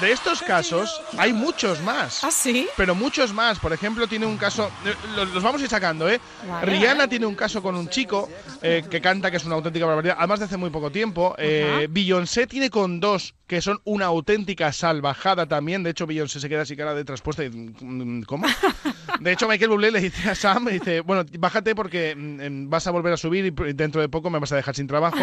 de 0.00 0.12
estos 0.12 0.42
casos, 0.42 1.00
hay 1.16 1.32
muchos 1.32 1.80
más. 1.82 2.22
¿Ah, 2.24 2.30
sí? 2.30 2.68
Pero 2.76 2.94
muchos 2.94 3.32
más. 3.32 3.58
Por 3.58 3.72
ejemplo, 3.72 4.06
tiene 4.06 4.26
un 4.26 4.36
caso. 4.36 4.70
eh, 4.84 4.94
Los, 5.16 5.30
los 5.32 5.42
vamos 5.42 5.60
a 5.60 5.64
ir 5.64 5.70
sacando, 5.70 6.08
¿eh? 6.08 6.20
Vale, 6.48 6.66
Rihanna 6.66 7.08
tiene 7.08 7.26
un 7.26 7.34
caso 7.34 7.62
con 7.62 7.74
un 7.76 7.88
chico 7.88 8.28
eh, 8.62 8.84
que 8.90 9.00
canta, 9.00 9.30
que 9.30 9.36
es 9.38 9.44
una 9.44 9.54
auténtica 9.56 9.86
barbaridad, 9.86 10.16
además 10.18 10.38
de 10.40 10.44
hace 10.46 10.56
muy 10.56 10.70
poco 10.70 10.90
tiempo. 10.90 11.34
Eh, 11.38 11.86
Beyoncé 11.90 12.46
tiene 12.46 12.70
con 12.70 13.00
dos 13.00 13.34
que 13.46 13.60
son 13.62 13.80
una 13.84 14.06
auténtica 14.06 14.72
salvajada 14.72 15.46
también. 15.46 15.82
De 15.82 15.90
hecho, 15.90 16.06
Beyoncé 16.06 16.40
se 16.40 16.48
queda 16.48 16.62
así 16.62 16.76
cara 16.76 16.94
de 16.94 17.04
traspuesta 17.04 17.44
y. 17.44 17.50
mm, 17.50 18.22
¿Cómo? 18.24 18.46
De 19.20 19.32
hecho, 19.32 19.48
Michael 19.48 19.70
Bublé 19.70 19.90
le 19.90 20.00
dice 20.00 20.28
a 20.28 20.34
Sam, 20.34 20.66
dice, 20.66 21.00
bueno, 21.00 21.24
bájate 21.38 21.74
porque 21.74 22.14
mm, 22.16 22.40
em, 22.40 22.70
vas 22.70 22.86
a 22.86 22.90
volver 22.90 23.12
a 23.12 23.16
subir 23.16 23.46
y 23.46 23.72
dentro 23.72 24.00
de 24.00 24.08
poco 24.08 24.30
me 24.30 24.38
vas 24.38 24.52
a 24.52 24.56
dejar 24.56 24.74
sin 24.74 24.86
trabajo. 24.86 25.16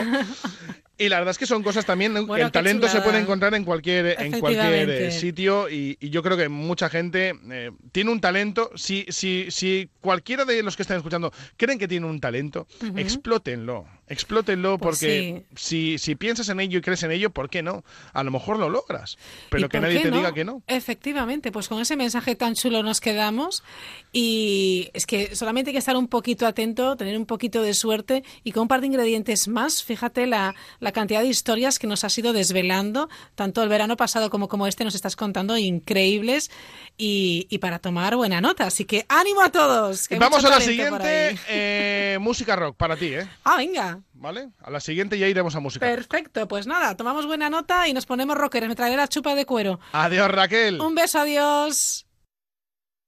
Y 0.96 1.10
la 1.10 1.18
verdad 1.18 1.32
es 1.32 1.40
que 1.40 1.48
son 1.48 1.64
cosas 1.64 1.86
también, 1.86 2.14
Bueno, 2.28 2.46
el 2.46 2.52
talento 2.52 2.88
se 2.88 3.02
puede 3.02 3.20
encontrar 3.20 3.56
en 3.56 3.64
cualquier, 3.66 4.22
en 4.22 4.40
cualquier 4.40 4.90
eh, 4.90 5.12
sitio 5.12 5.68
y, 5.68 5.98
y 6.00 6.12
yo 6.12 6.22
creo 6.22 6.38
que 6.38 6.50
mucha 6.50 6.88
gente 6.88 7.34
eh, 7.50 7.72
tiene 7.92 8.12
un 8.12 8.22
talento. 8.22 8.70
Si, 8.76 9.06
si, 9.10 9.50
si 9.50 9.90
cualquiera 10.02 10.46
de 10.46 10.62
los 10.62 10.76
que 10.76 10.84
están 10.84 10.98
escuchando 10.98 11.34
creen 11.58 11.80
que 11.80 11.88
tiene 11.88 12.06
un 12.06 12.20
talento, 12.20 12.68
explótenlo, 12.96 13.88
explótenlo 14.08 14.78
Pues 14.78 15.00
porque 15.00 15.46
si, 15.56 15.98
si 15.98 16.16
piensas 16.16 16.50
en 16.50 16.60
ello 16.60 16.78
y 16.78 16.82
crees 16.82 17.02
en 17.02 17.12
ello, 17.12 17.32
¿por 17.32 17.50
qué 17.50 17.64
no? 17.64 17.84
A 18.14 18.24
lo 18.24 18.30
mejor 18.30 18.60
lo 18.60 18.70
logras, 18.70 19.18
pero 19.50 19.66
¿Y 19.66 19.70
que 19.70 19.80
nadie 19.80 20.00
te 20.00 20.12
diga 20.12 20.32
que 20.32 20.46
no. 20.46 20.62
Efectivamente, 20.68 21.52
pues 21.52 21.68
con 21.68 21.82
ese 21.82 21.96
mensaje 21.96 22.36
tan 22.36 22.54
chulo 22.54 22.84
nos 22.84 23.02
quedamos 23.02 23.64
y 24.12 24.92
es 24.94 25.08
que 25.08 25.36
solamente 25.36 25.72
hay 25.72 25.74
que 25.74 25.80
estar 25.80 25.98
un 25.98 26.08
poquito 26.08 26.46
atento, 26.46 26.96
tener 26.96 27.18
un 27.18 27.26
poquito 27.26 27.64
de 27.64 27.74
suerte 27.74 28.24
y 28.44 28.52
con 28.52 28.64
un 28.64 28.68
par 28.68 28.82
de 28.82 28.88
ingredientes 28.88 29.48
más, 29.48 29.84
fíjate 29.84 30.28
la, 30.28 30.54
la 30.84 30.92
cantidad 30.92 31.22
de 31.22 31.28
historias 31.28 31.80
que 31.80 31.88
nos 31.88 32.04
has 32.04 32.18
ido 32.18 32.34
desvelando, 32.34 33.10
tanto 33.36 33.64
el 33.64 33.70
verano 33.70 33.96
pasado 33.98 34.30
como 34.30 34.48
como 34.48 34.68
este 34.68 34.84
nos 34.84 34.96
estás 34.96 35.16
contando, 35.16 35.58
increíbles 35.58 36.52
y, 36.98 37.48
y 37.50 37.58
para 37.60 37.80
tomar 37.80 38.16
buena 38.16 38.42
nota. 38.42 38.68
Así 38.68 38.86
que 38.86 39.06
ánimo 39.08 39.42
a 39.42 39.50
todos. 39.50 40.08
que 40.08 40.20
Vamos 40.20 40.44
a 40.44 40.50
la 40.50 40.60
siguiente, 40.60 41.38
eh, 41.48 42.18
música 42.22 42.56
rock 42.56 42.76
para 42.76 42.98
ti, 42.98 43.08
¿eh? 43.08 43.28
Ah, 43.46 43.56
venga. 43.58 44.00
¿Vale? 44.14 44.50
A 44.62 44.70
la 44.70 44.80
siguiente 44.80 45.18
ya 45.18 45.28
iremos 45.28 45.56
a 45.56 45.60
música. 45.60 45.86
rock. 45.86 45.96
Perfecto, 45.96 46.48
pues 46.48 46.68
nada, 46.68 46.96
tomamos 46.96 47.26
buena 47.26 47.50
nota 47.50 47.88
y 47.88 47.94
nos 47.94 48.06
ponemos 48.06 48.38
rockers. 48.38 48.68
Me 48.68 48.76
traeré 48.76 48.98
la 48.98 49.08
chupa 49.08 49.36
de 49.36 49.46
cuero. 49.46 49.80
Adiós, 49.94 50.30
Raquel. 50.30 50.82
Un 50.82 50.96
beso, 50.96 51.20
adiós. 51.20 52.06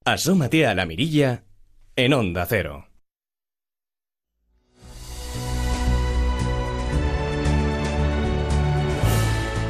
Asómate 0.05 0.65
a 0.65 0.75
la 0.75 0.85
mirilla 0.85 1.43
en 1.95 2.13
Onda 2.13 2.45
Cero. 2.45 2.87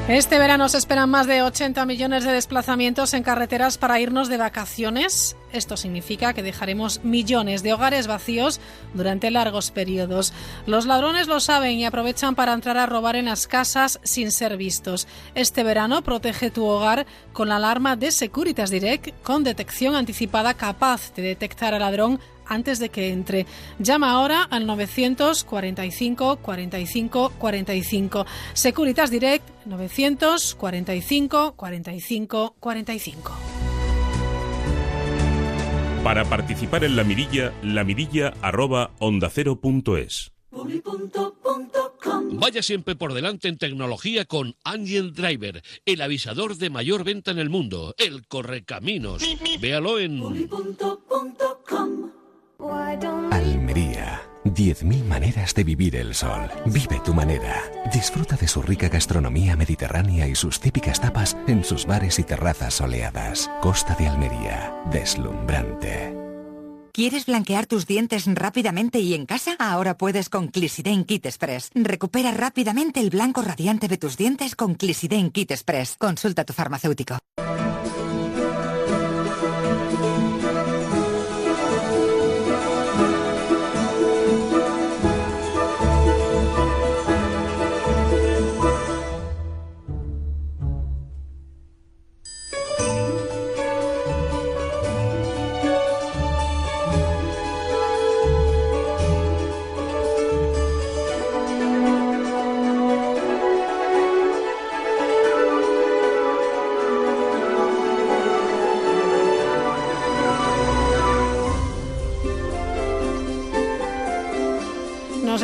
Este 0.07 0.37
verano 0.37 0.69
se 0.69 0.77
esperan 0.77 1.09
más 1.09 1.25
de 1.25 1.41
80 1.41 1.83
millones 1.87 2.23
de 2.23 2.31
desplazamientos 2.31 3.15
en 3.15 3.23
carreteras 3.23 3.79
para 3.79 3.99
irnos 3.99 4.29
de 4.29 4.37
vacaciones. 4.37 5.35
Esto 5.51 5.77
significa 5.77 6.35
que 6.35 6.43
dejaremos 6.43 7.03
millones 7.03 7.63
de 7.63 7.73
hogares 7.73 8.05
vacíos 8.05 8.59
durante 8.93 9.31
largos 9.31 9.71
periodos. 9.71 10.31
Los 10.67 10.85
ladrones 10.85 11.25
lo 11.25 11.39
saben 11.39 11.79
y 11.79 11.85
aprovechan 11.85 12.35
para 12.35 12.53
entrar 12.53 12.77
a 12.77 12.85
robar 12.85 13.15
en 13.15 13.25
las 13.25 13.47
casas 13.47 13.99
sin 14.03 14.31
ser 14.31 14.57
vistos. 14.57 15.07
Este 15.33 15.63
verano 15.63 16.03
protege 16.03 16.51
tu 16.51 16.65
hogar 16.65 17.07
con 17.33 17.49
la 17.49 17.55
alarma 17.55 17.95
de 17.95 18.11
Securitas 18.11 18.69
Direct 18.69 19.09
con 19.23 19.43
detección 19.43 19.95
anticipada 19.95 20.53
capaz 20.53 21.15
de 21.15 21.23
detectar 21.23 21.73
al 21.73 21.79
ladrón 21.79 22.19
antes 22.47 22.79
de 22.79 22.89
que 22.89 23.11
entre. 23.11 23.45
Llama 23.79 24.11
ahora 24.11 24.43
al 24.43 24.65
945 24.65 26.37
45 26.37 27.33
45. 27.37 28.25
Securitas 28.53 29.11
Direct 29.11 29.47
945 29.65 31.53
45 31.55 32.55
45. 32.59 33.31
Para 36.03 36.23
participar 36.23 36.83
en 36.83 36.95
la 36.95 37.03
mirilla, 37.03 37.51
la 37.63 37.83
mirilla 37.83 38.33
arroba 38.43 38.91
onda 38.99 39.27
cero 39.31 39.59
punto 39.59 39.97
es. 39.97 40.31
Vaya 42.31 42.61
siempre 42.61 42.95
por 42.95 43.13
delante 43.13 43.47
en 43.47 43.57
tecnología 43.57 44.25
con 44.25 44.55
Angel 44.63 45.13
Driver, 45.13 45.63
el 45.85 46.01
avisador 46.01 46.57
de 46.57 46.69
mayor 46.69 47.03
venta 47.03 47.31
en 47.31 47.39
el 47.39 47.49
mundo, 47.49 47.95
el 47.97 48.27
correcaminos. 48.27 49.23
Véalo 49.59 49.99
en 49.99 50.21
Almería. 53.31 54.21
10.000 54.43 55.03
maneras 55.05 55.55
de 55.55 55.63
vivir 55.63 55.95
el 55.95 56.13
sol. 56.13 56.49
Vive 56.67 57.01
tu 57.03 57.13
manera. 57.13 57.63
Disfruta 57.91 58.35
de 58.35 58.47
su 58.47 58.61
rica 58.61 58.89
gastronomía 58.89 59.55
mediterránea 59.55 60.27
y 60.27 60.35
sus 60.35 60.59
típicas 60.59 61.01
tapas 61.01 61.35
en 61.47 61.63
sus 61.63 61.85
bares 61.85 62.19
y 62.19 62.23
terrazas 62.23 62.75
soleadas. 62.75 63.49
Costa 63.61 63.95
de 63.95 64.07
Almería. 64.07 64.73
Deslumbrante. 64.91 66.15
¿Quieres 66.93 67.25
blanquear 67.25 67.65
tus 67.65 67.87
dientes 67.87 68.25
rápidamente 68.25 68.99
y 68.99 69.15
en 69.15 69.25
casa? 69.25 69.55
Ahora 69.59 69.97
puedes 69.97 70.29
con 70.29 70.47
Clisiden 70.47 71.03
Kit 71.03 71.25
Express. 71.25 71.71
Recupera 71.73 72.31
rápidamente 72.31 73.01
el 73.01 73.09
blanco 73.09 73.41
radiante 73.41 73.89
de 73.89 73.97
tus 73.97 74.15
dientes 74.15 74.55
con 74.55 74.75
Clisiden 74.75 75.31
Kit 75.31 75.51
Express. 75.51 75.97
Consulta 75.97 76.45
tu 76.45 76.53
farmacéutico. 76.53 77.17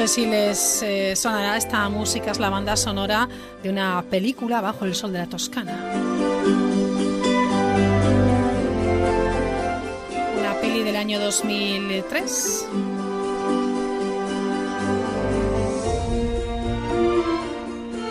Sé 0.02 0.08
si 0.08 0.26
les 0.26 0.82
eh, 0.84 1.16
sonará 1.16 1.58
esta 1.58 1.88
música, 1.90 2.32
es 2.32 2.40
la 2.40 2.50
banda 2.50 2.76
sonora 2.76 3.28
de 3.62 3.70
una 3.70 4.04
película 4.10 4.62
Bajo 4.62 4.86
el 4.86 4.96
Sol 4.96 5.14
de 5.14 5.20
la 5.20 5.28
Toscana. 5.28 5.78
Una 10.40 10.54
peli 10.60 10.84
del 10.84 10.96
año 10.96 11.20
2003. 11.20 12.66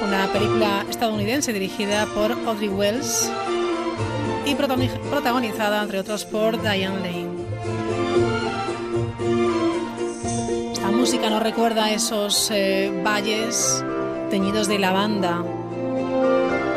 Una 0.06 0.26
película 0.32 0.84
estadounidense 0.88 1.52
dirigida 1.52 2.06
por 2.06 2.32
Audrey 2.32 2.68
Wells 2.68 3.30
y 4.46 4.54
protagoni- 4.54 4.90
protagonizada, 5.10 5.82
entre 5.82 5.98
otros, 6.00 6.24
por 6.24 6.60
Diane 6.60 7.00
Lane. 7.00 7.39
Música 11.01 11.31
nos 11.31 11.43
recuerda 11.43 11.90
esos 11.90 12.51
eh, 12.51 12.93
valles 13.02 13.82
teñidos 14.28 14.68
de 14.68 14.78
lavanda, 14.78 15.43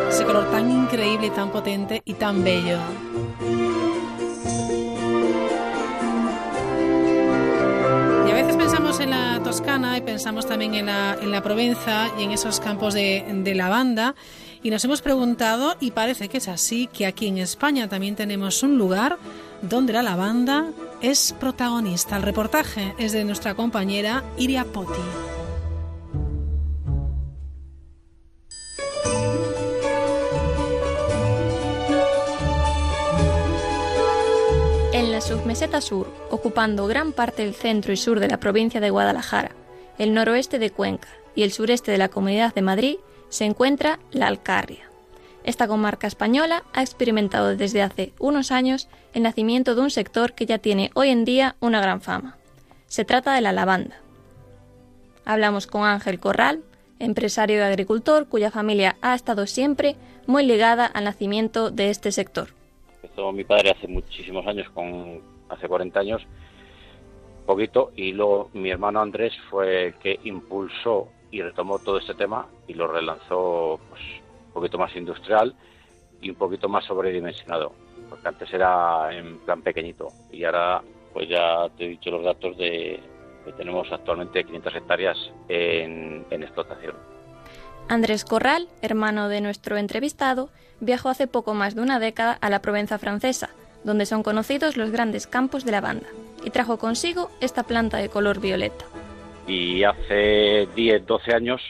ese 0.10 0.24
color 0.24 0.50
tan 0.50 0.72
increíble, 0.72 1.30
tan 1.30 1.52
potente 1.52 2.02
y 2.06 2.14
tan 2.14 2.42
bello. 2.42 2.78
Y 8.26 8.32
a 8.32 8.34
veces 8.34 8.56
pensamos 8.56 9.02
en 9.02 9.10
la 9.10 9.42
Toscana 9.44 9.98
y 9.98 10.02
pensamos 10.02 10.48
también 10.48 10.74
en 10.76 10.86
la, 10.86 11.18
en 11.22 11.30
la 11.30 11.44
Provenza 11.44 12.08
y 12.18 12.24
en 12.24 12.32
esos 12.32 12.62
campos 12.62 12.94
de, 12.94 13.26
de 13.28 13.56
lavanda. 13.56 14.16
Y 14.64 14.70
nos 14.70 14.86
hemos 14.86 15.02
preguntado, 15.02 15.76
y 15.82 15.92
parece 15.92 16.30
que 16.30 16.38
es 16.38 16.48
así, 16.48 16.88
que 16.88 17.06
aquí 17.06 17.28
en 17.28 17.40
España 17.40 17.90
también 17.90 18.16
tenemos 18.16 18.64
un 18.64 18.78
lugar 18.78 19.18
donde 19.62 19.92
la 19.92 20.02
lavanda 20.02 20.68
es 21.04 21.36
protagonista. 21.38 22.16
El 22.16 22.24
reportaje 22.24 22.96
es 22.98 23.12
de 23.12 23.26
nuestra 23.26 23.54
compañera 23.56 24.24
Iria 24.38 24.64
Poti. 24.64 25.02
En 34.94 35.12
la 35.12 35.20
submeseta 35.20 35.82
sur, 35.82 36.08
ocupando 36.32 36.88
gran 36.88 37.12
parte 37.12 37.44
del 37.44 37.54
centro 37.54 37.92
y 37.92 37.98
sur 37.98 38.22
de 38.22 38.30
la 38.30 38.40
provincia 38.40 38.80
de 38.80 38.90
Guadalajara, 38.90 39.52
el 39.98 40.14
noroeste 40.14 40.58
de 40.58 40.72
Cuenca 40.72 41.10
y 41.36 41.44
el 41.44 41.52
sureste 41.52 41.92
de 41.92 41.98
la 41.98 42.08
Comunidad 42.08 42.54
de 42.56 42.62
Madrid, 42.62 42.96
se 43.28 43.44
encuentra 43.44 44.00
la 44.12 44.28
Alcarria. 44.28 44.93
Esta 45.44 45.68
comarca 45.68 46.08
española 46.08 46.64
ha 46.74 46.82
experimentado 46.82 47.58
desde 47.58 47.82
hace 47.82 48.14
unos 48.18 48.52
años 48.52 48.88
el 49.14 49.24
nacimiento 49.24 49.76
de 49.76 49.82
un 49.82 49.90
sector 49.90 50.34
que 50.34 50.46
ya 50.46 50.58
tiene 50.58 50.90
hoy 50.94 51.10
en 51.10 51.26
día 51.26 51.56
una 51.60 51.82
gran 51.82 52.02
fama. 52.02 52.38
Se 52.88 53.04
trata 53.04 53.36
de 53.36 53.42
la 53.42 53.52
lavanda. 53.52 53.98
Hablamos 55.26 55.68
con 55.68 55.84
Ángel 55.84 56.20
Corral, 56.20 56.64
empresario 57.00 57.58
y 57.58 57.62
agricultor 57.62 58.28
cuya 58.30 58.52
familia 58.52 58.96
ha 59.02 59.16
estado 59.16 59.46
siempre 59.46 59.98
muy 60.28 60.46
ligada 60.46 60.86
al 60.86 61.04
nacimiento 61.04 61.72
de 61.72 61.90
este 61.90 62.14
sector. 62.14 62.50
Empezó 63.02 63.34
mi 63.34 63.44
padre 63.44 63.72
hace 63.72 63.88
muchísimos 63.88 64.48
años, 64.48 64.70
con 64.70 65.22
hace 65.50 65.68
40 65.68 66.00
años, 66.00 66.22
poquito, 67.46 67.92
y 67.98 68.14
luego 68.14 68.50
mi 68.54 68.70
hermano 68.70 69.02
Andrés 69.02 69.34
fue 69.50 69.88
el 69.88 69.94
que 69.96 70.20
impulsó 70.24 71.10
y 71.32 71.42
retomó 71.42 71.80
todo 71.80 71.98
este 71.98 72.14
tema 72.14 72.48
y 72.68 72.76
lo 72.76 72.88
relanzó 72.88 73.80
pues, 73.90 74.02
un 74.54 74.62
poquito 74.62 74.78
más 74.78 74.96
industrial 74.96 75.56
y 76.22 76.30
un 76.30 76.36
poquito 76.36 76.70
más 76.70 76.86
sobredimensionado, 76.86 77.74
porque 78.10 78.28
antes 78.28 78.54
era 78.54 79.10
en 79.12 79.40
plan 79.40 79.62
pequeñito 79.62 80.10
y 80.32 80.44
ahora 80.44 80.82
pues 81.12 81.28
ya 81.28 81.68
te 81.78 81.86
he 81.86 81.90
dicho 81.90 82.12
los 82.12 82.24
datos 82.24 82.56
de 82.58 83.00
que 83.46 83.52
tenemos 83.54 83.92
actualmente 83.92 84.44
500 84.44 84.76
hectáreas 84.76 85.18
en, 85.50 86.26
en 86.30 86.44
explotación. 86.44 86.96
Andrés 87.90 88.24
Corral, 88.24 88.70
hermano 88.82 89.28
de 89.28 89.42
nuestro 89.42 89.78
entrevistado, 89.78 90.50
viajó 90.80 91.10
hace 91.10 91.28
poco 91.28 91.54
más 91.54 91.76
de 91.76 91.82
una 91.82 92.00
década 92.00 92.38
a 92.40 92.50
la 92.50 92.62
Provenza 92.62 92.98
francesa, 92.98 93.50
donde 93.84 94.06
son 94.06 94.24
conocidos 94.24 94.78
los 94.78 94.92
grandes 94.92 95.28
campos 95.28 95.66
de 95.66 95.74
lavanda, 95.74 96.08
y 96.46 96.52
trajo 96.52 96.78
consigo 96.78 97.30
esta 97.42 97.64
planta 97.64 97.98
de 97.98 98.10
color 98.10 98.40
violeta. 98.40 98.86
y 99.46 99.84
hace 99.84 100.68
10, 100.74 101.06
12 101.06 101.34
años, 101.34 101.62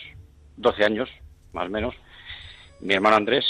12 0.57 0.85
años 0.85 1.09
más 1.53 1.67
o 1.67 1.69
menos, 1.69 1.95
mi 2.83 2.93
hermano 2.93 3.15
Andrés, 3.15 3.45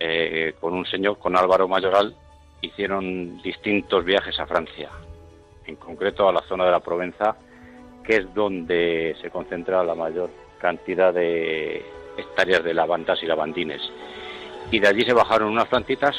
eh, 0.00 0.54
con 0.60 0.74
un 0.74 0.84
señor, 0.84 1.18
con 1.18 1.36
Álvaro 1.36 1.68
Mayoral, 1.68 2.14
hicieron 2.60 3.40
distintos 3.40 4.04
viajes 4.04 4.38
a 4.40 4.46
Francia, 4.46 4.90
en 5.64 5.76
concreto 5.76 6.28
a 6.28 6.32
la 6.32 6.42
zona 6.42 6.64
de 6.64 6.72
la 6.72 6.80
Provenza, 6.80 7.36
que 8.02 8.16
es 8.16 8.34
donde 8.34 9.16
se 9.20 9.30
concentra 9.30 9.84
la 9.84 9.94
mayor 9.94 10.30
cantidad 10.58 11.14
de 11.14 11.84
hectáreas 12.16 12.64
de 12.64 12.74
lavandas 12.74 13.22
y 13.22 13.26
lavandines. 13.26 13.82
Y 14.72 14.80
de 14.80 14.88
allí 14.88 15.04
se 15.04 15.12
bajaron 15.12 15.50
unas 15.52 15.68
plantitas 15.68 16.16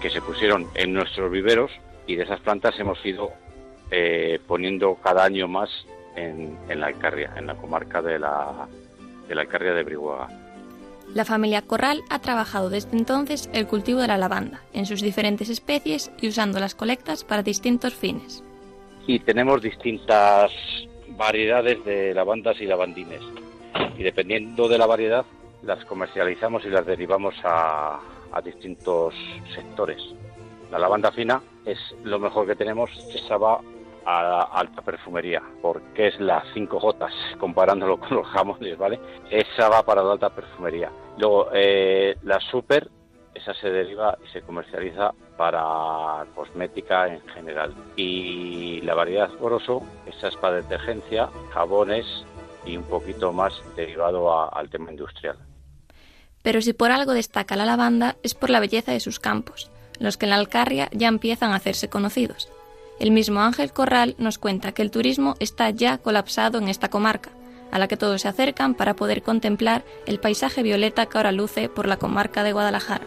que 0.00 0.08
se 0.08 0.22
pusieron 0.22 0.68
en 0.74 0.94
nuestros 0.94 1.30
viveros 1.30 1.70
y 2.06 2.16
de 2.16 2.24
esas 2.24 2.40
plantas 2.40 2.78
hemos 2.78 3.04
ido 3.04 3.30
eh, 3.90 4.40
poniendo 4.46 4.94
cada 4.96 5.24
año 5.24 5.48
más 5.48 5.68
en, 6.16 6.56
la 6.68 6.86
Alcarria, 6.86 7.34
en 7.36 7.46
la 7.46 7.56
comarca 7.56 8.00
de 8.00 8.18
la, 8.18 8.68
de 9.28 9.34
la 9.34 9.42
Alcarria 9.42 9.74
de 9.74 9.82
Brihuega. 9.82 10.43
La 11.12 11.24
familia 11.24 11.62
Corral 11.62 12.02
ha 12.10 12.20
trabajado 12.20 12.70
desde 12.70 12.96
entonces 12.96 13.48
el 13.52 13.66
cultivo 13.66 14.00
de 14.00 14.08
la 14.08 14.18
lavanda, 14.18 14.62
en 14.72 14.86
sus 14.86 15.02
diferentes 15.02 15.48
especies 15.48 16.10
y 16.20 16.28
usando 16.28 16.58
las 16.58 16.74
colectas 16.74 17.24
para 17.24 17.42
distintos 17.42 17.94
fines. 17.94 18.42
Y 19.06 19.18
tenemos 19.20 19.60
distintas 19.62 20.50
variedades 21.08 21.84
de 21.84 22.14
lavandas 22.14 22.60
y 22.60 22.66
lavandines. 22.66 23.20
Y 23.96 24.02
dependiendo 24.02 24.68
de 24.68 24.78
la 24.78 24.86
variedad, 24.86 25.24
las 25.62 25.84
comercializamos 25.84 26.64
y 26.64 26.68
las 26.68 26.86
derivamos 26.86 27.34
a, 27.44 28.00
a 28.32 28.40
distintos 28.40 29.14
sectores. 29.54 30.02
La 30.70 30.78
lavanda 30.78 31.12
fina 31.12 31.40
es 31.64 31.78
lo 32.02 32.18
mejor 32.18 32.46
que 32.46 32.56
tenemos, 32.56 32.90
esa 33.14 33.36
va 33.36 33.60
a 34.06 34.22
la 34.22 34.40
alta 34.42 34.82
perfumería, 34.82 35.42
porque 35.62 36.08
es 36.08 36.20
las 36.20 36.44
5 36.54 36.78
gotas, 36.78 37.12
comparándolo 37.38 37.98
con 37.98 38.16
los 38.16 38.26
jamones, 38.28 38.76
¿vale? 38.78 39.00
Esa 39.30 39.68
va 39.68 39.82
para 39.82 40.02
la 40.02 40.12
alta 40.12 40.30
perfumería. 40.30 40.90
Luego, 41.18 41.48
eh, 41.52 42.16
la 42.22 42.38
super, 42.40 42.88
esa 43.34 43.54
se 43.54 43.70
deriva 43.70 44.16
y 44.24 44.28
se 44.30 44.42
comercializa 44.42 45.12
para 45.36 46.24
cosmética 46.34 47.08
en 47.08 47.20
general. 47.28 47.74
Y 47.96 48.80
la 48.82 48.94
variedad 48.94 49.28
poroso, 49.30 49.82
esa 50.06 50.28
es 50.28 50.36
para 50.36 50.56
detergencia, 50.56 51.28
jabones 51.52 52.06
y 52.64 52.76
un 52.76 52.84
poquito 52.84 53.32
más 53.32 53.52
derivado 53.76 54.32
a- 54.32 54.48
al 54.48 54.70
tema 54.70 54.90
industrial. 54.90 55.36
Pero 56.42 56.60
si 56.60 56.72
por 56.74 56.90
algo 56.90 57.12
destaca 57.12 57.56
la 57.56 57.64
lavanda 57.64 58.16
es 58.22 58.34
por 58.34 58.50
la 58.50 58.60
belleza 58.60 58.92
de 58.92 59.00
sus 59.00 59.18
campos, 59.18 59.70
los 59.98 60.16
que 60.16 60.26
en 60.26 60.30
la 60.30 60.36
Alcarria 60.36 60.88
ya 60.92 61.08
empiezan 61.08 61.52
a 61.52 61.56
hacerse 61.56 61.88
conocidos. 61.88 62.48
El 63.00 63.10
mismo 63.10 63.40
Ángel 63.40 63.72
Corral 63.72 64.14
nos 64.18 64.38
cuenta 64.38 64.72
que 64.72 64.82
el 64.82 64.90
turismo 64.90 65.34
está 65.40 65.70
ya 65.70 65.98
colapsado 65.98 66.58
en 66.58 66.68
esta 66.68 66.88
comarca, 66.88 67.30
a 67.72 67.78
la 67.78 67.88
que 67.88 67.96
todos 67.96 68.22
se 68.22 68.28
acercan 68.28 68.74
para 68.74 68.94
poder 68.94 69.22
contemplar 69.22 69.84
el 70.06 70.20
paisaje 70.20 70.62
violeta 70.62 71.06
que 71.06 71.18
ahora 71.18 71.32
luce 71.32 71.68
por 71.68 71.86
la 71.88 71.96
comarca 71.96 72.44
de 72.44 72.52
Guadalajara. 72.52 73.04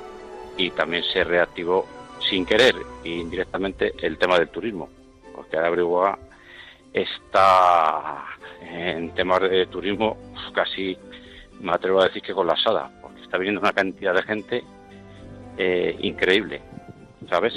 y 0.57 0.71
también 0.71 1.03
se 1.03 1.23
reactivó 1.23 1.85
sin 2.29 2.45
querer 2.45 2.75
e 3.03 3.09
indirectamente 3.09 3.93
el 4.01 4.17
tema 4.17 4.39
del 4.39 4.49
turismo, 4.49 4.89
porque 5.35 5.55
ahora 5.55 6.17
está 6.93 8.25
en 8.61 9.13
temas 9.13 9.41
de 9.41 9.67
turismo 9.67 10.17
casi, 10.53 10.97
me 11.61 11.71
atrevo 11.71 12.01
a 12.01 12.05
decir 12.05 12.23
que 12.23 12.33
colapsada, 12.33 12.91
porque 13.01 13.21
está 13.21 13.37
viniendo 13.37 13.61
una 13.61 13.71
cantidad 13.71 14.15
de 14.15 14.23
gente 14.23 14.63
eh, 15.57 15.95
increíble, 15.99 16.61
¿sabes? 17.29 17.53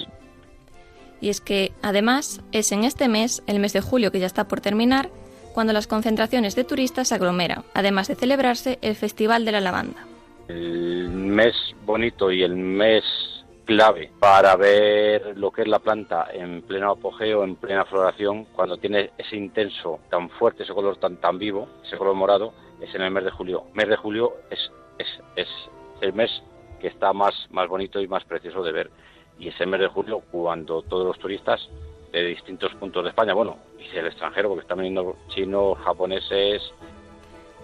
Y 1.20 1.28
es 1.28 1.40
que, 1.40 1.72
además, 1.82 2.40
es 2.52 2.72
en 2.72 2.84
este 2.84 3.08
mes, 3.08 3.42
el 3.46 3.60
mes 3.60 3.72
de 3.72 3.80
julio 3.80 4.10
que 4.10 4.20
ya 4.20 4.26
está 4.26 4.48
por 4.48 4.60
terminar, 4.60 5.10
cuando 5.52 5.72
las 5.72 5.86
concentraciones 5.86 6.54
de 6.54 6.64
turistas 6.64 7.08
se 7.08 7.14
aglomeran, 7.14 7.64
además 7.74 8.08
de 8.08 8.14
celebrarse 8.14 8.78
el 8.82 8.94
Festival 8.94 9.44
de 9.44 9.52
la 9.52 9.60
Lavanda. 9.60 10.06
El 10.48 11.10
mes 11.10 11.54
bonito 11.84 12.30
y 12.30 12.42
el 12.42 12.56
mes 12.56 13.04
clave 13.64 14.10
para 14.18 14.56
ver 14.56 15.36
lo 15.36 15.52
que 15.52 15.62
es 15.62 15.68
la 15.68 15.78
planta 15.78 16.28
en 16.32 16.62
pleno 16.62 16.90
apogeo, 16.90 17.44
en 17.44 17.54
plena 17.56 17.84
floración, 17.84 18.46
cuando 18.46 18.78
tiene 18.78 19.10
ese 19.16 19.36
intenso, 19.36 20.00
tan 20.10 20.28
fuerte, 20.30 20.64
ese 20.64 20.74
color 20.74 20.96
tan 20.96 21.18
tan 21.18 21.38
vivo, 21.38 21.68
ese 21.84 21.96
color 21.96 22.14
morado, 22.14 22.52
es 22.80 22.92
en 22.94 23.02
el 23.02 23.10
mes 23.10 23.24
de 23.24 23.30
julio. 23.30 23.64
Mes 23.74 23.88
de 23.88 23.96
julio 23.96 24.32
es, 24.50 24.58
es, 24.98 25.06
es 25.36 25.48
el 26.00 26.12
mes 26.14 26.30
que 26.80 26.88
está 26.88 27.12
más, 27.12 27.34
más 27.50 27.68
bonito 27.68 28.00
y 28.00 28.08
más 28.08 28.24
precioso 28.24 28.62
de 28.62 28.72
ver. 28.72 28.90
Y 29.40 29.48
es 29.48 29.60
el 29.60 29.66
mes 29.66 29.80
de 29.80 29.88
julio 29.88 30.22
cuando 30.30 30.82
todos 30.82 31.06
los 31.06 31.18
turistas 31.18 31.68
de 32.12 32.26
distintos 32.26 32.72
puntos 32.74 33.02
de 33.02 33.10
España, 33.10 33.34
bueno, 33.34 33.56
y 33.78 33.92
del 33.94 34.06
extranjero, 34.06 34.50
porque 34.50 34.62
están 34.62 34.78
viniendo 34.78 35.16
chinos, 35.28 35.78
japoneses, 35.78 36.72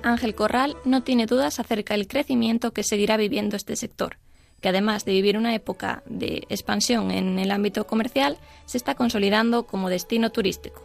Ángel 0.03 0.35
Corral 0.35 0.77
no 0.85 1.03
tiene 1.03 1.27
dudas 1.27 1.59
acerca 1.59 1.95
del 1.95 2.07
crecimiento 2.07 2.73
que 2.73 2.83
seguirá 2.83 3.17
viviendo 3.17 3.57
este 3.57 3.77
sector, 3.77 4.17
que 4.61 4.69
además 4.69 5.05
de 5.05 5.13
vivir 5.13 5.37
una 5.37 5.55
época 5.55 6.03
de 6.07 6.45
expansión 6.49 7.11
en 7.11 7.39
el 7.39 7.51
ámbito 7.51 7.87
comercial, 7.87 8.37
se 8.67 8.79
está 8.79 8.95
consolidando 8.95 9.67
como 9.67 9.89
destino 9.89 10.31
turístico. 10.31 10.83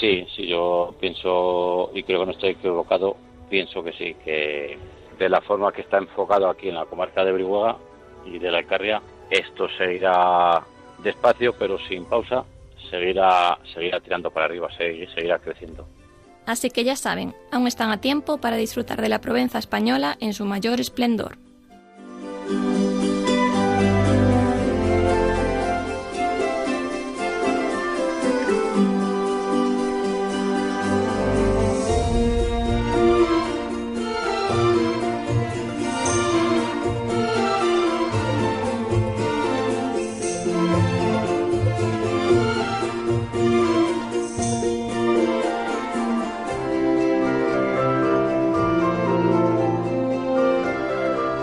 Sí, 0.00 0.26
sí, 0.34 0.46
yo 0.46 0.94
pienso, 1.00 1.90
y 1.94 2.02
creo 2.02 2.20
que 2.20 2.26
no 2.26 2.32
estoy 2.32 2.50
equivocado, 2.50 3.16
pienso 3.48 3.82
que 3.82 3.92
sí, 3.92 4.14
que 4.24 4.78
de 5.18 5.28
la 5.28 5.40
forma 5.40 5.72
que 5.72 5.82
está 5.82 5.98
enfocado 5.98 6.48
aquí 6.48 6.68
en 6.68 6.74
la 6.74 6.86
comarca 6.86 7.24
de 7.24 7.32
Brihuega 7.32 7.76
y 8.24 8.38
de 8.38 8.50
la 8.50 8.58
Alcarria, 8.58 9.02
esto 9.30 9.68
seguirá 9.76 10.62
despacio, 11.02 11.52
pero 11.58 11.78
sin 11.88 12.04
pausa, 12.04 12.44
seguirá, 12.90 13.58
seguirá 13.74 14.00
tirando 14.00 14.30
para 14.30 14.46
arriba, 14.46 14.68
segui- 14.78 15.12
seguirá 15.14 15.38
creciendo. 15.38 15.86
Así 16.46 16.70
que 16.70 16.84
ya 16.84 16.94
saben, 16.96 17.34
aún 17.50 17.66
están 17.66 17.90
a 17.90 18.00
tiempo 18.00 18.38
para 18.38 18.56
disfrutar 18.56 19.00
de 19.02 19.08
la 19.08 19.20
Provenza 19.20 19.58
española 19.58 20.16
en 20.20 20.32
su 20.32 20.44
mayor 20.44 20.80
esplendor. 20.80 21.36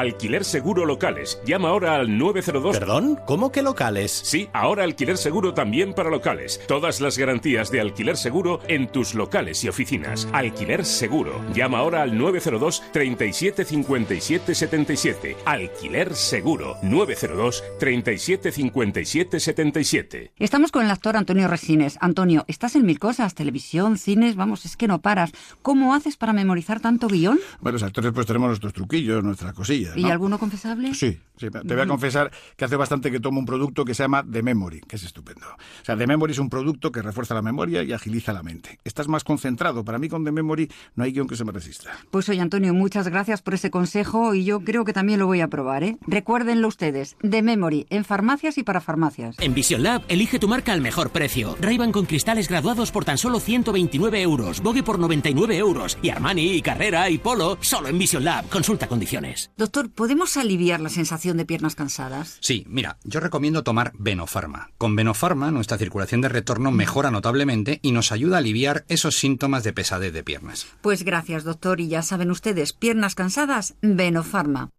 Alquiler 0.00 0.44
Seguro 0.44 0.86
Locales. 0.86 1.40
Llama 1.44 1.70
ahora 1.70 1.96
al 1.96 2.16
902. 2.16 2.78
¿Perdón? 2.78 3.18
¿Cómo 3.26 3.50
que 3.50 3.62
locales? 3.62 4.12
Sí, 4.12 4.48
ahora 4.52 4.84
Alquiler 4.84 5.16
Seguro 5.16 5.54
también 5.54 5.94
para 5.94 6.10
locales. 6.10 6.60
Todas 6.68 7.00
las 7.00 7.18
garantías 7.18 7.70
de 7.70 7.80
Alquiler 7.80 8.16
Seguro 8.16 8.60
en 8.68 8.88
tus 8.88 9.14
locales 9.14 9.64
y 9.64 9.68
oficinas. 9.68 10.28
Alquiler 10.32 10.84
Seguro. 10.84 11.40
Llama 11.54 11.78
ahora 11.78 12.02
al 12.02 12.16
902 12.16 12.82
37 12.92 13.64
57 13.64 14.54
77. 14.54 15.36
Alquiler 15.44 16.14
Seguro. 16.14 16.76
902 16.82 17.64
37 17.78 18.52
57 18.52 19.40
77. 19.40 20.32
Estamos 20.38 20.72
con 20.72 20.84
el 20.84 20.90
actor 20.90 21.16
Antonio 21.16 21.48
Resines. 21.48 21.98
Antonio, 22.00 22.44
estás 22.48 22.76
en 22.76 22.86
mil 22.86 22.98
cosas, 22.98 23.34
televisión, 23.34 23.98
cines, 23.98 24.36
vamos, 24.36 24.64
es 24.64 24.76
que 24.76 24.88
no 24.88 25.00
paras. 25.00 25.32
¿Cómo 25.62 25.94
haces 25.94 26.16
para 26.16 26.32
memorizar 26.32 26.80
tanto 26.80 27.08
guion? 27.08 27.38
Bueno, 27.60 27.74
los 27.74 27.82
actores 27.82 28.12
pues 28.12 28.26
tenemos 28.26 28.48
nuestros 28.48 28.72
truquillos, 28.72 29.22
nuestras 29.22 29.52
cosillas. 29.52 29.87
¿Y 29.96 30.02
¿no? 30.02 30.10
alguno 30.10 30.38
confesable? 30.38 30.94
Sí, 30.94 31.18
sí, 31.36 31.48
te 31.50 31.74
voy 31.74 31.80
a 31.80 31.86
confesar 31.86 32.30
que 32.56 32.64
hace 32.64 32.76
bastante 32.76 33.10
que 33.10 33.20
tomo 33.20 33.40
un 33.40 33.46
producto 33.46 33.84
que 33.84 33.94
se 33.94 34.02
llama 34.02 34.24
The 34.30 34.42
Memory, 34.42 34.80
que 34.80 34.96
es 34.96 35.04
estupendo. 35.04 35.46
O 35.46 35.84
sea, 35.84 35.96
The 35.96 36.06
Memory 36.06 36.32
es 36.32 36.38
un 36.38 36.50
producto 36.50 36.92
que 36.92 37.02
refuerza 37.02 37.34
la 37.34 37.42
memoria 37.42 37.82
y 37.82 37.92
agiliza 37.92 38.32
la 38.32 38.42
mente. 38.42 38.78
Estás 38.84 39.08
más 39.08 39.24
concentrado. 39.24 39.84
Para 39.84 39.98
mí 39.98 40.08
con 40.08 40.24
The 40.24 40.32
Memory 40.32 40.70
no 40.96 41.04
hay 41.04 41.12
guion 41.12 41.28
que 41.28 41.36
se 41.36 41.44
me 41.44 41.52
resista. 41.52 41.90
Pues 42.10 42.28
oye, 42.28 42.40
Antonio, 42.40 42.74
muchas 42.74 43.08
gracias 43.08 43.42
por 43.42 43.54
ese 43.54 43.70
consejo 43.70 44.34
y 44.34 44.44
yo 44.44 44.60
creo 44.60 44.84
que 44.84 44.92
también 44.92 45.18
lo 45.18 45.26
voy 45.26 45.40
a 45.40 45.48
probar, 45.48 45.84
¿eh? 45.84 45.96
Recuérdenlo 46.06 46.68
ustedes, 46.68 47.16
The 47.28 47.42
Memory, 47.42 47.86
en 47.90 48.04
farmacias 48.04 48.58
y 48.58 48.62
para 48.62 48.80
farmacias. 48.80 49.36
En 49.38 49.54
Vision 49.54 49.82
Lab, 49.82 50.02
elige 50.08 50.38
tu 50.38 50.48
marca 50.48 50.72
al 50.72 50.80
mejor 50.80 51.10
precio. 51.10 51.56
ray 51.60 51.78
con 51.92 52.06
cristales 52.06 52.48
graduados 52.48 52.90
por 52.90 53.04
tan 53.04 53.18
solo 53.18 53.38
129 53.38 54.20
euros, 54.20 54.60
Vogue 54.60 54.82
por 54.82 54.98
99 54.98 55.56
euros 55.56 55.96
y 56.02 56.10
Armani, 56.10 56.54
y 56.54 56.62
Carrera 56.62 57.08
y 57.08 57.18
Polo 57.18 57.56
solo 57.60 57.88
en 57.88 57.98
Vision 57.98 58.24
Lab. 58.24 58.48
Consulta 58.48 58.88
condiciones. 58.88 59.50
Doctor, 59.68 59.90
¿podemos 59.90 60.38
aliviar 60.38 60.80
la 60.80 60.88
sensación 60.88 61.36
de 61.36 61.44
piernas 61.44 61.74
cansadas? 61.74 62.38
Sí, 62.40 62.64
mira, 62.70 62.96
yo 63.04 63.20
recomiendo 63.20 63.64
tomar 63.64 63.92
Venofarma. 63.98 64.70
Con 64.78 64.96
Venofarma 64.96 65.50
nuestra 65.50 65.76
circulación 65.76 66.22
de 66.22 66.30
retorno 66.30 66.70
mejora 66.70 67.10
notablemente 67.10 67.78
y 67.82 67.92
nos 67.92 68.10
ayuda 68.10 68.36
a 68.36 68.38
aliviar 68.38 68.86
esos 68.88 69.18
síntomas 69.18 69.64
de 69.64 69.74
pesadez 69.74 70.14
de 70.14 70.24
piernas. 70.24 70.66
Pues 70.80 71.02
gracias, 71.02 71.44
doctor, 71.44 71.82
y 71.82 71.88
ya 71.88 72.00
saben 72.00 72.30
ustedes, 72.30 72.72
piernas 72.72 73.14
cansadas, 73.14 73.74
Venofarma. 73.82 74.70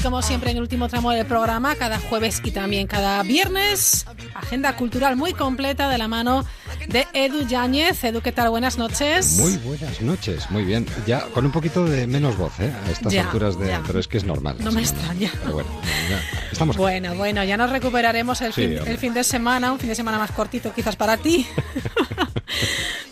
Y 0.00 0.02
como 0.02 0.22
siempre 0.22 0.50
en 0.50 0.56
el 0.56 0.62
último 0.62 0.88
tramo 0.88 1.10
del 1.10 1.26
programa, 1.26 1.74
cada 1.74 1.98
jueves 1.98 2.40
y 2.42 2.52
también 2.52 2.86
cada 2.86 3.22
viernes, 3.22 4.06
agenda 4.34 4.74
cultural 4.74 5.14
muy 5.14 5.34
completa 5.34 5.90
de 5.90 5.98
la 5.98 6.08
mano 6.08 6.46
de 6.88 7.06
Edu 7.12 7.46
Yáñez. 7.46 8.02
Edu, 8.02 8.22
¿qué 8.22 8.32
tal? 8.32 8.48
Buenas 8.48 8.78
noches. 8.78 9.36
Muy 9.36 9.58
buenas 9.58 10.00
noches, 10.00 10.50
muy 10.50 10.64
bien. 10.64 10.86
Ya 11.06 11.20
con 11.34 11.44
un 11.44 11.52
poquito 11.52 11.84
de 11.84 12.06
menos 12.06 12.38
voz, 12.38 12.58
¿eh? 12.60 12.72
A 12.86 12.90
estas 12.90 13.12
Ya, 13.12 13.24
alturas 13.24 13.58
de... 13.58 13.66
ya. 13.66 13.82
Pero 13.86 13.98
es 14.00 14.08
que 14.08 14.16
es 14.16 14.24
normal. 14.24 14.56
No 14.60 14.72
me 14.72 14.80
extraña. 14.80 15.30
Pero 15.42 15.52
bueno, 15.52 15.68
ya 16.08 16.20
estamos... 16.50 16.78
Bueno, 16.78 17.14
bueno, 17.16 17.44
ya 17.44 17.58
nos 17.58 17.68
recuperaremos 17.68 18.40
el, 18.40 18.54
Sí, 18.54 18.68
fin, 18.68 18.78
el 18.86 18.96
fin 18.96 19.12
de 19.12 19.22
semana, 19.22 19.70
un 19.70 19.78
fin 19.78 19.90
de 19.90 19.94
semana 19.94 20.18
más 20.18 20.30
cortito 20.30 20.72
quizás 20.72 20.96
para 20.96 21.18
ti. 21.18 21.46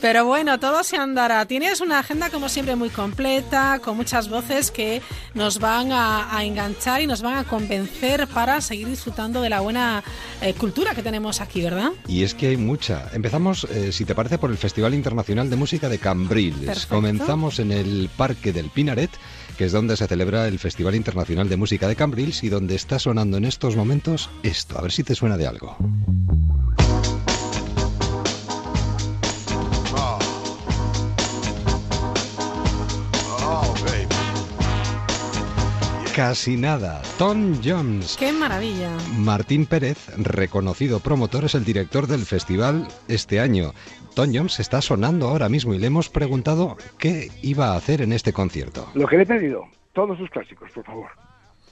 Pero 0.00 0.24
bueno, 0.24 0.60
todo 0.60 0.84
se 0.84 0.96
andará. 0.96 1.44
Tienes 1.46 1.80
una 1.80 1.98
agenda 1.98 2.30
como 2.30 2.48
siempre 2.48 2.76
muy 2.76 2.90
completa, 2.90 3.80
con 3.82 3.96
muchas 3.96 4.28
voces 4.28 4.70
que 4.70 5.02
nos 5.34 5.58
van 5.58 5.90
a, 5.92 6.36
a 6.36 6.44
enganchar 6.44 7.02
y 7.02 7.06
nos 7.06 7.22
van 7.22 7.36
a 7.36 7.44
convencer 7.44 8.26
para 8.28 8.60
seguir 8.60 8.88
disfrutando 8.88 9.40
de 9.42 9.50
la 9.50 9.60
buena 9.60 10.04
eh, 10.40 10.54
cultura 10.54 10.94
que 10.94 11.02
tenemos 11.02 11.40
aquí, 11.40 11.62
¿verdad? 11.62 11.90
Y 12.06 12.22
es 12.22 12.34
que 12.34 12.48
hay 12.48 12.56
mucha. 12.56 13.08
Empezamos, 13.12 13.64
eh, 13.64 13.92
si 13.92 14.04
te 14.04 14.14
parece, 14.14 14.38
por 14.38 14.50
el 14.50 14.56
Festival 14.56 14.94
Internacional 14.94 15.50
de 15.50 15.56
Música 15.56 15.88
de 15.88 15.98
Cambrils. 15.98 16.58
Perfecto. 16.58 16.94
Comenzamos 16.94 17.58
en 17.58 17.72
el 17.72 18.08
Parque 18.16 18.52
del 18.52 18.70
Pinaret, 18.70 19.10
que 19.56 19.64
es 19.64 19.72
donde 19.72 19.96
se 19.96 20.06
celebra 20.06 20.46
el 20.46 20.58
Festival 20.58 20.94
Internacional 20.94 21.48
de 21.48 21.56
Música 21.56 21.88
de 21.88 21.96
Cambrils 21.96 22.44
y 22.44 22.48
donde 22.48 22.74
está 22.74 22.98
sonando 22.98 23.36
en 23.36 23.44
estos 23.44 23.76
momentos 23.76 24.30
esto. 24.42 24.78
A 24.78 24.82
ver 24.82 24.92
si 24.92 25.02
te 25.02 25.14
suena 25.14 25.36
de 25.36 25.46
algo. 25.46 25.76
Casi 36.18 36.56
nada. 36.56 37.00
Tom 37.16 37.60
Jones. 37.62 38.16
¡Qué 38.18 38.32
maravilla! 38.32 38.90
Martín 39.20 39.66
Pérez, 39.66 40.08
reconocido 40.16 40.98
promotor, 40.98 41.44
es 41.44 41.54
el 41.54 41.64
director 41.64 42.08
del 42.08 42.22
festival 42.22 42.88
este 43.06 43.38
año. 43.38 43.70
Tom 44.16 44.30
Jones 44.34 44.58
está 44.58 44.80
sonando 44.80 45.28
ahora 45.28 45.48
mismo 45.48 45.74
y 45.74 45.78
le 45.78 45.86
hemos 45.86 46.08
preguntado 46.08 46.76
qué 46.98 47.28
iba 47.40 47.68
a 47.68 47.76
hacer 47.76 48.02
en 48.02 48.12
este 48.12 48.32
concierto. 48.32 48.90
Lo 48.94 49.06
que 49.06 49.16
le 49.16 49.22
he 49.22 49.26
pedido, 49.26 49.68
todos 49.92 50.18
sus 50.18 50.28
clásicos, 50.28 50.72
por 50.72 50.84
favor. 50.84 51.08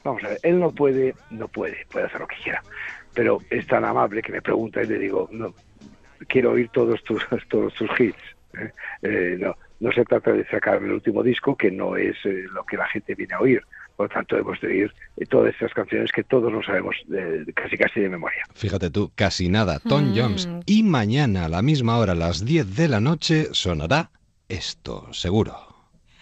Vamos 0.04 0.22
a 0.22 0.28
ver, 0.28 0.38
él 0.44 0.60
no 0.60 0.70
puede, 0.70 1.16
no 1.30 1.48
puede, 1.48 1.84
puede 1.90 2.06
hacer 2.06 2.20
lo 2.20 2.28
que 2.28 2.36
quiera, 2.36 2.62
pero 3.14 3.40
es 3.50 3.66
tan 3.66 3.84
amable 3.84 4.22
que 4.22 4.30
me 4.30 4.42
pregunta 4.42 4.80
y 4.80 4.86
le 4.86 5.00
digo, 5.00 5.28
no, 5.32 5.54
quiero 6.28 6.52
oír 6.52 6.68
todos 6.68 7.02
tus, 7.02 7.20
todos 7.48 7.74
tus 7.74 7.90
hits. 7.98 8.22
¿eh? 8.56 8.70
Eh, 9.02 9.36
no, 9.40 9.56
no 9.80 9.90
se 9.90 10.04
trata 10.04 10.30
de 10.30 10.46
sacar 10.46 10.76
el 10.76 10.92
último 10.92 11.24
disco, 11.24 11.56
que 11.56 11.72
no 11.72 11.96
es 11.96 12.14
eh, 12.24 12.44
lo 12.52 12.64
que 12.64 12.76
la 12.76 12.86
gente 12.86 13.16
viene 13.16 13.34
a 13.34 13.40
oír. 13.40 13.64
Por 13.96 14.08
lo 14.08 14.14
tanto, 14.14 14.36
hemos 14.36 14.60
de 14.60 14.68
oír 14.68 14.94
eh, 15.16 15.24
todas 15.26 15.54
esas 15.54 15.72
canciones 15.72 16.12
que 16.12 16.22
todos 16.22 16.52
lo 16.52 16.62
sabemos 16.62 16.96
de- 17.06 17.50
casi 17.54 17.76
casi 17.78 18.00
de 18.00 18.08
memoria. 18.10 18.42
Fíjate 18.54 18.90
tú, 18.90 19.10
casi 19.14 19.48
nada. 19.48 19.78
Tom 19.80 20.12
Mm. 20.12 20.14
Jones. 20.18 20.48
Y 20.66 20.82
mañana 20.82 21.46
a 21.46 21.48
la 21.48 21.62
misma 21.62 21.98
hora, 21.98 22.12
a 22.12 22.16
las 22.16 22.44
10 22.44 22.76
de 22.76 22.88
la 22.88 23.00
noche, 23.00 23.48
sonará 23.52 24.10
esto, 24.48 25.12
seguro. 25.12 25.56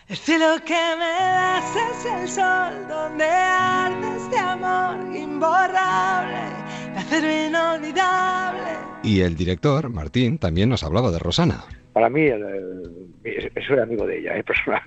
Lo 0.09 0.64
que 0.64 0.82
me 0.98 1.12
das 1.18 1.76
es 1.76 2.06
el 2.06 2.28
sol 2.28 2.88
donde 2.88 3.24
arde 3.24 4.16
este 4.18 4.38
amor 4.38 5.16
imborrable, 5.16 6.36
hace 6.96 7.46
inolvidable. 7.48 8.70
Y 9.02 9.20
el 9.20 9.34
director, 9.36 9.88
Martín, 9.90 10.38
también 10.38 10.68
nos 10.68 10.82
hablaba 10.84 11.10
de 11.10 11.18
Rosana. 11.18 11.64
Para 11.92 12.09
mí, 12.10 12.20
el- 12.22 12.42
el- 12.42 13.03
soy 13.66 13.78
amigo 13.78 14.06
de 14.06 14.18
ella, 14.18 14.36
¿eh? 14.36 14.42
personal. 14.46 14.82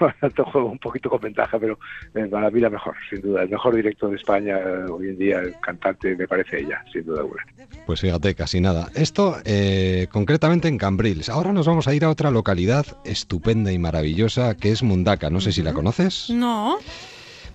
Ahora 0.00 0.14
juego 0.52 0.70
un 0.70 0.78
poquito 0.78 1.10
con 1.10 1.20
ventaja, 1.20 1.58
pero 1.58 1.78
eh, 2.14 2.26
para 2.26 2.50
mí 2.50 2.60
la 2.60 2.70
mejor, 2.70 2.94
sin 3.10 3.20
duda. 3.20 3.42
El 3.42 3.50
mejor 3.50 3.74
director 3.74 4.10
de 4.10 4.16
España 4.16 4.58
eh, 4.58 4.90
hoy 4.90 5.08
en 5.08 5.18
día, 5.18 5.40
el 5.40 5.54
cantante, 5.60 6.16
me 6.16 6.26
parece 6.26 6.60
ella, 6.60 6.82
sin 6.92 7.04
duda 7.04 7.20
alguna. 7.20 7.42
Pues 7.86 8.00
fíjate, 8.00 8.34
casi 8.34 8.60
nada. 8.60 8.88
Esto 8.94 9.36
eh, 9.44 10.06
concretamente 10.10 10.68
en 10.68 10.78
Cambrils. 10.78 11.28
Ahora 11.28 11.52
nos 11.52 11.66
vamos 11.66 11.88
a 11.88 11.94
ir 11.94 12.04
a 12.04 12.10
otra 12.10 12.30
localidad 12.30 12.86
estupenda 13.04 13.72
y 13.72 13.78
maravillosa 13.78 14.56
que 14.56 14.70
es 14.70 14.82
Mundaka. 14.82 15.30
No 15.30 15.40
sé 15.40 15.52
si 15.52 15.62
la 15.62 15.72
conoces. 15.72 16.30
No. 16.30 16.78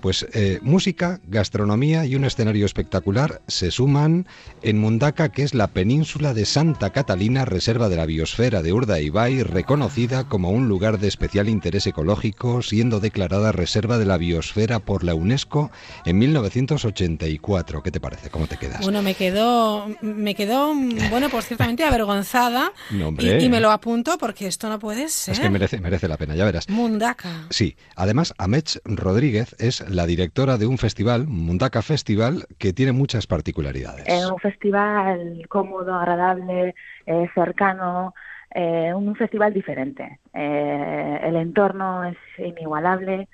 Pues 0.01 0.25
eh, 0.33 0.59
música, 0.61 1.19
gastronomía 1.27 2.05
y 2.05 2.15
un 2.15 2.23
escenario 2.23 2.65
espectacular 2.65 3.41
se 3.47 3.71
suman 3.71 4.27
en 4.61 4.79
Mundaka, 4.79 5.29
que 5.29 5.43
es 5.43 5.53
la 5.53 5.67
península 5.67 6.33
de 6.33 6.45
Santa 6.45 6.91
Catalina, 6.91 7.45
reserva 7.45 7.89
de 7.89 7.97
la 7.97 8.05
biosfera 8.05 8.61
de 8.61 8.71
Urdaibai, 8.71 9.43
reconocida 9.43 10.23
como 10.23 10.51
un 10.51 10.67
lugar 10.67 10.99
de 10.99 11.07
especial 11.07 11.49
interés 11.49 11.85
ecológico, 11.87 12.61
siendo 12.61 12.99
declarada 12.99 13.51
reserva 13.51 13.97
de 13.97 14.05
la 14.05 14.17
biosfera 14.17 14.79
por 14.79 15.03
la 15.03 15.15
UNESCO 15.15 15.71
en 16.05 16.17
1984. 16.17 17.83
¿Qué 17.83 17.91
te 17.91 17.99
parece? 17.99 18.29
¿Cómo 18.29 18.47
te 18.47 18.57
quedas? 18.57 18.81
Bueno, 18.81 19.01
me 19.01 19.15
quedó, 19.15 19.87
me 20.01 20.35
quedó, 20.35 20.73
bueno, 21.09 21.29
pues 21.29 21.45
ciertamente 21.47 21.83
avergonzada. 21.83 22.71
No, 22.91 23.09
hombre. 23.09 23.39
Y, 23.39 23.45
y 23.45 23.49
me 23.49 23.59
lo 23.59 23.71
apunto 23.71 24.17
porque 24.17 24.47
esto 24.47 24.67
no 24.67 24.79
puede 24.79 25.09
ser. 25.09 25.33
Es 25.33 25.39
que 25.39 25.49
merece, 25.49 25.79
merece 25.79 26.07
la 26.07 26.17
pena, 26.17 26.35
ya 26.35 26.43
verás. 26.43 26.67
Mundaka. 26.69 27.45
Sí, 27.49 27.75
además 27.95 28.33
Amech 28.37 28.79
Rodríguez 28.83 29.55
es 29.59 29.83
la 29.89 30.05
directora 30.05 30.57
de 30.57 30.67
un 30.67 30.77
festival, 30.77 31.27
Mundaka 31.27 31.81
Festival, 31.81 32.45
que 32.57 32.73
tiene 32.73 32.91
muchas 32.91 33.27
particularidades. 33.27 34.05
Es 34.07 34.25
un 34.29 34.39
festival 34.39 35.45
cómodo, 35.49 35.93
agradable, 35.95 36.75
eh, 37.05 37.27
cercano, 37.33 38.13
eh, 38.53 38.93
un 38.93 39.15
festival 39.15 39.53
diferente. 39.53 40.19
Eh, 40.33 41.19
el 41.23 41.35
entorno 41.35 42.03
es 42.05 42.17
inigualable, 42.37 43.27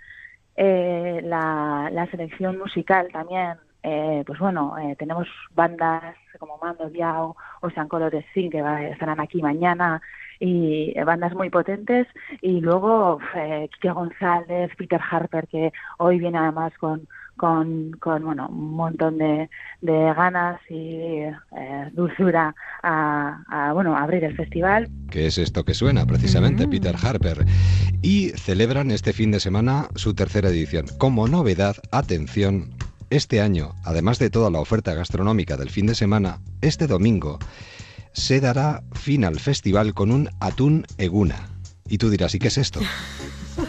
eh, 0.56 1.22
la, 1.24 1.90
la 1.92 2.06
selección 2.12 2.58
musical 2.58 3.08
también. 3.12 3.56
eh, 3.84 4.24
pues 4.26 4.40
bueno, 4.40 4.74
tenemos 4.98 5.28
bandas 5.52 6.16
como 6.40 6.58
Mando 6.58 6.90
Diao 6.90 7.36
o 7.62 7.70
San 7.70 7.88
Colores 7.88 8.26
Sin 8.34 8.50
que 8.50 8.62
va- 8.62 8.82
estarán 8.84 9.20
aquí 9.20 9.42
mañana 9.44 10.02
y 10.40 10.94
bandas 11.04 11.34
muy 11.34 11.50
potentes 11.50 12.08
y 12.42 12.62
luego 12.62 13.20
eh, 13.36 13.70
Kike 13.74 13.92
González, 13.92 14.72
Peter 14.78 15.02
Harper 15.10 15.48
que 15.48 15.72
hoy 15.98 16.20
viene 16.20 16.38
además 16.38 16.74
con 16.80 17.08
con, 17.38 17.92
con 18.00 18.24
bueno 18.24 18.48
un 18.48 18.76
montón 18.76 19.18
de, 19.18 19.50
de 19.82 20.14
ganas 20.14 20.60
y 20.70 20.76
eh, 20.76 21.34
dulzura 21.92 22.56
a, 22.82 23.44
a, 23.50 23.74
bueno 23.74 23.96
a 23.96 24.04
abrir 24.04 24.24
el 24.24 24.36
festival 24.38 24.88
que 25.10 25.28
es 25.28 25.38
esto 25.38 25.64
que 25.64 25.74
suena, 25.74 26.06
precisamente, 26.06 26.68
Peter 26.68 26.96
Harper. 27.02 27.46
Y 28.02 28.32
celebran 28.32 28.92
este 28.92 29.14
fin 29.14 29.32
de 29.32 29.40
semana 29.40 29.88
su 29.96 30.14
tercera 30.14 30.50
edición. 30.50 30.88
Como 30.98 31.28
novedad, 31.30 31.78
atención, 31.92 32.72
este 33.10 33.40
año, 33.40 33.76
además 33.84 34.20
de 34.20 34.30
toda 34.30 34.50
la 34.50 34.60
oferta 34.60 34.94
gastronómica 34.94 35.58
del 35.58 35.70
fin 35.70 35.86
de 35.86 35.96
semana, 35.96 36.40
este 36.62 36.88
domingo 36.88 37.40
se 38.16 38.40
dará 38.40 38.82
fin 38.94 39.26
al 39.26 39.40
festival 39.40 39.94
con 39.94 40.12
un 40.12 40.30
atún 40.40 40.86
eguna. 40.98 41.36
Y 41.88 42.00
tú 42.00 42.10
dirás, 42.10 42.34
¿y 42.34 42.40
qué 42.40 42.48
es 42.48 42.58
esto? 42.58 42.80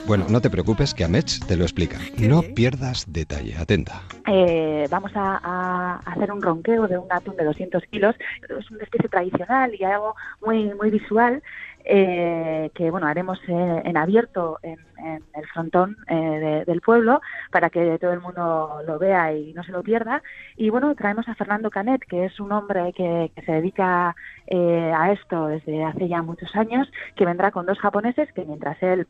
Bueno, 0.06 0.26
no 0.28 0.40
te 0.40 0.50
preocupes 0.50 0.94
que 0.94 1.04
Amech 1.04 1.44
te 1.46 1.56
lo 1.56 1.64
explica. 1.64 1.98
No 2.18 2.42
pierdas 2.42 3.04
detalle, 3.12 3.56
atenta. 3.56 4.02
Eh, 4.26 4.86
vamos 4.90 5.12
a, 5.14 5.40
a 5.42 5.96
hacer 6.06 6.32
un 6.32 6.42
ronqueo 6.42 6.88
de 6.88 6.96
un 6.96 7.06
atún 7.10 7.36
de 7.36 7.44
200 7.44 7.82
kilos. 7.90 8.16
Es 8.48 8.70
una 8.70 8.84
especie 8.84 9.08
tradicional 9.08 9.74
y 9.78 9.84
algo 9.84 10.14
muy 10.44 10.72
muy 10.74 10.90
visual 10.90 11.42
eh, 11.88 12.70
que 12.74 12.90
bueno 12.90 13.06
haremos 13.06 13.38
eh, 13.48 13.82
en 13.84 13.96
abierto 13.96 14.58
en, 14.62 14.78
en 14.98 15.22
el 15.34 15.46
frontón 15.52 15.96
eh, 16.08 16.14
de- 16.14 16.64
del 16.64 16.80
pueblo 16.80 17.20
para 17.52 17.70
que 17.70 17.98
todo 17.98 18.12
el 18.12 18.20
mundo 18.20 18.80
lo 18.86 18.98
vea 18.98 19.32
y 19.32 19.52
no 19.54 19.62
se 19.62 19.72
lo 19.72 19.82
pierda. 19.82 20.22
Y 20.56 20.70
bueno, 20.70 20.94
traemos 20.94 21.28
a 21.28 21.34
Fernando 21.36 21.70
Canet, 21.70 22.02
que 22.08 22.24
es 22.26 22.40
un 22.40 22.52
hombre 22.52 22.92
que, 22.92 23.30
que 23.34 23.42
se 23.42 23.52
dedica 23.52 24.14
eh, 24.46 24.92
a 24.94 25.12
esto 25.12 25.46
desde 25.46 25.84
hace 25.84 26.08
ya 26.08 26.22
muchos 26.22 26.54
años, 26.56 26.90
que 27.14 27.24
vendrá 27.24 27.50
con 27.52 27.66
dos 27.66 27.78
japoneses 27.78 28.32
que 28.32 28.44
mientras 28.44 28.82
él 28.82 29.06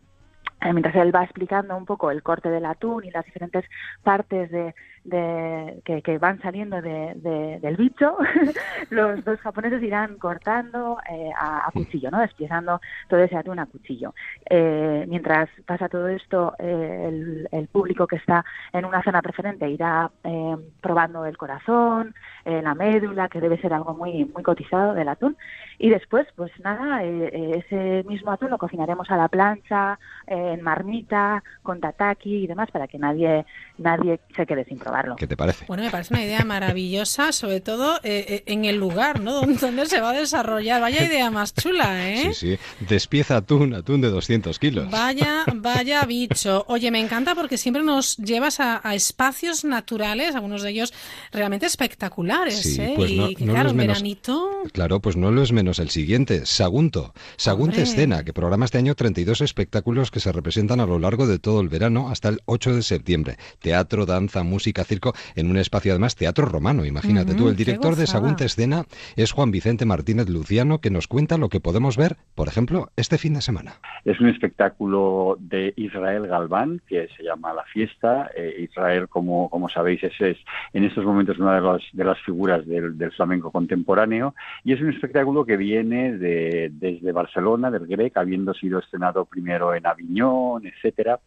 eh, 0.62 0.72
mientras 0.72 0.94
él 0.96 1.14
va 1.14 1.22
explicando 1.24 1.76
un 1.76 1.84
poco 1.84 2.10
el 2.10 2.22
corte 2.22 2.48
del 2.48 2.64
atún 2.64 3.04
y 3.04 3.10
las 3.10 3.24
diferentes 3.26 3.64
partes 4.02 4.50
de, 4.50 4.74
de- 5.06 5.80
que, 5.84 6.02
que 6.02 6.18
van 6.18 6.40
saliendo 6.42 6.80
de- 6.82 7.14
de- 7.16 7.58
del 7.60 7.76
bicho, 7.76 8.16
los 8.90 9.24
dos 9.24 9.40
japoneses 9.40 9.82
irán 9.82 10.18
cortando 10.18 10.98
eh, 11.10 11.30
a, 11.38 11.66
a 11.68 11.72
cuchillo, 11.72 12.10
¿no? 12.10 12.20
despiezando 12.20 12.80
todo 13.08 13.20
ese 13.20 13.36
atún 13.36 13.58
a 13.58 13.66
cuchillo. 13.66 14.14
Eh, 14.48 15.04
mientras 15.08 15.48
pasa 15.66 15.88
todo 15.88 16.08
esto, 16.08 16.54
eh, 16.58 17.04
el, 17.08 17.48
el 17.52 17.68
público 17.68 18.06
que 18.06 18.16
está 18.16 18.44
en 18.72 18.84
una 18.84 19.02
zona 19.02 19.22
preferente 19.22 19.68
irá 19.68 20.10
eh, 20.24 20.56
probando 20.80 21.24
el 21.24 21.36
corazón, 21.36 22.14
eh, 22.46 22.62
la 22.62 22.74
médula, 22.74 23.28
que 23.28 23.40
debe 23.40 23.60
ser 23.60 23.74
algo 23.74 23.92
muy, 23.94 24.24
muy 24.24 24.42
cotizado 24.42 24.94
del 24.94 25.08
atún. 25.08 25.36
Y 25.78 25.90
después, 25.90 26.26
pues 26.36 26.50
nada, 26.62 27.04
eh, 27.04 27.30
eh, 27.32 27.62
ese 27.66 28.08
mismo 28.08 28.30
atún 28.30 28.50
lo 28.50 28.56
cocinaremos 28.56 29.10
a 29.10 29.16
la 29.16 29.28
plancha, 29.28 29.98
eh, 30.26 30.52
en 30.54 30.62
marmita, 30.62 31.42
con 31.62 31.80
tataki 31.80 32.44
y 32.44 32.46
demás, 32.46 32.70
para 32.70 32.86
que 32.86 32.98
nadie, 32.98 33.44
nadie 33.76 34.20
se 34.34 34.46
quede 34.46 34.64
sin 34.64 34.78
probarlo. 34.78 35.16
¿Qué 35.16 35.26
te 35.26 35.36
parece? 35.36 35.66
Bueno, 35.66 35.82
me 35.82 35.90
parece 35.90 36.14
una 36.14 36.22
idea 36.22 36.44
maravillosa, 36.44 37.32
sobre 37.32 37.60
todo 37.60 37.98
en 38.02 38.64
el 38.64 38.76
lugar, 38.76 39.20
¿no? 39.20 39.34
Donde, 39.34 39.54
donde 39.60 39.86
se 39.86 40.00
va 40.00 40.10
a 40.10 40.14
desarrollar. 40.14 40.80
Vaya 40.80 41.04
idea 41.04 41.30
más 41.30 41.52
chula, 41.52 42.08
¿eh? 42.08 42.32
Sí, 42.36 42.56
sí. 42.56 42.84
Despieza 42.88 43.36
atún, 43.36 43.74
atún 43.74 44.00
de 44.00 44.08
200 44.08 44.58
kilos. 44.58 44.90
Vaya, 44.90 45.44
vaya 45.56 46.04
bicho. 46.04 46.64
Oye, 46.68 46.90
me 46.90 47.00
encanta 47.00 47.34
porque 47.34 47.58
siempre 47.58 47.82
nos 47.82 48.16
llevas 48.16 48.60
a, 48.60 48.80
a 48.82 48.94
espacios 48.94 49.64
naturales, 49.64 50.34
algunos 50.34 50.62
de 50.62 50.70
ellos 50.70 50.94
realmente 51.32 51.66
espectaculares, 51.66 52.35
Sí, 52.50 52.80
¿eh? 52.80 52.92
pues 52.96 53.12
no- 53.12 53.30
y 53.30 53.34
que, 53.34 53.44
no 53.44 53.52
claro, 53.52 53.64
los 53.64 53.72
en 53.72 53.76
menos. 53.78 53.96
veranito. 53.98 54.50
Claro, 54.72 55.00
pues 55.00 55.16
no 55.16 55.30
lo 55.30 55.42
es 55.42 55.52
menos 55.52 55.78
el 55.78 55.90
siguiente, 55.90 56.46
Sagunto. 56.46 57.12
Sagunto. 57.36 57.80
Escena, 57.80 58.24
que 58.24 58.32
programa 58.32 58.64
este 58.64 58.78
año 58.78 58.94
32 58.94 59.40
espectáculos 59.40 60.10
que 60.10 60.20
se 60.20 60.32
representan 60.32 60.80
a 60.80 60.86
lo 60.86 60.98
largo 60.98 61.26
de 61.26 61.38
todo 61.38 61.60
el 61.60 61.68
verano 61.68 62.08
hasta 62.10 62.28
el 62.28 62.40
8 62.46 62.74
de 62.74 62.82
septiembre. 62.82 63.36
Teatro, 63.60 64.06
danza, 64.06 64.42
música, 64.42 64.84
circo 64.84 65.12
en 65.34 65.50
un 65.50 65.56
espacio 65.58 65.92
además 65.92 66.16
teatro 66.16 66.46
romano, 66.46 66.84
imagínate 66.84 67.34
tú. 67.34 67.48
El 67.48 67.56
director 67.56 67.94
de. 67.96 68.06
Sagunta 68.06 68.44
Escena 68.44 68.84
es 69.16 69.32
Juan 69.32 69.50
Vicente 69.50 69.84
Martínez 69.84 70.28
Luciano, 70.28 70.80
que 70.80 70.90
nos 70.90 71.08
cuenta 71.08 71.36
lo 71.38 71.48
que 71.48 71.60
podemos 71.60 71.96
ver, 71.96 72.16
por 72.34 72.46
ejemplo, 72.48 72.90
este 72.96 73.18
fin 73.18 73.34
de 73.34 73.42
semana. 73.42 73.80
Es 74.04 74.20
un 74.20 74.28
espectáculo 74.28 75.36
de 75.40 75.74
Israel 75.76 76.26
Galván 76.28 76.80
que 76.86 77.08
se 77.16 77.22
llama 77.24 77.52
La 77.52 77.64
Fiesta. 77.64 78.30
Eh, 78.36 78.66
Israel, 78.70 79.08
como, 79.08 79.50
como 79.50 79.68
sabéis, 79.68 80.02
es, 80.04 80.12
es 80.20 80.36
en 80.72 80.84
estos 80.84 81.04
momentos 81.04 81.38
una 81.38 81.56
de 81.56 81.60
las, 81.60 81.82
de 81.92 82.04
las 82.04 82.18
figuras 82.26 82.66
del, 82.66 82.98
del 82.98 83.12
flamenco 83.12 83.50
contemporáneo 83.50 84.34
y 84.64 84.72
es 84.72 84.80
un 84.80 84.90
espectáculo 84.90 85.46
que 85.46 85.56
viene 85.56 86.18
de, 86.18 86.70
desde 86.72 87.12
Barcelona, 87.12 87.70
del 87.70 87.86
Grec, 87.86 88.16
habiendo 88.16 88.52
sido 88.52 88.80
estrenado 88.80 89.24
primero 89.24 89.74
en 89.74 89.86
Aviñón, 89.86 90.66
etcétera. 90.66 91.20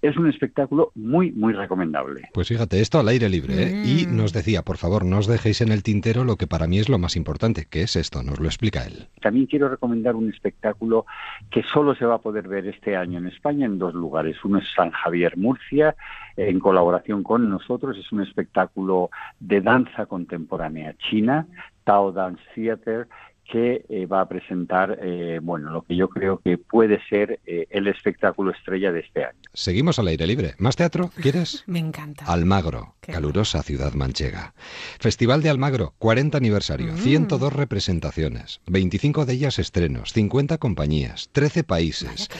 Es 0.00 0.16
un 0.16 0.28
espectáculo 0.28 0.92
muy, 0.94 1.32
muy 1.32 1.52
recomendable. 1.52 2.28
Pues 2.32 2.48
fíjate, 2.48 2.80
esto 2.80 2.98
al 2.98 3.08
aire 3.08 3.28
libre, 3.28 3.54
¿eh? 3.64 3.82
Y 3.84 4.06
Mm. 4.06 4.16
nos 4.16 4.32
decía, 4.32 4.62
por 4.62 4.76
favor, 4.78 5.04
no 5.04 5.18
os 5.18 5.26
dejéis 5.26 5.60
en 5.60 5.70
el 5.70 5.82
tintero 5.82 6.24
lo 6.24 6.36
que 6.36 6.46
para 6.46 6.66
mí 6.66 6.78
es 6.78 6.88
lo 6.88 6.98
más 6.98 7.16
importante, 7.16 7.66
que 7.68 7.82
es 7.82 7.96
esto, 7.96 8.22
nos 8.22 8.40
lo 8.40 8.46
explica 8.46 8.84
él. 8.86 9.08
También 9.20 9.46
quiero 9.46 9.68
recomendar 9.68 10.16
un 10.16 10.30
espectáculo 10.30 11.06
que 11.50 11.62
solo 11.64 11.94
se 11.94 12.04
va 12.06 12.14
a 12.16 12.18
poder 12.18 12.48
ver 12.48 12.66
este 12.66 12.96
año 12.96 13.18
en 13.18 13.26
España 13.26 13.66
en 13.66 13.78
dos 13.78 13.94
lugares. 13.94 14.36
Uno 14.44 14.58
es 14.58 14.64
San 14.74 14.90
Javier 14.90 15.36
Murcia, 15.36 15.94
en 16.36 16.58
colaboración 16.60 17.22
con 17.22 17.48
nosotros. 17.50 17.96
Es 17.98 18.10
un 18.12 18.22
espectáculo 18.22 19.10
de 19.40 19.60
danza 19.60 20.06
contemporánea 20.06 20.94
china, 21.10 21.46
Tao 21.84 22.12
Dance 22.12 22.42
Theater, 22.54 23.08
que 23.52 23.84
eh, 23.90 24.06
va 24.06 24.22
a 24.22 24.28
presentar, 24.28 24.98
eh, 25.02 25.38
bueno, 25.42 25.70
lo 25.70 25.82
que 25.82 25.94
yo 25.94 26.08
creo 26.08 26.40
que 26.42 26.56
puede 26.56 26.98
ser 27.10 27.38
eh, 27.44 27.66
el 27.68 27.86
espectáculo 27.86 28.50
estrella 28.50 28.90
de 28.92 29.00
este 29.00 29.24
año. 29.26 29.38
Seguimos 29.52 29.98
al 29.98 30.08
aire 30.08 30.26
libre. 30.26 30.54
¿Más 30.56 30.74
teatro? 30.74 31.10
¿Quieres? 31.20 31.62
Me 31.66 31.78
encanta. 31.78 32.24
Almagro, 32.24 32.94
calurosa 33.00 33.62
ciudad 33.62 33.92
manchega. 33.92 34.54
Festival 34.98 35.42
de 35.42 35.50
Almagro, 35.50 35.92
40 35.98 36.38
aniversario, 36.38 36.96
102 36.96 37.52
representaciones, 37.52 38.62
25 38.68 39.26
de 39.26 39.34
ellas 39.34 39.58
estrenos, 39.58 40.12
50 40.14 40.56
compañías, 40.56 41.28
13 41.32 41.62
países. 41.62 42.30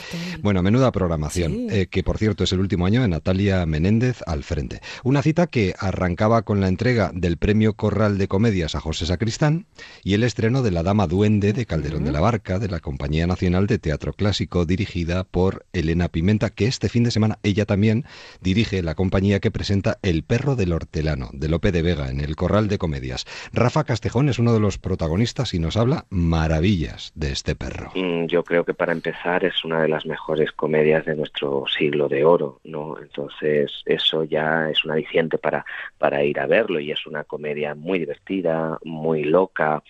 Bueno, 0.40 0.62
menuda 0.62 0.92
programación, 0.92 1.52
Sí. 1.52 1.66
eh, 1.70 1.86
que 1.88 2.02
por 2.02 2.16
cierto 2.16 2.44
es 2.44 2.52
el 2.52 2.60
último 2.60 2.86
año 2.86 3.02
de 3.02 3.08
Natalia 3.08 3.66
Menéndez 3.66 4.22
al 4.26 4.44
frente. 4.44 4.80
Una 5.04 5.20
cita 5.20 5.46
que 5.46 5.74
arrancaba 5.78 6.40
con 6.42 6.60
la 6.60 6.68
entrega 6.68 7.10
del 7.14 7.36
Premio 7.36 7.74
Corral 7.74 8.16
de 8.16 8.28
Comedias 8.28 8.74
a 8.74 8.80
José 8.80 9.04
Sacristán 9.04 9.66
y 10.02 10.14
el 10.14 10.24
estreno 10.24 10.62
de 10.62 10.70
La 10.70 10.82
Dama 10.82 11.01
Duende 11.06 11.52
de 11.52 11.66
Calderón 11.66 12.04
de 12.04 12.12
la 12.12 12.20
Barca, 12.20 12.58
de 12.58 12.68
la 12.68 12.80
Compañía 12.80 13.26
Nacional 13.26 13.66
de 13.66 13.78
Teatro 13.78 14.12
Clásico, 14.12 14.64
dirigida 14.64 15.24
por 15.24 15.64
Elena 15.72 16.08
Pimenta, 16.08 16.50
que 16.50 16.66
este 16.66 16.88
fin 16.88 17.04
de 17.04 17.10
semana 17.10 17.38
ella 17.42 17.66
también 17.66 18.04
dirige 18.40 18.82
la 18.82 18.94
compañía 18.94 19.40
que 19.40 19.50
presenta 19.50 19.98
El 20.02 20.22
perro 20.22 20.56
del 20.56 20.72
hortelano, 20.72 21.30
de 21.32 21.48
Lope 21.48 21.72
de 21.72 21.82
Vega, 21.82 22.10
en 22.10 22.20
el 22.20 22.36
Corral 22.36 22.68
de 22.68 22.78
Comedias. 22.78 23.26
Rafa 23.52 23.84
Castejón 23.84 24.28
es 24.28 24.38
uno 24.38 24.52
de 24.52 24.60
los 24.60 24.78
protagonistas 24.78 25.54
y 25.54 25.58
nos 25.58 25.76
habla 25.76 26.06
maravillas 26.10 27.12
de 27.14 27.32
este 27.32 27.54
perro. 27.54 27.92
Mm, 27.94 28.26
Yo 28.26 28.44
creo 28.44 28.64
que 28.64 28.74
para 28.74 28.92
empezar 28.92 29.44
es 29.44 29.64
una 29.64 29.82
de 29.82 29.88
las 29.88 30.06
mejores 30.06 30.52
comedias 30.52 31.04
de 31.04 31.16
nuestro 31.16 31.64
siglo 31.66 32.08
de 32.08 32.24
oro, 32.24 32.60
¿no? 32.64 32.98
Entonces 33.00 33.70
eso 33.86 34.24
ya 34.24 34.70
es 34.70 34.84
un 34.84 34.92
aliciente 34.92 35.38
para, 35.38 35.64
para 35.98 36.24
ir 36.24 36.38
a 36.40 36.46
verlo 36.46 36.80
y 36.80 36.90
es 36.90 37.06
una 37.06 37.24
comedia 37.24 37.74
muy 37.74 37.98
divertida, 37.98 38.78
muy 38.84 39.24
loca, 39.24 39.82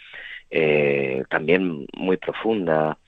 eh, 0.52 1.24
también 1.28 1.86
muy 1.96 2.16
profunda. 2.18 2.98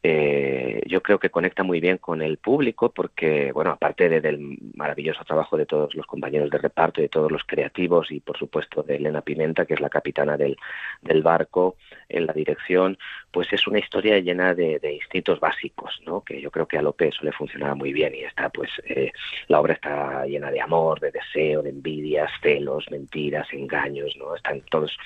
Eh, 0.00 0.80
yo 0.86 1.02
creo 1.02 1.18
que 1.18 1.28
conecta 1.30 1.64
muy 1.64 1.80
bien 1.80 1.98
con 1.98 2.22
el 2.22 2.38
público 2.38 2.92
porque, 2.92 3.50
bueno, 3.52 3.70
aparte 3.72 4.08
de- 4.08 4.20
del 4.20 4.38
maravilloso 4.74 5.24
trabajo 5.24 5.56
de 5.56 5.66
todos 5.66 5.94
los 5.96 6.06
compañeros 6.06 6.50
de 6.50 6.58
reparto 6.58 7.00
de 7.00 7.08
todos 7.08 7.32
los 7.32 7.42
creativos 7.44 8.10
y, 8.12 8.20
por 8.20 8.38
supuesto, 8.38 8.82
de 8.84 8.96
Elena 8.96 9.22
Pimenta, 9.22 9.66
que 9.66 9.74
es 9.74 9.80
la 9.80 9.88
capitana 9.90 10.36
del 10.36 11.22
barco 11.22 11.76
en 12.08 12.26
la 12.26 12.32
dirección, 12.32 12.96
pues 13.30 13.52
es 13.52 13.66
una 13.66 13.78
historia 13.78 14.18
llena 14.18 14.54
de, 14.54 14.78
de 14.78 14.94
instintos 14.94 15.40
básicos, 15.40 16.00
¿no? 16.04 16.22
Que 16.22 16.40
yo 16.40 16.50
creo 16.50 16.66
que 16.66 16.78
a 16.78 16.82
Lope 16.82 17.08
eso 17.08 17.24
le 17.24 17.32
funcionaba 17.32 17.74
muy 17.74 17.92
bien 17.92 18.14
y 18.14 18.20
está, 18.20 18.48
pues, 18.48 18.70
eh, 18.84 19.12
la 19.48 19.60
obra 19.60 19.74
está 19.74 20.26
llena 20.26 20.50
de 20.50 20.60
amor, 20.60 21.00
de 21.00 21.10
deseo, 21.10 21.62
de 21.62 21.70
envidias, 21.70 22.30
celos, 22.42 22.90
mentiras, 22.90 23.46
engaños, 23.52 24.16
¿no? 24.16 24.34
Están 24.34 24.60
todos, 24.70 24.96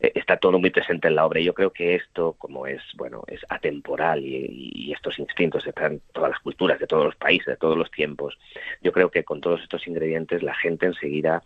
eh, 0.00 0.12
está 0.14 0.36
todo 0.36 0.58
muy 0.58 0.70
presente 0.70 1.08
en 1.08 1.14
la 1.14 1.26
obra 1.26 1.40
y 1.40 1.44
yo 1.44 1.54
creo 1.54 1.72
que 1.72 1.94
esto, 1.94 2.34
como 2.38 2.66
es, 2.66 2.82
bueno, 2.96 3.24
es 3.26 3.40
atemporal 3.48 4.24
y, 4.24 4.72
y 4.74 4.92
estos 4.92 5.18
instintos 5.18 5.66
están 5.66 5.92
en 5.92 6.02
todas 6.12 6.30
las 6.30 6.40
culturas, 6.40 6.78
de 6.78 6.86
todos 6.86 7.04
los 7.06 7.16
países, 7.16 7.46
de 7.46 7.56
todos 7.56 7.76
los 7.76 7.90
tiempos, 7.90 8.38
yo 8.82 8.92
creo 8.92 9.10
que 9.10 9.24
con 9.24 9.40
todos 9.40 9.62
estos 9.62 9.86
ingredientes 9.86 10.42
la 10.42 10.54
gente 10.54 10.86
enseguida 10.86 11.42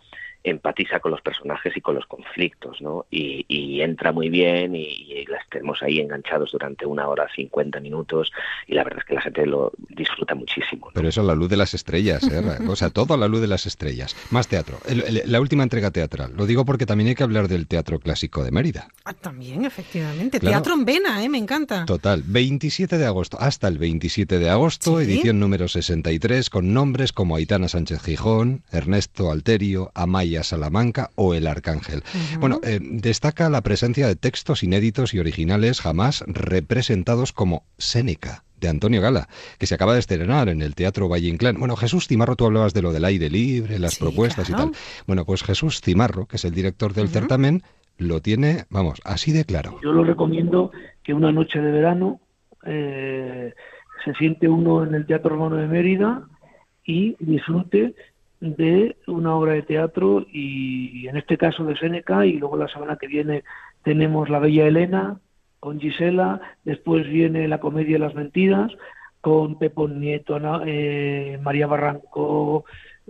empatiza 0.49 0.99
con 0.99 1.11
los 1.11 1.21
personajes 1.21 1.75
y 1.75 1.81
con 1.81 1.95
los 1.95 2.05
conflictos, 2.05 2.81
¿no? 2.81 3.05
Y, 3.11 3.45
y 3.47 3.81
entra 3.81 4.11
muy 4.11 4.29
bien 4.29 4.75
y, 4.75 4.83
y 4.83 5.25
las 5.25 5.47
tenemos 5.49 5.81
ahí 5.83 5.99
enganchados 5.99 6.51
durante 6.51 6.85
una 6.85 7.07
hora, 7.07 7.27
50 7.35 7.79
minutos 7.79 8.31
y 8.67 8.73
la 8.75 8.83
verdad 8.83 8.99
es 8.99 9.05
que 9.05 9.15
la 9.15 9.21
gente 9.21 9.45
lo 9.45 9.71
disfruta 9.89 10.35
muchísimo. 10.35 10.89
Pero 10.93 11.07
eso 11.09 11.21
a 11.21 11.23
la 11.23 11.35
luz 11.35 11.49
de 11.49 11.57
las 11.57 11.73
estrellas, 11.73 12.23
¿eh? 12.31 12.41
o 12.67 12.75
sea, 12.75 12.89
todo 12.91 13.13
a 13.13 13.17
la 13.17 13.27
luz 13.27 13.41
de 13.41 13.47
las 13.47 13.65
estrellas. 13.65 14.15
Más 14.31 14.47
teatro. 14.47 14.77
El- 14.87 15.01
el- 15.03 15.21
la 15.25 15.41
última 15.41 15.63
entrega 15.63 15.91
teatral. 15.91 16.33
Lo 16.35 16.45
digo 16.45 16.63
porque 16.65 16.85
también 16.85 17.09
hay 17.09 17.15
que 17.15 17.23
hablar 17.23 17.47
del 17.47 17.67
Teatro 17.67 17.99
Clásico 17.99 18.43
de 18.43 18.51
Mérida. 18.51 18.87
Ah, 19.05 19.13
también, 19.13 19.65
efectivamente. 19.65 20.39
Claro. 20.39 20.53
Teatro 20.57 20.73
en 20.75 20.85
vena, 20.85 21.23
¿eh? 21.23 21.29
Me 21.29 21.37
encanta. 21.37 21.85
Total, 21.85 22.23
27 22.25 22.97
de 22.97 23.05
agosto, 23.05 23.37
hasta 23.39 23.67
el 23.67 23.77
27 23.77 24.39
de 24.39 24.49
agosto, 24.49 24.99
Sí. 24.99 25.05
edición 25.05 25.39
número 25.39 25.67
63, 25.67 26.49
con 26.49 26.73
nombres 26.73 27.11
como 27.13 27.35
Aitana 27.35 27.67
Sánchez 27.67 28.01
Gijón, 28.03 28.63
Ernesto 28.71 29.31
Alterio, 29.31 29.91
Amaya 29.95 30.34
Salamanca 30.43 31.11
o 31.15 31.33
El 31.33 31.47
Arcángel. 31.47 32.03
Bueno, 32.39 32.59
eh, 32.63 32.79
destaca 32.81 33.49
la 33.49 33.61
presencia 33.61 34.07
de 34.07 34.15
textos 34.15 34.63
inéditos 34.63 35.13
y 35.13 35.19
originales 35.19 35.81
jamás 35.81 36.23
representados 36.27 37.33
como 37.33 37.63
Séneca 37.77 38.43
de 38.59 38.69
Antonio 38.69 39.01
Gala, 39.01 39.27
que 39.59 39.67
se 39.67 39.75
acaba 39.75 39.93
de 39.93 39.99
estrenar 39.99 40.49
en 40.49 40.61
el 40.61 40.75
Teatro 40.75 41.09
Valle 41.09 41.27
Inclán. 41.27 41.59
Bueno, 41.59 41.75
Jesús 41.75 42.07
Cimarro, 42.07 42.35
tú 42.35 42.45
hablabas 42.45 42.73
de 42.73 42.81
lo 42.81 42.93
del 42.93 43.05
aire 43.05 43.29
libre, 43.29 43.79
las 43.79 43.97
propuestas 43.97 44.47
claro. 44.47 44.63
y 44.63 44.71
tal. 44.71 44.79
Bueno, 45.07 45.25
pues 45.25 45.43
Jesús 45.43 45.81
Cimarro, 45.81 46.25
que 46.25 46.37
es 46.37 46.45
el 46.45 46.53
director 46.53 46.93
del 46.93 47.09
certamen, 47.09 47.63
lo 47.97 48.21
tiene, 48.21 48.65
vamos, 48.69 49.01
así 49.05 49.31
de 49.31 49.45
claro. 49.45 49.79
Yo 49.83 49.91
lo 49.91 50.03
recomiendo 50.03 50.71
que 51.03 51.13
una 51.13 51.31
noche 51.31 51.59
de 51.59 51.71
verano 51.71 52.19
eh, 52.65 53.53
se 54.03 54.13
siente 54.15 54.47
uno 54.47 54.83
en 54.83 54.95
el 54.95 55.05
Teatro 55.05 55.31
Romano 55.31 55.55
de 55.55 55.67
Mérida 55.67 56.23
y 56.83 57.15
disfrute 57.19 57.95
de 58.53 58.95
una 59.07 59.35
obra 59.35 59.53
de 59.53 59.63
teatro 59.63 60.25
y 60.31 61.07
en 61.07 61.17
este 61.17 61.37
caso 61.37 61.65
de 61.65 61.75
Séneca 61.77 62.25
y 62.25 62.33
luego 62.33 62.57
la 62.57 62.67
semana 62.67 62.97
que 62.97 63.07
viene 63.07 63.43
tenemos 63.83 64.29
La 64.29 64.39
Bella 64.39 64.67
Elena 64.67 65.19
con 65.59 65.79
Gisela, 65.79 66.41
después 66.63 67.07
viene 67.09 67.47
La 67.47 67.59
Comedia 67.59 67.93
de 67.93 67.99
las 67.99 68.13
Mentiras 68.13 68.71
con 69.21 69.57
Pepón 69.57 69.99
Nieto, 69.99 70.35
Ana- 70.35 70.61
eh, 70.65 71.39
María 71.41 71.65
Barranco, 71.65 72.65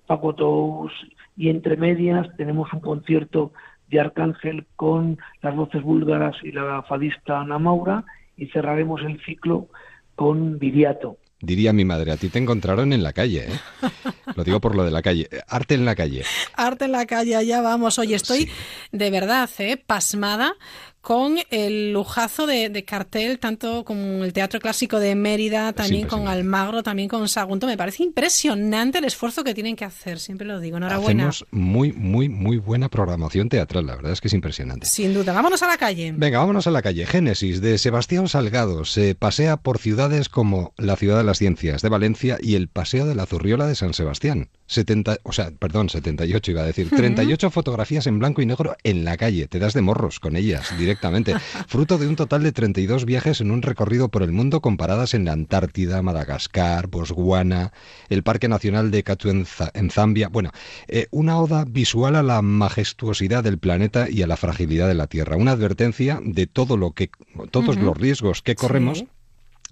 Paco 0.07 0.33
Tous 0.35 0.91
y 1.35 1.49
entre 1.49 1.75
medias 1.75 2.27
tenemos 2.37 2.71
un 2.71 2.79
concierto 2.79 3.51
de 3.89 3.99
Arcángel 3.99 4.65
con 4.77 5.17
las 5.41 5.55
voces 5.55 5.83
búlgaras 5.83 6.35
y 6.43 6.51
la 6.53 6.81
fadista 6.83 7.41
Ana 7.41 7.59
Maura 7.59 8.05
y 8.37 8.47
cerraremos 8.47 9.01
el 9.01 9.19
ciclo 9.25 9.67
con 10.15 10.57
Viriato. 10.59 11.17
Diría 11.45 11.73
mi 11.73 11.85
madre, 11.85 12.11
a 12.11 12.17
ti 12.17 12.29
te 12.29 12.39
encontraron 12.39 12.91
en 12.91 13.03
la 13.03 13.13
calle, 13.13 13.45
¿eh? 13.47 13.89
Lo 14.35 14.43
digo 14.43 14.59
por 14.59 14.75
lo 14.75 14.83
de 14.83 14.89
la 14.89 15.03
calle. 15.03 15.29
Arte 15.47 15.75
en 15.75 15.85
la 15.85 15.93
calle. 15.93 16.23
Arte 16.55 16.85
en 16.85 16.91
la 16.91 17.05
calle, 17.05 17.35
allá 17.35 17.61
vamos. 17.61 17.99
Oye, 17.99 18.15
estoy 18.15 18.49
de 18.91 19.11
verdad 19.11 19.47
¿eh? 19.59 19.77
pasmada 19.77 20.55
con 21.05 21.37
el 21.51 21.93
lujazo 21.93 22.47
de, 22.47 22.69
de 22.69 22.83
cartel, 22.83 23.37
tanto 23.37 23.85
con 23.85 23.95
el 24.23 24.33
Teatro 24.33 24.59
Clásico 24.59 24.99
de 24.99 25.13
Mérida, 25.13 25.71
también 25.71 26.07
con 26.07 26.27
Almagro, 26.27 26.81
también 26.81 27.07
con 27.07 27.29
Sagunto. 27.29 27.67
Me 27.67 27.77
parece 27.77 28.01
impresionante 28.01 28.97
el 28.97 29.05
esfuerzo 29.05 29.43
que 29.43 29.53
tienen 29.53 29.75
que 29.75 29.85
hacer, 29.85 30.19
siempre 30.19 30.47
lo 30.47 30.59
digo. 30.59 30.77
Enhorabuena. 30.77 31.29
Hacemos 31.29 31.45
muy, 31.51 31.93
muy, 31.93 32.27
muy 32.27 32.57
buena 32.57 32.89
programación 32.89 33.49
teatral, 33.49 33.85
la 33.85 33.97
verdad 33.97 34.13
es 34.13 34.19
que 34.19 34.29
es 34.29 34.33
impresionante. 34.33 34.87
Sin 34.87 35.13
duda. 35.13 35.31
Vámonos 35.31 35.61
a 35.61 35.67
la 35.67 35.77
calle. 35.77 36.11
Venga, 36.17 36.39
vámonos 36.39 36.65
a 36.65 36.71
la 36.71 36.81
calle. 36.81 37.05
Génesis 37.05 37.61
de 37.61 37.77
Sebastián 37.77 38.27
Salgado 38.27 38.83
se 38.83 39.13
pasea 39.13 39.57
por 39.57 39.77
ciudades 39.77 40.27
como 40.27 40.73
la 40.75 40.95
Ciudad 40.95 41.19
de 41.19 41.23
las 41.23 41.37
Ciencias 41.37 41.83
de 41.83 41.89
Valencia 41.89 42.39
y 42.41 42.55
el 42.55 42.67
Paseo 42.67 43.05
de 43.05 43.13
la 43.13 43.27
Zurriola 43.27 43.67
de 43.67 43.75
San 43.75 43.93
Sebastián. 43.93 44.49
70, 44.65 45.19
o 45.21 45.31
sea, 45.31 45.51
perdón, 45.51 45.89
78 45.89 46.49
iba 46.49 46.63
a 46.63 46.65
decir. 46.65 46.89
38 46.89 47.51
fotografías 47.51 48.07
en 48.07 48.17
blanco 48.17 48.41
y 48.41 48.47
negro 48.47 48.75
en 48.83 49.05
la 49.05 49.17
calle. 49.17 49.45
Te 49.45 49.59
das 49.59 49.75
de 49.75 49.83
morros 49.83 50.19
con 50.19 50.35
ellas 50.35 50.75
directamente. 50.79 50.94
Fruto 51.67 51.97
de 51.97 52.07
un 52.07 52.15
total 52.15 52.43
de 52.43 52.51
32 52.51 53.05
viajes 53.05 53.41
en 53.41 53.51
un 53.51 53.61
recorrido 53.61 54.09
por 54.09 54.23
el 54.23 54.31
mundo 54.31 54.61
comparadas 54.61 55.13
en 55.13 55.25
la 55.25 55.31
Antártida, 55.33 56.01
Madagascar, 56.01 56.87
Botswana, 56.87 57.71
el 58.09 58.23
Parque 58.23 58.47
Nacional 58.47 58.91
de 58.91 59.03
Katu 59.03 59.29
en, 59.29 59.45
Za- 59.45 59.71
en 59.73 59.89
Zambia. 59.91 60.29
Bueno, 60.29 60.51
eh, 60.87 61.07
una 61.11 61.39
oda 61.39 61.65
visual 61.65 62.15
a 62.15 62.23
la 62.23 62.41
majestuosidad 62.41 63.43
del 63.43 63.57
planeta 63.57 64.09
y 64.09 64.21
a 64.21 64.27
la 64.27 64.37
fragilidad 64.37 64.87
de 64.87 64.95
la 64.95 65.07
Tierra. 65.07 65.37
Una 65.37 65.51
advertencia 65.51 66.19
de 66.23 66.47
todo 66.47 66.77
lo 66.77 66.91
que, 66.91 67.09
todos 67.51 67.77
los 67.77 67.97
riesgos 67.97 68.41
que 68.41 68.55
corremos 68.55 68.99
Sí. 68.99 69.07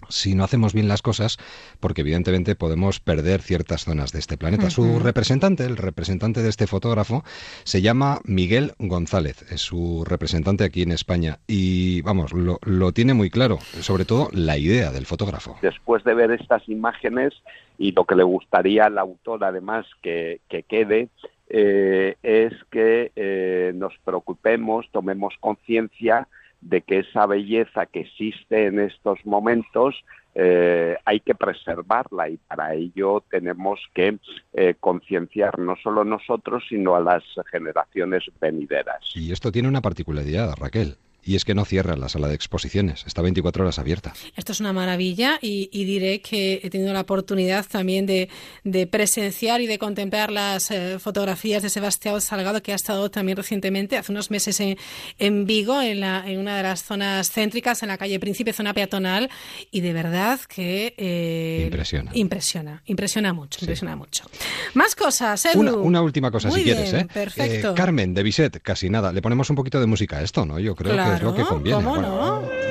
Si 0.10 0.36
no 0.36 0.44
hacemos 0.44 0.74
bien 0.74 0.88
las 0.88 1.02
cosas, 1.02 1.38
porque 1.80 2.02
evidentemente 2.02 2.56
podemos 2.56 3.00
perder 3.00 3.42
ciertas 3.42 3.84
zonas 3.86 4.12
de 4.12 4.20
este 4.20 4.38
planeta. 4.38 4.70
Su 4.70 5.00
representante, 5.00 5.66
el 5.66 5.78
representante 5.78 6.42
de 6.42 6.50
este 6.50 6.68
fotógrafo, 6.68 7.24
se 7.64 7.82
llama 7.82 8.20
Miguel 8.26 8.74
González, 8.80 9.44
es 9.52 9.62
su 9.62 10.04
representante 10.06 10.64
aquí 10.64 10.82
en 10.82 10.92
España 10.92 11.40
y 11.48 12.02
vamos, 12.02 12.34
lo, 12.34 12.60
lo 12.64 12.92
tiene 12.92 13.14
muy 13.14 13.30
claro, 13.30 13.60
sobre 13.82 14.06
todo 14.06 14.30
la 14.32 14.58
idea 14.58 14.92
del 14.92 15.06
fotógrafo. 15.06 15.58
después 15.62 16.04
de 16.04 16.14
ver 16.14 16.32
estas 16.32 16.68
imágenes 16.70 17.34
y 17.78 17.92
lo 17.92 18.06
que 18.06 18.16
le 18.16 18.24
gustaría 18.24 18.86
al 18.86 18.98
autor 18.98 19.44
además 19.44 19.86
que, 20.02 20.42
que 20.50 20.64
quede 20.64 21.10
eh, 21.50 22.16
es 22.24 22.54
que 22.72 23.12
eh, 23.16 23.72
nos 23.76 23.94
preocupemos, 24.04 24.88
tomemos 24.92 25.34
conciencia 25.40 26.28
de 26.64 26.82
que 26.82 27.00
esa 27.00 27.26
belleza 27.26 27.86
que 27.86 28.02
existe 28.02 28.68
en 28.68 28.80
estos 28.80 29.26
momentos 29.26 30.04
eh, 30.36 30.98
hay 31.06 31.20
que 31.20 31.36
preservarla 31.36 32.30
y 32.30 32.38
para 32.38 32.74
ello 32.74 33.24
tenemos 33.30 33.80
que 33.94 34.18
eh, 34.54 34.76
concienciar 34.80 35.60
no 35.60 35.76
solo 35.76 36.04
nosotros 36.04 36.64
sino 36.68 36.96
a 36.96 37.02
las 37.02 37.24
generaciones 37.52 38.24
venideras. 38.42 39.02
Y 39.14 39.32
esto 39.32 39.52
tiene 39.52 39.68
una 39.68 39.82
particularidad, 39.82 40.56
Raquel, 40.56 40.98
y 41.26 41.36
es 41.36 41.46
que 41.46 41.54
no 41.56 41.66
cierra 41.66 41.96
la 41.96 42.10
sala 42.10 42.28
de 42.28 42.36
exposiciones, 42.36 43.04
está 43.06 43.22
24 43.22 43.64
horas 43.64 43.80
abierta. 43.80 44.14
Esto 44.36 44.52
es 44.52 44.60
una 44.60 44.74
maravilla 44.74 45.40
y, 45.42 45.70
y 45.72 45.86
diré 45.86 46.22
que 46.22 46.60
he 46.64 46.70
tenido 46.70 46.94
la 46.94 47.02
oportunidad 47.02 47.66
también 47.66 48.06
de, 48.06 48.30
de 48.64 48.88
presenciar 48.88 49.62
y 49.62 49.68
de 49.68 49.78
contemplar 49.78 50.32
las 50.32 50.72
eh, 50.72 50.98
fotografías 51.00 51.64
de 51.64 51.70
Sebastián 51.70 52.20
Salgado, 52.22 52.62
que 52.62 52.72
ha 52.72 52.76
estado 52.76 53.10
también 53.12 53.38
recientemente, 53.38 53.98
hace 53.98 54.12
unos 54.12 54.32
meses 54.32 54.60
en, 54.60 54.78
en 55.20 55.46
Vigo, 55.46 55.82
en, 55.82 56.00
la, 56.00 56.24
en 56.26 56.40
una 56.40 56.58
de 56.58 56.64
las 56.64 56.84
zonas 56.84 57.30
céntricas, 57.32 57.82
en 57.84 57.90
la 57.90 57.98
calle 57.98 58.20
Príncipe, 58.20 58.54
zona 58.54 58.74
peatonal, 58.74 59.30
y 59.72 59.82
de 59.82 59.94
verdad 59.94 60.40
que... 60.48 60.94
eh, 60.98 61.64
Impresiona. 61.66 62.12
Impresiona, 62.14 62.84
impresiona 62.86 63.34
mucho, 63.34 63.60
impresiona 63.62 63.96
mucho. 63.96 64.26
Más 64.74 64.96
cosas, 64.96 65.46
Edu. 65.46 65.60
Una, 65.60 65.74
una 65.74 66.02
última 66.02 66.32
cosa, 66.32 66.50
Muy 66.50 66.60
si 66.60 66.64
quieres, 66.66 66.94
¿eh? 66.94 67.08
Perfecto. 67.14 67.72
Eh, 67.72 67.76
Carmen, 67.76 68.14
de 68.14 68.24
Bisset, 68.24 68.62
casi 68.62 68.90
nada. 68.90 69.12
Le 69.12 69.22
ponemos 69.22 69.50
un 69.50 69.56
poquito 69.56 69.80
de 69.80 69.86
música 69.88 70.18
a 70.18 70.22
esto, 70.24 70.46
¿no? 70.46 70.60
Yo 70.60 70.76
creo 70.76 70.96
que 70.96 71.13
es 71.16 71.22
lo 71.22 71.34
que 71.34 71.44
conviene. 71.44 71.84
¿cómo 71.84 71.92
Bueno, 71.92 72.42
no? 72.42 72.64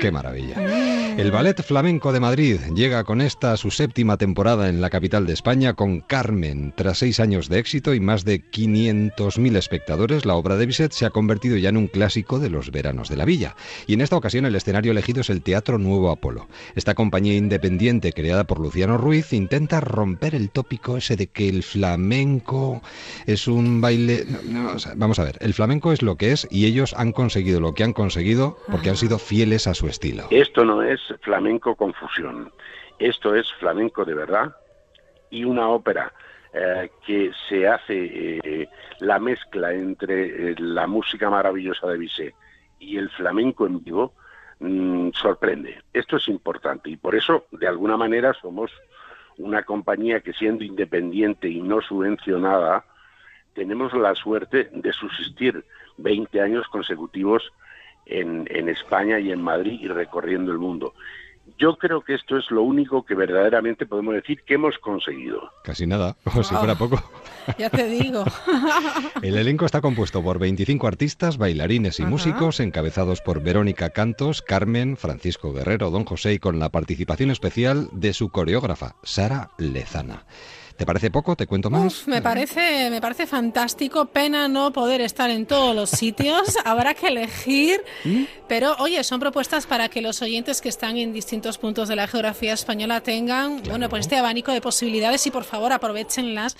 Qué 0.00 0.12
maravilla. 0.12 0.56
El 1.18 1.32
Ballet 1.32 1.60
Flamenco 1.64 2.12
de 2.12 2.20
Madrid 2.20 2.60
llega 2.76 3.02
con 3.02 3.20
esta 3.20 3.56
su 3.56 3.72
séptima 3.72 4.16
temporada 4.18 4.68
en 4.68 4.80
la 4.80 4.88
capital 4.88 5.26
de 5.26 5.32
España 5.32 5.74
con 5.74 6.00
Carmen. 6.00 6.72
Tras 6.76 6.98
seis 6.98 7.18
años 7.18 7.48
de 7.48 7.58
éxito 7.58 7.92
y 7.92 7.98
más 7.98 8.24
de 8.24 8.40
500.000 8.40 9.56
espectadores, 9.56 10.24
la 10.24 10.36
obra 10.36 10.56
de 10.56 10.66
Bizet 10.66 10.92
se 10.92 11.06
ha 11.06 11.10
convertido 11.10 11.56
ya 11.56 11.70
en 11.70 11.76
un 11.76 11.88
clásico 11.88 12.38
de 12.38 12.50
los 12.50 12.70
veranos 12.70 13.08
de 13.08 13.16
la 13.16 13.24
villa. 13.24 13.56
Y 13.88 13.94
en 13.94 14.00
esta 14.00 14.14
ocasión 14.14 14.46
el 14.46 14.54
escenario 14.54 14.92
elegido 14.92 15.22
es 15.22 15.28
el 15.28 15.42
Teatro 15.42 15.76
Nuevo 15.78 16.12
Apolo. 16.12 16.46
Esta 16.76 16.94
compañía 16.94 17.34
independiente 17.34 18.12
creada 18.12 18.44
por 18.44 18.60
Luciano 18.60 18.96
Ruiz 18.96 19.32
intenta 19.32 19.80
romper 19.80 20.36
el 20.36 20.50
tópico 20.50 20.98
ese 20.98 21.16
de 21.16 21.26
que 21.26 21.48
el 21.48 21.64
flamenco 21.64 22.80
es 23.26 23.48
un 23.48 23.80
baile... 23.80 24.24
no, 24.44 24.74
no, 24.74 24.76
vamos 24.94 25.18
a 25.18 25.24
ver, 25.24 25.36
el 25.40 25.52
flamenco 25.52 25.90
es 25.90 26.00
lo 26.00 26.14
que 26.14 26.30
es 26.30 26.46
y 26.48 26.66
ellos 26.66 26.94
han 26.96 27.10
conseguido 27.10 27.58
lo 27.58 27.74
que 27.74 27.82
han 27.82 27.92
conseguido 27.92 28.56
porque 28.70 28.90
han 28.90 28.96
sido 28.96 29.18
fieles 29.18 29.66
a 29.66 29.74
su 29.74 29.88
estilo. 29.88 30.28
Esto 30.30 30.64
no 30.64 30.80
es 30.84 31.07
flamenco 31.20 31.74
con 31.74 31.94
fusión, 31.94 32.52
esto 32.98 33.34
es 33.34 33.52
flamenco 33.54 34.04
de 34.04 34.14
verdad 34.14 34.56
y 35.30 35.44
una 35.44 35.68
ópera 35.68 36.12
eh, 36.52 36.90
que 37.06 37.30
se 37.48 37.68
hace 37.68 38.40
eh, 38.42 38.68
la 39.00 39.18
mezcla 39.18 39.72
entre 39.72 40.52
eh, 40.52 40.54
la 40.58 40.86
música 40.86 41.28
maravillosa 41.28 41.86
de 41.88 41.98
Bizet 41.98 42.34
y 42.78 42.96
el 42.96 43.10
flamenco 43.10 43.66
en 43.66 43.82
vivo 43.84 44.14
mm, 44.60 45.10
sorprende. 45.12 45.82
Esto 45.92 46.16
es 46.16 46.26
importante 46.28 46.90
y 46.90 46.96
por 46.96 47.14
eso, 47.14 47.46
de 47.50 47.66
alguna 47.66 47.96
manera, 47.96 48.32
somos 48.32 48.72
una 49.36 49.62
compañía 49.62 50.20
que 50.20 50.32
siendo 50.32 50.64
independiente 50.64 51.48
y 51.48 51.60
no 51.60 51.80
subvencionada, 51.80 52.84
tenemos 53.54 53.92
la 53.92 54.14
suerte 54.14 54.70
de 54.72 54.92
subsistir 54.92 55.64
20 55.98 56.40
años 56.40 56.66
consecutivos 56.68 57.52
en, 58.08 58.46
en 58.50 58.68
España 58.68 59.18
y 59.18 59.30
en 59.30 59.40
Madrid 59.40 59.78
y 59.80 59.88
recorriendo 59.88 60.52
el 60.52 60.58
mundo. 60.58 60.94
Yo 61.58 61.76
creo 61.76 62.02
que 62.02 62.14
esto 62.14 62.36
es 62.36 62.50
lo 62.50 62.62
único 62.62 63.04
que 63.04 63.14
verdaderamente 63.14 63.86
podemos 63.86 64.14
decir 64.14 64.42
que 64.42 64.54
hemos 64.54 64.76
conseguido. 64.78 65.50
Casi 65.64 65.86
nada, 65.86 66.16
como 66.24 66.42
si 66.42 66.54
fuera 66.54 66.74
poco. 66.74 67.02
Ya 67.58 67.70
te 67.70 67.86
digo. 67.88 68.24
El 69.22 69.36
elenco 69.36 69.64
está 69.64 69.80
compuesto 69.80 70.22
por 70.22 70.38
25 70.38 70.86
artistas, 70.86 71.38
bailarines 71.38 71.98
y 71.98 72.02
Ajá. 72.02 72.10
músicos, 72.10 72.60
encabezados 72.60 73.22
por 73.22 73.42
Verónica 73.42 73.90
Cantos, 73.90 74.42
Carmen, 74.42 74.96
Francisco 74.96 75.52
Guerrero, 75.52 75.90
Don 75.90 76.04
José 76.04 76.34
y 76.34 76.38
con 76.38 76.58
la 76.58 76.68
participación 76.68 77.30
especial 77.30 77.88
de 77.92 78.12
su 78.12 78.28
coreógrafa, 78.28 78.96
Sara 79.02 79.50
Lezana. 79.58 80.26
¿Te 80.78 80.86
parece 80.86 81.10
poco? 81.10 81.34
¿Te 81.34 81.48
cuento 81.48 81.70
más? 81.70 82.06
Me 82.06 82.22
parece, 82.22 82.88
me 82.88 83.00
parece 83.00 83.26
fantástico. 83.26 84.06
Pena 84.06 84.46
no 84.46 84.72
poder 84.72 85.00
estar 85.00 85.28
en 85.28 85.44
todos 85.44 85.74
los 85.74 85.90
sitios. 85.90 86.54
Habrá 86.64 86.94
que 86.94 87.08
elegir. 87.08 87.82
¿Mm? 88.04 88.22
Pero, 88.46 88.76
oye, 88.78 89.02
son 89.02 89.18
propuestas 89.18 89.66
para 89.66 89.88
que 89.88 90.00
los 90.00 90.22
oyentes 90.22 90.60
que 90.60 90.68
están 90.68 90.96
en 90.96 91.12
distintos 91.12 91.58
puntos 91.58 91.88
de 91.88 91.96
la 91.96 92.06
geografía 92.06 92.52
española 92.54 93.00
tengan, 93.02 93.60
bueno, 93.64 93.88
pues 93.88 94.02
este 94.02 94.16
abanico 94.16 94.52
de 94.52 94.60
posibilidades 94.60 95.26
y 95.26 95.32
por 95.32 95.42
favor 95.42 95.72
aprovechenlas 95.72 96.56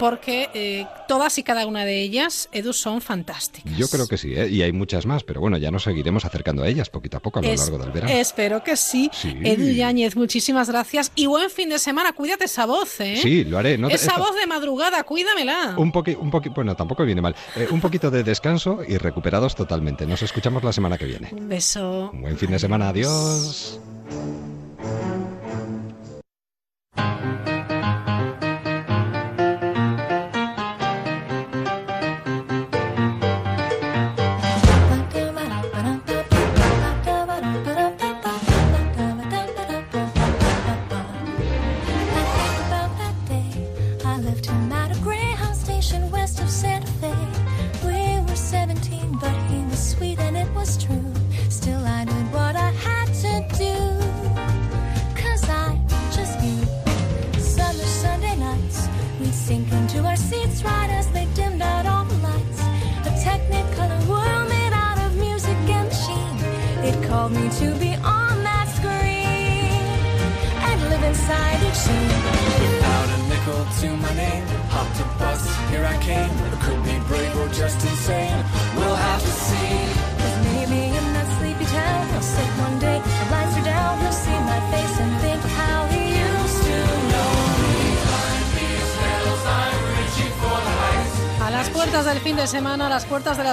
porque 0.00 0.48
eh, 0.52 0.86
todas 1.06 1.38
y 1.38 1.42
cada 1.44 1.66
una 1.66 1.84
de 1.84 2.02
ellas, 2.02 2.48
Edu, 2.52 2.72
son 2.72 3.00
fantásticas. 3.00 3.76
Yo 3.76 3.86
creo 3.88 4.08
que 4.08 4.16
sí, 4.18 4.34
¿eh? 4.34 4.48
y 4.48 4.62
hay 4.62 4.72
muchas 4.72 5.06
más, 5.06 5.22
pero 5.22 5.40
bueno, 5.40 5.58
ya 5.58 5.70
nos 5.70 5.84
seguiremos 5.84 6.24
acercando 6.24 6.62
a 6.64 6.68
ellas 6.68 6.90
poquito 6.90 7.18
a 7.18 7.20
poco 7.20 7.38
a 7.38 7.42
lo 7.42 7.48
Es- 7.48 7.60
largo 7.60 7.78
del 7.78 7.92
verano. 7.92 8.12
Espero 8.12 8.64
que 8.64 8.76
sí. 8.76 9.10
Sí. 9.12 9.32
Edu 9.44 9.70
Yáñez, 9.70 10.16
muchísimas 10.16 10.68
gracias 10.68 11.12
y 11.14 11.26
buen 11.26 11.50
fin 11.50 11.68
de 11.68 11.78
semana. 11.78 12.12
Cuídate 12.12 12.46
esa 12.46 12.66
voz, 12.66 13.00
¿eh? 13.00 13.18
Sí, 13.22 13.44
lo 13.44 13.58
haré. 13.60 13.78
No 13.78 13.88
te- 13.88 13.94
esa 13.94 14.12
esto- 14.12 14.20
voz 14.24 14.34
de 14.36 14.46
madrugada, 14.46 15.02
cuídamela. 15.04 15.74
Un 15.76 15.92
poqui, 15.92 16.16
un 16.18 16.30
poqui- 16.30 16.52
bueno, 16.52 16.74
tampoco 16.74 17.04
viene 17.04 17.20
mal. 17.22 17.34
Eh, 17.56 17.68
un 17.70 17.80
poquito 17.80 18.10
de 18.10 18.24
descanso 18.24 18.80
y 18.86 18.96
recuperados 18.98 19.54
totalmente. 19.54 20.06
Nos 20.06 20.22
escuchamos 20.22 20.64
la 20.64 20.72
semana 20.72 20.98
que 20.98 21.04
viene. 21.06 21.28
Un 21.32 21.48
beso. 21.48 22.10
Un 22.12 22.22
buen 22.22 22.36
fin 22.36 22.50
de 22.50 22.58
semana, 22.58 22.88
adiós. 22.88 23.78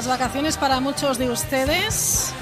Vacaciones 0.07 0.57
para 0.57 0.79
muchos 0.79 1.17
de 1.17 1.29
ustedes. 1.29 2.34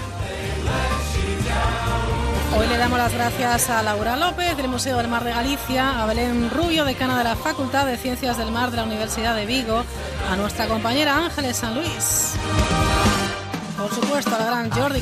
Hoy 2.58 2.68
le 2.68 2.78
damos 2.78 2.98
las 2.98 3.14
gracias 3.14 3.70
a 3.70 3.84
Laura 3.84 4.16
López 4.16 4.56
del 4.56 4.68
Museo 4.68 4.98
del 4.98 5.08
Mar 5.08 5.24
de 5.24 5.32
Galicia, 5.32 6.02
a 6.02 6.06
Belén 6.06 6.50
Rubio, 6.50 6.86
decana 6.86 7.18
de 7.18 7.24
la 7.24 7.36
Facultad 7.36 7.86
de 7.86 7.98
Ciencias 7.98 8.38
del 8.38 8.52
Mar 8.52 8.72
de 8.72 8.78
la 8.78 8.84
Universidad 8.84 9.36
de 9.36 9.46
Vigo, 9.46 9.84
a 10.32 10.36
nuestra 10.36 10.68
compañera 10.68 11.18
Ángeles 11.18 11.58
San 11.58 11.76
Luis. 11.76 12.34
Por 13.78 13.94
supuesto, 13.94 14.36
a 14.36 14.40
la 14.40 14.46
gran 14.46 14.72
Jordi 14.72 15.02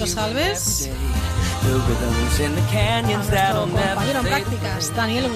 canyons 2.71 3.27
that'll 3.29 3.67
nuestro 3.67 3.93
compañero 3.93 4.19
en 4.19 4.25
prácticas, 4.25 4.95
Daniel 4.95 5.31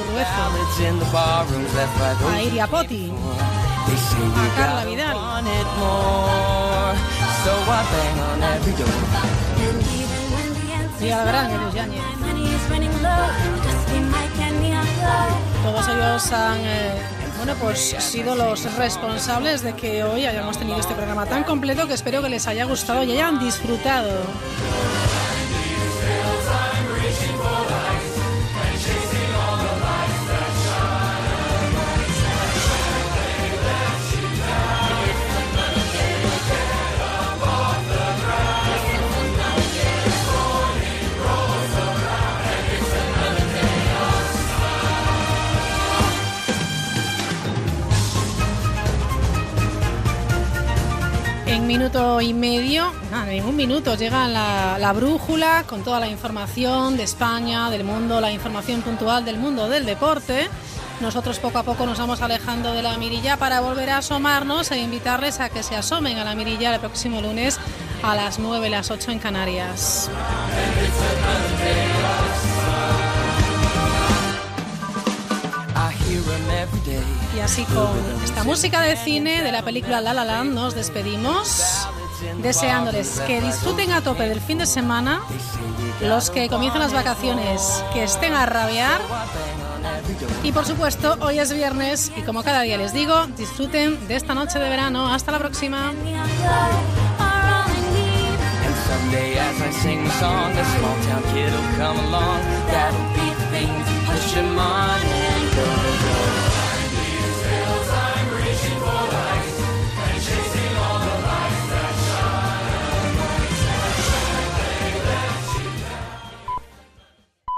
by 1.14 2.34
a 2.34 2.42
Iria 2.42 2.68
Poti, 2.68 3.12
a 3.12 4.56
Carla 4.56 4.86
Vidal. 4.86 6.57
Todos 15.64 15.88
ellos 15.88 16.32
han 16.34 16.60
eh, 16.62 17.02
bueno, 17.38 17.56
pues 17.62 17.96
sido 18.00 18.36
los 18.36 18.76
responsables 18.76 19.62
de 19.62 19.74
que 19.74 20.04
hoy 20.04 20.26
hayamos 20.26 20.58
tenido 20.58 20.80
este 20.80 20.94
programa 20.94 21.26
tan 21.26 21.44
completo 21.44 21.88
que 21.88 21.94
espero 21.94 22.22
que 22.22 22.30
les 22.30 22.48
haya 22.48 22.66
gustado 22.66 23.04
y 23.04 23.12
hayan 23.12 23.40
disfrutado. 23.40 24.10
Minuto 51.98 52.22
y 52.22 52.34
medio, 52.34 52.94
nada, 53.10 53.32
en 53.32 53.44
un 53.44 53.56
minuto 53.56 53.96
llega 53.96 54.28
la, 54.28 54.78
la 54.78 54.94
brújula 54.94 55.64
con 55.68 55.84
toda 55.84 56.00
la 56.00 56.08
información 56.08 56.96
de 56.96 57.02
España, 57.02 57.72
del 57.72 57.84
mundo, 57.84 58.22
la 58.22 58.32
información 58.32 58.84
puntual 58.84 59.26
del 59.26 59.38
mundo 59.38 59.68
del 59.68 59.84
deporte. 59.84 60.48
Nosotros 61.02 61.40
poco 61.40 61.58
a 61.58 61.64
poco 61.64 61.88
nos 61.88 61.98
vamos 61.98 62.22
alejando 62.22 62.74
de 62.74 62.84
la 62.84 62.96
mirilla 63.00 63.38
para 63.38 63.62
volver 63.62 63.90
a 63.90 63.98
asomarnos 63.98 64.70
e 64.70 64.78
invitarles 64.78 65.40
a 65.40 65.50
que 65.50 65.64
se 65.64 65.76
asomen 65.76 66.20
a 66.20 66.24
la 66.24 66.36
mirilla 66.36 66.72
el 66.72 66.80
próximo 66.80 67.20
lunes 67.20 67.60
a 68.04 68.16
las 68.16 68.38
9, 68.38 68.70
las 68.70 68.92
8 68.92 69.12
en 69.12 69.18
Canarias. 69.18 70.12
Y 77.36 77.40
así 77.40 77.64
con 77.66 77.90
esta 78.24 78.44
música 78.44 78.82
de 78.82 78.96
cine 78.96 79.44
de 79.44 79.52
la 79.52 79.62
película 79.64 80.02
La 80.02 80.14
La 80.14 80.26
Land 80.26 80.54
nos 80.54 80.76
despedimos 80.76 81.88
deseándoles 82.42 83.22
que 83.28 83.42
disfruten 83.42 83.92
a 83.92 84.02
tope 84.02 84.28
del 84.28 84.42
fin 84.42 84.58
de 84.58 84.66
semana, 84.66 85.22
los 86.02 86.30
que 86.30 86.50
comiencen 86.50 86.82
las 86.82 86.94
vacaciones, 86.94 87.84
que 87.94 88.04
estén 88.04 88.34
a 88.34 88.46
rabiar 88.46 89.02
y 90.44 90.52
por 90.52 90.66
supuesto 90.66 91.18
hoy 91.22 91.40
es 91.40 91.54
viernes 91.54 92.12
y 92.16 92.22
como 92.22 92.44
cada 92.44 92.62
día 92.62 92.78
les 92.78 92.94
digo, 92.94 93.28
disfruten 93.38 94.08
de 94.08 94.16
esta 94.16 94.34
noche 94.34 94.60
de 94.60 94.70
verano. 94.70 95.12
Hasta 95.12 95.32
la 95.32 95.40
próxima. 95.40 95.94